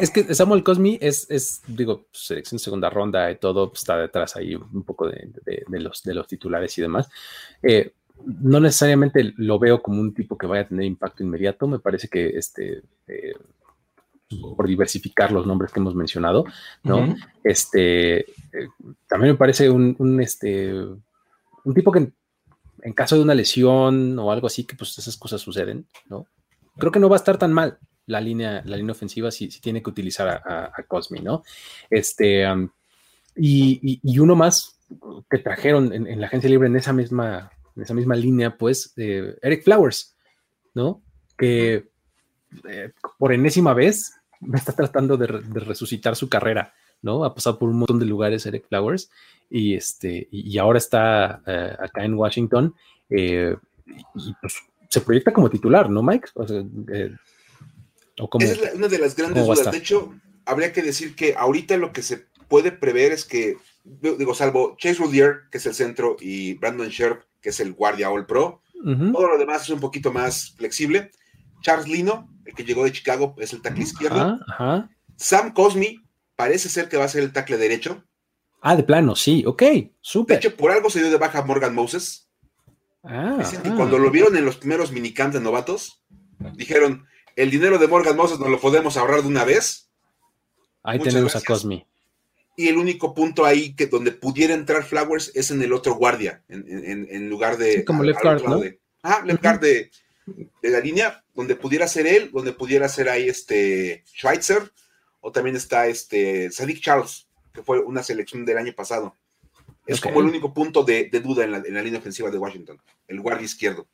es 0.00 0.10
que 0.10 0.34
Samuel 0.34 0.62
Cosmi 0.62 0.98
es, 1.02 1.30
es, 1.30 1.60
digo, 1.66 2.06
selección 2.12 2.58
segunda 2.58 2.88
ronda 2.88 3.30
y 3.30 3.36
todo, 3.36 3.68
pues, 3.68 3.82
está 3.82 3.98
detrás 3.98 4.36
ahí 4.36 4.54
un 4.54 4.84
poco 4.84 5.08
de, 5.08 5.30
los, 5.68 6.02
de 6.02 6.14
los 6.14 6.26
titulares 6.26 6.76
y 6.78 6.82
demás. 6.82 7.10
Eh, 7.62 7.92
no 8.24 8.60
necesariamente 8.60 9.34
lo 9.36 9.58
veo 9.58 9.82
como 9.82 10.00
un 10.00 10.14
tipo 10.14 10.36
que 10.36 10.46
vaya 10.46 10.62
a 10.62 10.68
tener 10.68 10.84
impacto 10.84 11.22
inmediato. 11.22 11.66
Me 11.66 11.78
parece 11.78 12.08
que 12.08 12.28
este, 12.36 12.82
eh, 13.06 13.34
por 14.28 14.66
diversificar 14.66 15.30
los 15.30 15.46
nombres 15.46 15.72
que 15.72 15.80
hemos 15.80 15.94
mencionado, 15.94 16.44
¿no? 16.82 17.14
Este 17.44 18.20
eh, 18.20 18.68
también 19.08 19.32
me 19.32 19.38
parece 19.38 19.70
un, 19.70 20.20
este, 20.20 20.72
un 20.72 21.74
tipo 21.74 21.92
que 21.92 22.10
en, 22.82 22.92
caso 22.92 23.16
de 23.16 23.22
una 23.22 23.34
lesión 23.34 24.18
o 24.18 24.32
algo 24.32 24.48
así, 24.48 24.64
que 24.64 24.76
pues 24.76 24.98
esas 24.98 25.16
cosas 25.16 25.40
suceden, 25.40 25.86
¿no? 26.08 26.26
Creo 26.76 26.92
que 26.92 27.00
no 27.00 27.08
va 27.08 27.16
a 27.16 27.18
estar 27.18 27.38
tan 27.38 27.52
mal 27.52 27.78
la 28.06 28.20
línea, 28.20 28.62
la 28.64 28.76
línea 28.76 28.92
ofensiva 28.92 29.30
si, 29.30 29.48
tiene 29.60 29.82
que 29.82 29.90
utilizar 29.90 30.28
a, 30.28 30.82
Cosmi, 30.86 31.20
¿no? 31.20 31.42
Este, 31.90 32.44
y, 33.36 34.18
uno 34.18 34.34
más 34.34 34.78
que 35.30 35.38
trajeron 35.38 35.92
en, 35.92 36.06
en, 36.06 36.20
la 36.20 36.26
agencia 36.26 36.50
libre 36.50 36.68
en 36.68 36.76
esa 36.76 36.92
misma 36.92 37.50
en 37.76 37.82
esa 37.82 37.94
misma 37.94 38.16
línea, 38.16 38.56
pues, 38.56 38.92
Eric 38.96 39.64
Flowers, 39.64 40.16
¿no? 40.74 41.02
Que 41.36 41.88
eh, 42.68 42.92
por 43.18 43.32
enésima 43.32 43.74
vez 43.74 44.14
me 44.40 44.58
está 44.58 44.72
tratando 44.72 45.16
de, 45.16 45.26
resucitar 45.26 46.16
su 46.16 46.28
carrera, 46.28 46.74
¿no? 47.02 47.24
Ha 47.24 47.34
pasado 47.34 47.58
por 47.58 47.68
un 47.68 47.78
montón 47.78 47.98
de 47.98 48.06
lugares 48.06 48.46
Eric 48.46 48.66
Flowers 48.68 49.10
y, 49.50 49.74
este, 49.74 50.28
y, 50.30 50.56
ahora 50.58 50.78
está 50.78 51.42
eh, 51.46 51.76
acá 51.78 52.04
en 52.04 52.14
Washington 52.14 52.74
eh, 53.10 53.56
y, 53.86 54.34
pues 54.40 54.54
se 54.88 55.00
proyecta 55.00 55.32
como 55.32 55.50
titular, 55.50 55.90
¿no, 55.90 56.02
Mike? 56.02 56.28
O 56.34 56.44
Esa 56.44 56.58
es 58.40 58.74
una 58.74 58.88
de 58.88 58.98
las 58.98 59.14
grandes 59.14 59.44
dudas. 59.44 59.70
De 59.70 59.78
hecho, 59.78 60.14
habría 60.44 60.72
que 60.72 60.82
decir 60.82 61.14
que 61.14 61.34
ahorita 61.36 61.76
lo 61.76 61.92
que 61.92 62.02
se 62.02 62.24
puede 62.48 62.72
prever 62.72 63.12
es 63.12 63.24
que, 63.24 63.58
digo, 63.84 64.34
salvo 64.34 64.76
Chase 64.78 65.00
Rudier, 65.00 65.42
que 65.50 65.58
es 65.58 65.66
el 65.66 65.74
centro, 65.74 66.16
y 66.20 66.54
Brandon 66.54 66.88
Sherp, 66.88 67.22
que 67.40 67.50
es 67.50 67.60
el 67.60 67.72
guardia 67.72 68.10
All 68.10 68.26
Pro. 68.26 68.62
Todo 68.84 69.28
lo 69.28 69.38
demás 69.38 69.62
es 69.62 69.70
un 69.70 69.80
poquito 69.80 70.12
más 70.12 70.54
flexible. 70.56 71.10
Charles 71.62 71.88
Lino, 71.88 72.28
el 72.44 72.54
que 72.54 72.64
llegó 72.64 72.84
de 72.84 72.92
Chicago, 72.92 73.34
es 73.38 73.52
el 73.52 73.62
tackle 73.62 73.82
izquierdo. 73.82 74.38
Sam 75.16 75.52
Cosmi 75.52 76.04
parece 76.36 76.68
ser 76.68 76.88
que 76.88 76.96
va 76.96 77.04
a 77.04 77.08
ser 77.08 77.22
el 77.22 77.32
tackle 77.32 77.56
derecho. 77.56 78.04
Ah, 78.60 78.76
de 78.76 78.82
plano, 78.82 79.16
sí, 79.16 79.44
ok, 79.46 79.62
súper. 80.00 80.40
De 80.40 80.46
hecho, 80.46 80.56
por 80.56 80.70
algo 80.70 80.90
se 80.90 81.00
dio 81.00 81.10
de 81.10 81.18
baja 81.18 81.42
Morgan 81.44 81.74
Moses. 81.74 82.28
Ah, 83.02 83.36
Dicen 83.38 83.62
que 83.62 83.70
cuando 83.74 83.98
lo 83.98 84.10
vieron 84.10 84.36
en 84.36 84.44
los 84.44 84.56
primeros 84.56 84.92
minicamps 84.92 85.34
de 85.34 85.40
novatos, 85.40 86.02
dijeron, 86.54 87.06
el 87.36 87.50
dinero 87.50 87.78
de 87.78 87.86
Morgan 87.88 88.16
Moses 88.16 88.38
nos 88.38 88.50
lo 88.50 88.60
podemos 88.60 88.96
ahorrar 88.96 89.22
de 89.22 89.28
una 89.28 89.44
vez. 89.44 89.90
Ahí 90.82 90.98
tenemos 90.98 91.34
a 91.36 91.40
Cosmi 91.40 91.86
y 92.56 92.68
el 92.68 92.78
único 92.78 93.14
punto 93.14 93.44
ahí 93.44 93.74
que 93.74 93.86
donde 93.86 94.12
pudiera 94.12 94.54
entrar 94.54 94.82
Flowers 94.82 95.30
es 95.34 95.50
en 95.50 95.60
el 95.60 95.74
otro 95.74 95.94
guardia, 95.94 96.42
en, 96.48 97.28
lugar 97.28 97.58
de... 97.58 97.84
como 97.84 98.02
left 98.02 98.22
guard, 98.22 98.42
¿no? 98.42 98.62
ah, 99.02 99.22
left 99.24 99.42
guard 99.42 99.60
de, 99.60 99.90
la 100.62 100.80
línea, 100.80 101.22
donde 101.34 101.54
pudiera 101.54 101.86
ser 101.86 102.06
él, 102.06 102.30
donde 102.32 102.52
pudiera 102.52 102.88
ser 102.88 103.10
ahí 103.10 103.28
este 103.28 104.02
Schweitzer, 104.06 104.72
o 105.20 105.30
también 105.30 105.54
está 105.54 105.86
este 105.86 106.50
Sadiq 106.50 106.80
Charles, 106.80 107.28
que 107.52 107.62
fue 107.62 107.80
una 107.80 108.02
selección 108.02 108.44
del 108.46 108.58
año 108.58 108.72
pasado. 108.74 109.14
Es 109.86 110.00
como 110.00 110.20
el 110.20 110.26
único 110.26 110.52
punto 110.52 110.82
de, 110.82 111.08
duda 111.22 111.44
en 111.44 111.52
la, 111.52 111.82
línea 111.82 112.00
ofensiva 112.00 112.30
de 112.30 112.38
Washington, 112.38 112.80
el 113.06 113.20
guardia 113.20 113.44
izquierdo. 113.44 113.86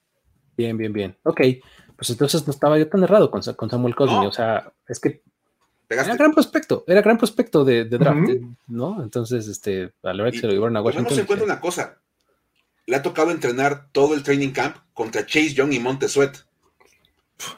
Bien, 0.57 0.77
bien, 0.77 0.93
bien. 0.93 1.17
Ok, 1.25 1.41
pues 1.97 2.11
entonces 2.11 2.47
no 2.47 2.53
estaba 2.53 2.79
yo 2.79 2.89
tan 2.89 3.03
errado 3.03 3.31
con, 3.31 3.43
Samuel 3.43 3.95
Cosme, 3.95 4.27
o 4.27 4.33
sea, 4.33 4.73
es 4.89 5.01
que 5.01 5.23
era 5.95 6.17
gran 6.17 6.33
prospecto, 6.33 6.85
era 6.87 7.03
gran 7.03 7.19
prospecto 7.19 7.65
de, 7.65 7.85
draft, 7.85 8.31
¿no? 8.69 9.03
Entonces, 9.03 9.49
este, 9.49 9.93
a 10.03 10.13
la 10.13 10.23
hora 10.23 10.33
que 10.33 10.41
se 10.41 10.47
lo 10.47 10.53
llevaron 10.53 10.77
a 10.77 10.83
Washington. 10.83 11.11
no 11.11 11.15
se 11.15 11.23
encuentra 11.23 11.45
una 11.45 11.61
cosa. 11.61 11.99
Le 12.87 12.97
ha 12.97 13.03
tocado 13.03 13.31
entrenar 13.31 13.89
todo 13.93 14.15
el 14.15 14.23
training 14.23 14.51
camp 14.51 14.77
contra 14.93 15.25
Chase 15.25 15.55
Young 15.55 15.73
y 15.73 15.79
Montesuet. 15.79 16.33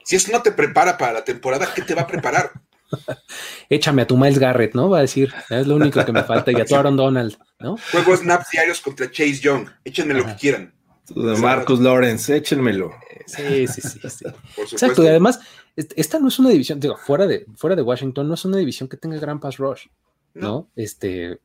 Si 0.04 0.16
eso 0.16 0.32
no 0.32 0.42
te 0.42 0.52
prepara 0.52 0.96
para 0.96 1.12
la 1.12 1.24
temporada, 1.24 1.68
¿qué 1.74 1.82
te 1.82 1.94
va 1.94 2.02
a 2.02 2.06
preparar? 2.06 2.52
Échame 3.68 4.02
a 4.02 4.06
tu 4.06 4.16
Miles 4.16 4.38
Garrett, 4.38 4.74
¿no? 4.74 4.90
Va 4.90 4.98
a 4.98 5.02
decir, 5.02 5.32
es 5.50 5.66
lo 5.66 5.76
único 5.76 6.04
que 6.04 6.12
me 6.12 6.24
falta, 6.24 6.52
y 6.52 6.60
a 6.60 6.64
tu 6.64 6.74
Aaron 6.76 6.96
Donald, 6.96 7.36
¿no? 7.60 7.76
Juego 7.92 8.16
snaps 8.16 8.50
diarios 8.50 8.80
contra 8.80 9.10
Chase 9.10 9.40
Young, 9.40 9.68
échenme 9.84 10.14
lo 10.14 10.26
que 10.26 10.36
quieran. 10.36 10.74
De 11.08 11.36
Marcus 11.36 11.80
Lawrence, 11.80 12.34
échenmelo. 12.34 12.90
Sí, 13.26 13.66
sí, 13.66 13.80
sí. 13.80 14.00
sí. 14.08 14.24
Exacto, 14.72 15.02
y 15.02 15.08
además, 15.08 15.40
esta 15.76 16.18
no 16.18 16.28
es 16.28 16.38
una 16.38 16.50
división, 16.50 16.80
digo, 16.80 16.96
fuera 16.96 17.26
de, 17.26 17.46
fuera 17.56 17.76
de 17.76 17.82
Washington, 17.82 18.28
no 18.28 18.34
es 18.34 18.44
una 18.44 18.58
división 18.58 18.88
que 18.88 18.96
tenga 18.96 19.18
gran 19.18 19.40
pass 19.40 19.56
rush, 19.58 19.86
¿no? 20.34 20.68
Este, 20.76 21.40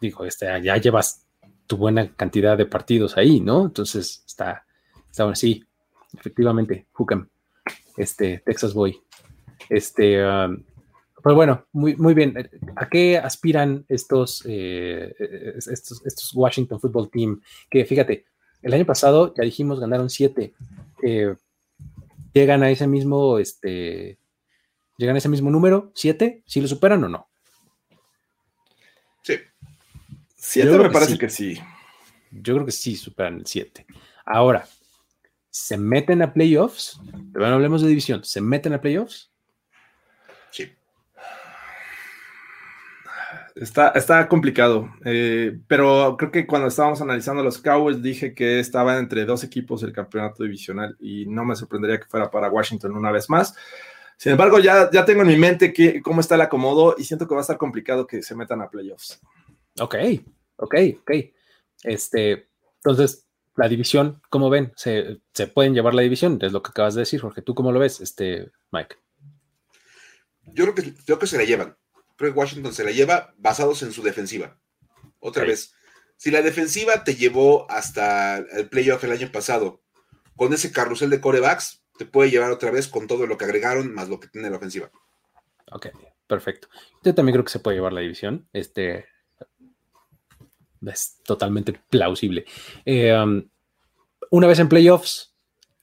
digo, 0.00 0.24
este, 0.24 0.46
ya 0.62 0.76
llevas 0.76 1.24
tu 1.66 1.76
buena 1.76 2.14
cantidad 2.14 2.56
de 2.56 2.66
partidos 2.66 3.16
ahí, 3.16 3.40
¿no? 3.40 3.66
Entonces, 3.66 4.22
está, 4.26 4.66
está 5.10 5.24
bueno, 5.24 5.36
sí, 5.36 5.64
efectivamente, 6.18 6.86
Hookham, 6.92 7.28
este, 7.96 8.42
Texas 8.44 8.74
Boy. 8.74 9.00
Este, 9.70 10.24
um, 10.26 10.62
pues 11.22 11.34
bueno, 11.34 11.66
muy, 11.72 11.96
muy 11.96 12.12
bien. 12.12 12.50
¿A 12.76 12.86
qué 12.90 13.16
aspiran 13.16 13.86
estos, 13.88 14.44
eh, 14.46 15.14
estos, 15.56 16.04
estos 16.04 16.34
Washington 16.34 16.78
Football 16.78 17.10
Team? 17.10 17.40
Que 17.70 17.86
fíjate, 17.86 18.26
el 18.64 18.72
año 18.72 18.86
pasado 18.86 19.34
ya 19.36 19.44
dijimos 19.44 19.78
ganaron 19.78 20.08
siete. 20.10 20.54
Eh, 21.02 21.36
llegan 22.32 22.62
a 22.62 22.70
ese 22.70 22.86
mismo, 22.86 23.38
este, 23.38 24.18
llegan 24.96 25.14
a 25.14 25.18
ese 25.18 25.28
mismo 25.28 25.50
número, 25.50 25.92
siete, 25.94 26.42
si 26.46 26.60
lo 26.60 26.66
superan 26.66 27.04
o 27.04 27.08
no. 27.08 27.28
Sí. 29.22 29.34
Siete 30.34 30.78
me 30.78 30.90
parece 30.90 31.18
que 31.18 31.28
sí. 31.28 31.60
Yo 32.30 32.54
creo 32.54 32.66
que 32.66 32.72
sí 32.72 32.96
superan 32.96 33.36
el 33.36 33.46
siete. 33.46 33.86
Ahora, 34.24 34.66
¿se 35.50 35.76
meten 35.76 36.22
a 36.22 36.32
playoffs? 36.32 36.98
Pero 37.32 37.46
no 37.46 37.54
hablemos 37.54 37.82
de 37.82 37.88
división. 37.88 38.24
¿Se 38.24 38.40
meten 38.40 38.72
a 38.72 38.80
playoffs? 38.80 39.30
Está, 43.54 44.28
complicado, 44.28 44.90
eh, 45.04 45.60
pero 45.68 46.16
creo 46.18 46.32
que 46.32 46.44
cuando 46.44 46.66
estábamos 46.66 47.00
analizando 47.00 47.40
los 47.44 47.58
Cowboys 47.58 48.02
dije 48.02 48.34
que 48.34 48.58
estaba 48.58 48.98
entre 48.98 49.24
dos 49.24 49.44
equipos 49.44 49.84
el 49.84 49.92
campeonato 49.92 50.42
divisional 50.42 50.96
y 50.98 51.26
no 51.26 51.44
me 51.44 51.54
sorprendería 51.54 52.00
que 52.00 52.08
fuera 52.08 52.28
para 52.32 52.50
Washington 52.50 52.96
una 52.96 53.12
vez 53.12 53.30
más. 53.30 53.54
Sin 54.16 54.32
embargo, 54.32 54.58
ya, 54.58 54.90
ya 54.90 55.04
tengo 55.04 55.22
en 55.22 55.28
mi 55.28 55.36
mente 55.36 55.72
que, 55.72 56.02
cómo 56.02 56.20
está 56.20 56.34
el 56.34 56.40
acomodo 56.40 56.96
y 56.98 57.04
siento 57.04 57.28
que 57.28 57.34
va 57.34 57.42
a 57.42 57.46
estar 57.46 57.56
complicado 57.56 58.08
que 58.08 58.24
se 58.24 58.34
metan 58.34 58.60
a 58.60 58.68
playoffs. 58.68 59.20
Ok, 59.78 59.94
ok, 60.56 60.74
ok. 61.02 61.10
Este, 61.84 62.48
entonces, 62.78 63.28
la 63.54 63.68
división, 63.68 64.20
¿cómo 64.30 64.50
ven? 64.50 64.72
¿Se, 64.74 65.20
¿Se, 65.32 65.46
pueden 65.46 65.74
llevar 65.74 65.94
la 65.94 66.02
división? 66.02 66.40
Es 66.42 66.50
lo 66.50 66.60
que 66.60 66.70
acabas 66.70 66.96
de 66.96 67.02
decir, 67.02 67.20
Jorge. 67.20 67.40
¿Tú 67.42 67.54
cómo 67.54 67.70
lo 67.70 67.78
ves, 67.78 68.00
este, 68.00 68.50
Mike? 68.72 68.96
Yo 70.42 70.64
creo 70.64 70.74
que, 70.74 70.94
creo 71.04 71.18
que 71.20 71.26
se 71.28 71.38
la 71.38 71.44
llevan 71.44 71.76
creo 72.16 72.32
que 72.32 72.38
Washington 72.38 72.72
se 72.72 72.84
la 72.84 72.90
lleva 72.90 73.34
basados 73.36 73.82
en 73.82 73.92
su 73.92 74.02
defensiva. 74.02 74.58
Otra 75.18 75.44
vez, 75.44 75.74
si 76.16 76.30
la 76.30 76.42
defensiva 76.42 77.04
te 77.04 77.16
llevó 77.16 77.70
hasta 77.70 78.38
el 78.38 78.68
playoff 78.68 79.02
el 79.04 79.12
año 79.12 79.30
pasado 79.32 79.82
con 80.36 80.52
ese 80.52 80.72
carrusel 80.72 81.10
de 81.10 81.20
corebacks, 81.20 81.84
te 81.96 82.06
puede 82.06 82.30
llevar 82.30 82.50
otra 82.50 82.70
vez 82.70 82.88
con 82.88 83.06
todo 83.06 83.26
lo 83.26 83.38
que 83.38 83.44
agregaron 83.44 83.92
más 83.94 84.08
lo 84.08 84.20
que 84.20 84.28
tiene 84.28 84.50
la 84.50 84.56
ofensiva. 84.56 84.90
Ok, 85.72 85.88
perfecto. 86.26 86.68
Yo 87.02 87.14
también 87.14 87.34
creo 87.34 87.44
que 87.44 87.52
se 87.52 87.60
puede 87.60 87.76
llevar 87.76 87.92
la 87.92 88.00
división. 88.00 88.48
Este 88.52 89.06
es 90.86 91.18
totalmente 91.24 91.72
plausible. 91.88 92.44
Eh, 92.84 93.14
um, 93.14 93.48
una 94.30 94.46
vez 94.46 94.58
en 94.58 94.68
playoffs, 94.68 95.34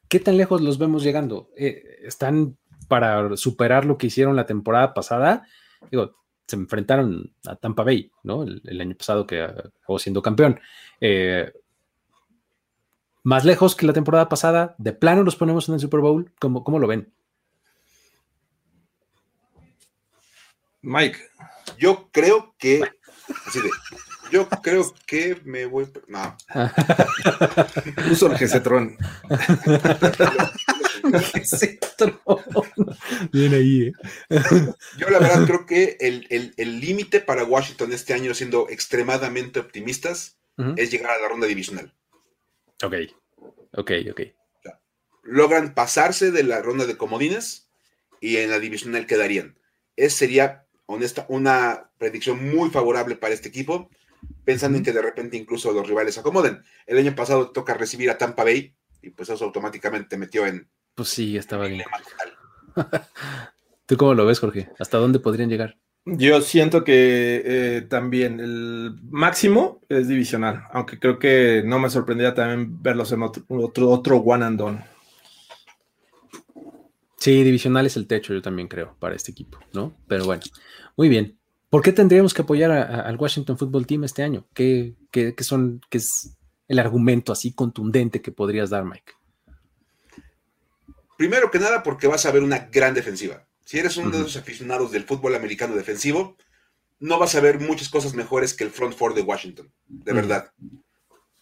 ¿qué 0.08 0.20
tan 0.20 0.38
lejos 0.38 0.62
los 0.62 0.78
vemos 0.78 1.04
llegando? 1.04 1.50
Eh, 1.58 2.00
¿Están 2.04 2.58
para 2.88 3.36
superar 3.38 3.86
lo 3.86 3.98
que 3.98 4.08
hicieron 4.08 4.36
la 4.36 4.46
temporada 4.46 4.94
pasada? 4.94 5.48
Digo, 5.90 6.21
se 6.52 6.56
enfrentaron 6.58 7.34
a 7.48 7.56
Tampa 7.56 7.84
Bay, 7.84 8.12
¿no? 8.24 8.44
El, 8.44 8.82
año 8.82 8.96
pasado 8.96 9.26
que 9.26 9.42
acabó 9.42 9.98
siendo 9.98 10.22
campeón. 10.22 10.60
Eh, 11.00 11.52
más 13.24 13.46
lejos 13.46 13.76
que 13.76 13.86
la 13.86 13.94
temporada 13.94 14.30
pasada, 14.30 14.76
de 14.78 14.94
plano 14.94 15.24
los 15.24 15.36
ponemos 15.36 15.68
en 15.70 15.76
el 15.76 15.80
Super 15.80 16.02
Bowl, 16.02 16.32
¿cómo, 16.40 16.64
cómo 16.64 16.80
lo 16.80 16.88
ven? 16.88 17.14
Mike. 20.82 21.20
Yo 21.78 22.10
creo 22.12 22.56
que, 22.58 22.82
así 23.48 23.60
de, 23.60 23.70
yo 24.32 24.48
creo 24.64 24.94
que 25.06 25.40
me 25.44 25.66
voy, 25.66 25.88
no. 26.08 26.38
Uso 28.12 28.32
el 28.32 28.38
Gesetron. 28.38 28.98
Bien 33.32 33.54
ahí, 33.54 33.88
¿eh? 33.88 33.94
Yo 34.98 35.10
la 35.10 35.20
verdad 35.20 35.46
creo 35.46 35.66
que 35.66 35.98
el 36.00 36.80
límite 36.80 37.20
para 37.22 37.44
Washington 37.44 37.92
este 37.92 38.14
año, 38.14 38.34
siendo 38.34 38.70
extremadamente 38.70 39.60
optimistas, 39.60 40.38
es 40.78 40.92
llegar 40.92 41.12
a 41.12 41.22
la 41.22 41.28
ronda 41.28 41.48
divisional. 41.48 41.94
Ok, 42.84 42.96
ok, 43.74 43.92
ok. 44.12 44.22
logran 45.24 45.74
pasarse 45.74 46.32
de 46.32 46.44
la 46.44 46.62
ronda 46.62 46.86
de 46.86 46.98
comodines 46.98 47.70
y 48.20 48.38
en 48.38 48.50
la 48.50 48.60
divisional 48.60 49.08
quedarían. 49.08 49.60
Esa 49.96 50.18
sería, 50.18 50.66
honesta, 50.86 51.26
una 51.30 51.92
predicción 51.98 52.52
muy 52.52 52.70
favorable 52.70 53.16
para 53.16 53.34
este 53.34 53.50
equipo, 53.50 53.90
pensando 54.44 54.78
en 54.78 54.84
que 54.84 54.94
de 54.94 55.02
repente 55.02 55.38
incluso 55.38 55.72
los 55.72 55.88
rivales 55.88 56.16
se 56.16 56.20
acomoden. 56.20 56.64
El 56.86 56.98
año 56.98 57.16
pasado 57.16 57.52
toca 57.52 57.74
recibir 57.74 58.10
a 58.10 58.18
Tampa 58.18 58.44
Bay 58.44 58.76
y 59.02 59.10
pues 59.12 59.30
eso 59.30 59.46
automáticamente 59.46 60.18
metió 60.18 60.46
en 60.46 60.70
pues 60.96 61.10
sí, 61.10 61.38
estaba 61.38 61.68
bien. 61.68 61.84
¿Tú 63.86 63.98
cómo 63.98 64.14
lo 64.14 64.26
ves, 64.26 64.40
Jorge? 64.40 64.70
¿Hasta 64.80 64.98
dónde 64.98 65.20
podrían 65.20 65.50
llegar? 65.50 65.78
Yo 66.06 66.42
siento 66.42 66.84
que 66.84 67.42
eh, 67.46 67.82
también 67.82 68.40
el 68.40 68.96
máximo 69.04 69.82
es 69.88 70.08
divisional, 70.08 70.64
aunque 70.72 71.00
creo 71.00 71.20
que 71.20 71.64
no 71.66 71.80
me 71.80 71.90
sorprendería 71.90 72.34
también 72.34 72.82
verlos 72.82 73.12
en 73.12 73.22
otro, 73.22 73.44
otro, 73.90 74.18
one 74.18 74.46
and 74.46 74.60
done. 74.60 74.86
Sí, 77.18 77.44
divisional 77.44 77.86
es 77.86 77.98
el 77.98 78.08
techo, 78.08 78.34
yo 78.34 78.42
también 78.42 78.68
creo, 78.68 78.96
para 79.00 79.16
este 79.16 79.32
equipo, 79.32 79.60
¿no? 79.74 79.96
Pero 80.08 80.26
bueno, 80.26 80.42
muy 80.98 81.08
bien. 81.08 81.38
¿Por 81.72 81.82
qué 81.82 81.94
tendríamos 81.94 82.34
que 82.34 82.42
apoyar 82.42 82.70
al 82.70 83.16
Washington 83.16 83.58
Football 83.58 83.88
Team 83.88 84.04
este 84.04 84.24
año? 84.24 84.46
¿Qué, 84.54 84.94
qué, 85.10 85.34
son, 85.40 85.80
¿Qué 85.90 86.00
es 86.00 86.36
el 86.68 86.80
argumento 86.80 87.32
así 87.32 87.54
contundente 87.54 88.22
que 88.22 88.34
podrías 88.34 88.72
dar, 88.72 88.84
Mike? 88.84 89.14
Primero 91.18 91.50
que 91.50 91.60
nada, 91.60 91.82
porque 91.82 92.08
vas 92.08 92.26
a 92.26 92.32
ver 92.32 92.44
una 92.44 92.68
gran 92.70 92.94
defensiva. 92.94 93.48
Si 93.64 93.80
eres 93.80 93.96
uno 93.96 94.10
de 94.10 94.18
esos 94.18 94.36
aficionados 94.36 94.92
del 94.92 95.06
fútbol 95.06 95.34
americano 95.34 95.74
defensivo, 95.74 96.36
no 97.00 97.18
vas 97.18 97.36
a 97.36 97.40
ver 97.40 97.62
muchas 97.62 97.88
cosas 97.88 98.16
mejores 98.16 98.54
que 98.54 98.66
el 98.66 98.72
front 98.72 98.94
four 98.94 99.14
de 99.14 99.22
Washington, 99.22 99.72
de 99.88 100.12
verdad. 100.12 100.52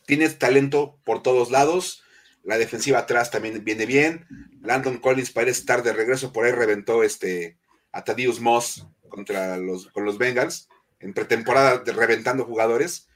Tienes 0.06 0.38
talento 0.38 1.00
por 1.06 1.24
todos 1.24 1.50
lados, 1.50 2.04
la 2.44 2.60
defensiva 2.60 3.00
atrás 3.00 3.32
también 3.32 3.64
viene 3.64 3.88
bien. 3.88 4.28
Landon 4.62 5.00
Collins 5.00 5.32
parece 5.32 5.62
estar 5.62 5.82
de 5.82 5.92
regreso, 5.92 6.32
por 6.32 6.46
ahí 6.46 6.52
reventó 6.52 7.02
este 7.02 7.58
a 7.92 8.04
Thaddeus 8.04 8.40
Moss 8.40 8.86
contra 9.10 9.58
los, 9.58 9.88
con 9.88 10.06
los 10.06 10.18
Bengals 10.18 10.70
en 11.00 11.14
pretemporada 11.14 11.80
de 11.80 11.92
reventando 11.94 12.46
jugadores. 12.46 13.08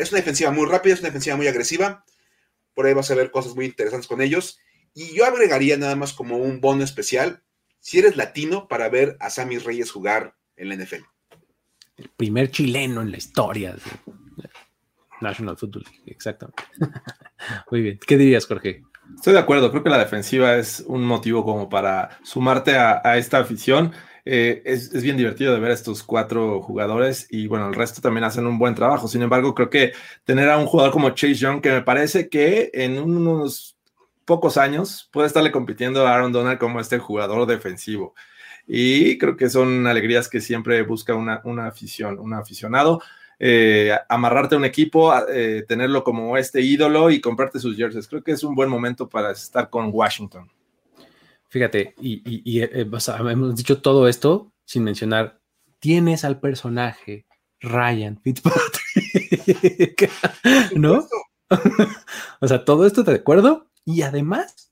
Es 0.00 0.10
una 0.10 0.20
defensiva 0.20 0.50
muy 0.50 0.66
rápida, 0.66 0.94
es 0.94 1.00
una 1.00 1.08
defensiva 1.08 1.36
muy 1.36 1.46
agresiva. 1.46 2.04
Por 2.74 2.86
ahí 2.86 2.94
vas 2.94 3.10
a 3.10 3.14
ver 3.14 3.30
cosas 3.30 3.54
muy 3.54 3.66
interesantes 3.66 4.06
con 4.06 4.20
ellos. 4.20 4.58
Y 4.94 5.14
yo 5.14 5.26
agregaría 5.26 5.76
nada 5.76 5.96
más 5.96 6.12
como 6.12 6.38
un 6.38 6.60
bono 6.60 6.82
especial, 6.82 7.42
si 7.80 7.98
eres 7.98 8.16
latino, 8.16 8.68
para 8.68 8.88
ver 8.88 9.16
a 9.20 9.30
Sammy 9.30 9.58
Reyes 9.58 9.90
jugar 9.90 10.34
en 10.56 10.68
la 10.68 10.76
NFL. 10.76 11.04
El 11.96 12.08
primer 12.16 12.50
chileno 12.50 13.02
en 13.02 13.10
la 13.10 13.16
historia 13.16 13.74
de 13.74 13.80
National 15.20 15.56
Football 15.56 15.86
exactamente. 16.06 16.62
Muy 17.70 17.82
bien. 17.82 18.00
¿Qué 18.06 18.16
dirías, 18.16 18.46
Jorge? 18.46 18.82
Estoy 19.14 19.34
de 19.34 19.38
acuerdo, 19.38 19.70
creo 19.70 19.82
que 19.82 19.90
la 19.90 19.98
defensiva 19.98 20.56
es 20.56 20.80
un 20.86 21.04
motivo 21.04 21.44
como 21.44 21.68
para 21.68 22.18
sumarte 22.22 22.76
a, 22.76 23.16
esta 23.16 23.38
afición. 23.38 23.92
Eh, 24.28 24.60
es, 24.64 24.92
es, 24.92 25.04
bien 25.04 25.16
divertido 25.16 25.54
de 25.54 25.60
ver 25.60 25.70
a 25.70 25.74
estos 25.74 26.02
cuatro 26.02 26.60
jugadores 26.60 27.28
y 27.30 27.46
bueno, 27.46 27.68
el 27.68 27.74
resto 27.74 28.00
también 28.00 28.24
hacen 28.24 28.44
un 28.48 28.58
buen 28.58 28.74
trabajo. 28.74 29.06
Sin 29.06 29.22
embargo, 29.22 29.54
creo 29.54 29.70
que 29.70 29.92
tener 30.24 30.50
a 30.50 30.58
un 30.58 30.66
jugador 30.66 30.92
como 30.92 31.10
Chase 31.10 31.34
Young, 31.34 31.60
que 31.60 31.70
me 31.70 31.82
parece 31.82 32.28
que 32.28 32.70
en 32.74 32.98
unos 32.98 33.76
pocos 34.24 34.58
años 34.58 35.08
puede 35.12 35.28
estarle 35.28 35.52
compitiendo 35.52 36.04
a 36.04 36.12
Aaron 36.12 36.32
Donald 36.32 36.58
como 36.58 36.80
este 36.80 36.98
jugador 36.98 37.46
defensivo. 37.46 38.14
Y 38.66 39.16
creo 39.18 39.36
que 39.36 39.48
son 39.48 39.86
alegrías 39.86 40.28
que 40.28 40.40
siempre 40.40 40.82
busca 40.82 41.14
una, 41.14 41.40
afición, 41.66 42.18
un 42.18 42.34
aficionado. 42.34 43.00
Eh, 43.38 43.92
amarrarte 44.08 44.56
a 44.56 44.58
un 44.58 44.64
equipo, 44.64 45.12
eh, 45.28 45.64
tenerlo 45.68 46.02
como 46.02 46.36
este 46.36 46.62
ídolo 46.62 47.10
y 47.10 47.20
comprarte 47.20 47.60
sus 47.60 47.76
jerseys. 47.76 48.08
Creo 48.08 48.24
que 48.24 48.32
es 48.32 48.42
un 48.42 48.56
buen 48.56 48.68
momento 48.68 49.08
para 49.08 49.30
estar 49.30 49.70
con 49.70 49.90
Washington. 49.92 50.50
Fíjate, 51.56 51.94
y, 52.02 52.60
eh, 52.60 52.86
hemos 53.30 53.56
dicho 53.56 53.80
todo 53.80 54.08
esto 54.08 54.52
sin 54.66 54.84
mencionar, 54.84 55.40
tienes 55.78 56.22
al 56.26 56.38
personaje 56.38 57.24
Ryan 57.60 58.20
Fitzpatrick, 58.20 60.12
¿no? 60.76 61.08
o 62.40 62.46
sea, 62.46 62.62
todo 62.62 62.86
esto, 62.86 63.04
¿de 63.04 63.14
acuerdo? 63.14 63.70
Y 63.86 64.02
además, 64.02 64.70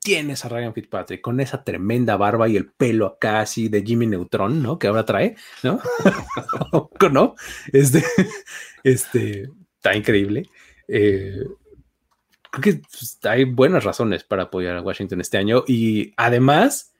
tienes 0.00 0.44
a 0.44 0.48
Ryan 0.48 0.74
Fitzpatrick 0.74 1.20
con 1.20 1.38
esa 1.38 1.62
tremenda 1.62 2.16
barba 2.16 2.48
y 2.48 2.56
el 2.56 2.72
pelo 2.72 3.06
acá 3.06 3.38
así 3.38 3.68
de 3.68 3.84
Jimmy 3.84 4.08
Neutron, 4.08 4.60
¿no? 4.60 4.80
Que 4.80 4.88
ahora 4.88 5.04
trae, 5.04 5.36
¿no? 5.62 5.80
¿No? 7.12 7.36
Este, 7.72 8.02
este, 8.82 9.48
está 9.76 9.94
increíble. 9.94 10.50
Eh, 10.88 11.44
creo 12.52 12.62
que 12.62 12.82
pues, 12.82 13.18
hay 13.24 13.44
buenas 13.44 13.82
razones 13.82 14.22
para 14.22 14.44
apoyar 14.44 14.76
a 14.76 14.82
Washington 14.82 15.20
este 15.20 15.38
año 15.38 15.64
y 15.66 16.12
además 16.16 16.92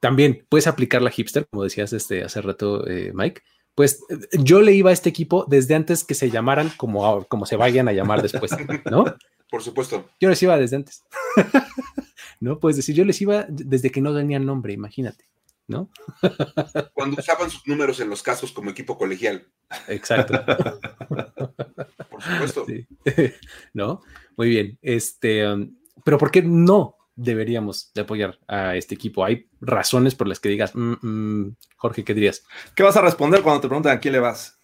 también 0.00 0.46
puedes 0.48 0.66
aplicar 0.66 1.02
la 1.02 1.10
hipster, 1.10 1.48
como 1.48 1.64
decías 1.64 1.92
este, 1.92 2.22
hace 2.22 2.40
rato, 2.40 2.86
eh, 2.86 3.10
Mike. 3.14 3.42
Pues 3.74 4.04
yo 4.32 4.60
le 4.60 4.72
iba 4.72 4.90
a 4.90 4.92
este 4.92 5.08
equipo 5.08 5.46
desde 5.48 5.74
antes 5.74 6.04
que 6.04 6.14
se 6.14 6.30
llamaran 6.30 6.70
como, 6.76 7.24
como 7.24 7.46
se 7.46 7.56
vayan 7.56 7.88
a 7.88 7.92
llamar 7.92 8.22
después, 8.22 8.52
¿no? 8.90 9.04
Por 9.50 9.62
supuesto. 9.62 10.04
Yo 10.20 10.28
les 10.28 10.42
iba 10.42 10.58
desde 10.58 10.76
antes. 10.76 11.04
¿No? 12.40 12.58
Puedes 12.58 12.76
decir, 12.76 12.94
yo 12.94 13.04
les 13.04 13.20
iba 13.22 13.46
desde 13.48 13.90
que 13.90 14.00
no 14.00 14.14
tenían 14.14 14.44
nombre, 14.44 14.72
imagínate, 14.72 15.24
¿no? 15.68 15.90
Cuando 16.94 17.16
usaban 17.18 17.50
sus 17.50 17.66
números 17.66 18.00
en 18.00 18.10
los 18.10 18.22
casos 18.22 18.50
como 18.50 18.70
equipo 18.70 18.98
colegial. 18.98 19.46
Exacto. 19.86 20.34
Por 22.10 22.22
supuesto. 22.22 22.66
¿No? 23.74 24.00
Muy 24.36 24.48
bien. 24.48 24.78
Este, 24.82 25.46
um, 25.46 25.76
pero 26.04 26.18
¿por 26.18 26.32
qué 26.32 26.42
no 26.42 26.96
deberíamos 27.14 27.92
de 27.94 28.00
apoyar 28.00 28.38
a 28.48 28.74
este 28.76 28.94
equipo? 28.96 29.24
¿Hay 29.24 29.48
razones 29.60 30.14
por 30.14 30.26
las 30.26 30.40
que 30.40 30.48
digas, 30.48 30.74
mm, 30.74 30.94
mm, 31.00 31.56
Jorge, 31.76 32.02
qué 32.02 32.14
dirías? 32.14 32.44
¿Qué 32.74 32.82
vas 32.82 32.96
a 32.96 33.02
responder 33.02 33.42
cuando 33.42 33.60
te 33.60 33.68
preguntan 33.68 33.96
a 33.96 34.00
quién 34.00 34.12
le 34.12 34.20
vas? 34.20 34.57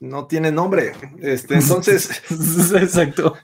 No 0.00 0.26
tiene 0.26 0.52
nombre. 0.52 0.92
Este, 1.20 1.54
entonces, 1.54 2.22
exacto. 2.74 3.36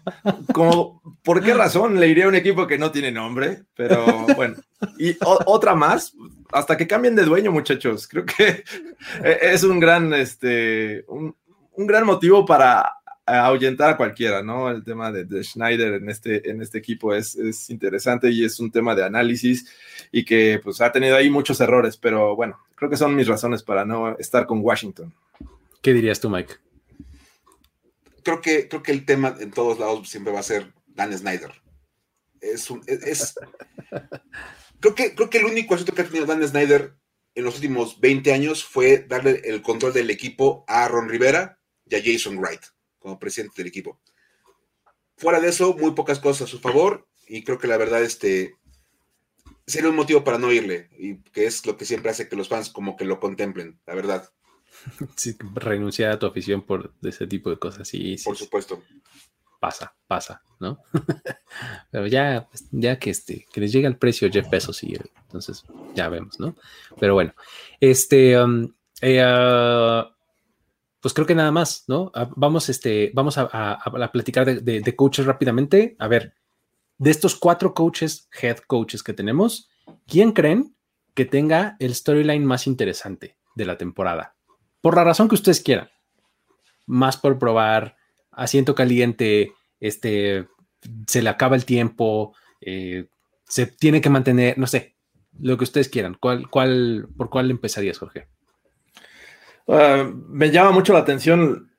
Como, 0.52 1.02
¿Por 1.22 1.42
qué 1.42 1.54
razón 1.54 1.98
le 1.98 2.08
iría 2.08 2.26
a 2.26 2.28
un 2.28 2.34
equipo 2.34 2.66
que 2.66 2.78
no 2.78 2.90
tiene 2.90 3.10
nombre? 3.10 3.62
Pero 3.74 4.26
bueno, 4.36 4.56
y 4.98 5.16
otra 5.20 5.74
más, 5.74 6.14
hasta 6.52 6.76
que 6.76 6.86
cambien 6.86 7.16
de 7.16 7.24
dueño, 7.24 7.50
muchachos. 7.50 8.06
Creo 8.06 8.24
que 8.24 8.64
e, 9.24 9.38
es 9.40 9.64
un 9.64 9.80
gran, 9.80 10.12
este, 10.14 11.04
un, 11.08 11.34
gran 11.76 12.06
motivo 12.06 12.44
para 12.44 12.92
ahuyentar 13.26 13.90
a 13.90 13.96
cualquiera, 13.96 14.42
¿no? 14.42 14.70
El 14.70 14.84
tema 14.84 15.10
de, 15.10 15.42
Schneider 15.42 15.94
en 15.94 16.10
este, 16.10 16.48
en 16.50 16.60
este 16.60 16.78
equipo 16.78 17.14
es, 17.14 17.34
es, 17.36 17.70
interesante 17.70 18.30
y 18.30 18.44
es 18.44 18.60
un 18.60 18.70
tema 18.70 18.94
de 18.94 19.04
análisis 19.04 19.66
y 20.12 20.24
que 20.26 20.60
pues 20.62 20.82
ha 20.82 20.92
tenido 20.92 21.16
ahí 21.16 21.30
muchos 21.30 21.58
errores, 21.60 21.96
pero 21.96 22.36
bueno, 22.36 22.58
creo 22.74 22.90
que 22.90 22.98
son 22.98 23.16
mis 23.16 23.26
razones 23.26 23.62
para 23.62 23.86
no 23.86 24.16
estar 24.18 24.46
con 24.46 24.60
Washington. 24.60 25.12
¿Qué 25.84 25.92
dirías 25.92 26.18
tú, 26.18 26.30
Mike? 26.30 26.54
Creo 28.22 28.40
que, 28.40 28.70
creo 28.70 28.82
que 28.82 28.90
el 28.90 29.04
tema 29.04 29.36
en 29.38 29.50
todos 29.50 29.78
lados 29.78 30.08
siempre 30.08 30.32
va 30.32 30.40
a 30.40 30.42
ser 30.42 30.72
Dan 30.86 31.12
Snyder. 31.12 31.52
Es 32.40 32.70
un, 32.70 32.82
es, 32.86 33.34
creo, 34.80 34.94
que, 34.94 35.14
creo 35.14 35.28
que 35.28 35.36
el 35.36 35.44
único 35.44 35.74
asunto 35.74 35.92
que 35.92 36.00
ha 36.00 36.06
tenido 36.06 36.24
Dan 36.24 36.42
Snyder 36.48 36.94
en 37.34 37.44
los 37.44 37.56
últimos 37.56 38.00
20 38.00 38.32
años 38.32 38.64
fue 38.64 39.04
darle 39.06 39.42
el 39.44 39.60
control 39.60 39.92
del 39.92 40.08
equipo 40.08 40.64
a 40.68 40.88
Ron 40.88 41.10
Rivera 41.10 41.60
y 41.84 41.96
a 41.96 42.02
Jason 42.02 42.38
Wright 42.38 42.62
como 42.98 43.18
presidente 43.18 43.56
del 43.58 43.66
equipo. 43.66 44.00
Fuera 45.18 45.38
de 45.38 45.50
eso, 45.50 45.74
muy 45.74 45.90
pocas 45.90 46.18
cosas 46.18 46.48
a 46.48 46.50
su 46.50 46.60
favor 46.60 47.06
y 47.28 47.44
creo 47.44 47.58
que 47.58 47.68
la 47.68 47.76
verdad 47.76 48.02
este, 48.02 48.54
sería 49.66 49.90
un 49.90 49.96
motivo 49.96 50.24
para 50.24 50.38
no 50.38 50.50
irle 50.50 50.88
y 50.98 51.18
que 51.24 51.44
es 51.44 51.66
lo 51.66 51.76
que 51.76 51.84
siempre 51.84 52.10
hace 52.10 52.26
que 52.26 52.36
los 52.36 52.48
fans 52.48 52.70
como 52.70 52.96
que 52.96 53.04
lo 53.04 53.20
contemplen, 53.20 53.78
la 53.84 53.94
verdad. 53.94 54.30
renunciar 55.54 56.12
a 56.12 56.18
tu 56.18 56.26
afición 56.26 56.62
por 56.62 56.92
ese 57.02 57.26
tipo 57.26 57.50
de 57.50 57.58
cosas. 57.58 57.88
Sí, 57.88 58.16
por 58.24 58.36
supuesto. 58.36 58.82
Pasa, 59.60 59.94
pasa, 60.06 60.42
¿no? 60.60 60.78
Pero 61.90 62.06
ya, 62.06 62.48
ya 62.70 62.98
que 62.98 63.10
este, 63.10 63.46
que 63.50 63.60
les 63.60 63.72
llega 63.72 63.88
el 63.88 63.96
precio 63.96 64.30
Jeff 64.30 64.50
Bezos 64.50 64.82
y 64.84 64.94
entonces 65.22 65.64
ya 65.94 66.08
vemos, 66.08 66.38
¿no? 66.38 66.54
Pero 67.00 67.14
bueno, 67.14 67.34
este, 67.80 68.38
um, 68.38 68.68
eh, 69.00 69.22
ah, 69.24 70.14
pues 71.00 71.12
creo 71.12 71.26
que 71.26 71.34
nada 71.34 71.50
más, 71.50 71.84
¿no? 71.86 72.10
Ah, 72.14 72.30
vamos, 72.36 72.68
este, 72.68 73.10
vamos 73.14 73.36
a, 73.38 74.08
platicar 74.12 74.46
de, 74.46 74.80
de, 74.80 74.96
coaches 74.96 75.26
rápidamente. 75.26 75.96
A 75.98 76.08
ver, 76.08 76.34
de 76.98 77.10
estos 77.10 77.34
cuatro 77.34 77.74
coaches, 77.74 78.28
head 78.40 78.58
coaches 78.66 79.02
que 79.02 79.12
tenemos, 79.12 79.68
¿quién 80.06 80.32
creen 80.32 80.74
que 81.14 81.24
tenga 81.24 81.76
el 81.78 81.94
storyline 81.94 82.44
más 82.44 82.66
interesante 82.66 83.36
de 83.54 83.64
la 83.66 83.76
temporada? 83.76 84.33
Por 84.84 84.96
la 84.96 85.04
razón 85.04 85.30
que 85.30 85.34
ustedes 85.34 85.62
quieran. 85.62 85.88
Más 86.84 87.16
por 87.16 87.38
probar, 87.38 87.96
asiento 88.30 88.74
caliente, 88.74 89.54
este, 89.80 90.46
se 91.06 91.22
le 91.22 91.30
acaba 91.30 91.56
el 91.56 91.64
tiempo, 91.64 92.36
eh, 92.60 93.06
se 93.48 93.66
tiene 93.66 94.02
que 94.02 94.10
mantener, 94.10 94.58
no 94.58 94.66
sé, 94.66 94.94
lo 95.40 95.56
que 95.56 95.64
ustedes 95.64 95.88
quieran. 95.88 96.18
¿Cuál, 96.20 96.50
cuál, 96.50 97.08
¿Por 97.16 97.30
cuál 97.30 97.50
empezarías, 97.50 97.96
Jorge? 97.96 98.28
Ah, 99.68 100.06
me 100.28 100.50
llama 100.50 100.72
mucho 100.72 100.92
la 100.92 100.98
atención 100.98 101.70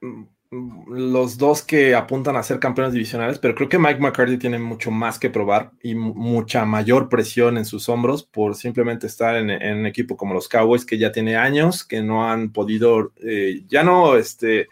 los 0.52 1.38
dos 1.38 1.62
que 1.64 1.96
apuntan 1.96 2.36
a 2.36 2.44
ser 2.44 2.60
campeones 2.60 2.94
divisionales, 2.94 3.40
pero 3.40 3.56
creo 3.56 3.68
que 3.68 3.80
Mike 3.80 4.00
McCarthy 4.00 4.38
tiene 4.38 4.60
mucho 4.60 4.92
más 4.92 5.20
que 5.20 5.30
probar 5.30 5.72
y 5.82 5.96
mucha 5.96 6.66
mayor 6.66 7.10
presión 7.10 7.58
en 7.58 7.66
sus 7.66 7.90
hombros 7.90 8.24
por 8.24 8.56
simplemente 8.56 9.08
estar 9.08 9.36
en, 9.36 9.50
un 9.50 9.86
equipo 9.86 10.16
como 10.16 10.34
los 10.34 10.48
Cowboys, 10.48 10.86
que 10.86 10.98
ya 10.98 11.12
tiene 11.12 11.36
años, 11.36 11.84
que 11.84 12.02
no 12.02 12.30
han 12.30 12.52
podido, 12.52 13.12
eh, 13.24 13.64
ya 13.68 13.84
no, 13.84 14.16
este, 14.16 14.68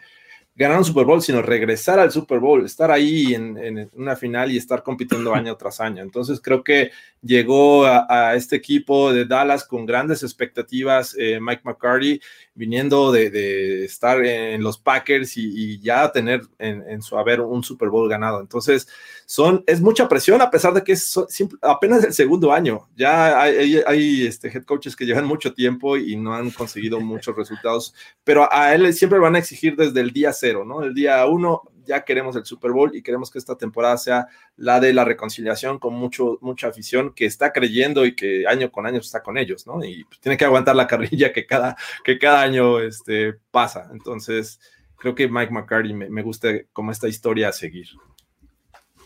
ganar 0.56 0.78
un 0.78 0.84
Super 0.84 1.04
Bowl, 1.04 1.20
sino 1.20 1.42
regresar 1.42 1.98
al 1.98 2.12
Super 2.12 2.38
Bowl, 2.38 2.64
estar 2.64 2.90
ahí 2.90 3.34
en, 3.34 3.90
una 3.94 4.14
final 4.16 4.52
y 4.52 4.56
estar 4.56 4.82
compitiendo 4.82 5.34
año 5.34 5.56
tras 5.56 5.80
año. 5.80 6.02
Entonces 6.02 6.40
creo 6.40 6.62
que 6.62 6.90
llegó 7.24 7.86
a, 7.86 8.34
este 8.34 8.56
equipo 8.56 9.12
de 9.12 9.24
Dallas 9.24 9.64
con 9.64 9.86
grandes 9.86 10.22
expectativas, 10.22 11.16
eh, 11.18 11.38
Mike 11.40 11.62
McCarty, 11.64 12.20
viniendo 12.54 13.10
de, 13.10 13.84
estar 13.84 14.24
en 14.24 14.62
los 14.62 14.78
Packers 14.78 15.36
y, 15.36 15.80
ya 15.80 16.12
tener 16.12 16.42
en, 16.58 17.02
su 17.02 17.18
haber 17.18 17.40
un 17.40 17.64
Super 17.64 17.88
Bowl 17.88 18.08
ganado. 18.08 18.40
Entonces 18.40 18.86
son, 19.26 19.64
es 19.66 19.80
mucha 19.80 20.08
presión 20.08 20.40
a 20.42 20.50
pesar 20.50 20.74
de 20.74 20.84
que 20.84 20.92
es 20.92 21.18
apenas 21.62 22.04
el 22.04 22.12
segundo 22.12 22.52
año. 22.52 22.88
Ya 22.96 23.40
hay, 23.40 24.26
este, 24.26 24.48
head 24.48 24.64
coaches 24.64 24.94
que 24.94 25.06
llevan 25.06 25.26
mucho 25.26 25.54
tiempo 25.54 25.96
y 25.96 26.16
no 26.16 26.34
han 26.34 26.50
conseguido 26.50 27.00
muchos 27.00 27.34
resultados, 27.34 27.94
pero 28.22 28.48
a 28.52 28.74
él 28.74 28.92
siempre 28.92 29.18
van 29.18 29.36
a 29.36 29.38
exigir 29.38 29.76
desde 29.76 30.00
el 30.00 30.10
día 30.10 30.32
¿no? 30.64 30.82
El 30.82 30.94
día 30.94 31.24
uno 31.26 31.62
ya 31.84 32.04
queremos 32.04 32.36
el 32.36 32.44
Super 32.44 32.72
Bowl 32.72 32.94
y 32.94 33.02
queremos 33.02 33.30
que 33.30 33.38
esta 33.38 33.56
temporada 33.56 33.96
sea 33.96 34.28
la 34.56 34.80
de 34.80 34.92
la 34.92 35.04
reconciliación 35.04 35.78
con 35.78 35.94
mucho, 35.94 36.38
mucha 36.40 36.68
afición 36.68 37.14
que 37.14 37.26
está 37.26 37.52
creyendo 37.52 38.04
y 38.04 38.14
que 38.14 38.46
año 38.46 38.70
con 38.70 38.86
año 38.86 38.98
está 38.98 39.22
con 39.22 39.38
ellos, 39.38 39.66
¿no? 39.66 39.84
Y 39.84 40.04
pues, 40.04 40.20
tiene 40.20 40.36
que 40.36 40.44
aguantar 40.44 40.76
la 40.76 40.86
carrilla 40.86 41.32
que 41.32 41.46
cada, 41.46 41.76
que 42.04 42.18
cada 42.18 42.42
año 42.42 42.80
este, 42.80 43.34
pasa. 43.50 43.88
Entonces, 43.92 44.60
creo 44.96 45.14
que 45.14 45.28
Mike 45.28 45.52
McCarthy 45.52 45.92
me, 45.92 46.22
gusta 46.22 46.48
como 46.72 46.90
esta 46.90 47.08
historia 47.08 47.48
a 47.48 47.52
seguir. 47.52 47.88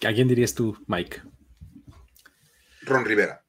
¿A 0.06 0.12
quién 0.12 0.28
dirías 0.28 0.54
tú, 0.54 0.76
Mike? 0.86 1.22
Ron 2.82 3.04
Rivera. 3.04 3.44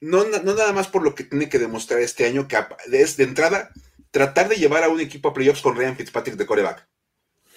No, 0.00 0.24
no, 0.24 0.54
nada 0.54 0.72
más 0.72 0.88
por 0.88 1.02
lo 1.02 1.14
que 1.14 1.24
tiene 1.24 1.48
que 1.48 1.58
demostrar 1.58 2.00
este 2.00 2.26
año, 2.26 2.46
que 2.46 2.58
es 2.92 3.16
de 3.16 3.24
entrada 3.24 3.70
tratar 4.14 4.48
de 4.48 4.54
llevar 4.54 4.84
a 4.84 4.88
un 4.88 5.00
equipo 5.00 5.28
a 5.28 5.34
playoffs 5.34 5.60
con 5.60 5.74
Ryan 5.74 5.96
Fitzpatrick 5.96 6.36
de 6.36 6.46
coreback. 6.46 6.86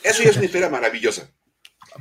Eso 0.07 0.23
ya 0.23 0.29
es 0.29 0.37
una 0.37 0.45
historia 0.45 0.69
maravillosa. 0.69 1.29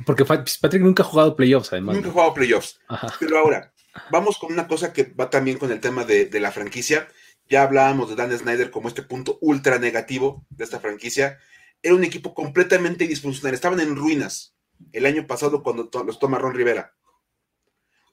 Porque 0.05 0.25
Fitzpatrick 0.25 0.81
nunca 0.81 1.03
ha 1.03 1.05
jugado 1.05 1.35
playoffs, 1.35 1.71
además. 1.73 1.95
Nunca 1.95 2.09
ha 2.09 2.11
jugado 2.11 2.33
playoffs. 2.33 2.79
Pero 3.19 3.37
ahora, 3.37 3.73
vamos 4.11 4.37
con 4.37 4.51
una 4.53 4.67
cosa 4.67 4.93
que 4.93 5.03
va 5.03 5.29
también 5.29 5.57
con 5.57 5.71
el 5.71 5.79
tema 5.79 6.03
de, 6.05 6.29
la 6.39 6.51
franquicia. 6.51 7.07
Ya 7.49 7.63
hablábamos 7.63 8.09
de 8.09 8.15
Dan 8.15 8.37
Snyder 8.37 8.71
como 8.71 8.87
este 8.87 9.03
punto 9.03 9.37
ultra 9.41 9.79
negativo 9.79 10.45
de 10.49 10.63
esta 10.63 10.79
franquicia. 10.79 11.39
Era 11.81 11.95
un 11.95 12.03
equipo 12.03 12.33
completamente 12.33 13.07
disfuncional. 13.07 13.53
Estaban 13.53 13.79
en 13.79 13.95
ruinas 13.95 14.55
el 14.91 15.05
año 15.05 15.25
pasado 15.27 15.63
cuando 15.63 15.89
los 16.05 16.19
toma 16.19 16.37
Ron 16.37 16.55
Rivera. 16.55 16.95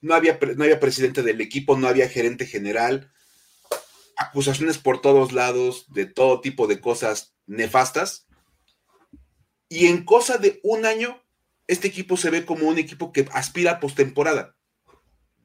No 0.00 0.14
había, 0.14 0.38
no 0.56 0.64
había 0.64 0.80
presidente 0.80 1.22
del 1.22 1.40
equipo, 1.40 1.76
no 1.76 1.88
había 1.88 2.08
gerente 2.08 2.46
general, 2.46 3.10
acusaciones 4.16 4.78
por 4.78 5.00
todos 5.00 5.32
lados 5.32 5.86
de 5.92 6.04
todo 6.04 6.40
tipo 6.40 6.66
de 6.66 6.80
cosas 6.80 7.34
nefastas. 7.46 8.23
Y 9.74 9.88
en 9.88 10.04
cosa 10.04 10.38
de 10.38 10.60
un 10.62 10.86
año, 10.86 11.20
este 11.66 11.88
equipo 11.88 12.16
se 12.16 12.30
ve 12.30 12.46
como 12.46 12.68
un 12.68 12.78
equipo 12.78 13.12
que 13.12 13.28
aspira 13.32 13.72
a 13.72 13.80
postemporada. 13.80 14.54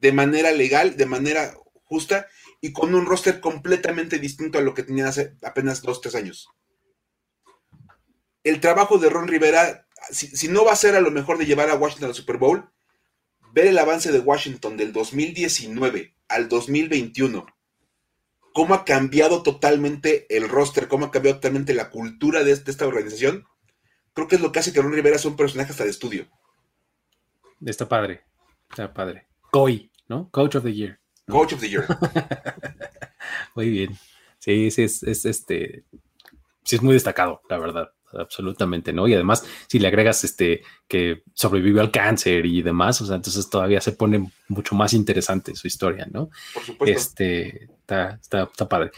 De 0.00 0.12
manera 0.12 0.52
legal, 0.52 0.96
de 0.96 1.04
manera 1.04 1.58
justa 1.82 2.28
y 2.60 2.72
con 2.72 2.94
un 2.94 3.06
roster 3.06 3.40
completamente 3.40 4.20
distinto 4.20 4.56
a 4.56 4.60
lo 4.60 4.72
que 4.72 4.84
tenían 4.84 5.08
hace 5.08 5.34
apenas 5.42 5.82
dos, 5.82 6.00
tres 6.00 6.14
años. 6.14 6.48
El 8.44 8.60
trabajo 8.60 8.98
de 8.98 9.10
Ron 9.10 9.26
Rivera, 9.26 9.88
si, 10.12 10.46
no 10.46 10.64
va 10.64 10.74
a 10.74 10.76
ser 10.76 10.94
a 10.94 11.00
lo 11.00 11.10
mejor 11.10 11.36
de 11.36 11.46
llevar 11.46 11.68
a 11.68 11.74
Washington 11.74 12.10
al 12.10 12.14
Super 12.14 12.36
Bowl, 12.36 12.70
ver 13.52 13.66
el 13.66 13.78
avance 13.78 14.12
de 14.12 14.20
Washington 14.20 14.76
del 14.76 14.92
2019 14.92 16.14
al 16.28 16.48
2021 16.48 17.46
cómo 18.52 18.74
ha 18.74 18.84
cambiado 18.84 19.42
totalmente 19.42 20.26
el 20.34 20.48
roster, 20.48 20.88
cómo 20.88 21.06
ha 21.06 21.10
cambiado 21.10 21.38
totalmente 21.38 21.74
la 21.74 21.90
cultura 21.90 22.42
de, 22.42 22.52
esta 22.52 22.86
organización, 22.86 23.46
creo 24.12 24.28
que 24.28 24.36
es 24.36 24.40
lo 24.40 24.52
que 24.52 24.58
hace 24.58 24.72
que 24.72 24.82
Ron 24.82 24.92
Rivera 24.92 25.18
sea 25.18 25.30
un 25.30 25.36
personaje 25.36 25.72
hasta 25.72 25.84
de 25.84 25.90
estudio. 25.90 26.26
Está 27.64 27.88
padre, 27.88 28.22
está 28.70 28.92
padre. 28.92 29.26
COI, 29.50 29.90
¿no? 30.08 30.30
Coach 30.30 30.56
of 30.56 30.64
the 30.64 30.72
Year. 30.72 30.98
Coach 31.28 31.52
of 31.52 31.60
the 31.60 31.68
Year. 31.68 31.86
muy 33.54 33.68
bien. 33.70 33.98
Sí, 34.38 34.70
sí, 34.70 34.82
es, 34.82 35.02
este. 35.02 35.84
Sí, 36.64 36.76
es 36.76 36.82
muy 36.82 36.94
destacado, 36.94 37.42
la 37.48 37.58
verdad. 37.58 37.90
absolutamente, 38.12 38.92
¿no? 38.92 39.06
Y 39.06 39.14
además, 39.14 39.44
si 39.68 39.78
le 39.78 39.88
agregas 39.88 40.24
este 40.24 40.62
que 40.88 41.22
sobrevivió 41.34 41.80
al 41.80 41.90
cáncer 41.90 42.46
y 42.46 42.62
demás, 42.62 43.00
o 43.02 43.06
sea, 43.06 43.16
entonces 43.16 43.48
todavía 43.50 43.80
se 43.80 43.92
pone 43.92 44.32
mucho 44.48 44.74
más 44.74 44.94
interesante 44.94 45.54
su 45.54 45.66
historia, 45.66 46.08
¿no? 46.10 46.30
Por 46.54 46.62
supuesto. 46.62 46.98
Este, 46.98 47.64
está, 47.64 48.18
está, 48.20 48.42
está 48.44 48.68
padre. 48.68 48.90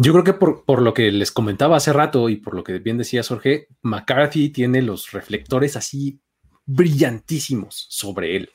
Yo 0.00 0.12
creo 0.12 0.24
que 0.24 0.32
por, 0.32 0.64
por, 0.64 0.80
lo 0.80 0.94
que 0.94 1.10
les 1.10 1.32
comentaba 1.32 1.76
hace 1.76 1.92
rato 1.92 2.28
y 2.28 2.36
por 2.36 2.54
lo 2.54 2.62
que 2.62 2.78
bien 2.78 2.98
decía 2.98 3.24
Jorge, 3.24 3.66
McCarthy 3.82 4.50
tiene 4.50 4.80
los 4.80 5.10
reflectores 5.10 5.76
así 5.76 6.20
brillantísimos 6.66 7.86
sobre 7.88 8.36
él, 8.36 8.50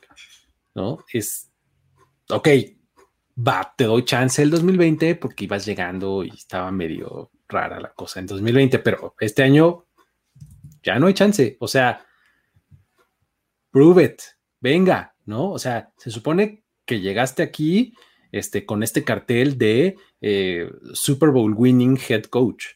¿no? 0.74 1.04
Es, 1.12 1.52
ok, 2.30 2.48
va, 3.36 3.74
te 3.76 3.84
doy 3.84 4.04
chance 4.04 4.42
el 4.42 4.50
2020 4.50 5.16
porque 5.16 5.44
ibas 5.44 5.66
llegando 5.66 6.24
y 6.24 6.30
estaba 6.30 6.70
medio 6.70 7.30
rara 7.46 7.78
la 7.78 7.92
cosa 7.92 8.20
en 8.20 8.26
2020, 8.26 8.78
pero 8.78 9.14
este 9.20 9.42
año 9.42 9.84
ya 10.82 10.98
no 10.98 11.08
hay 11.08 11.14
chance, 11.14 11.58
o 11.60 11.68
sea, 11.68 12.06
prove 13.70 14.04
it, 14.04 14.22
venga, 14.60 15.14
¿no? 15.26 15.50
O 15.50 15.58
sea, 15.58 15.92
se 15.98 16.10
supone 16.10 16.64
que 16.86 17.00
llegaste 17.00 17.42
aquí 17.42 17.94
este, 18.30 18.64
con 18.64 18.82
este 18.82 19.04
cartel 19.04 19.58
de 19.58 19.96
eh, 20.26 20.72
Super 20.94 21.28
Bowl 21.28 21.52
winning 21.54 21.98
head 22.08 22.24
coach, 22.24 22.68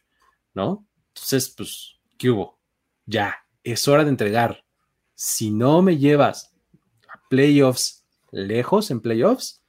¿no? 0.53 0.87
Entonces, 1.15 1.49
pues, 1.49 1.99
¿qué 2.19 2.29
hubo? 2.29 2.59
Ya, 3.07 3.37
es 3.65 3.89
hora 3.89 4.05
de 4.05 4.11
entregar. 4.11 4.67
Si 5.15 5.51
no 5.51 5.81
me 5.81 5.97
llevas 5.97 6.55
a 7.09 7.27
playoffs 7.31 8.05
lejos 8.33 8.91
en 8.91 9.01
playoffs, 9.01 9.63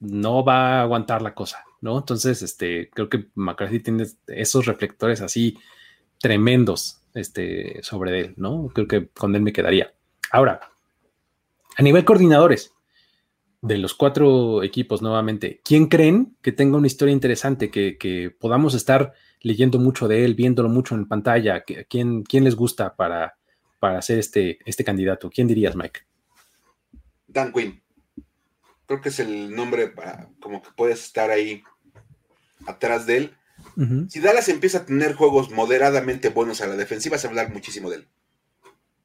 no 0.00 0.44
va 0.44 0.80
a 0.80 0.82
aguantar 0.82 1.22
la 1.22 1.32
cosa, 1.32 1.64
¿no? 1.80 1.96
Entonces, 1.96 2.42
este, 2.42 2.90
creo 2.90 3.08
que 3.08 3.28
McCarthy 3.36 3.78
tiene 3.78 4.06
esos 4.26 4.66
reflectores 4.66 5.20
así 5.20 5.56
tremendos 6.18 7.02
este, 7.14 7.80
sobre 7.84 8.18
él, 8.18 8.34
¿no? 8.36 8.68
Creo 8.74 8.88
que 8.88 9.06
con 9.10 9.36
él 9.36 9.42
me 9.42 9.52
quedaría. 9.52 9.94
Ahora, 10.32 10.58
a 11.76 11.82
nivel 11.84 12.04
coordinadores, 12.04 12.74
de 13.62 13.76
los 13.76 13.94
cuatro 13.94 14.62
equipos 14.62 15.02
nuevamente, 15.02 15.60
¿quién 15.64 15.86
creen 15.86 16.36
que 16.42 16.52
tenga 16.52 16.78
una 16.78 16.86
historia 16.86 17.12
interesante, 17.12 17.70
que, 17.70 18.34
podamos 18.38 18.74
estar 18.74 19.12
leyendo 19.40 19.78
mucho 19.78 20.08
de 20.08 20.24
él, 20.24 20.34
viéndolo 20.34 20.68
mucho 20.68 20.94
en 20.94 21.06
pantalla? 21.06 21.62
¿Quién, 21.62 22.22
quién 22.22 22.44
les 22.44 22.56
gusta 22.56 22.96
para, 22.96 23.36
para 23.78 24.00
ser 24.02 24.18
este, 24.18 24.58
este 24.64 24.84
candidato? 24.84 25.30
¿Quién 25.30 25.46
dirías, 25.46 25.76
Mike? 25.76 26.00
Dan 27.26 27.52
Quinn. 27.52 27.82
Creo 28.86 29.00
que 29.00 29.10
es 29.10 29.20
el 29.20 29.54
nombre 29.54 29.88
para, 29.88 30.28
como 30.40 30.62
que 30.62 30.70
puedes 30.74 31.04
estar 31.04 31.30
ahí 31.30 31.62
atrás 32.66 33.06
de 33.06 33.16
él. 33.16 33.36
Si 34.08 34.20
Dallas 34.20 34.48
empieza 34.48 34.78
a 34.78 34.86
tener 34.86 35.14
juegos 35.14 35.50
moderadamente 35.50 36.30
buenos 36.30 36.62
a 36.62 36.66
la 36.66 36.76
defensiva, 36.76 37.18
se 37.18 37.28
va 37.28 37.30
a 37.30 37.32
hablar 37.32 37.52
muchísimo 37.52 37.90
de 37.90 37.96
él. 37.96 38.08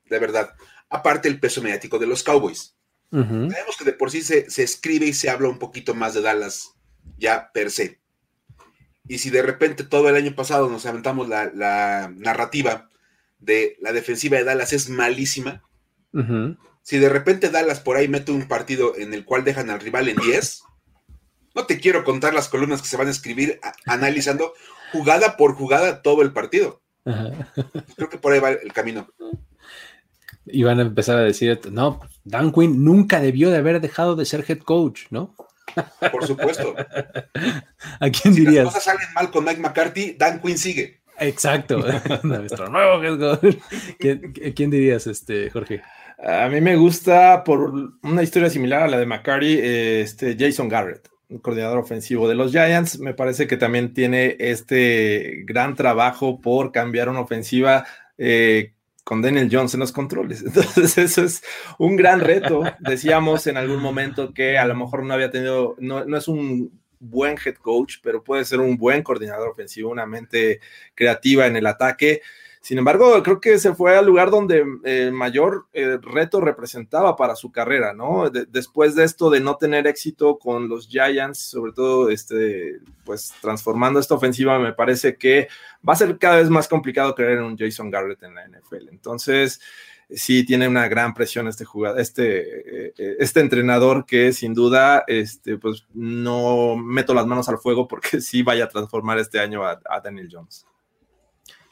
De 0.10 0.18
verdad. 0.18 0.56
Aparte 0.90 1.27
el 1.27 1.40
peso 1.40 1.61
mediático 1.61 1.99
de 1.99 2.07
los 2.07 2.23
Cowboys 2.23 2.74
Sabemos 3.11 3.77
que 3.77 3.86
de 3.86 3.94
por 3.94 4.11
sí 4.11 4.22
se, 4.22 4.45
escribe 4.61 5.06
y 5.06 5.14
se 5.14 5.30
habla 5.30 5.48
un 5.48 5.60
poquito 5.60 5.94
más 5.94 6.14
de 6.14 6.22
Dallas 6.22 6.73
ya 7.18 7.52
per 7.53 7.72
se. 7.72 8.02
Y 9.07 9.19
si 9.19 9.30
de 9.30 9.41
repente 9.41 9.84
todo 9.84 10.10
el 10.10 10.15
año 10.15 10.36
pasado 10.36 10.69
nos 10.69 10.86
aventamos 10.86 11.30
la, 11.30 12.11
narrativa 12.15 12.90
de 13.40 13.77
la 13.80 13.94
defensiva 13.94 14.38
de 14.38 14.44
Dallas 14.44 14.73
es 14.73 14.90
malísima, 14.90 15.64
si 16.82 16.98
de 16.98 17.10
repente 17.10 17.49
Dallas 17.49 17.80
por 17.80 17.98
ahí 17.98 18.07
mete 18.07 18.32
un 18.32 18.48
partido 18.48 18.95
en 18.98 19.14
el 19.14 19.26
cual 19.26 19.44
dejan 19.44 19.69
al 19.69 19.80
rival 19.80 20.07
en 20.07 20.18
10, 20.18 20.64
no 21.56 21.65
te 21.65 21.80
quiero 21.80 22.03
contar 22.03 22.34
las 22.34 22.49
columnas 22.49 22.82
que 22.82 22.88
se 22.88 22.98
van 22.98 23.07
a 23.07 23.11
escribir 23.11 23.60
analizando 23.86 24.53
jugada 24.91 25.38
por 25.38 25.56
jugada 25.56 26.02
todo 26.02 26.22
el 26.22 26.34
partido. 26.34 26.82
Creo 27.03 28.10
que 28.10 28.18
por 28.18 28.34
ahí 28.34 28.40
va 28.40 28.52
el 28.52 28.73
camino 28.73 29.07
y 30.45 30.63
van 30.63 30.80
a 30.80 30.84
empezar 30.84 31.17
a 31.17 31.22
decir, 31.22 31.59
no, 31.72 32.01
Dan 32.23 32.51
Quinn 32.51 32.84
nunca 32.84 33.19
debió 33.19 33.49
de 33.49 33.57
haber 33.57 33.81
dejado 33.81 34.15
de 34.15 34.26
ser 34.26 34.45
head 34.47 34.59
coach, 34.59 35.03
¿no? 35.09 35.35
Por 36.11 36.26
supuesto. 36.26 36.76
¿A 37.99 38.09
quién 38.09 38.34
dirías? 38.35 38.51
Si 38.51 38.55
las 38.55 38.65
cosas 38.65 38.84
salen 38.84 39.13
mal 39.13 39.31
con 39.31 39.43
Mike 39.43 39.61
McCarthy, 39.61 40.15
Dan 40.17 40.41
Quinn 40.41 40.57
sigue. 40.57 41.01
Exacto. 41.19 41.84
Nuestro 42.23 42.69
nuevo 42.69 43.03
head 43.03 43.19
coach. 43.19 43.57
¿Quién, 43.99 44.72
dirías, 44.72 45.07
este, 45.07 45.49
Jorge? 45.49 45.81
A 46.23 46.47
mí 46.47 46.61
me 46.61 46.76
gusta 46.76 47.43
por 47.43 47.73
una 48.03 48.23
historia 48.23 48.49
similar 48.49 48.84
a 48.84 48.88
la 48.88 48.97
de 48.97 49.05
McCarthy, 49.05 49.59
este 49.61 50.38
Jason 50.39 50.69
Garrett, 50.69 51.09
coordinador 51.41 51.80
ofensivo 51.80 52.30
de 52.30 52.35
los 52.35 52.51
Giants. 52.51 52.99
Me 52.99 53.13
parece 53.13 53.47
que 53.47 53.57
también 53.57 53.93
tiene 53.93 54.38
este 54.39 55.43
gran 55.45 55.76
trabajo 55.76 56.39
por 56.39 56.72
cambiar 56.72 57.09
una 57.09 57.19
ofensiva 57.19 57.85
eh, 58.17 58.74
con 59.06 59.22
Daniel 59.22 59.49
Jones 59.49 59.73
en 59.76 59.80
los 59.80 59.94
controles. 59.94 60.41
Entonces, 60.45 60.98
eso 60.98 61.23
es 61.23 61.44
un 61.77 61.95
gran 61.95 62.19
reto. 62.19 62.64
Decíamos 62.80 63.48
en 63.48 63.56
algún 63.56 63.82
momento 63.82 64.34
que 64.34 64.57
a 64.57 64.65
lo 64.65 64.76
mejor 64.76 65.03
no 65.03 65.14
había 65.14 65.30
tenido, 65.32 65.76
no, 65.80 66.03
no 66.03 66.18
es 66.18 66.27
un 66.27 66.82
buen 66.99 67.38
head 67.45 67.56
coach, 67.56 67.98
pero 68.02 68.23
puede 68.23 68.44
ser 68.45 68.60
un 68.60 68.77
buen 68.77 69.03
coordinador 69.03 69.48
ofensivo, 69.48 69.91
una 69.91 70.07
mente 70.07 70.60
creativa 70.95 71.45
en 71.45 71.56
el 71.56 71.68
ataque. 71.68 72.22
Sin 72.66 72.80
embargo, 72.80 73.22
creo 73.22 73.40
que 73.40 73.60
se 73.60 73.76
fue 73.76 73.96
al 73.96 74.08
lugar 74.08 74.32
donde 74.32 74.66
el 74.86 75.12
mayor 75.12 75.68
eh, 75.72 76.00
reto 76.02 76.42
representaba 76.42 77.16
para 77.16 77.36
su 77.36 77.52
carrera, 77.52 77.94
¿no? 77.94 78.32
después 78.32 78.96
de 78.96 79.04
esto 79.04 79.30
de 79.30 79.40
no 79.40 79.56
tener 79.58 79.86
éxito 79.86 80.40
con 80.40 80.68
los 80.68 80.88
Giants, 80.88 81.38
sobre 81.38 81.74
todo, 81.74 82.10
este, 82.10 82.80
pues 83.04 83.36
transformando 83.40 84.00
esta 84.00 84.16
ofensiva, 84.16 84.58
me 84.58 84.74
parece 84.74 85.16
que 85.16 85.48
va 85.88 85.94
a 85.94 85.96
ser 85.96 86.18
cada 86.18 86.38
vez 86.38 86.50
más 86.50 86.68
complicado 86.68 87.14
creer 87.14 87.38
en 87.38 87.44
un 87.44 87.56
Jason 87.56 87.92
Garrett 87.92 88.24
en 88.24 88.34
la 88.34 88.48
NFL. 88.48 88.90
Entonces, 88.90 89.62
sí 90.10 90.44
tiene 90.44 90.68
una 90.68 90.88
gran 90.88 91.14
presión 91.14 91.48
este 91.48 91.66
jugador, 91.66 92.00
este, 92.00 92.88
eh, 92.88 92.94
este 93.20 93.42
entrenador 93.42 94.08
que 94.08 94.34
sin 94.34 94.56
duda, 94.56 95.04
este, 95.06 95.60
pues 95.60 95.86
no 95.94 96.76
meto 96.78 97.14
las 97.14 97.28
manos 97.28 97.48
al 97.48 97.60
fuego 97.60 97.88
porque 97.88 98.22
sí 98.22 98.42
vaya 98.42 98.64
a 98.64 98.70
transformar 98.70 99.20
este 99.20 99.40
año 99.40 99.64
a 99.64 100.02
Daniel 100.04 100.30
Jones. 100.32 100.66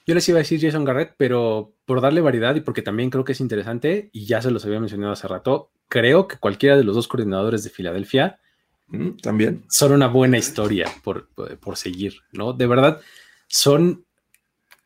Yo 0.06 0.16
les 0.16 0.28
iba 0.28 0.38
a 0.38 0.44
decir 0.44 0.60
Jason 0.60 0.84
Garrett, 0.84 1.16
pero 1.18 1.76
por 1.86 2.02
darle 2.02 2.20
variedad 2.22 2.56
y 2.56 2.62
porque 2.62 2.82
también 2.82 3.10
creo 3.10 3.24
que 3.24 3.32
es 3.32 3.40
interesante, 3.40 4.10
y 4.12 4.26
ya 4.26 4.42
se 4.42 4.52
los 4.52 4.66
había 4.66 4.80
mencionado 4.80 5.14
hace 5.14 5.28
rato, 5.28 5.72
creo 5.88 6.28
que 6.28 6.38
cualquiera 6.38 6.76
de 6.76 6.84
los 6.84 6.96
dos 6.96 7.08
coordinadores 7.08 7.64
de 7.64 7.70
Filadelfia 7.70 8.40
mm, 8.88 9.18
también 9.22 9.64
son 9.70 9.94
una 9.94 10.08
buena 10.08 10.38
historia 10.38 10.92
por, 11.04 11.30
seguir, 11.76 12.16
¿no? 12.34 12.52
De 12.52 12.68
verdad, 12.68 13.00
son, 13.48 14.06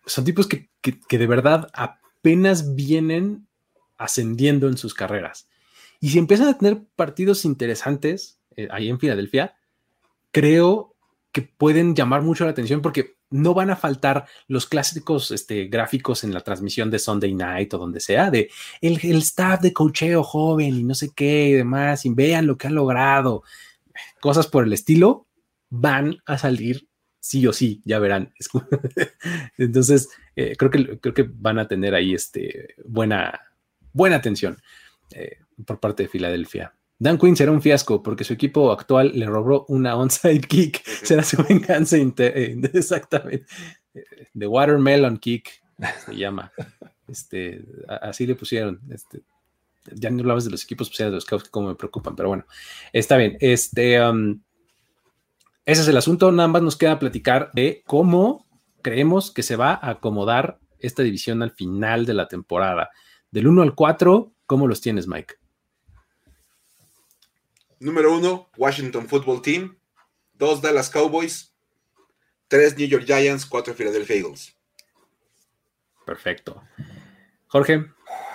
son 0.06 0.24
tipos 0.24 0.48
que, 0.48 0.70
de 0.84 1.28
verdad 1.28 1.68
apenas 1.74 2.76
vienen 2.76 3.48
ascendiendo 3.98 4.68
en 4.68 4.78
sus 4.78 4.94
carreras. 4.94 5.48
Y 6.00 6.10
si 6.10 6.20
empiezan 6.20 6.50
a 6.50 6.58
tener 6.58 6.84
partidos 6.96 7.44
interesantes 7.44 8.40
eh, 8.56 8.68
ahí 8.70 8.90
en 8.90 9.00
Filadelfia, 9.00 9.56
creo 10.32 10.96
que 11.32 11.42
pueden 11.42 11.96
llamar 11.96 12.22
mucho 12.22 12.46
la 12.46 12.52
atención 12.52 12.84
porque 12.84 13.17
no 13.30 13.54
van 13.54 13.70
a 13.70 13.76
faltar 13.76 14.26
los 14.48 14.66
clásicos 14.66 15.32
este, 15.32 15.66
gráficos 15.66 16.24
en 16.24 16.34
la 16.34 16.42
transmisión 16.42 16.90
de 16.90 17.00
Sunday 17.00 17.34
Night 17.34 17.74
o 17.74 17.78
donde 17.78 18.00
sea, 18.00 18.32
de 18.32 18.50
el, 18.82 18.98
staff 19.18 19.62
de 19.62 19.74
cocheo 19.74 20.24
joven 20.24 20.76
y 20.76 20.84
no 20.84 20.96
sé 20.96 21.12
qué 21.16 21.50
y 21.50 21.54
demás, 21.54 22.06
y 22.06 22.10
vean 22.10 22.48
lo 22.48 22.58
que 22.58 22.68
han 22.68 22.76
logrado, 22.76 23.44
cosas 24.22 24.48
por 24.48 24.64
el 24.64 24.74
estilo, 24.74 25.28
van 25.70 26.18
a 26.26 26.38
salir 26.38 26.88
sí 27.20 27.46
o 27.46 27.54
sí, 27.54 27.82
ya 27.84 28.00
verán. 28.00 28.34
Entonces, 29.58 30.10
eh, 30.36 30.56
creo, 30.58 30.72
que, 30.72 31.00
creo 31.00 31.14
que 31.14 31.30
van 31.30 31.60
a 31.60 31.68
tener 31.68 31.94
ahí 31.94 32.14
este, 32.14 32.76
buena, 32.86 33.42
buena 33.92 34.16
atención 34.16 34.58
eh, 35.12 35.40
por 35.66 35.80
parte 35.80 36.04
de 36.04 36.10
Filadelfia. 36.10 36.74
Dan 37.00 37.18
Quinn 37.18 37.36
será 37.36 37.52
un 37.52 37.62
fiasco 37.62 38.02
porque 38.02 38.24
su 38.24 38.34
equipo 38.34 38.72
actual 38.72 39.12
le 39.14 39.26
robó 39.28 39.66
una 39.70 39.96
onside 39.96 40.42
kick. 40.42 40.84
Será 40.86 41.24
su 41.24 41.44
venganza. 41.44 41.98
Eh, 41.98 42.60
exactamente. 42.74 43.46
The 44.38 44.48
Watermelon 44.48 45.18
Kick 45.18 45.62
se 46.06 46.16
llama. 46.16 46.52
Este, 47.08 47.64
así 48.02 48.26
le 48.26 48.36
pusieron. 48.36 48.82
Este, 48.90 49.22
ya 49.94 50.10
no 50.10 50.20
hablabas 50.20 50.46
de 50.46 50.52
los 50.52 50.64
equipos 50.64 50.88
especiales 50.88 51.12
de 51.12 51.16
los 51.16 51.24
Scouts, 51.24 51.50
como 51.50 51.70
me 51.70 51.76
preocupan, 51.76 52.16
pero 52.16 52.30
bueno, 52.30 52.46
está 52.92 53.18
bien. 53.18 53.38
Este, 53.40 54.02
um, 54.02 54.42
ese 55.66 55.82
es 55.82 55.88
el 55.88 55.98
asunto. 55.98 56.32
Nada 56.32 56.48
más 56.48 56.62
nos 56.62 56.76
queda 56.76 57.00
platicar 57.00 57.52
de 57.54 57.84
cómo 57.86 58.46
creemos 58.82 59.32
que 59.32 59.44
se 59.44 59.56
va 59.56 59.72
a 59.74 59.92
acomodar 59.92 60.60
esta 60.80 61.04
división 61.04 61.42
al 61.44 61.52
final 61.52 62.06
de 62.06 62.14
la 62.14 62.28
temporada. 62.28 62.90
Del 63.32 63.48
1 63.48 63.62
al 63.62 63.76
4, 63.76 64.32
¿cómo 64.46 64.68
los 64.68 64.82
tienes, 64.82 65.08
Mike? 65.08 65.36
Número 67.80 68.16
uno, 68.16 68.50
Washington 68.58 69.08
Football 69.08 69.42
Team. 69.42 69.78
Dos, 70.34 70.62
Dallas 70.62 70.90
Cowboys. 70.90 71.54
Tres, 72.48 72.78
New 72.78 72.88
York 72.88 73.06
Giants. 73.06 73.46
Cuatro, 73.46 73.74
Philadelphia 73.74 74.16
Eagles. 74.16 74.56
Perfecto. 76.06 76.64
Jorge. 77.48 77.86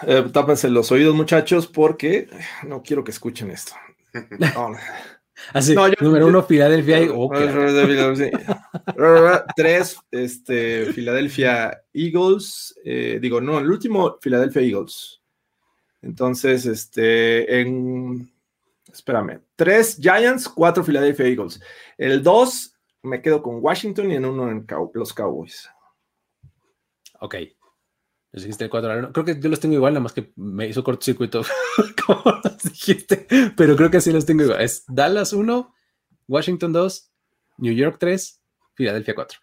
Eh, 0.07 0.25
tápense 0.33 0.69
los 0.69 0.91
oídos, 0.93 1.15
muchachos, 1.15 1.67
porque 1.67 2.29
no 2.65 2.83
quiero 2.83 3.05
que 3.05 3.13
escuchen 3.13 3.51
esto. 3.51 3.73
Así, 5.53 5.75
número 6.01 6.27
uno, 6.27 6.43
Philadelphia. 6.45 7.01
Tres, 9.57 9.97
este, 10.11 10.93
Philadelphia 10.93 11.83
Eagles. 11.93 12.79
Eh, 12.85 13.19
digo, 13.21 13.41
no, 13.41 13.59
el 13.59 13.71
último, 13.71 14.19
Philadelphia 14.21 14.63
Eagles. 14.63 15.21
Entonces, 16.01 16.67
este, 16.67 17.61
en. 17.61 18.32
Espérame. 18.93 19.41
Tres 19.57 19.99
Giants, 20.01 20.49
cuatro 20.49 20.85
Philadelphia 20.85 21.27
Eagles. 21.27 21.61
El 21.97 22.23
dos, 22.23 22.77
me 23.03 23.21
quedo 23.21 23.43
con 23.43 23.59
Washington 23.61 24.11
y 24.11 24.17
en 24.17 24.25
uno 24.25 24.51
en 24.51 24.67
los 24.95 25.13
Cowboys. 25.13 25.69
Ok. 27.21 27.37
dijiste 28.33 28.65
el 28.65 28.71
4 28.71 29.13
Creo 29.13 29.25
que 29.25 29.41
yo 29.41 29.49
los 29.49 29.61
tengo 29.61 29.77
igual, 29.77 29.95
nada 29.95 30.03
más 30.03 30.13
que 30.13 30.33
me 30.37 30.67
hizo 30.67 30.83
cortocircuito, 30.83 31.43
como 32.07 32.41
dijiste. 32.65 33.27
Pero 33.57 33.77
creo 33.77 33.91
que 33.91 34.01
sí 34.01 34.13
los 34.13 34.27
tengo 34.27 34.43
igual. 34.43 34.61
Es 34.61 34.85
Dallas 34.89 35.33
1, 35.33 35.73
Washington 36.27 36.73
2, 36.73 37.13
New 37.59 37.73
York 37.73 37.97
3, 37.99 38.43
Filadelfia 38.75 39.15
4. 39.15 39.39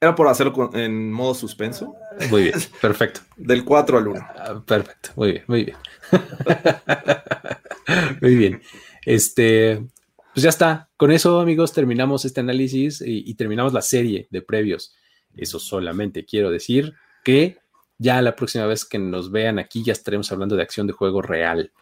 Era 0.00 0.14
por 0.14 0.28
hacerlo 0.28 0.70
en 0.74 1.10
modo 1.10 1.34
suspenso. 1.34 1.96
Muy 2.30 2.44
bien, 2.44 2.60
perfecto. 2.80 3.20
Del 3.36 3.64
4 3.64 3.98
al 3.98 4.08
1. 4.08 4.26
Ah, 4.36 4.62
perfecto, 4.64 5.10
muy 5.16 5.32
bien, 5.32 5.44
muy 5.46 5.64
bien. 5.64 5.76
muy 8.20 8.36
bien. 8.36 8.62
Este, 9.04 9.84
pues 10.32 10.42
ya 10.42 10.50
está. 10.50 10.88
Con 10.96 11.10
eso, 11.10 11.40
amigos, 11.40 11.72
terminamos 11.72 12.24
este 12.24 12.40
análisis 12.40 13.00
y, 13.00 13.30
y 13.30 13.34
terminamos 13.34 13.72
la 13.72 13.82
serie 13.82 14.28
de 14.30 14.42
previos. 14.42 14.94
Eso 15.36 15.58
solamente 15.58 16.24
quiero 16.24 16.50
decir 16.50 16.94
que 17.24 17.58
ya 17.98 18.20
la 18.22 18.36
próxima 18.36 18.66
vez 18.66 18.84
que 18.84 18.98
nos 18.98 19.30
vean 19.30 19.58
aquí 19.58 19.82
ya 19.82 19.92
estaremos 19.92 20.30
hablando 20.32 20.56
de 20.56 20.62
acción 20.62 20.86
de 20.86 20.92
juego 20.92 21.22
real. 21.22 21.72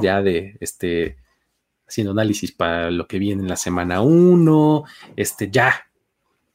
Ya 0.00 0.22
de 0.22 0.56
este 0.60 1.16
haciendo 1.88 2.12
análisis 2.12 2.52
para 2.52 2.90
lo 2.90 3.06
que 3.06 3.18
viene 3.18 3.42
en 3.42 3.48
la 3.48 3.56
semana 3.56 4.00
1. 4.00 4.84
Este, 5.16 5.50
ya, 5.50 5.88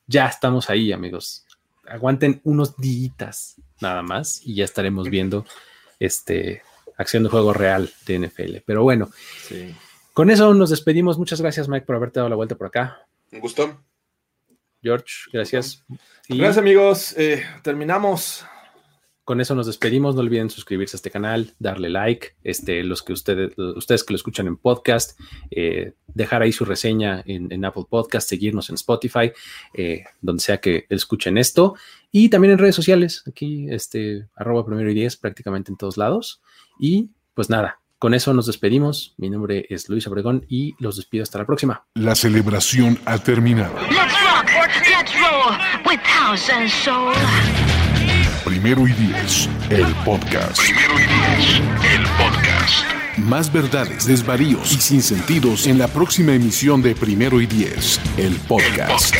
ya 0.07 0.27
estamos 0.27 0.69
ahí, 0.69 0.91
amigos. 0.91 1.45
Aguanten 1.87 2.41
unos 2.43 2.77
días 2.77 3.55
nada 3.81 4.01
más 4.01 4.41
y 4.45 4.55
ya 4.55 4.65
estaremos 4.65 5.09
viendo 5.09 5.45
este 5.99 6.61
acción 6.97 7.23
de 7.23 7.29
juego 7.29 7.53
real 7.53 7.91
de 8.05 8.19
NFL. 8.19 8.57
Pero 8.65 8.83
bueno, 8.83 9.09
con 10.13 10.29
eso 10.29 10.53
nos 10.53 10.69
despedimos. 10.69 11.17
Muchas 11.17 11.41
gracias, 11.41 11.67
Mike, 11.67 11.85
por 11.85 11.95
haberte 11.95 12.19
dado 12.19 12.29
la 12.29 12.35
vuelta 12.35 12.55
por 12.55 12.67
acá. 12.67 13.07
Un 13.31 13.39
gusto. 13.39 13.81
George, 14.81 15.29
gracias. 15.31 15.83
Gracias, 16.27 16.57
amigos. 16.57 17.15
Eh, 17.17 17.43
terminamos 17.63 18.45
con 19.23 19.39
eso 19.39 19.55
nos 19.55 19.67
despedimos. 19.67 20.15
No 20.15 20.21
olviden 20.21 20.49
suscribirse 20.49 20.95
a 20.95 20.99
este 20.99 21.11
canal, 21.11 21.53
darle 21.59 21.89
like. 21.89 22.35
Este, 22.43 22.83
los 22.83 23.01
que 23.01 23.13
ustedes, 23.13 23.57
ustedes 23.57 24.03
que 24.03 24.13
lo 24.13 24.15
escuchan 24.15 24.47
en 24.47 24.57
podcast, 24.57 25.17
eh, 25.51 25.93
dejar 26.07 26.41
ahí 26.41 26.51
su 26.51 26.65
reseña 26.65 27.23
en, 27.25 27.63
Apple 27.63 27.85
Podcast, 27.89 28.27
seguirnos 28.27 28.69
en 28.69 28.75
Spotify, 28.75 29.31
eh, 29.73 30.03
donde 30.19 30.43
sea 30.43 30.57
que 30.57 30.85
escuchen 30.89 31.37
esto. 31.37 31.75
Y 32.11 32.29
también 32.29 32.53
en 32.53 32.59
redes 32.59 32.75
sociales, 32.75 33.23
aquí, 33.27 33.69
este, 33.69 34.27
arroba 34.35 34.65
primero 34.65 34.89
y 34.89 34.93
diez, 34.93 35.15
prácticamente 35.17 35.71
en 35.71 35.77
todos 35.77 35.97
lados. 35.97 36.41
Y 36.79 37.11
pues 37.33 37.49
nada, 37.49 37.80
con 38.01 38.15
eso 38.15 38.33
nos 38.33 38.47
despedimos. 38.47 39.13
Mi 39.17 39.29
nombre 39.29 39.67
es 39.69 39.87
Luis 39.87 40.07
Obregón 40.07 40.43
y 40.49 40.73
los 40.79 40.95
despido 40.95 41.21
hasta 41.21 41.37
la 41.37 41.45
próxima. 41.45 41.83
La 41.93 42.15
celebración 42.15 42.97
ha 43.05 43.19
terminado. 43.19 43.75
Primero 48.43 48.87
y 48.87 48.93
Diez, 48.93 49.47
el 49.69 49.85
podcast. 50.03 50.57
Primero 50.59 50.95
y 50.95 51.03
Diez, 51.03 51.61
el 51.93 52.03
podcast. 52.17 53.19
Más 53.19 53.53
verdades, 53.53 54.07
desvaríos 54.07 54.73
y 54.73 54.81
sinsentidos 54.81 55.67
en 55.67 55.77
la 55.77 55.87
próxima 55.87 56.33
emisión 56.33 56.81
de 56.81 56.95
Primero 56.95 57.39
y 57.39 57.45
Diez, 57.45 58.01
el 58.17 58.33
podcast. 58.47 59.13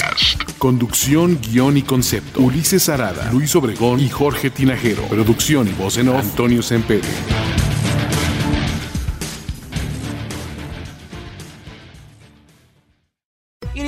Conducción, 0.58 1.40
guion 1.40 1.78
y 1.78 1.84
concepto. 1.84 2.40
Ulises 2.40 2.90
Arada, 2.90 3.32
Luis 3.32 3.56
Obregón 3.56 3.99
y 3.99 4.10
Jorge 4.10 4.49
Tinajero. 4.49 5.03
Producción 5.03 5.68
y 5.68 5.72
voz 5.74 5.99
en 5.99 6.10
off, 6.10 6.24
Antonio 6.24 6.64
Sempere. 6.64 7.08